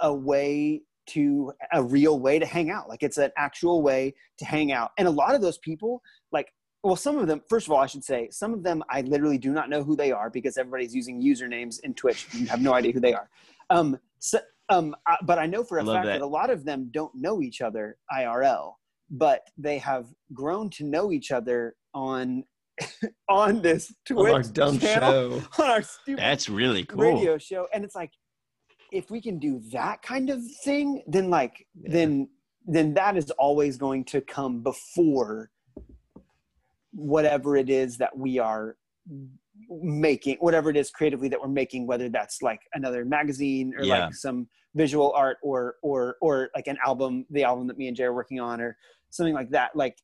a 0.00 0.14
way 0.14 0.82
to 1.06 1.52
a 1.72 1.82
real 1.82 2.18
way 2.20 2.38
to 2.38 2.46
hang 2.46 2.70
out. 2.70 2.88
Like 2.88 3.02
it's 3.02 3.18
an 3.18 3.30
actual 3.36 3.82
way 3.82 4.14
to 4.38 4.44
hang 4.44 4.72
out. 4.72 4.92
And 4.98 5.08
a 5.08 5.10
lot 5.10 5.34
of 5.34 5.40
those 5.42 5.58
people 5.58 6.02
like 6.32 6.48
well 6.84 6.96
some 6.96 7.18
of 7.18 7.26
them 7.26 7.42
first 7.48 7.66
of 7.66 7.72
all 7.72 7.80
i 7.80 7.86
should 7.86 8.04
say 8.04 8.28
some 8.30 8.54
of 8.54 8.62
them 8.62 8.82
i 8.90 9.00
literally 9.00 9.38
do 9.38 9.50
not 9.50 9.68
know 9.68 9.82
who 9.82 9.96
they 9.96 10.12
are 10.12 10.30
because 10.30 10.56
everybody's 10.56 10.94
using 10.94 11.20
usernames 11.20 11.80
in 11.82 11.92
twitch 11.94 12.28
and 12.34 12.48
have 12.48 12.60
no 12.60 12.74
idea 12.74 12.92
who 12.92 13.00
they 13.00 13.14
are 13.14 13.28
um 13.70 13.98
so, 14.18 14.38
um 14.68 14.94
I, 15.06 15.16
but 15.24 15.38
i 15.38 15.46
know 15.46 15.64
for 15.64 15.78
a 15.78 15.84
fact 15.84 16.04
that. 16.06 16.12
that. 16.18 16.20
a 16.20 16.26
lot 16.26 16.50
of 16.50 16.64
them 16.64 16.90
don't 16.92 17.14
know 17.14 17.42
each 17.42 17.60
other 17.60 17.96
irl 18.12 18.74
but 19.10 19.42
they 19.58 19.78
have 19.78 20.06
grown 20.32 20.70
to 20.70 20.84
know 20.84 21.10
each 21.10 21.32
other 21.32 21.74
on 21.94 22.44
on 23.28 23.62
this 23.62 23.92
twitch 24.06 24.18
on 24.18 24.30
our 24.30 24.42
dumb 24.42 24.78
channel, 24.78 25.40
show 25.40 25.42
on 25.62 25.70
our 25.70 25.82
stupid 25.82 26.18
that's 26.20 26.48
really 26.48 26.84
cool 26.84 27.02
radio 27.02 27.38
show, 27.38 27.68
and 27.72 27.84
it's 27.84 27.94
like 27.94 28.10
if 28.90 29.10
we 29.10 29.20
can 29.20 29.38
do 29.38 29.60
that 29.72 30.02
kind 30.02 30.30
of 30.30 30.40
thing, 30.64 31.02
then 31.06 31.30
like 31.30 31.66
Yeah. 31.74 31.92
then 31.92 32.28
then 32.66 32.94
that 32.94 33.16
is 33.16 33.30
always 33.32 33.76
going 33.76 34.04
to 34.06 34.20
come 34.20 34.62
before 34.62 35.50
whatever 36.94 37.56
it 37.56 37.68
is 37.68 37.96
that 37.98 38.16
we 38.16 38.38
are 38.38 38.76
making 39.68 40.36
whatever 40.40 40.70
it 40.70 40.76
is 40.76 40.90
creatively 40.90 41.28
that 41.28 41.40
we're 41.40 41.48
making 41.48 41.86
whether 41.86 42.08
that's 42.08 42.42
like 42.42 42.60
another 42.74 43.04
magazine 43.04 43.74
or 43.76 43.84
Yeah. 43.84 44.06
like 44.06 44.14
some 44.14 44.48
visual 44.74 45.12
art 45.12 45.38
or 45.42 45.76
or 45.82 46.16
or 46.20 46.50
like 46.54 46.66
an 46.66 46.78
album 46.84 47.26
the 47.30 47.44
album 47.44 47.66
that 47.68 47.76
me 47.78 47.86
and 47.88 47.96
jay 47.96 48.04
are 48.04 48.12
working 48.14 48.40
on 48.40 48.60
or 48.60 48.76
something 49.10 49.34
like 49.34 49.50
that 49.50 49.76
like 49.76 49.96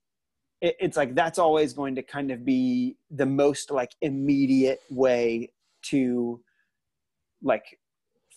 it, 0.61 0.77
it's 0.79 0.97
like 0.97 1.15
that's 1.15 1.39
always 1.39 1.73
going 1.73 1.95
to 1.95 2.03
kind 2.03 2.31
of 2.31 2.45
be 2.45 2.97
the 3.11 3.27
most 3.27 3.71
like 3.71 3.91
immediate 4.03 4.81
way 4.91 5.51
to 5.83 6.41
like 7.43 7.79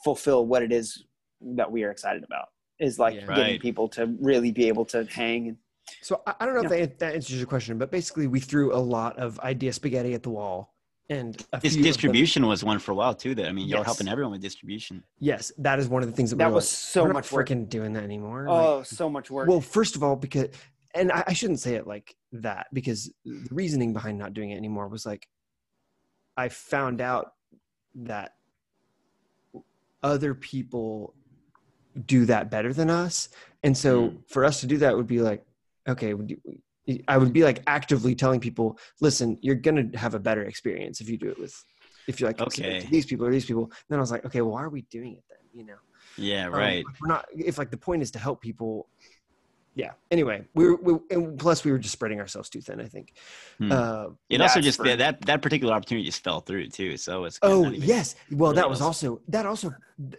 fulfill 0.03 0.45
what 0.47 0.63
it 0.63 0.71
is 0.71 1.03
that 1.41 1.71
we 1.71 1.83
are 1.83 1.91
excited 1.91 2.23
about 2.23 2.47
is 2.79 2.97
like 2.97 3.15
Yeah. 3.15 3.35
getting 3.35 3.53
Right. 3.53 3.61
people 3.61 3.87
to 3.89 4.15
really 4.19 4.51
be 4.51 4.67
able 4.67 4.85
to 4.85 5.03
hang 5.05 5.49
and 5.49 5.57
So 6.01 6.21
I, 6.27 6.33
I 6.39 6.45
don't 6.45 6.55
know 6.55 6.61
if 6.63 6.69
that, 6.69 6.99
that 6.99 7.15
answers 7.15 7.37
your 7.37 7.47
question, 7.47 7.77
but 7.77 7.91
basically 7.91 8.27
we 8.27 8.39
threw 8.39 8.73
a 8.73 8.77
lot 8.79 9.17
of 9.17 9.39
idea 9.41 9.73
spaghetti 9.73 10.13
at 10.13 10.23
the 10.23 10.29
wall, 10.29 10.73
and 11.09 11.33
This 11.35 11.43
few 11.43 11.67
of 11.69 11.73
them- 11.73 11.83
distribution 11.83 12.45
was 12.47 12.63
one 12.63 12.79
for 12.79 12.91
a 12.91 12.95
while 12.95 13.13
too. 13.13 13.35
That 13.35 13.47
I 13.47 13.51
mean, 13.51 13.67
you're 13.67 13.79
Yes. 13.79 13.85
helping 13.85 14.07
everyone 14.07 14.31
with 14.31 14.41
distribution. 14.41 15.03
yes, 15.19 15.51
that 15.57 15.79
is 15.79 15.87
one 15.87 16.01
of 16.03 16.09
the 16.09 16.15
things 16.15 16.29
that, 16.29 16.37
That 16.37 16.47
we 16.47 16.51
were 16.51 16.55
was 16.55 16.65
like, 16.65 16.77
so 16.77 17.01
we're 17.01 17.07
not 17.09 17.13
much 17.15 17.31
work. 17.31 17.47
freaking 17.49 17.67
doing 17.69 17.93
that 17.93 18.03
anymore. 18.03 18.47
Like, 18.47 18.65
oh 18.65 18.83
so 18.83 19.09
much 19.09 19.29
work 19.29 19.47
Well, 19.49 19.61
first 19.61 19.95
of 19.95 20.03
all, 20.03 20.15
because 20.15 20.47
and 20.95 21.11
I, 21.11 21.23
I 21.27 21.33
shouldn't 21.33 21.59
say 21.59 21.75
it 21.75 21.87
like 21.87 22.15
that 22.33 22.67
because 22.71 23.11
the 23.25 23.47
reasoning 23.51 23.93
behind 23.93 24.17
not 24.17 24.33
doing 24.33 24.51
it 24.51 24.57
anymore 24.57 24.87
was 24.87 25.05
like 25.05 25.27
I 26.37 26.49
found 26.49 27.01
out 27.01 27.33
that 27.95 28.35
other 30.01 30.33
people 30.33 31.13
do 32.07 32.25
that 32.25 32.49
better 32.49 32.73
than 32.73 32.89
us, 32.89 33.29
and 33.63 33.77
so 33.77 34.09
Mm. 34.09 34.17
for 34.29 34.43
us 34.43 34.59
to 34.61 34.67
do 34.67 34.77
that 34.79 34.95
would 34.97 35.07
be 35.07 35.19
like, 35.21 35.45
okay, 35.87 36.13
I 37.07 37.17
would 37.17 37.33
be 37.33 37.43
like 37.43 37.63
actively 37.67 38.13
telling 38.15 38.39
people, 38.39 38.77
listen, 39.01 39.37
you're 39.41 39.55
gonna 39.55 39.89
have 39.95 40.13
a 40.15 40.19
better 40.19 40.43
experience 40.43 41.01
if 41.01 41.09
you 41.09 41.17
do 41.17 41.29
it 41.29 41.39
with. 41.39 41.55
If 42.07 42.19
you 42.19 42.27
like 42.27 42.41
Okay. 42.41 42.85
these 42.91 43.05
people 43.05 43.25
or 43.25 43.31
these 43.31 43.45
people, 43.45 43.71
then 43.87 43.97
I 43.99 44.01
was 44.01 44.11
like, 44.11 44.25
okay, 44.25 44.41
well, 44.41 44.51
why 44.51 44.63
are 44.63 44.69
we 44.69 44.81
doing 44.83 45.13
it 45.13 45.23
then? 45.29 45.37
You 45.53 45.65
know, 45.65 45.77
Yeah, 46.17 46.47
um, 46.47 46.53
right. 46.53 46.83
we're 46.99 47.07
not 47.07 47.25
if 47.33 47.57
like 47.57 47.71
the 47.71 47.77
point 47.77 48.01
is 48.01 48.11
to 48.11 48.19
help 48.19 48.41
people. 48.41 48.89
Yeah. 49.75 49.93
Anyway, 50.11 50.45
we 50.53 50.65
were 50.69 50.75
we, 50.75 50.93
and 51.09 51.39
plus 51.39 51.63
we 51.63 51.71
were 51.71 51.79
just 51.79 51.93
spreading 51.93 52.19
ourselves 52.19 52.47
too 52.49 52.61
thin. 52.61 52.79
I 52.81 52.85
think. 52.87 53.13
Hmm. 53.57 53.71
Uh, 53.71 54.05
it 54.29 54.39
also 54.41 54.59
just 54.61 54.77
for- 54.77 54.95
that 54.95 55.21
that 55.25 55.41
particular 55.41 55.73
opportunity 55.73 56.05
just 56.05 56.23
fell 56.23 56.41
through 56.41 56.67
too. 56.67 56.97
So 56.97 57.23
it's 57.23 57.39
oh 57.41 57.71
yes. 57.71 58.15
Well, 58.31 58.53
that 58.53 58.69
was 58.69 58.81
else. 58.81 58.87
also 58.87 59.21
that 59.29 59.45
also 59.47 59.73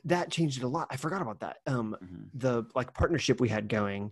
that 0.06 0.30
changed 0.30 0.56
it 0.58 0.64
a 0.64 0.68
lot. 0.68 0.88
I 0.90 0.96
forgot 0.96 1.20
about 1.22 1.38
that. 1.40 1.58
Um, 1.66 1.96
Mhm. 2.02 2.30
the 2.34 2.64
like 2.74 2.94
partnership 2.94 3.40
we 3.40 3.48
had 3.48 3.68
going. 3.68 4.10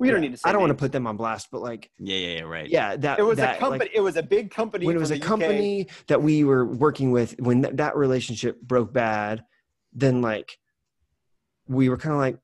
We 0.00 0.10
don't 0.10 0.20
need 0.20 0.32
to 0.32 0.38
say 0.38 0.48
I 0.48 0.52
don't 0.52 0.60
want 0.60 0.70
to 0.70 0.74
put 0.76 0.90
them 0.92 1.06
on 1.06 1.16
blast, 1.16 1.48
but 1.52 1.60
like, 1.60 1.90
Yeah, 1.98 2.16
yeah, 2.16 2.36
yeah, 2.38 2.42
right. 2.42 2.68
yeah, 2.68 2.96
that 2.96 3.18
it 3.18 3.22
was 3.22 3.36
that, 3.38 3.56
a 3.56 3.58
company 3.60 3.84
Like, 3.84 3.90
it 3.94 4.00
was 4.00 4.16
a 4.16 4.22
big 4.22 4.50
company 4.50 4.86
when 4.86 4.96
it 4.96 4.98
was 4.98 5.10
a 5.10 5.14
the 5.14 5.20
UK. 5.20 5.26
company 5.26 5.86
that 6.08 6.22
we 6.22 6.42
were 6.44 6.64
working 6.66 7.10
with, 7.12 7.38
when 7.38 7.62
th- 7.62 7.76
that 7.76 7.96
relationship 7.96 8.60
broke 8.62 8.92
bad, 8.92 9.44
then 9.92 10.22
like 10.22 10.58
we 11.68 11.88
were 11.88 11.96
kind 11.96 12.14
of 12.14 12.18
like, 12.20 12.38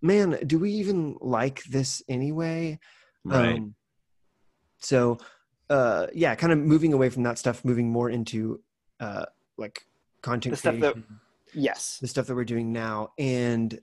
man, 0.00 0.38
do 0.46 0.58
we 0.58 0.72
even 0.72 1.16
like 1.20 1.62
this 1.64 2.02
anyway? 2.08 2.78
Right. 3.24 3.58
Um, 3.58 3.74
so, 4.78 5.18
uh, 5.70 6.08
yeah, 6.12 6.34
kind 6.34 6.52
of 6.52 6.58
moving 6.58 6.92
away 6.92 7.08
from 7.08 7.22
that 7.24 7.38
stuff, 7.38 7.64
moving 7.64 7.90
more 7.90 8.10
into 8.10 8.60
uh, 9.00 9.26
like 9.56 9.86
content 10.22 10.52
The 10.54 10.56
stuff 10.56 10.78
that- 10.80 10.92
creation, 10.94 11.20
yes 11.54 11.98
the 12.00 12.08
stuff 12.08 12.26
that 12.26 12.34
we're 12.34 12.44
doing 12.44 12.72
now, 12.72 13.10
and 13.18 13.78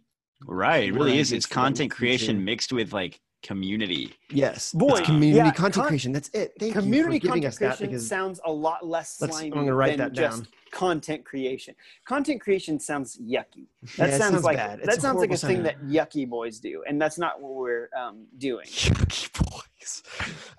right. 0.45 0.89
It 0.89 0.93
really 0.93 1.19
is. 1.19 1.31
It's 1.31 1.45
for 1.45 1.55
that 1.55 1.59
in 1.59 1.61
the 1.61 1.69
content 1.69 1.91
creation 1.91 2.35
future. 2.35 2.39
mixed 2.45 2.73
with 2.73 2.93
like 2.93 3.19
community. 3.41 4.13
yes, 4.31 4.73
Boy, 4.73 4.97
it's 4.97 5.01
community 5.01 5.37
yeah, 5.37 5.51
content 5.51 5.75
con- 5.75 5.87
creation. 5.87 6.11
That's 6.11 6.29
it. 6.33 6.53
Thank 6.59 6.73
community 6.73 7.15
you 7.15 7.19
for 7.21 7.27
giving 7.27 7.43
content 7.43 7.45
us 7.45 7.57
that 7.59 7.77
creation 7.77 7.87
because 7.87 8.07
sounds 8.07 8.41
a 8.45 8.51
lot 8.51 8.85
less 8.85 9.17
Let's- 9.21 9.37
slimy 9.37 9.51
I'm 9.51 9.59
gonna 9.59 9.75
write 9.75 9.97
than 9.97 9.99
that 9.99 10.13
just 10.13 10.47
content 10.71 11.25
creation. 11.25 11.75
Content 12.05 12.41
creation 12.41 12.79
sounds 12.79 13.17
yucky. 13.17 13.67
That 13.97 14.09
it 14.09 14.17
sounds, 14.17 14.33
sounds 14.33 14.43
like 14.43 14.57
bad. 14.57 14.79
It's 14.79 14.87
that 14.87 14.97
a 14.97 15.01
sounds 15.01 15.19
like 15.19 15.31
a 15.31 15.37
horrible 15.37 15.47
thing 15.47 15.63
that 15.63 15.81
yucky 15.83 16.27
boys 16.27 16.59
do, 16.59 16.83
and 16.87 17.01
that's 17.01 17.17
not 17.17 17.41
what 17.41 17.55
we're 17.55 17.89
um, 17.97 18.25
doing. 18.37 18.65
Yucky 18.65 19.31
boys. 19.49 20.03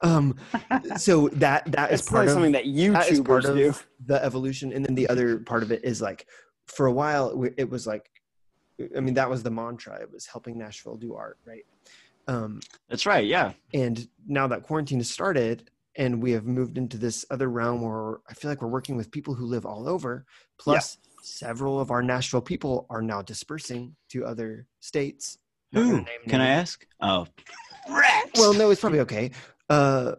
Um, 0.02 0.36
so 0.96 1.28
that 1.34 1.70
that 1.72 1.92
is 1.92 2.00
It's 2.00 2.08
part 2.08 2.26
probably 2.26 2.26
of 2.28 2.32
something 2.32 2.52
that 2.52 2.64
that 2.94 3.12
is 3.12 3.20
part 3.20 3.44
YouTubers 3.44 3.48
of 3.48 3.56
do. 3.56 3.74
the 4.06 4.24
evolution 4.24 4.72
and 4.72 4.84
then 4.84 4.94
the 4.94 5.08
other 5.08 5.38
part 5.38 5.62
of 5.62 5.70
it 5.70 5.84
is 5.84 6.00
like 6.00 6.26
for 6.66 6.86
a 6.86 6.92
while 6.92 7.44
it 7.58 7.68
was 7.68 7.86
like 7.86 8.10
i 8.96 9.00
mean 9.00 9.14
that 9.14 9.28
was 9.28 9.42
the 9.42 9.50
mantra 9.50 10.00
it 10.00 10.10
was 10.12 10.26
helping 10.26 10.58
nashville 10.58 10.96
do 10.96 11.14
art 11.14 11.38
right 11.46 11.64
um, 12.28 12.60
That's 12.88 13.06
right. 13.06 13.26
Yeah. 13.26 13.54
and 13.74 14.06
now 14.28 14.46
that 14.46 14.62
quarantine 14.62 14.98
has 14.98 15.10
started 15.10 15.68
and 15.96 16.22
we 16.22 16.30
have 16.32 16.44
moved 16.44 16.78
into 16.78 16.96
this 16.96 17.24
other 17.30 17.48
realm 17.48 17.82
where 17.82 18.18
i 18.28 18.34
feel 18.34 18.50
like 18.50 18.62
we're 18.62 18.68
working 18.68 18.96
with 18.96 19.10
people 19.10 19.34
who 19.34 19.46
live 19.46 19.66
all 19.66 19.88
over 19.88 20.24
plus 20.58 20.98
several 21.22 21.80
of 21.80 21.90
our 21.90 22.02
nashville 22.02 22.40
people 22.40 22.86
are 22.88 23.02
now 23.02 23.20
dispersing 23.22 23.96
to 24.10 24.24
other 24.24 24.66
states 24.80 25.38
Who? 25.72 25.96
name 25.96 26.06
Can 26.28 26.40
I 26.40 26.48
ask? 26.50 26.86
Oh. 27.00 27.26
well 28.36 28.54
no 28.54 28.70
it's 28.70 28.80
probably 28.80 29.00
okay 29.00 29.30
uh, 29.68 30.14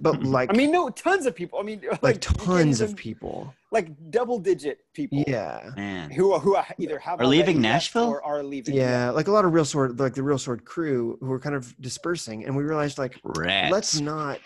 but 0.00 0.22
like 0.36 0.50
I 0.50 0.52
mean, 0.56 0.70
no, 0.72 0.88
tons 0.90 1.26
of 1.26 1.34
people. 1.34 1.58
I 1.58 1.62
mean, 1.62 1.80
like, 1.90 2.02
like 2.02 2.14
you 2.16 2.20
can't 2.20 2.40
tons 2.42 2.80
of 2.80 2.96
people 2.96 3.52
like 3.72 3.88
double 4.10 4.38
digit 4.38 4.78
people. 4.94 5.22
yeah 5.26 5.70
Man. 5.76 6.10
Who 6.10 6.38
who 6.38 6.56
either 6.78 6.98
have 6.98 7.20
Are 7.20 7.26
leaving 7.26 7.60
Nashville? 7.60 8.04
or 8.08 8.22
are 8.24 8.42
leaving. 8.42 8.74
yeah 8.74 9.10
like 9.10 9.28
a 9.28 9.32
lot 9.32 9.44
of 9.44 9.52
real 9.52 9.64
sword 9.64 9.98
like 9.98 10.14
the 10.14 10.22
real 10.22 10.38
sword 10.38 10.64
crew 10.64 11.18
who 11.20 11.30
are 11.32 11.40
kind 11.40 11.54
of 11.54 11.74
dispersing 11.80 12.44
and 12.44 12.56
we 12.56 12.62
realized 12.64 12.96
like 12.98 13.18
Rats. 13.24 13.72
let's 13.72 14.00
not 14.00 14.40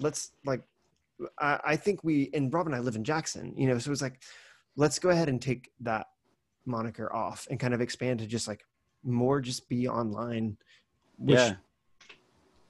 let's 0.00 0.32
like 0.44 0.62
I, 1.38 1.60
I 1.64 1.76
think 1.76 2.04
we 2.04 2.28
and 2.34 2.52
rob 2.52 2.66
and 2.66 2.74
i 2.74 2.78
live 2.80 2.96
in 2.96 3.04
jackson 3.04 3.54
you 3.56 3.66
know 3.68 3.78
so 3.78 3.90
it's 3.92 4.02
like 4.02 4.20
let's 4.76 4.98
go 4.98 5.08
ahead 5.10 5.28
and 5.30 5.40
take 5.40 5.70
that 5.80 6.08
moniker 6.66 7.10
off 7.14 7.46
and 7.50 7.58
kind 7.58 7.72
of 7.72 7.80
expand 7.80 8.18
to 8.18 8.26
just 8.26 8.48
like 8.48 8.64
more 9.04 9.40
just 9.40 9.68
be 9.68 9.88
online 9.88 10.56
which 11.18 11.38
Yeah. 11.38 11.54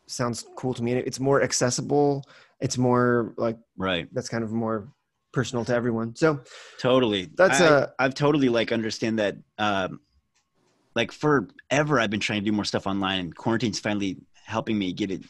Sounds 0.08 0.46
cool 0.56 0.72
to 0.74 0.82
me 0.82 0.92
it's 0.94 1.20
more 1.20 1.42
accessible 1.42 2.24
it's 2.60 2.78
more 2.78 3.34
like 3.36 3.58
Right. 3.76 4.08
that's 4.12 4.28
kind 4.28 4.44
of 4.44 4.52
more 4.52 4.92
personal 5.32 5.64
to 5.64 5.74
everyone 5.74 6.14
so 6.16 6.40
Totally. 6.78 7.28
That's, 7.36 7.60
I, 7.60 7.66
uh, 7.66 7.86
I've 7.98 8.14
totally 8.14 8.48
like 8.48 8.72
understand 8.72 9.18
that. 9.18 9.36
Um, 9.58 10.00
like 10.94 11.12
forever, 11.12 12.00
I've 12.00 12.10
been 12.10 12.20
trying 12.20 12.40
to 12.40 12.44
do 12.44 12.52
more 12.52 12.64
stuff 12.64 12.86
online, 12.86 13.20
and 13.20 13.36
quarantine's 13.36 13.78
finally 13.78 14.16
helping 14.46 14.78
me 14.78 14.92
get 14.92 15.10
it, 15.10 15.22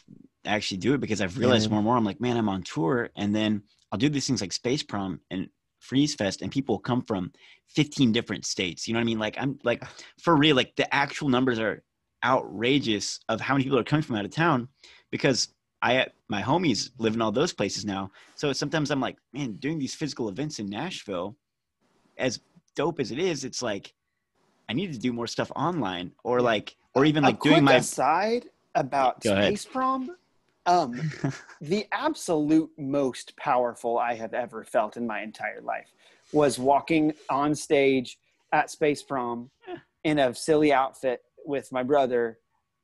actually 0.45 0.77
do 0.77 0.93
it 0.93 1.01
because 1.01 1.21
I've 1.21 1.37
realized 1.37 1.65
Yeah. 1.65 1.71
more 1.71 1.79
and 1.79 1.85
more. 1.85 1.97
I'm 1.97 2.05
like, 2.05 2.21
man, 2.21 2.37
I'm 2.37 2.47
on 2.49 2.63
tour, 2.63 3.09
and 3.17 3.35
then 3.35 3.63
I'll 3.91 3.99
do 3.99 4.09
these 4.09 4.27
things 4.27 4.39
like 4.41 4.53
Space 4.53 4.83
Prom 4.83 5.19
and 5.29 5.49
Freeze 5.79 6.15
Fest, 6.15 6.41
and 6.41 6.51
people 6.51 6.79
come 6.79 7.01
from 7.01 7.31
15 7.75 8.11
different 8.13 8.45
states. 8.45 8.87
You 8.87 8.93
know 8.93 8.99
what 8.99 9.03
I 9.03 9.05
mean? 9.05 9.19
Like 9.19 9.35
I'm 9.37 9.59
like 9.63 9.83
for 10.21 10.35
real. 10.37 10.55
Like 10.55 10.75
the 10.77 10.93
actual 10.93 11.29
numbers 11.29 11.59
are 11.59 11.83
outrageous 12.23 13.19
of 13.29 13.39
how 13.41 13.53
many 13.53 13.63
people 13.63 13.79
are 13.79 13.83
coming 13.83 14.03
from 14.03 14.15
out 14.15 14.25
of 14.25 14.31
town 14.31 14.67
because 15.11 15.49
I 15.81 16.07
my 16.27 16.41
homies 16.41 16.89
live 16.97 17.13
in 17.13 17.21
all 17.21 17.31
those 17.31 17.53
places 17.53 17.85
now. 17.85 18.11
So 18.35 18.51
sometimes 18.53 18.91
I'm 18.91 18.99
like, 18.99 19.17
man, 19.33 19.53
doing 19.53 19.77
these 19.77 19.93
physical 19.93 20.29
events 20.29 20.59
in 20.59 20.67
Nashville, 20.67 21.37
as 22.17 22.39
dope 22.75 22.99
as 22.99 23.11
it 23.11 23.19
is, 23.19 23.43
it's 23.43 23.61
like 23.61 23.93
I 24.69 24.73
need 24.73 24.91
to 24.93 24.99
do 24.99 25.13
more 25.13 25.27
stuff 25.27 25.51
online 25.55 26.11
or 26.23 26.41
like 26.41 26.75
or 26.95 27.05
even 27.05 27.23
like 27.23 27.41
doing 27.41 27.63
my 27.63 27.79
side 27.79 28.45
about 28.75 29.21
Go 29.21 29.33
ahead. 29.33 29.45
space 29.45 29.65
prom. 29.65 30.15
Um, 30.65 31.11
the 31.61 31.85
absolute 31.93 32.69
most 32.77 33.35
powerful 33.37 33.97
I 33.97 34.15
have 34.15 34.33
ever 34.33 34.65
felt 34.65 34.97
in 34.97 35.07
my 35.07 35.21
entire 35.21 35.61
life 35.61 35.87
was 36.33 36.59
walking 36.59 37.13
on 37.29 37.55
stage 37.55 38.17
at 38.51 38.69
Space 38.69 39.01
Prom 39.01 39.49
in 40.03 40.19
a 40.19 40.33
silly 40.33 40.73
outfit 40.73 41.21
with 41.47 41.71
my 41.71 41.83
brother 41.83 42.39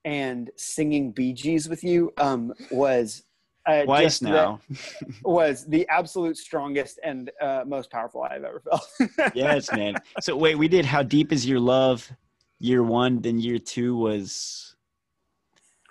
and 0.05 0.49
singing 0.57 1.11
Bee 1.11 1.33
Gees 1.33 1.69
with 1.69 1.83
you. 1.83 2.11
Um, 2.17 2.53
was 2.71 3.23
uh, 3.65 3.83
twice 3.83 4.03
just 4.03 4.23
now. 4.23 4.59
was 5.23 5.65
the 5.65 5.87
absolute 5.89 6.37
strongest 6.37 6.99
and 7.03 7.31
uh, 7.41 7.63
most 7.65 7.91
powerful 7.91 8.23
I've 8.23 8.43
ever 8.43 8.61
felt. 8.61 8.87
yes, 9.35 9.71
man. 9.71 9.95
So 10.21 10.35
wait, 10.35 10.55
we 10.57 10.67
did 10.67 10.85
how 10.85 11.03
deep 11.03 11.31
is 11.31 11.47
your 11.47 11.59
love? 11.59 12.09
Year 12.59 12.83
one, 12.83 13.19
then 13.19 13.39
year 13.39 13.59
two 13.59 13.95
was 13.95 14.72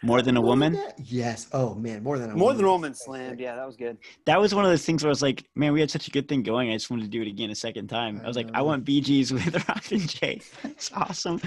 more 0.03 0.21
than 0.23 0.37
a 0.37 0.41
woman. 0.41 0.81
yes 1.05 1.47
oh 1.53 1.75
man 1.75 2.03
more 2.03 2.19
than 2.19 2.31
a 2.31 2.35
More 2.37 2.53
than 2.55 2.65
a 2.65 2.69
woman. 2.69 2.73
woman 2.91 2.95
slammed. 2.95 3.39
Yeah, 3.41 3.55
that 3.57 3.67
was 3.67 3.77
good. 3.77 3.99
That 4.27 4.41
was 4.41 4.55
one 4.55 4.65
of 4.65 4.71
those 4.71 4.85
things 4.85 5.03
where 5.03 5.09
I 5.09 5.13
was 5.13 5.23
like, 5.23 5.45
man, 5.55 5.73
we 5.73 5.81
had 5.81 5.91
such 5.91 6.09
a 6.09 6.11
good 6.11 6.29
thing 6.29 6.43
going. 6.43 6.71
I 6.71 6.75
just 6.75 6.91
wanted 6.91 7.03
to 7.05 7.09
do 7.09 7.23
it 7.23 7.29
again 7.29 7.51
a 7.51 7.55
second 7.55 7.89
time. 7.89 8.21
I 8.25 8.27
was 8.27 8.37
like, 8.37 8.49
I 8.55 8.63
want 8.63 8.85
Bee 8.85 9.01
Gees 9.01 9.33
with 9.33 9.55
Robin 9.69 10.07
J. 10.07 10.41
It's 10.65 10.91
awesome, 10.93 11.41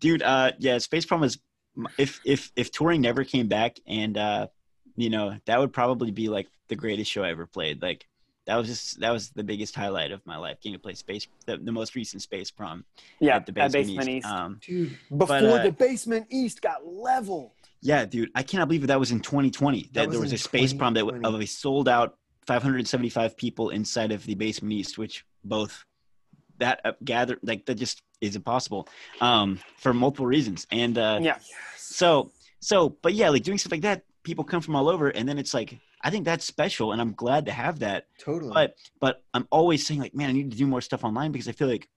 dude. 0.00 0.22
Uh, 0.22 0.52
yeah, 0.58 0.78
Space 0.78 1.06
Prom 1.06 1.20
was 1.20 1.38
if 1.98 2.20
if 2.24 2.52
if 2.56 2.70
touring 2.70 3.00
never 3.00 3.24
came 3.24 3.48
back, 3.48 3.78
and 3.86 4.16
uh, 4.18 4.46
you 4.96 5.08
know, 5.10 5.34
that 5.46 5.58
would 5.58 5.72
probably 5.72 6.10
be 6.10 6.28
like 6.28 6.48
the 6.68 6.76
greatest 6.76 7.10
show 7.10 7.22
I 7.22 7.30
ever 7.30 7.46
played. 7.46 7.80
Like 7.80 8.06
that 8.46 8.56
was 8.56 8.66
just 8.66 9.00
that 9.00 9.10
was 9.10 9.30
the 9.30 9.44
biggest 9.44 9.74
highlight 9.74 10.10
of 10.10 10.20
my 10.26 10.36
life, 10.36 10.58
getting 10.60 10.74
to 10.74 10.78
play 10.82 10.94
Space 10.94 11.26
the, 11.46 11.56
the 11.56 11.72
most 11.72 11.94
recent 11.94 12.20
Space 12.22 12.50
Prom 12.50 12.84
Yeah, 13.20 13.36
at 13.36 13.46
the 13.46 13.52
basement, 13.52 13.86
Basement 13.86 14.08
East. 14.08 14.26
East. 14.26 14.26
Um, 14.26 14.60
dude 14.66 14.98
Before 15.16 15.36
uh, 15.36 15.62
the 15.62 15.72
basement 15.72 16.26
east 16.30 16.60
got 16.60 16.84
leveled. 16.86 17.52
Yeah, 17.82 18.04
dude, 18.04 18.30
I 18.34 18.42
cannot 18.44 18.68
believe 18.68 18.86
that 18.86 18.98
was 19.00 19.10
in 19.10 19.20
2020. 19.20 19.82
That, 19.82 19.92
That 19.92 20.06
was 20.08 20.14
there 20.14 20.20
was 20.22 20.32
a 20.32 20.38
space 20.38 20.72
prom 20.72 20.94
that 20.94 21.00
w- 21.00 21.18
2020. 21.18 21.36
of 21.36 21.40
a 21.42 21.46
sold 21.46 21.88
out 21.88 22.16
575 22.46 23.36
people 23.36 23.70
inside 23.70 24.12
of 24.12 24.24
the 24.24 24.34
basement 24.34 24.72
east, 24.72 24.98
which 24.98 25.24
both 25.44 25.84
that 26.58 26.80
uh, 26.84 26.92
gather 27.04 27.38
like 27.42 27.66
that 27.66 27.74
just 27.74 28.00
is 28.20 28.36
impossible 28.36 28.88
um, 29.20 29.58
for 29.78 29.92
multiple 29.92 30.26
reasons. 30.26 30.66
And 30.70 30.96
uh, 30.96 31.18
Yeah. 31.20 31.38
so 31.76 32.30
so, 32.60 32.90
but 33.02 33.14
yeah, 33.14 33.30
like 33.30 33.42
doing 33.42 33.58
stuff 33.58 33.72
like 33.72 33.82
that, 33.82 34.04
people 34.22 34.44
come 34.44 34.60
from 34.60 34.76
all 34.76 34.88
over, 34.88 35.08
and 35.08 35.28
then 35.28 35.38
it's 35.38 35.52
like 35.52 35.78
I 36.04 36.10
think 36.10 36.24
that's 36.24 36.44
special, 36.44 36.92
and 36.92 37.00
I'm 37.00 37.12
glad 37.14 37.46
to 37.46 37.52
have 37.52 37.80
that. 37.80 38.06
Totally. 38.18 38.52
But 38.54 38.76
but 39.00 39.22
I'm 39.34 39.48
always 39.50 39.84
saying 39.86 39.98
like, 40.00 40.14
man, 40.14 40.28
I 40.28 40.32
need 40.32 40.52
to 40.52 40.56
do 40.56 40.66
more 40.66 40.80
stuff 40.80 41.02
online 41.04 41.32
because 41.32 41.48
I 41.48 41.52
feel 41.52 41.68
like 41.68 41.88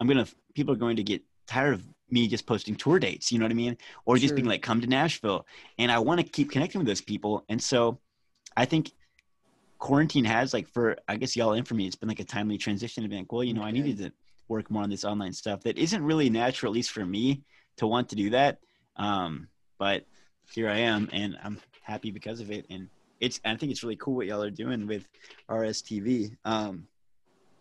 I'm 0.00 0.06
gonna 0.06 0.26
people 0.54 0.74
are 0.74 0.78
going 0.78 0.96
to 0.96 1.02
get 1.02 1.22
tired 1.46 1.74
of 1.74 1.84
me 2.10 2.28
just 2.28 2.46
posting 2.46 2.74
tour 2.74 2.98
dates. 2.98 3.30
You 3.30 3.38
know 3.38 3.44
what 3.44 3.52
I 3.52 3.56
mean? 3.56 3.76
Or 4.04 4.16
just 4.16 4.34
being 4.34 4.48
like, 4.48 4.62
come 4.62 4.80
to 4.80 4.86
Nashville, 4.86 5.46
and 5.78 5.90
I 5.90 5.98
want 5.98 6.20
to 6.20 6.26
keep 6.26 6.50
connecting 6.50 6.78
with 6.78 6.88
those 6.88 7.00
people. 7.00 7.44
And 7.48 7.62
so 7.62 7.98
I 8.56 8.64
think 8.64 8.92
quarantine 9.78 10.24
has 10.24 10.52
like 10.52 10.68
for 10.68 10.96
I 11.06 11.16
guess 11.16 11.36
y'all 11.36 11.52
and 11.52 11.66
for 11.66 11.74
me, 11.74 11.86
it's 11.86 11.96
been 11.96 12.08
like 12.08 12.20
a 12.20 12.24
timely 12.24 12.58
transition 12.58 13.02
to 13.02 13.08
be 13.08 13.16
like, 13.16 13.32
well, 13.32 13.44
you 13.44 13.54
know, 13.54 13.62
I 13.62 13.70
needed 13.70 13.98
to 13.98 14.12
work 14.48 14.70
more 14.70 14.82
on 14.82 14.90
this 14.90 15.04
online 15.04 15.32
stuff 15.32 15.62
that 15.62 15.78
isn't 15.78 16.02
really 16.02 16.30
natural, 16.30 16.72
at 16.72 16.74
least 16.74 16.90
for 16.90 17.04
me, 17.04 17.42
to 17.76 17.86
want 17.86 18.08
to 18.08 18.16
do 18.16 18.30
that. 18.30 18.58
Um, 18.96 19.48
but 19.78 20.04
here 20.52 20.68
I 20.68 20.78
am, 20.78 21.08
and 21.12 21.38
I'm 21.42 21.60
happy 21.82 22.10
because 22.10 22.40
of 22.40 22.50
it. 22.50 22.66
And 22.70 22.88
it's 23.20 23.40
I 23.44 23.54
think 23.56 23.72
it's 23.72 23.82
really 23.82 23.96
cool 23.96 24.16
what 24.16 24.26
y'all 24.26 24.42
are 24.42 24.50
doing 24.50 24.86
with 24.86 25.06
RSTV. 25.48 26.36
Um, 26.44 26.86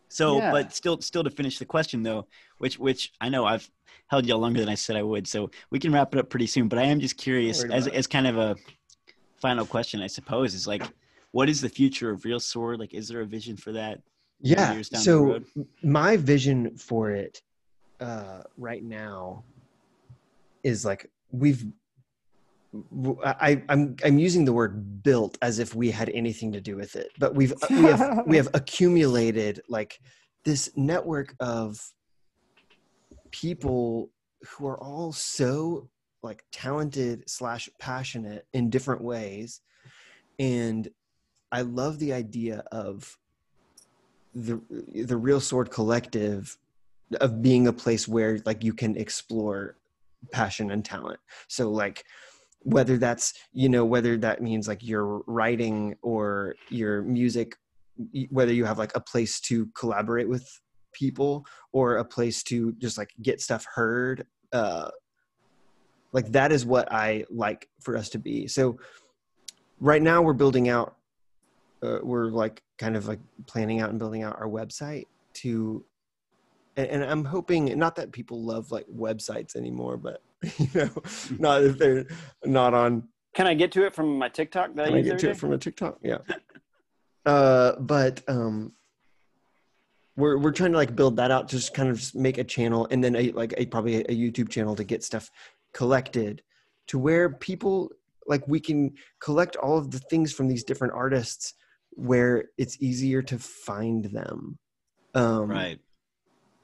so, 0.09 0.37
Yeah. 0.37 0.51
but 0.51 0.73
still, 0.73 1.01
still 1.01 1.23
to 1.23 1.29
finish 1.29 1.59
the 1.59 1.65
question 1.65 2.03
though, 2.03 2.27
which 2.57 2.79
which 2.79 3.13
I 3.21 3.29
know 3.29 3.45
I've 3.45 3.69
held 4.07 4.25
y'all 4.25 4.39
longer 4.39 4.59
than 4.59 4.69
I 4.69 4.75
said 4.75 4.95
I 4.95 5.03
would, 5.03 5.27
so 5.27 5.49
we 5.69 5.79
can 5.79 5.91
wrap 5.91 6.13
it 6.13 6.19
up 6.19 6.29
pretty 6.29 6.47
soon. 6.47 6.67
But 6.67 6.79
I 6.79 6.83
am 6.83 6.99
just 6.99 7.17
curious, 7.17 7.63
as 7.63 7.87
as 7.87 8.07
kind 8.07 8.27
of 8.27 8.37
a 8.37 8.55
final 9.35 9.65
question, 9.65 10.01
I 10.01 10.07
suppose, 10.07 10.53
is 10.53 10.67
like, 10.67 10.83
what 11.31 11.49
is 11.49 11.61
the 11.61 11.69
future 11.69 12.09
of 12.09 12.25
Real 12.25 12.39
Sword? 12.39 12.79
Like, 12.79 12.93
is 12.93 13.07
there 13.07 13.21
a 13.21 13.25
vision 13.25 13.57
for 13.57 13.71
that? 13.73 14.01
yeah. 14.39 14.73
years 14.73 14.89
down 14.89 14.99
the 14.99 15.03
So 15.03 15.41
my 15.81 16.17
vision 16.17 16.77
for 16.77 17.11
it 17.11 17.41
uh, 17.99 18.43
right 18.57 18.83
now 18.83 19.43
is 20.63 20.85
like 20.85 21.09
we've. 21.31 21.65
I, 23.23 23.63
I'm 23.69 23.95
I'm 24.03 24.19
using 24.19 24.45
the 24.45 24.53
word 24.53 25.01
built 25.03 25.37
as 25.41 25.59
if 25.59 25.73
we 25.73 25.89
had 25.89 26.09
anything 26.09 26.51
to 26.51 26.61
do 26.61 26.75
with 26.75 26.95
it, 26.95 27.11
but 27.17 27.33
we've 27.33 27.53
uh, 27.53 27.67
we 27.69 27.83
have 27.83 28.23
we 28.27 28.37
have 28.37 28.49
accumulated 28.53 29.61
like 29.69 29.99
this 30.43 30.69
network 30.75 31.35
of 31.39 31.79
people 33.31 34.09
who 34.49 34.67
are 34.67 34.79
all 34.81 35.11
so 35.11 35.89
like 36.23 36.43
talented 36.51 37.29
slash 37.29 37.69
passionate 37.79 38.45
in 38.53 38.69
different 38.69 39.01
ways. 39.01 39.61
And 40.39 40.87
i 41.51 41.61
love 41.61 41.97
the 41.99 42.11
idea 42.11 42.61
of 42.73 43.17
the 44.35 44.61
the 44.93 45.15
real 45.15 45.39
sword 45.39 45.71
collective 45.71 46.57
of 47.21 47.41
being 47.41 47.67
a 47.67 47.73
place 47.73 48.07
where 48.07 48.39
like 48.45 48.63
you 48.63 48.73
can 48.73 48.95
explore 48.97 49.77
passion 50.31 50.71
and 50.71 50.83
talent. 50.83 51.19
So 51.47 51.69
like 51.71 52.03
whether 52.67 52.97
that's 52.97 53.33
you 53.53 53.69
know 53.69 53.85
whether 53.85 54.17
that 54.17 54.41
means 54.41 54.67
like 54.67 54.83
your 54.83 55.21
writing 55.25 55.95
or 56.01 56.53
your 56.69 57.01
music 57.01 57.55
whether 58.29 58.51
you 58.51 58.65
have 58.65 58.77
like 58.77 58.91
a 58.93 58.99
place 58.99 59.39
to 59.39 59.67
collaborate 59.67 60.27
with 60.27 60.45
people 60.91 61.45
or 61.71 61.95
a 61.95 62.03
place 62.03 62.43
to 62.43 62.73
just 62.73 62.97
like 62.97 63.09
get 63.21 63.39
stuff 63.39 63.65
heard 63.73 64.27
uh 64.51 64.89
like 66.11 66.27
that 66.33 66.51
is 66.51 66.65
what 66.65 66.91
i 66.91 67.23
like 67.29 67.69
for 67.79 67.95
us 67.95 68.09
to 68.09 68.17
be. 68.17 68.47
So 68.47 68.77
right 69.79 70.01
now 70.01 70.21
we're 70.21 70.33
building 70.33 70.67
out 70.67 70.95
uh, 71.81 71.99
we're 72.01 72.29
like 72.29 72.63
kind 72.77 72.97
of 72.97 73.07
like 73.07 73.19
planning 73.45 73.79
out 73.79 73.91
and 73.91 73.99
building 73.99 74.23
out 74.23 74.35
our 74.39 74.47
website 74.47 75.05
to 75.35 75.85
and, 76.75 76.87
and 76.87 77.03
i'm 77.03 77.23
hoping 77.23 77.77
not 77.77 77.95
that 77.95 78.11
people 78.11 78.43
love 78.43 78.71
like 78.71 78.87
websites 78.87 79.55
anymore 79.55 79.95
but 79.95 80.21
you 80.57 80.67
know 80.75 80.89
not 81.39 81.63
if 81.63 81.77
they're 81.77 82.05
not 82.45 82.73
on 82.73 83.07
Can 83.33 83.47
I 83.47 83.53
get 83.53 83.71
to 83.73 83.85
it 83.85 83.95
from 83.95 84.17
my 84.17 84.29
TikTok? 84.29 84.75
That 84.75 84.85
can 84.85 84.93
I 84.95 84.97
use 84.97 85.07
get 85.07 85.19
to 85.19 85.25
day? 85.27 85.31
it 85.31 85.37
from 85.37 85.53
a 85.53 85.57
TikTok? 85.57 85.99
Yeah. 86.03 86.19
Uh, 87.25 87.77
but 87.81 88.23
um, 88.29 88.71
we're 90.15 90.37
we're 90.37 90.53
trying 90.53 90.71
to 90.71 90.77
like 90.77 90.95
build 90.95 91.17
that 91.17 91.29
out, 91.29 91.49
just 91.49 91.73
kind 91.73 91.89
of 91.89 92.15
make 92.15 92.37
a 92.37 92.43
channel, 92.43 92.87
and 92.89 93.03
then 93.03 93.17
a, 93.17 93.31
like 93.33 93.53
a, 93.57 93.65
probably 93.65 93.97
a 93.97 94.15
YouTube 94.15 94.47
channel 94.47 94.75
to 94.77 94.85
get 94.85 95.03
stuff 95.03 95.29
collected, 95.73 96.41
to 96.87 96.97
where 96.97 97.29
people 97.29 97.91
like 98.27 98.47
we 98.47 98.61
can 98.61 98.93
collect 99.19 99.57
all 99.57 99.77
of 99.77 99.91
the 99.91 99.99
things 99.99 100.31
from 100.31 100.47
these 100.47 100.63
different 100.63 100.93
artists, 100.93 101.53
where 101.91 102.45
it's 102.57 102.81
easier 102.81 103.21
to 103.23 103.37
find 103.37 104.05
them. 104.05 104.57
Um, 105.13 105.49
Right. 105.49 105.79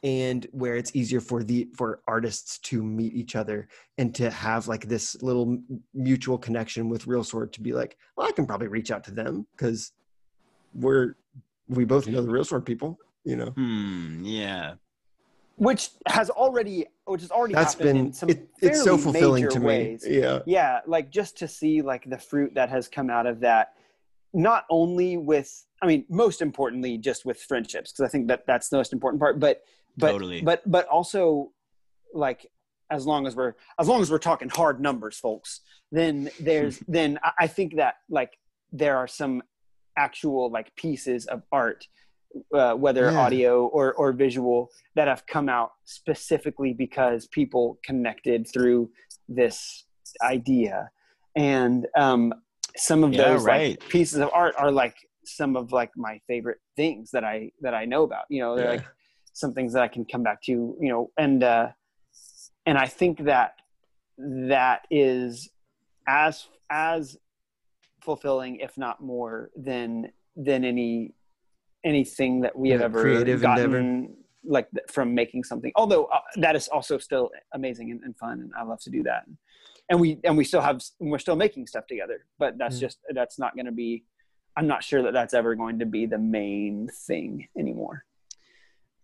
And 0.03 0.45
where 0.51 0.75
it's 0.75 0.93
easier 0.95 1.21
for 1.21 1.43
the 1.43 1.69
for 1.75 2.01
artists 2.07 2.59
to 2.59 2.83
meet 2.83 3.13
each 3.13 3.35
other 3.35 3.67
and 3.97 4.13
to 4.13 4.29
have 4.29 4.67
like 4.67 4.87
this 4.87 5.21
little 5.23 5.57
mutual 5.93 6.37
connection 6.37 6.89
with 6.89 7.07
real 7.07 7.23
sword 7.23 7.53
to 7.53 7.61
be 7.61 7.71
like 7.73 7.97
well 8.17 8.27
i 8.27 8.31
can 8.31 8.45
probably 8.45 8.67
reach 8.67 8.91
out 8.91 9.03
to 9.03 9.11
them 9.11 9.47
because 9.55 9.93
we're 10.73 11.15
we 11.69 11.85
both 11.85 12.07
know 12.07 12.21
the 12.21 12.29
real 12.29 12.43
sword 12.43 12.65
people 12.65 12.99
you 13.23 13.35
know 13.35 13.51
Hmm. 13.51 14.21
Yeah. 14.25 14.73
which 15.55 15.89
has 16.07 16.29
already 16.29 16.87
which 17.05 17.21
has 17.21 17.31
already 17.31 17.53
that's 17.53 17.73
happened 17.73 17.93
been 17.93 18.05
in 18.07 18.13
some 18.13 18.29
it, 18.29 18.47
it's 18.61 18.79
so 18.83 18.97
fairly 18.97 19.01
fulfilling 19.03 19.43
major 19.45 19.59
to 19.59 19.65
ways. 19.65 20.05
me 20.05 20.19
yeah 20.19 20.39
yeah 20.45 20.79
like 20.85 21.09
just 21.11 21.37
to 21.37 21.47
see 21.47 21.81
like 21.81 22.09
the 22.09 22.17
fruit 22.17 22.53
that 22.55 22.69
has 22.69 22.87
come 22.89 23.09
out 23.09 23.25
of 23.25 23.39
that 23.39 23.73
not 24.33 24.65
only 24.69 25.15
with 25.15 25.65
i 25.81 25.85
mean 25.87 26.03
most 26.09 26.41
importantly 26.41 26.97
just 26.97 27.23
with 27.25 27.39
friendships 27.41 27.91
because 27.93 28.05
i 28.05 28.11
think 28.11 28.27
that 28.27 28.45
that's 28.47 28.67
the 28.67 28.75
most 28.75 28.91
important 28.91 29.21
part 29.21 29.39
but 29.39 29.61
but 29.97 30.11
Totally. 30.11 30.41
but 30.41 30.61
but 30.65 30.87
also 30.87 31.51
like 32.13 32.45
as 32.91 33.05
long 33.05 33.25
as 33.27 33.35
we're 33.35 33.53
as 33.79 33.87
long 33.87 34.01
as 34.01 34.11
we're 34.11 34.17
talking 34.19 34.49
hard 34.49 34.79
numbers 34.79 35.17
folks 35.17 35.61
then 35.91 36.29
there's 36.39 36.79
then 36.87 37.19
I- 37.39 37.47
think 37.47 37.75
that 37.77 37.95
like 38.09 38.31
there 38.71 38.97
are 38.97 39.07
some 39.07 39.41
actual 39.97 40.51
like 40.51 40.75
pieces 40.75 41.25
of 41.27 41.43
art 41.51 41.85
uh, 42.53 42.73
whether 42.73 43.11
Yeah. 43.11 43.19
audio 43.19 43.67
or 43.67 43.93
or 43.93 44.11
visual 44.11 44.69
that 44.95 45.07
have 45.07 45.25
come 45.27 45.49
out 45.49 45.71
specifically 45.85 46.73
because 46.73 47.27
people 47.27 47.77
connected 47.85 48.47
through 48.51 48.89
this 49.29 49.85
idea 50.23 50.89
and 51.35 51.85
um 51.95 52.33
some 52.75 53.03
of 53.03 53.13
Yeah, 53.13 53.23
those 53.33 53.43
right. 53.45 53.79
like 53.79 53.89
pieces 53.89 54.19
of 54.19 54.29
art 54.33 54.55
are 54.57 54.71
like 54.71 54.95
some 55.25 55.55
of 55.55 55.71
like 55.71 55.91
my 55.95 56.19
favorite 56.27 56.57
things 56.75 57.11
that 57.11 57.23
i 57.23 57.51
that 57.61 57.73
i 57.75 57.85
know 57.85 58.03
about 58.03 58.25
you 58.29 58.41
know 58.41 58.55
they're 58.55 58.65
Yeah. 58.65 58.71
like 58.71 58.85
some 59.33 59.53
things 59.53 59.73
that 59.73 59.81
I 59.83 59.87
can 59.87 60.05
come 60.05 60.23
back 60.23 60.41
to, 60.43 60.51
you 60.51 60.89
know, 60.89 61.11
and 61.17 61.43
uh, 61.43 61.69
and 62.65 62.77
I 62.77 62.87
think 62.87 63.25
that 63.25 63.55
that 64.17 64.85
is 64.89 65.49
as 66.07 66.47
as 66.69 67.17
fulfilling, 68.01 68.57
if 68.57 68.77
not 68.77 69.01
more, 69.01 69.49
than 69.55 70.11
than 70.35 70.63
any 70.63 71.13
anything 71.83 72.41
that 72.41 72.57
we 72.57 72.69
have 72.69 72.81
ever 72.81 73.01
creative 73.01 73.41
gotten 73.41 73.73
endeavor. 73.73 74.07
like 74.45 74.67
from 74.89 75.13
making 75.13 75.43
something. 75.43 75.71
Although 75.75 76.05
uh, 76.05 76.19
that 76.37 76.55
is 76.55 76.67
also 76.69 76.97
still 76.97 77.29
amazing 77.53 77.91
and, 77.91 78.01
and 78.03 78.15
fun, 78.17 78.39
and 78.39 78.51
I 78.57 78.63
love 78.63 78.79
to 78.81 78.89
do 78.89 79.03
that. 79.03 79.23
And 79.89 79.99
we 79.99 80.19
and 80.23 80.37
we 80.37 80.43
still 80.45 80.61
have 80.61 80.81
we're 80.99 81.19
still 81.19 81.35
making 81.35 81.67
stuff 81.67 81.87
together, 81.87 82.25
but 82.39 82.57
that's 82.57 82.75
Yeah. 82.75 82.87
just 82.87 82.99
that's 83.13 83.37
not 83.39 83.55
going 83.55 83.65
to 83.65 83.71
be. 83.71 84.05
I'm 84.55 84.67
not 84.67 84.83
sure 84.83 85.01
that 85.01 85.13
that's 85.13 85.33
ever 85.33 85.55
going 85.55 85.79
to 85.79 85.85
be 85.87 86.05
the 86.05 86.19
main 86.19 86.87
thing 87.07 87.47
anymore. 87.57 88.05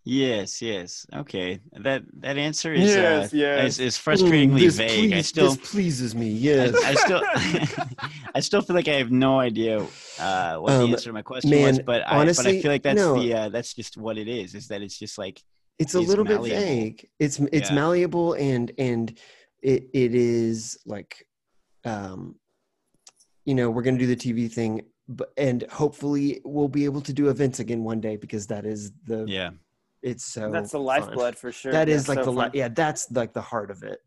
Yes. 0.10 0.62
Yes. 0.62 1.06
Okay. 1.14 1.60
That 1.74 2.04
that 2.22 2.38
answer 2.38 2.74
is 2.74 2.98
Yes, 2.98 3.32
uh, 3.34 3.38
yes. 3.38 3.74
is, 3.74 3.80
is 3.80 3.98
frustratingly 3.98 4.68
Mm, 4.68 4.72
vague. 4.72 5.14
I 5.14 5.22
still 5.22 5.56
this 5.56 5.72
pleases 5.72 6.16
me 6.16 6.30
yes 6.30 6.74
I 6.84 6.94
still 6.96 7.22
I 8.36 8.40
still 8.40 8.62
feel 8.62 8.76
like 8.76 8.88
I 8.88 8.96
have 8.96 9.12
no 9.12 9.40
idea 9.40 9.86
uh, 10.20 10.58
what 10.58 10.74
Um, 10.74 10.80
the 10.82 10.94
answer 10.94 11.10
to 11.10 11.14
my 11.14 11.22
question 11.22 11.62
was, 11.62 11.78
man, 11.78 11.86
but 11.86 12.02
I 12.08 12.12
but 12.12 12.18
honestly, 12.22 12.58
I 12.58 12.62
feel 12.62 12.72
like 12.72 12.84
that's 12.84 13.06
no. 13.06 13.16
the 13.16 13.34
uh, 13.34 13.50
that's 13.50 13.74
just 13.74 13.98
what 13.98 14.18
it 14.18 14.28
is. 14.28 14.56
Is 14.56 14.68
that 14.70 14.82
it's 14.82 14.98
just 14.98 15.18
like 15.18 15.42
it's 15.78 15.94
a 15.94 16.02
little 16.02 16.26
bit 16.26 16.42
vague 16.42 17.08
it's 17.20 17.40
it's 17.40 17.70
Yeah. 17.70 17.76
malleable 17.76 18.34
and 18.34 18.72
and 18.78 19.18
it 19.62 19.90
it 19.94 20.14
is 20.16 20.78
like 20.86 21.26
um 21.86 22.36
you 23.46 23.56
know 23.56 23.70
we're 23.70 23.82
gonna 23.82 23.98
do 23.98 24.08
the 24.08 24.16
tv 24.16 24.52
thing 24.52 24.82
but 25.08 25.32
and 25.38 25.64
hopefully 25.72 26.42
we'll 26.44 26.68
be 26.68 26.86
able 26.86 27.02
to 27.02 27.14
do 27.14 27.30
events 27.30 27.60
again 27.60 27.84
one 27.84 28.02
day 28.02 28.16
because 28.18 28.48
that 28.48 28.66
is 28.66 28.92
the 29.06 29.26
yeah 29.28 29.52
it's 30.02 30.26
so 30.26 30.50
that's 30.52 30.72
the 30.72 30.78
fun. 30.78 30.86
lifeblood 30.86 31.38
for 31.38 31.52
sure. 31.52 31.72
That 31.72 31.90
is 31.90 32.06
That's 32.06 32.10
like 32.18 32.20
so 32.20 32.32
the 32.32 32.32
li- 32.32 32.44
fun. 32.46 32.52
yeah 32.54 32.68
that's 32.70 33.12
like 33.12 33.34
the 33.34 33.42
heart 33.42 33.70
of 33.72 33.84
it 33.84 34.00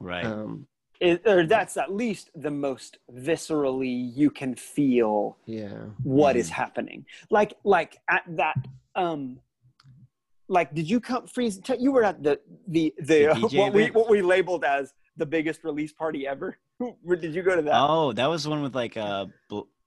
right 0.00 0.24
um 0.24 0.66
It- 1.00 1.22
or 1.26 1.44
that's 1.46 1.76
at 1.76 1.92
least 1.92 2.30
the 2.34 2.50
most 2.50 2.98
viscerally 3.12 4.10
you 4.14 4.30
can 4.30 4.54
feel 4.54 5.36
yeah 5.46 5.78
what 6.02 6.36
is 6.36 6.48
Mhm. 6.48 6.52
happening. 6.62 7.06
Like 7.30 7.54
like 7.64 7.98
at 8.08 8.22
that 8.36 8.56
um 8.94 9.40
like 10.48 10.72
did 10.74 10.88
you 10.88 11.00
come 11.00 11.26
freeze 11.26 11.58
t- 11.58 11.76
you 11.80 11.90
were 11.92 12.04
at 12.04 12.22
the 12.22 12.38
the 12.68 12.94
the, 12.98 13.04
The 13.04 13.26
uh, 13.32 13.34
DJ 13.34 13.58
what 13.58 13.72
we 13.74 13.86
what 13.88 14.08
we 14.08 14.22
labeled 14.22 14.64
as 14.64 14.94
the 15.16 15.26
biggest 15.26 15.64
release 15.64 15.92
party 15.92 16.26
ever. 16.26 16.56
Where 17.02 17.16
did 17.16 17.34
you 17.34 17.42
go 17.42 17.56
to 17.56 17.62
that? 17.62 17.74
oh 17.74 18.12
that 18.12 18.26
was 18.26 18.44
the 18.44 18.50
one 18.50 18.62
with 18.62 18.74
like 18.74 18.96
uh 18.96 19.26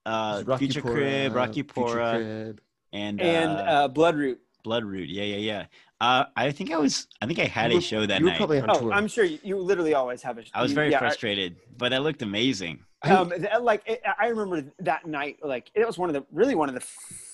uh 0.06 0.42
Rocky 0.46 0.66
Future 0.66 0.82
Pora, 0.82 0.92
Crib 0.92 1.34
Rocky 1.34 1.62
Future 1.62 1.72
Pora 1.98 2.12
Crib. 2.16 2.60
and 2.92 3.20
and 3.20 3.50
uh, 3.52 3.62
uh 3.62 3.88
Bloodroot. 3.88 4.38
Bloodroot 4.64 5.06
yeah 5.08 5.22
yeah 5.24 5.36
yeah 5.36 5.66
uh 6.00 6.24
I 6.36 6.50
think 6.52 6.70
I 6.72 6.78
was 6.78 7.06
I 7.20 7.26
think 7.26 7.38
I 7.38 7.44
had 7.46 7.72
You 7.72 7.78
a 7.78 7.80
show 7.80 8.06
that 8.06 8.20
you 8.20 8.26
night 8.26 8.36
probably 8.36 8.60
on 8.60 8.70
Oh, 8.70 8.80
tour 8.80 8.92
I'm 8.92 9.08
sure 9.08 9.24
you, 9.24 9.38
you 9.42 9.56
literally 9.58 9.94
always 9.94 10.22
have 10.22 10.38
a 10.38 10.44
I 10.54 10.62
was 10.62 10.72
very 10.72 10.90
yeah, 10.90 10.98
frustrated 10.98 11.56
but 11.76 11.90
that 11.90 12.02
looked 12.02 12.22
amazing 12.22 12.80
um, 13.02 13.30
th- 13.36 13.44
like 13.62 13.82
it, 13.86 14.02
I 14.20 14.26
remember 14.26 14.62
that 14.80 15.06
night, 15.06 15.38
like 15.42 15.70
it 15.74 15.86
was 15.86 15.96
one 15.96 16.10
of 16.10 16.14
the 16.14 16.22
really 16.30 16.54
one 16.54 16.68
of 16.68 16.74
the 16.74 16.82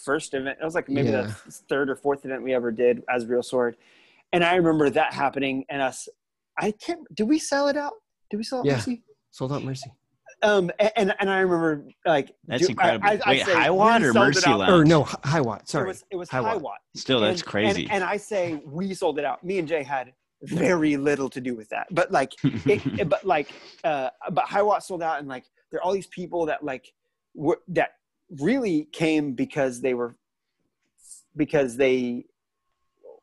first 0.05 0.33
event. 0.33 0.59
It 0.61 0.65
was 0.65 0.77
like 0.77 0.89
maybe 0.89 1.09
Yeah. 1.09 1.23
the 1.23 1.53
third 1.69 1.91
or 1.91 1.97
fourth 1.97 2.25
event 2.25 2.45
we 2.45 2.55
ever 2.55 2.71
did 2.71 3.03
as 3.09 3.27
Real 3.27 3.43
Sword, 3.43 3.77
and 4.33 4.45
I 4.45 4.55
remember 4.55 4.89
that 4.91 5.13
happening 5.13 5.65
and 5.69 5.83
us. 5.83 6.09
I 6.57 6.71
can't. 6.71 7.01
Did 7.13 7.25
we 7.25 7.41
sell 7.41 7.67
it 7.67 7.77
out? 7.77 7.95
Did 8.31 8.37
we 8.37 8.45
sell 8.45 8.61
it? 8.61 8.67
Yeah. 8.67 8.75
Mercy? 8.75 9.03
Sold 9.33 9.53
out 9.53 9.65
Mercy. 9.65 9.91
Um, 10.43 10.71
a- 10.79 10.99
and 10.99 11.15
and 11.19 11.31
I 11.31 11.41
remember 11.41 11.85
like 12.05 12.33
That's 12.47 12.65
do- 12.67 12.71
incredible. 12.73 13.07
I, 13.07 13.13
I, 13.13 13.15
Wait, 13.31 13.43
I 13.43 13.45
say 13.45 13.55
High 13.55 13.71
Watt 13.71 14.03
or 14.03 14.13
Mercy 14.13 14.47
out. 14.51 14.59
Lounge? 14.61 14.73
Or 14.73 14.85
no, 14.85 15.03
Hi- 15.05 15.19
High 15.25 15.41
Watt. 15.41 15.69
Sorry. 15.69 15.85
It 15.85 15.89
was 15.89 16.05
it 16.11 16.17
was 16.17 16.29
High 16.31 16.43
High, 16.43 16.55
Watt. 16.55 16.63
Watt. 16.63 16.79
Still, 16.95 17.21
that's 17.21 17.41
And- 17.41 17.49
crazy. 17.51 17.83
And, 17.85 17.93
and 17.93 18.05
I 18.05 18.17
say 18.19 18.61
we 18.67 18.93
sold 18.95 19.19
it 19.19 19.25
out. 19.25 19.43
Me 19.43 19.59
and 19.59 19.67
Jay 19.67 19.83
had 19.83 20.13
very 20.43 20.97
little 20.99 21.31
to 21.31 21.41
do 21.41 21.55
with 21.57 21.69
that, 21.71 21.87
but 21.91 22.13
like 22.13 22.33
it, 22.45 22.87
it- 23.01 23.09
but 23.09 23.25
like 23.25 23.49
uh 23.85 24.11
but 24.33 24.45
high 24.45 24.63
watt 24.63 24.85
sold 24.85 25.03
out 25.03 25.19
and 25.19 25.27
like 25.29 25.45
there 25.71 25.81
are 25.81 25.83
all 25.83 25.93
these 25.93 26.07
people 26.09 26.45
that 26.47 26.63
like 26.63 26.93
were 27.35 27.59
that 27.69 27.93
really 28.41 28.89
came 28.93 29.33
because 29.33 29.81
they 29.81 29.95
were 29.95 30.15
because 31.37 31.77
they 31.77 32.25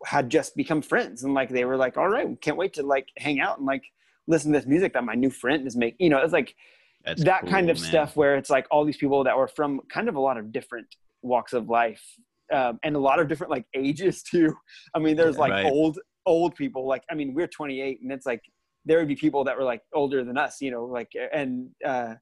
had 0.05 0.29
just 0.29 0.55
become 0.55 0.81
friends 0.81 1.23
and 1.23 1.33
like 1.33 1.49
they 1.49 1.65
were 1.65 1.77
like 1.77 1.97
all 1.97 2.07
right 2.09 2.39
can't 2.41 2.57
wait 2.57 2.73
to 2.73 2.83
like 2.83 3.07
hang 3.17 3.39
out 3.39 3.57
and 3.57 3.65
like 3.67 3.83
listen 4.27 4.51
to 4.51 4.59
this 4.59 4.67
music 4.67 4.93
that 4.93 5.03
my 5.03 5.13
new 5.15 5.29
friend 5.29 5.65
is 5.65 5.75
making 5.75 5.97
you 5.99 6.09
know 6.09 6.17
it's 6.19 6.33
like 6.33 6.55
That's 7.05 7.23
that 7.23 7.47
kind 7.47 7.69
of 7.69 7.79
man. 7.79 7.89
stuff 7.89 8.15
where 8.15 8.35
it's 8.35 8.49
like 8.49 8.65
all 8.71 8.85
these 8.85 8.97
people 8.97 9.23
that 9.25 9.37
were 9.37 9.47
from 9.47 9.81
kind 9.91 10.07
of 10.07 10.15
a 10.15 10.19
lot 10.19 10.37
of 10.37 10.51
different 10.51 10.87
walks 11.21 11.53
of 11.53 11.69
life 11.69 12.03
um, 12.51 12.79
and 12.83 12.95
a 12.95 12.99
lot 12.99 13.19
of 13.19 13.27
different 13.27 13.51
like 13.51 13.65
ages 13.73 14.21
too 14.31 14.53
i 14.93 14.99
mean 14.99 15.15
there's 15.15 15.37
like 15.37 15.51
right. 15.51 15.65
old 15.65 15.99
old 16.25 16.55
people 16.55 16.85
like 16.85 17.03
i 17.09 17.15
mean 17.15 17.33
we're 17.33 17.47
28 17.47 18.01
and 18.01 18.11
it's 18.11 18.25
like 18.25 18.41
there 18.85 18.99
would 18.99 19.07
be 19.07 19.15
people 19.15 19.43
that 19.43 19.57
were 19.57 19.63
like 19.63 19.81
older 19.93 20.23
than 20.23 20.37
us 20.37 20.61
you 20.61 20.71
know 20.71 20.85
like 20.85 21.11
and 21.33 21.69
uh 21.85 22.13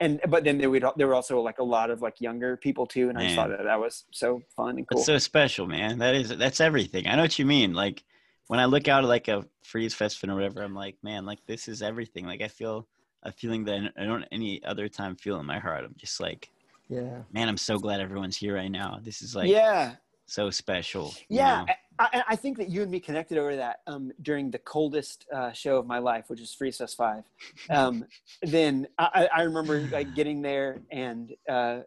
and 0.00 0.20
but 0.28 0.44
then 0.44 0.58
there 0.58 0.70
would 0.70 0.84
there 0.96 1.06
were 1.06 1.14
also 1.14 1.40
like 1.40 1.58
a 1.58 1.64
lot 1.64 1.90
of 1.90 2.02
like 2.02 2.20
younger 2.20 2.56
people 2.56 2.86
too 2.86 3.08
and 3.08 3.18
i 3.18 3.24
just 3.24 3.36
thought 3.36 3.48
that 3.48 3.62
that 3.62 3.78
was 3.78 4.04
so 4.12 4.40
fun 4.56 4.76
and 4.76 4.88
cool 4.88 4.98
That's 4.98 5.06
so 5.06 5.18
special, 5.18 5.66
man. 5.66 5.98
That 5.98 6.14
is 6.14 6.36
that's 6.36 6.60
everything. 6.60 7.06
I 7.06 7.14
know 7.16 7.22
what 7.22 7.38
you 7.38 7.46
mean. 7.46 7.74
Like 7.74 8.02
when 8.48 8.60
I 8.60 8.64
look 8.66 8.88
out 8.88 9.04
at 9.04 9.08
like 9.08 9.28
a 9.28 9.44
Freeze 9.62 9.94
Festival 9.94 10.34
or 10.34 10.36
whatever, 10.36 10.62
I'm 10.62 10.74
like, 10.74 10.96
man, 11.02 11.24
like 11.24 11.38
this 11.46 11.68
is 11.68 11.80
everything. 11.80 12.26
Like 12.26 12.42
I 12.42 12.48
feel 12.48 12.88
a 13.24 13.32
feeling 13.32 13.64
that 13.64 13.92
I 13.96 14.04
don't 14.04 14.24
any 14.30 14.62
other 14.64 14.88
time 14.88 15.16
feel 15.16 15.40
in 15.40 15.46
my 15.46 15.58
heart. 15.58 15.84
I'm 15.84 15.94
just 15.96 16.20
like, 16.20 16.50
Yeah. 16.88 17.22
man, 17.32 17.48
I'm 17.48 17.56
so 17.56 17.78
glad 17.78 18.00
everyone's 18.00 18.36
here 18.36 18.54
right 18.54 18.70
now. 18.70 18.98
This 19.02 19.22
is 19.22 19.34
like 19.34 19.50
yeah 19.50 19.96
so 20.26 20.50
special. 20.50 21.14
you 21.28 21.38
Yeah, 21.38 21.60
know? 21.60 21.66
I, 21.98 22.22
I- 22.28 22.36
think 22.36 22.56
that 22.58 22.68
you 22.70 22.82
and 22.82 22.90
me 22.90 22.98
connected 22.98 23.38
over 23.38 23.56
that 23.56 23.80
um, 23.86 24.10
during 24.22 24.50
the 24.50 24.58
coldest 24.58 25.26
uh, 25.32 25.52
show 25.52 25.76
of 25.76 25.86
my 25.86 25.98
life, 25.98 26.24
which 26.28 26.40
is 26.40 26.52
Free 26.52 26.72
Fest 26.72 26.96
Five. 26.96 27.24
Um, 27.70 28.04
then 28.42 28.86
I, 28.98 29.28
I 29.34 29.42
remember 29.42 29.80
like 29.92 30.14
getting 30.14 30.42
there, 30.42 30.80
and 30.90 31.32
uh, 31.48 31.80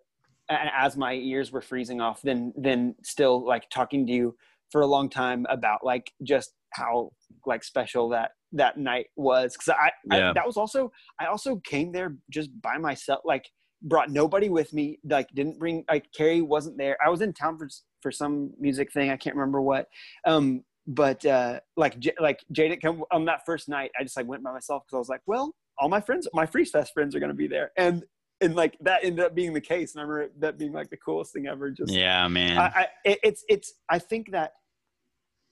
as 0.50 0.96
my 0.96 1.14
ears 1.14 1.52
were 1.52 1.62
freezing 1.62 2.00
off, 2.00 2.22
then 2.22 2.54
then 2.56 2.96
still 3.04 3.46
like 3.46 3.70
talking 3.70 4.06
to 4.08 4.14
you 4.14 4.36
for 4.72 4.82
a 4.82 4.88
long 4.88 5.10
time 5.10 5.46
about 5.50 5.84
like 5.84 6.12
just 6.24 6.54
how 6.72 7.12
like 7.46 7.64
special 7.64 8.10
that 8.10 8.32
that 8.54 8.78
night 8.78 9.08
was 9.16 9.54
because 9.54 9.70
I, 9.70 9.92
Yeah. 10.16 10.30
I 10.30 10.34
that 10.34 10.46
was 10.46 10.58
also 10.58 10.92
I 11.20 11.26
also 11.26 11.58
came 11.58 11.92
there 11.92 12.16
just 12.30 12.50
by 12.62 12.78
myself 12.78 13.22
like 13.26 13.46
brought 13.84 14.10
nobody 14.10 14.50
with 14.50 14.74
me 14.74 15.00
like 15.04 15.28
didn't 15.36 15.60
bring 15.60 15.84
like 15.90 16.06
Carrie 16.16 16.42
wasn't 16.42 16.78
there 16.78 16.98
I 17.06 17.10
was 17.10 17.22
in 17.22 17.34
town 17.34 17.58
for 17.58 17.68
for 18.02 18.12
some 18.12 18.52
music 18.60 18.92
thing 18.92 19.12
I 19.12 19.18
can't 19.18 19.36
remember 19.36 19.62
what 19.62 19.88
um 20.26 20.64
but 20.88 21.26
uh 21.26 21.60
like 21.76 22.00
J- 22.00 22.16
like 22.20 22.40
Jada 22.54 22.82
come 22.82 23.04
on 23.12 23.26
that 23.26 23.42
first 23.46 23.68
night 23.70 23.92
I 24.00 24.04
just 24.04 24.16
like 24.18 24.28
went 24.28 24.44
by 24.44 24.52
myself 24.54 24.84
because 24.86 24.96
I 24.96 25.00
was 25.00 25.10
like 25.10 25.22
well 25.28 25.54
all 25.78 25.90
my 25.90 26.02
friends 26.02 26.28
my 26.34 26.46
Freeze 26.46 26.72
Fest 26.72 26.94
friends 26.94 27.16
are 27.16 27.20
gonna 27.20 27.34
be 27.34 27.48
there 27.48 27.72
and 27.78 28.04
and 28.40 28.56
like 28.56 28.78
that 28.82 29.04
ended 29.04 29.26
up 29.26 29.36
being 29.36 29.52
the 29.54 29.62
case 29.62 29.94
and 29.94 30.02
I 30.02 30.06
remember 30.06 30.34
that 30.40 30.58
being 30.58 30.72
like 30.72 30.90
the 30.90 30.98
coolest 30.98 31.34
thing 31.34 31.48
ever 31.48 31.70
just 31.70 31.92
yeah, 31.92 32.28
man. 32.28 32.58
I, 32.58 32.64
I 32.66 32.88
it- 33.04 33.20
it's 33.24 33.44
it's 33.50 33.74
I 33.90 34.00
think 34.00 34.32
that 34.32 34.54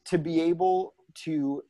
to 0.05 0.17
be 0.17 0.39
able 0.41 0.93
to 1.25 1.61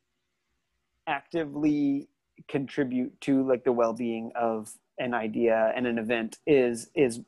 actively 1.06 2.08
contribute 2.48 3.18
to 3.22 3.46
like 3.46 3.64
the 3.64 3.72
well-being 3.72 4.30
of 4.34 4.72
an 4.98 5.14
idea 5.14 5.72
and 5.76 5.86
an 5.86 5.98
event 5.98 6.38
is 6.46 6.90
is 6.94 7.20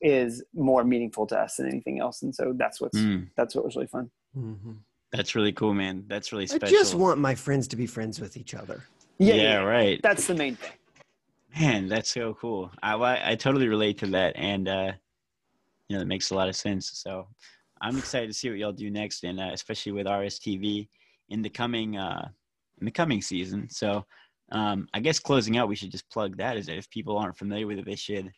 is 0.00 0.44
more 0.54 0.84
meaningful 0.84 1.26
to 1.26 1.38
us 1.38 1.56
than 1.56 1.66
anything 1.68 1.98
else 2.00 2.22
and 2.22 2.34
so 2.34 2.52
that's 2.56 2.80
what's 2.80 2.98
Mm, 2.98 3.28
that's 3.36 3.54
what 3.54 3.64
was 3.64 3.76
really 3.76 3.88
fun 3.88 4.10
Mhm. 4.36 4.78
that's 5.10 5.34
really 5.34 5.52
cool, 5.52 5.72
man. 5.72 6.04
That's 6.06 6.32
really 6.32 6.46
special 6.46 6.66
I 6.66 6.70
just 6.70 6.94
want 6.94 7.18
my 7.18 7.34
friends 7.34 7.66
to 7.68 7.76
be 7.76 7.86
friends 7.86 8.20
with 8.20 8.36
each 8.36 8.54
other. 8.54 8.84
yeah, 9.18 9.56
right. 9.62 9.98
that's 10.02 10.26
the 10.26 10.34
main 10.34 10.56
thing 10.56 10.72
Man, 11.58 11.88
that's 11.88 12.10
so 12.10 12.34
cool. 12.34 12.70
I, 12.82 12.94
I 12.94 13.30
I 13.30 13.34
totally 13.34 13.68
relate 13.68 13.98
to 13.98 14.06
that, 14.08 14.36
and 14.36 14.68
uh, 14.68 14.92
you 15.88 15.96
know, 15.96 16.02
it 16.02 16.06
makes 16.06 16.30
a 16.30 16.34
lot 16.34 16.48
of 16.48 16.54
sense. 16.56 16.90
So 17.02 17.26
I'm 17.80 17.96
excited 17.96 18.26
to 18.28 18.34
see 18.34 18.50
what 18.50 18.58
y'all 18.58 18.72
do 18.72 18.90
next, 18.90 19.24
and 19.24 19.40
uh, 19.40 19.50
especially 19.52 19.92
with 19.92 20.06
RSTV 20.06 20.88
in 21.30 21.40
the 21.42 21.48
coming 21.48 21.96
uh, 21.96 22.28
in 22.80 22.84
the 22.84 22.90
coming 22.90 23.22
season. 23.22 23.68
So 23.70 24.04
um, 24.52 24.88
I 24.94 25.00
guess 25.00 25.18
closing 25.18 25.56
out, 25.58 25.68
we 25.68 25.76
should 25.76 25.90
just 25.90 26.08
plug 26.10 26.36
that. 26.38 26.56
Is 26.56 26.66
that 26.66 26.78
if 26.78 26.88
people 26.90 27.18
aren't 27.18 27.36
familiar 27.36 27.66
with 27.66 27.78
it, 27.78 27.84
they 27.84 27.96
should 27.96 28.30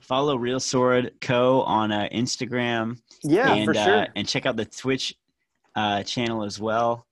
follow 0.00 0.36
Real 0.36 0.60
Sword 0.60 1.12
Co 1.20 1.62
on 1.62 1.92
uh, 1.92 2.08
Instagram 2.12 2.98
yeah 3.22 3.52
and 3.52 3.64
for 3.66 3.74
sure 3.74 4.02
uh, 4.02 4.06
and 4.16 4.26
check 4.26 4.46
out 4.46 4.56
the 4.56 4.64
Twitch 4.64 5.14
uh, 5.76 6.02
channel 6.02 6.42
as 6.42 6.58
well. 6.58 7.06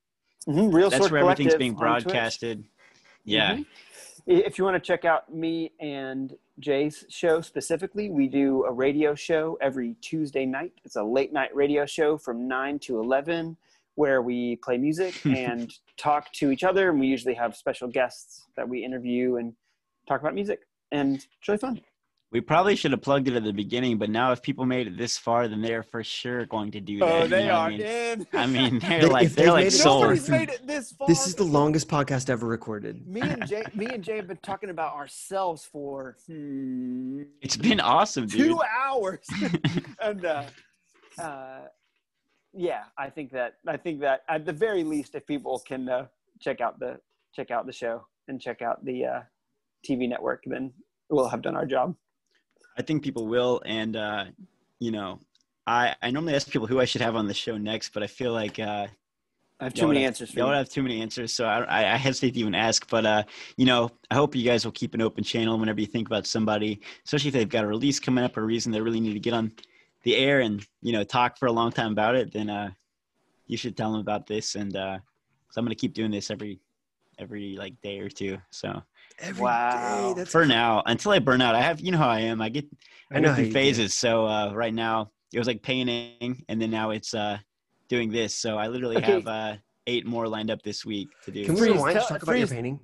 Mm-hmm. 0.47 0.73
real 0.75 0.89
That's 0.89 1.01
Sword 1.01 1.11
where 1.11 1.21
everything's 1.21 1.55
being 1.55 1.75
broadcasted. 1.75 2.63
Yeah. 3.23 3.57
Mhm. 3.57 3.65
If 4.25 4.57
you 4.57 4.63
want 4.63 4.75
to 4.75 4.85
check 4.85 5.05
out 5.05 5.33
me 5.33 5.71
and 5.79 6.35
Jay's 6.59 7.05
show 7.09 7.41
specifically, 7.41 8.09
we 8.09 8.27
do 8.27 8.63
a 8.65 8.71
radio 8.71 9.15
show 9.15 9.57
every 9.59 9.95
Tuesday 10.01 10.45
night. 10.45 10.73
It's 10.83 10.97
a 10.97 11.03
late 11.03 11.33
night 11.33 11.55
radio 11.55 11.85
show 11.85 12.17
from 12.17 12.47
9 12.47 12.79
to 12.79 12.99
11 12.99 13.57
where 13.95 14.21
we 14.21 14.57
play 14.57 14.77
music 14.77 15.25
and 15.25 15.73
talk 15.99 16.31
to 16.33 16.49
each 16.51 16.63
other. 16.63 16.89
And 16.89 16.99
we 16.99 17.07
usually 17.07 17.35
have 17.35 17.55
special 17.55 17.87
guests 17.87 18.45
that 18.57 18.67
we 18.67 18.83
interview 18.83 19.35
and 19.37 19.53
talk 20.07 20.21
about 20.21 20.33
music. 20.33 20.61
And 20.91 21.15
it's 21.17 21.47
really 21.47 21.59
fun. 21.59 21.81
We 22.31 22.41
probably 22.41 22.75
should 22.75 22.91
have 22.91 23.01
plugged 23.01 23.27
it 23.27 23.33
at 23.35 23.43
the 23.43 23.51
beginning, 23.51 23.97
but 23.97 24.11
now 24.11 24.31
if 24.31 24.43
people 24.43 24.63
made 24.63 24.85
it 24.85 24.95
this 24.99 25.17
far, 25.17 25.47
then 25.47 25.63
they're 25.63 25.81
for 25.81 26.03
sure 26.03 26.45
going 26.45 26.69
to 26.73 26.79
do 26.79 26.99
that. 26.99 27.11
Oh, 27.11 27.23
you 27.23 27.27
they 27.27 27.47
know 27.47 27.53
are 27.53 27.65
I 27.65 27.69
mean? 27.71 27.81
in. 27.81 28.27
I 28.33 28.45
mean, 28.45 28.77
they're 28.79 29.01
They- 29.01 29.07
like 29.07 29.29
they're 29.31 29.47
like 29.51 29.63
made 29.63 29.71
this 29.71 29.81
sold. 29.81 30.29
made 30.29 30.49
it 30.49 30.67
this 30.67 30.91
far. 30.91 31.07
This 31.11 31.25
is 31.25 31.33
the 31.33 31.43
longest 31.43 31.87
podcast 31.87 32.29
ever 32.29 32.45
recorded. 32.45 33.07
Me 33.15 33.21
and 33.21 33.47
Jay, 33.47 33.63
me 33.73 33.87
and 33.87 34.03
Jay 34.03 34.17
have 34.17 34.27
been 34.27 34.37
talking 34.43 34.69
about 34.69 34.93
ourselves 34.93 35.65
for 35.65 36.17
hmm, 36.27 37.23
It's 37.41 37.57
been 37.57 37.79
awesome, 37.79 38.27
dude. 38.27 38.41
two 38.49 38.61
hours. 38.61 39.25
and 39.99 40.23
uh, 40.23 40.43
uh, 41.19 41.61
yeah, 42.53 42.83
I 42.97 43.09
think 43.09 43.31
that 43.31 43.55
I 43.67 43.77
think 43.77 43.99
that 44.01 44.21
at 44.27 44.45
the 44.45 44.53
very 44.53 44.83
least, 44.83 45.15
if 45.15 45.25
people 45.25 45.59
can 45.59 45.87
uh, 45.87 46.07
check 46.39 46.61
out 46.61 46.79
the 46.79 46.99
check 47.33 47.51
out 47.51 47.65
the 47.65 47.73
show 47.73 48.05
and 48.27 48.41
check 48.41 48.61
out 48.61 48.83
the 48.83 49.05
uh, 49.05 49.19
TV 49.87 50.09
network, 50.09 50.43
then 50.45 50.73
we'll 51.09 51.29
have 51.29 51.41
done 51.41 51.55
our 51.55 51.65
job. 51.65 51.95
I 52.77 52.81
think 52.81 53.03
people 53.03 53.27
will, 53.27 53.61
and 53.65 53.95
uh, 53.95 54.25
you 54.79 54.91
know, 54.91 55.19
I 55.67 55.95
I 56.01 56.11
normally 56.11 56.35
ask 56.35 56.49
people 56.49 56.67
who 56.67 56.79
I 56.79 56.85
should 56.85 57.01
have 57.01 57.15
on 57.15 57.27
the 57.27 57.33
show 57.33 57.57
next, 57.57 57.89
but 57.93 58.01
I 58.01 58.07
feel 58.07 58.33
like 58.33 58.57
uh, 58.59 58.87
I 59.59 59.63
have 59.65 59.73
too 59.73 59.87
many 59.87 60.01
have- 60.01 60.07
answers 60.07 60.31
for 60.31 60.39
Y'all 60.39 60.53
have 60.53 60.69
too 60.69 60.81
many 60.81 61.01
answers, 61.01 61.33
so 61.33 61.45
I, 61.45 61.59
I 61.61 61.93
I 61.93 61.97
hesitate 61.97 62.31
to 62.31 62.39
even 62.39 62.55
ask. 62.55 62.89
But 62.89 63.05
uh, 63.05 63.23
you 63.57 63.65
know, 63.65 63.91
I 64.09 64.15
hope 64.15 64.35
you 64.35 64.43
guys 64.43 64.65
will 64.65 64.71
keep 64.71 64.95
an 64.95 65.01
open 65.01 65.23
channel 65.23 65.59
whenever 65.59 65.81
you 65.81 65.87
think 65.87 66.07
about 66.07 66.25
somebody, 66.25 66.81
especially 67.05 67.27
if 67.27 67.33
they've 67.35 67.47
got 67.49 67.63
a 67.63 67.67
release 67.67 67.99
coming 67.99 68.23
up 68.23 68.37
or 68.37 68.41
a 68.41 68.45
reason 68.45 68.71
they 68.71 68.81
really 68.81 69.01
need 69.01 69.13
to 69.13 69.19
get 69.19 69.33
on 69.33 69.51
the 70.03 70.15
air 70.15 70.39
and 70.41 70.65
you 70.81 70.91
know 70.93 71.03
talk 71.03 71.37
for 71.37 71.47
a 71.47 71.51
long 71.51 71.71
time 71.71 71.91
about 71.91 72.15
it. 72.15 72.31
Then 72.31 72.49
uh, 72.49 72.71
you 73.47 73.57
should 73.57 73.75
tell 73.75 73.91
them 73.91 74.01
about 74.01 74.27
this, 74.27 74.55
and 74.55 74.75
uh, 74.75 74.97
so 75.51 75.59
I'm 75.59 75.65
gonna 75.65 75.75
keep 75.75 75.93
doing 75.93 76.11
this 76.11 76.31
every 76.31 76.59
every 77.17 77.57
like 77.57 77.79
day 77.81 77.99
or 77.99 78.09
two. 78.09 78.37
So 78.51 78.81
Every 79.19 79.43
Wow. 79.43 80.13
day, 80.13 80.13
That's 80.15 80.31
for 80.31 80.45
now, 80.45 80.81
until 80.85 81.11
I 81.11 81.19
burn 81.19 81.41
out, 81.41 81.53
I 81.55 81.61
have 81.61 81.81
you 81.81 81.91
know 81.91 81.97
how 81.97 82.07
I 82.09 82.21
am. 82.21 82.41
I 82.41 82.49
get 82.49 82.65
I, 83.11 83.17
I 83.17 83.19
know 83.19 83.29
go 83.29 83.35
through 83.35 83.45
you 83.45 83.49
do. 83.49 83.53
phases. 83.53 83.93
So 83.93 84.25
uh, 84.25 84.53
right 84.53 84.73
now 84.73 85.11
it 85.33 85.37
was 85.39 85.47
like 85.47 85.61
painting, 85.61 86.43
and 86.47 86.61
then 86.61 86.71
now 86.71 86.91
it's 86.91 87.13
uh, 87.13 87.37
doing 87.89 88.09
this. 88.11 88.33
So 88.35 88.57
I 88.57 88.67
literally 88.67 88.97
Okay. 88.97 89.11
have 89.11 89.27
uh, 89.27 89.55
eight 89.87 90.05
more 90.05 90.27
lined 90.27 90.49
up 90.51 90.61
this 90.61 90.85
week 90.85 91.09
to 91.25 91.31
do. 91.31 91.43
Can 91.45 91.55
we 91.55 91.61
Freeze, 91.61 91.71
rewind 91.73 91.93
to 91.95 91.99
tell- 91.99 92.07
talk 92.07 92.23
about 92.23 92.37
your 92.37 92.47
painting? 92.47 92.79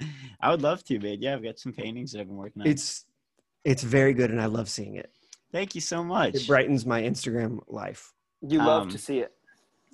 I 0.40 0.50
would 0.50 0.62
love 0.62 0.82
to, 0.84 0.98
man. 0.98 1.18
Yeah, 1.20 1.34
I've 1.34 1.42
got 1.42 1.58
some 1.58 1.72
paintings 1.72 2.12
that 2.12 2.20
I've 2.20 2.26
been 2.26 2.36
working 2.36 2.62
on. 2.62 2.68
It's 2.68 3.04
it's 3.64 3.82
very 3.82 4.14
good, 4.14 4.30
and 4.30 4.40
I 4.40 4.46
love 4.46 4.68
seeing 4.68 4.96
it. 4.96 5.12
Thank 5.52 5.74
you 5.74 5.80
so 5.80 6.04
much. 6.04 6.34
It 6.34 6.46
brightens 6.46 6.84
my 6.84 7.02
Instagram 7.02 7.60
life. 7.68 8.12
You 8.42 8.58
love 8.58 8.82
um, 8.82 8.88
to 8.90 8.98
see 8.98 9.20
it. 9.20 9.32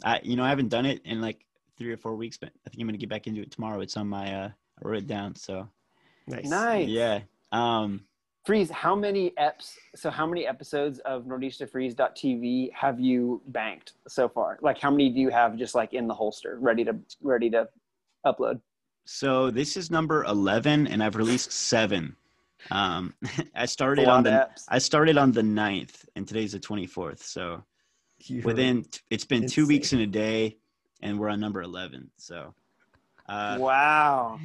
I, 0.04 0.20
you 0.22 0.36
know, 0.36 0.44
I 0.44 0.48
haven't 0.48 0.68
done 0.68 0.86
it 0.86 1.00
in 1.04 1.20
like 1.20 1.44
three 1.78 1.92
or 1.92 1.96
four 1.96 2.16
weeks, 2.16 2.36
but 2.36 2.50
I 2.66 2.70
think 2.70 2.80
I'm 2.80 2.88
gonna 2.88 2.98
get 2.98 3.08
back 3.08 3.26
into 3.26 3.40
it 3.40 3.50
tomorrow. 3.50 3.80
It's 3.80 3.96
on 3.96 4.08
my, 4.08 4.34
uh, 4.34 4.48
I 4.48 4.88
wrote 4.88 4.98
it 4.98 5.06
down. 5.06 5.36
So 5.36 5.68
Nice. 6.26 6.46
Nice. 6.46 6.88
yeah. 6.88 7.20
Um, 7.52 8.04
Freeze, 8.44 8.70
how 8.70 8.94
many 8.94 9.32
eps 9.38 9.76
so 9.94 10.10
how 10.10 10.26
many 10.26 10.46
episodes 10.46 10.98
of 11.00 11.24
nordistafreeze.tv 11.24 12.72
have 12.72 13.00
you 13.00 13.40
banked 13.48 13.92
so 14.06 14.28
far? 14.28 14.58
Like 14.60 14.78
how 14.78 14.90
many 14.90 15.08
do 15.08 15.18
you 15.18 15.30
have 15.30 15.56
just 15.56 15.74
like 15.74 15.94
in 15.94 16.06
the 16.06 16.14
holster, 16.14 16.58
ready 16.60 16.84
to 16.84 16.96
ready 17.22 17.48
to 17.50 17.68
upload? 18.26 18.60
so 19.06 19.50
this 19.50 19.76
is 19.76 19.90
number 19.90 20.24
11, 20.24 20.86
and 20.86 21.02
I've 21.02 21.16
released 21.16 21.52
seven. 21.52 22.16
Um, 22.70 23.14
I 23.54 23.66
started 23.66 24.08
on 24.08 24.24
the 24.24 24.30
apps. 24.30 24.64
I 24.68 24.78
started 24.78 25.18
on 25.18 25.32
the 25.32 25.42
9th, 25.42 26.06
and 26.16 26.26
today's 26.26 26.52
the 26.52 26.60
24th. 26.60 27.22
So 27.22 27.62
You're- 28.18 28.42
within 28.44 28.84
it's 29.10 29.24
been 29.24 29.46
two 29.46 29.66
weeks 29.66 29.92
insane. 29.92 30.04
and 30.04 30.08
a 30.08 30.18
day, 30.18 30.56
and 31.02 31.18
we're 31.18 31.28
on 31.28 31.40
number 31.40 31.62
11. 31.62 32.10
So. 32.16 32.54
Uh, 33.26 33.56
wow. 33.58 34.38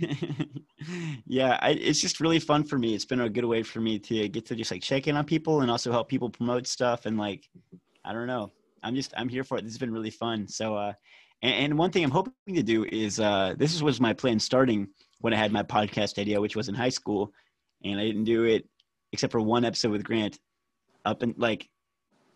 yeah, 1.26 1.60
I, 1.62 1.72
it's 1.72 2.00
just 2.00 2.22
really 2.22 2.40
fun 2.40 2.64
for 2.64 2.78
me. 2.80 2.96
It's 2.96 3.04
been 3.06 3.20
a 3.20 3.30
good 3.30 3.44
way 3.44 3.62
for 3.62 3.82
me 3.82 4.00
to 4.00 4.30
get 4.30 4.46
to 4.46 4.56
just 4.56 4.72
like 4.72 4.82
check 4.82 5.08
in 5.08 5.18
on 5.18 5.26
people 5.26 5.62
and 5.62 5.70
also 5.70 5.92
help 5.92 6.08
people 6.08 6.30
promote 6.30 6.66
stuff. 6.66 7.06
And 7.06 7.18
like, 7.18 7.50
I 8.06 8.14
don't 8.14 8.28
know, 8.28 8.52
I'm 8.84 8.96
just 8.96 9.14
I'm 9.18 9.28
here 9.28 9.44
for 9.44 9.58
it. 9.58 9.64
This 9.64 9.74
has 9.74 9.78
been 9.80 9.92
really 9.92 10.10
fun. 10.10 10.48
So, 10.48 10.76
uh, 10.76 10.94
and, 11.42 11.54
and 11.54 11.78
one 11.78 11.92
thing 11.92 12.04
I'm 12.04 12.12
hoping 12.12 12.34
to 12.54 12.64
do 12.64 12.86
is 12.86 13.20
uh, 13.20 13.56
this 13.58 13.82
was 13.82 14.00
my 14.00 14.14
plan 14.14 14.40
starting 14.40 14.88
when 15.20 15.34
I 15.34 15.38
had 15.38 15.52
my 15.52 15.64
podcast 15.64 16.18
idea, 16.18 16.40
which 16.40 16.56
was 16.56 16.70
in 16.70 16.76
high 16.76 16.90
school, 16.90 17.34
and 17.84 18.00
I 18.00 18.04
didn't 18.06 18.26
do 18.26 18.44
it 18.44 18.68
except 19.12 19.32
for 19.32 19.42
one 19.42 19.66
episode 19.66 19.92
with 19.92 20.04
Grant. 20.04 20.40
Up 21.06 21.22
and 21.22 21.34
like, 21.38 21.70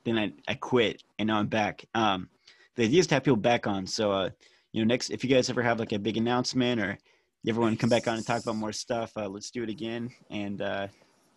then 0.06 0.18
I 0.18 0.32
I 0.48 0.54
quit, 0.56 1.04
and 1.20 1.28
now 1.28 1.38
I'm 1.38 1.48
back. 1.48 1.86
Um, 1.94 2.30
the 2.76 2.86
idea 2.86 3.02
is 3.02 3.08
to 3.08 3.16
have 3.16 3.24
people 3.24 3.38
back 3.38 3.68
on. 3.68 3.86
So, 3.86 4.12
uh, 4.12 4.30
you 4.72 4.82
know, 4.82 4.88
next 4.88 5.10
if 5.10 5.24
you 5.24 5.30
guys 5.30 5.50
ever 5.50 5.62
have 5.62 5.80
like 5.80 5.92
a 5.92 6.00
big 6.00 6.18
announcement 6.18 6.82
or 6.82 6.98
you 7.44 7.54
ever 7.54 7.60
want 7.60 7.76
to 7.76 7.82
come 7.82 7.90
back 7.90 8.08
on 8.08 8.16
and 8.16 8.26
talk 8.26 8.42
about 8.42 8.56
more 8.56 8.72
stuff, 8.72 9.12
uh, 9.18 9.28
let's 9.28 9.52
do 9.52 9.64
it 9.64 9.70
again. 9.70 10.10
And 10.30 10.62
uh, 10.62 10.88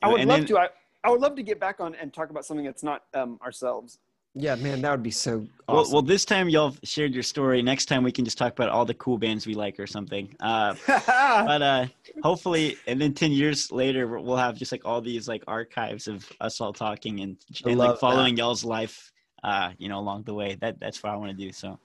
I 0.02 0.08
would 0.08 0.24
love 0.24 0.38
then- 0.38 0.46
to. 0.46 0.58
I, 0.58 0.68
I 1.04 1.10
would 1.10 1.20
love 1.20 1.36
to 1.36 1.42
get 1.42 1.60
back 1.60 1.78
on 1.78 1.94
and 1.94 2.12
talk 2.12 2.30
about 2.30 2.44
something 2.44 2.64
that's 2.64 2.82
not 2.82 3.04
um, 3.14 3.38
ourselves. 3.40 3.98
Yeah, 4.38 4.54
man, 4.56 4.82
that 4.82 4.90
would 4.90 5.02
be 5.02 5.10
so 5.10 5.46
Well, 5.66 5.78
awesome. 5.80 5.92
well, 5.94 6.02
this 6.02 6.24
time 6.26 6.48
y'all 6.50 6.76
shared 6.84 7.14
your 7.14 7.22
story. 7.22 7.62
Next 7.62 7.86
time 7.86 8.04
we 8.04 8.12
can 8.12 8.24
just 8.24 8.36
talk 8.36 8.52
about 8.52 8.68
all 8.68 8.84
the 8.84 8.94
cool 8.94 9.16
bands 9.16 9.46
we 9.46 9.54
like 9.54 9.80
or 9.80 9.86
something. 9.86 10.34
Uh, 10.40 10.74
but 10.86 11.62
uh, 11.62 11.86
hopefully, 12.22 12.76
and 12.86 13.00
then 13.00 13.14
ten 13.14 13.32
years 13.32 13.72
later, 13.72 14.06
we'll- 14.06 14.22
we'll 14.24 14.36
have 14.36 14.56
just 14.56 14.72
like 14.72 14.82
all 14.84 15.00
these 15.00 15.26
like 15.26 15.42
archives 15.48 16.06
of 16.06 16.30
us 16.40 16.60
all 16.60 16.72
talking 16.72 17.20
and, 17.20 17.36
and 17.64 17.78
like 17.78 17.98
following 17.98 18.36
y'all's 18.36 18.64
life. 18.64 19.10
Uh, 19.42 19.70
you 19.78 19.88
know, 19.88 19.98
along 19.98 20.24
the 20.24 20.34
way. 20.34 20.56
That 20.60 20.80
that's 20.80 21.02
what 21.02 21.12
I 21.12 21.16
want 21.16 21.30
to 21.30 21.44
do. 21.44 21.52
So 21.52 21.78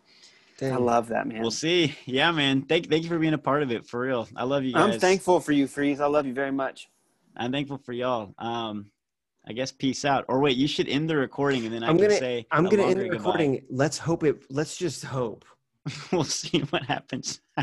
I 0.62 0.76
love 0.78 1.10
that, 1.10 1.28
man. 1.28 1.42
we'll 1.42 1.52
see. 1.52 1.96
Yeah, 2.06 2.32
man. 2.32 2.64
Thank 2.64 2.90
thank 2.90 3.04
you 3.04 3.10
for 3.10 3.20
being 3.20 3.34
a 3.34 3.38
part 3.38 3.62
of 3.64 3.72
it. 3.72 3.86
For 3.86 4.00
real, 4.02 4.28
I 4.36 4.44
love 4.44 4.64
you 4.64 4.74
guys. 4.74 4.94
I'm 4.96 5.00
thankful 5.00 5.40
for 5.40 5.52
you, 5.52 5.68
Freeze. 5.68 6.00
I 6.02 6.08
love 6.08 6.26
you 6.26 6.34
very 6.34 6.52
much. 6.52 6.90
I'm 7.38 7.52
thankful 7.52 7.78
for 7.78 7.94
y'all. 7.94 8.34
Um, 8.38 8.88
I 9.48 9.54
guess 9.54 9.72
peace 9.72 10.06
out. 10.06 10.26
Or 10.28 10.40
wait, 10.40 10.56
you 10.58 10.68
should 10.68 10.88
end 10.88 11.10
the 11.10 11.18
recording 11.18 11.66
and 11.66 11.74
then 11.74 11.84
I 11.84 11.88
I'm 11.88 11.98
can 11.98 12.08
gonna- 12.08 12.20
say 12.20 12.46
I'm 12.52 12.66
gonna 12.66 12.84
end 12.84 13.00
the 13.00 13.10
goodbye. 13.10 13.18
recording. 13.18 13.62
Let's 13.70 13.98
hope 13.98 14.24
it. 14.24 14.44
Let's 14.50 14.78
just 14.78 15.04
hope. 15.06 15.46
we'll 16.12 16.24
see 16.24 16.60
what 16.70 16.84
happens. 16.84 17.42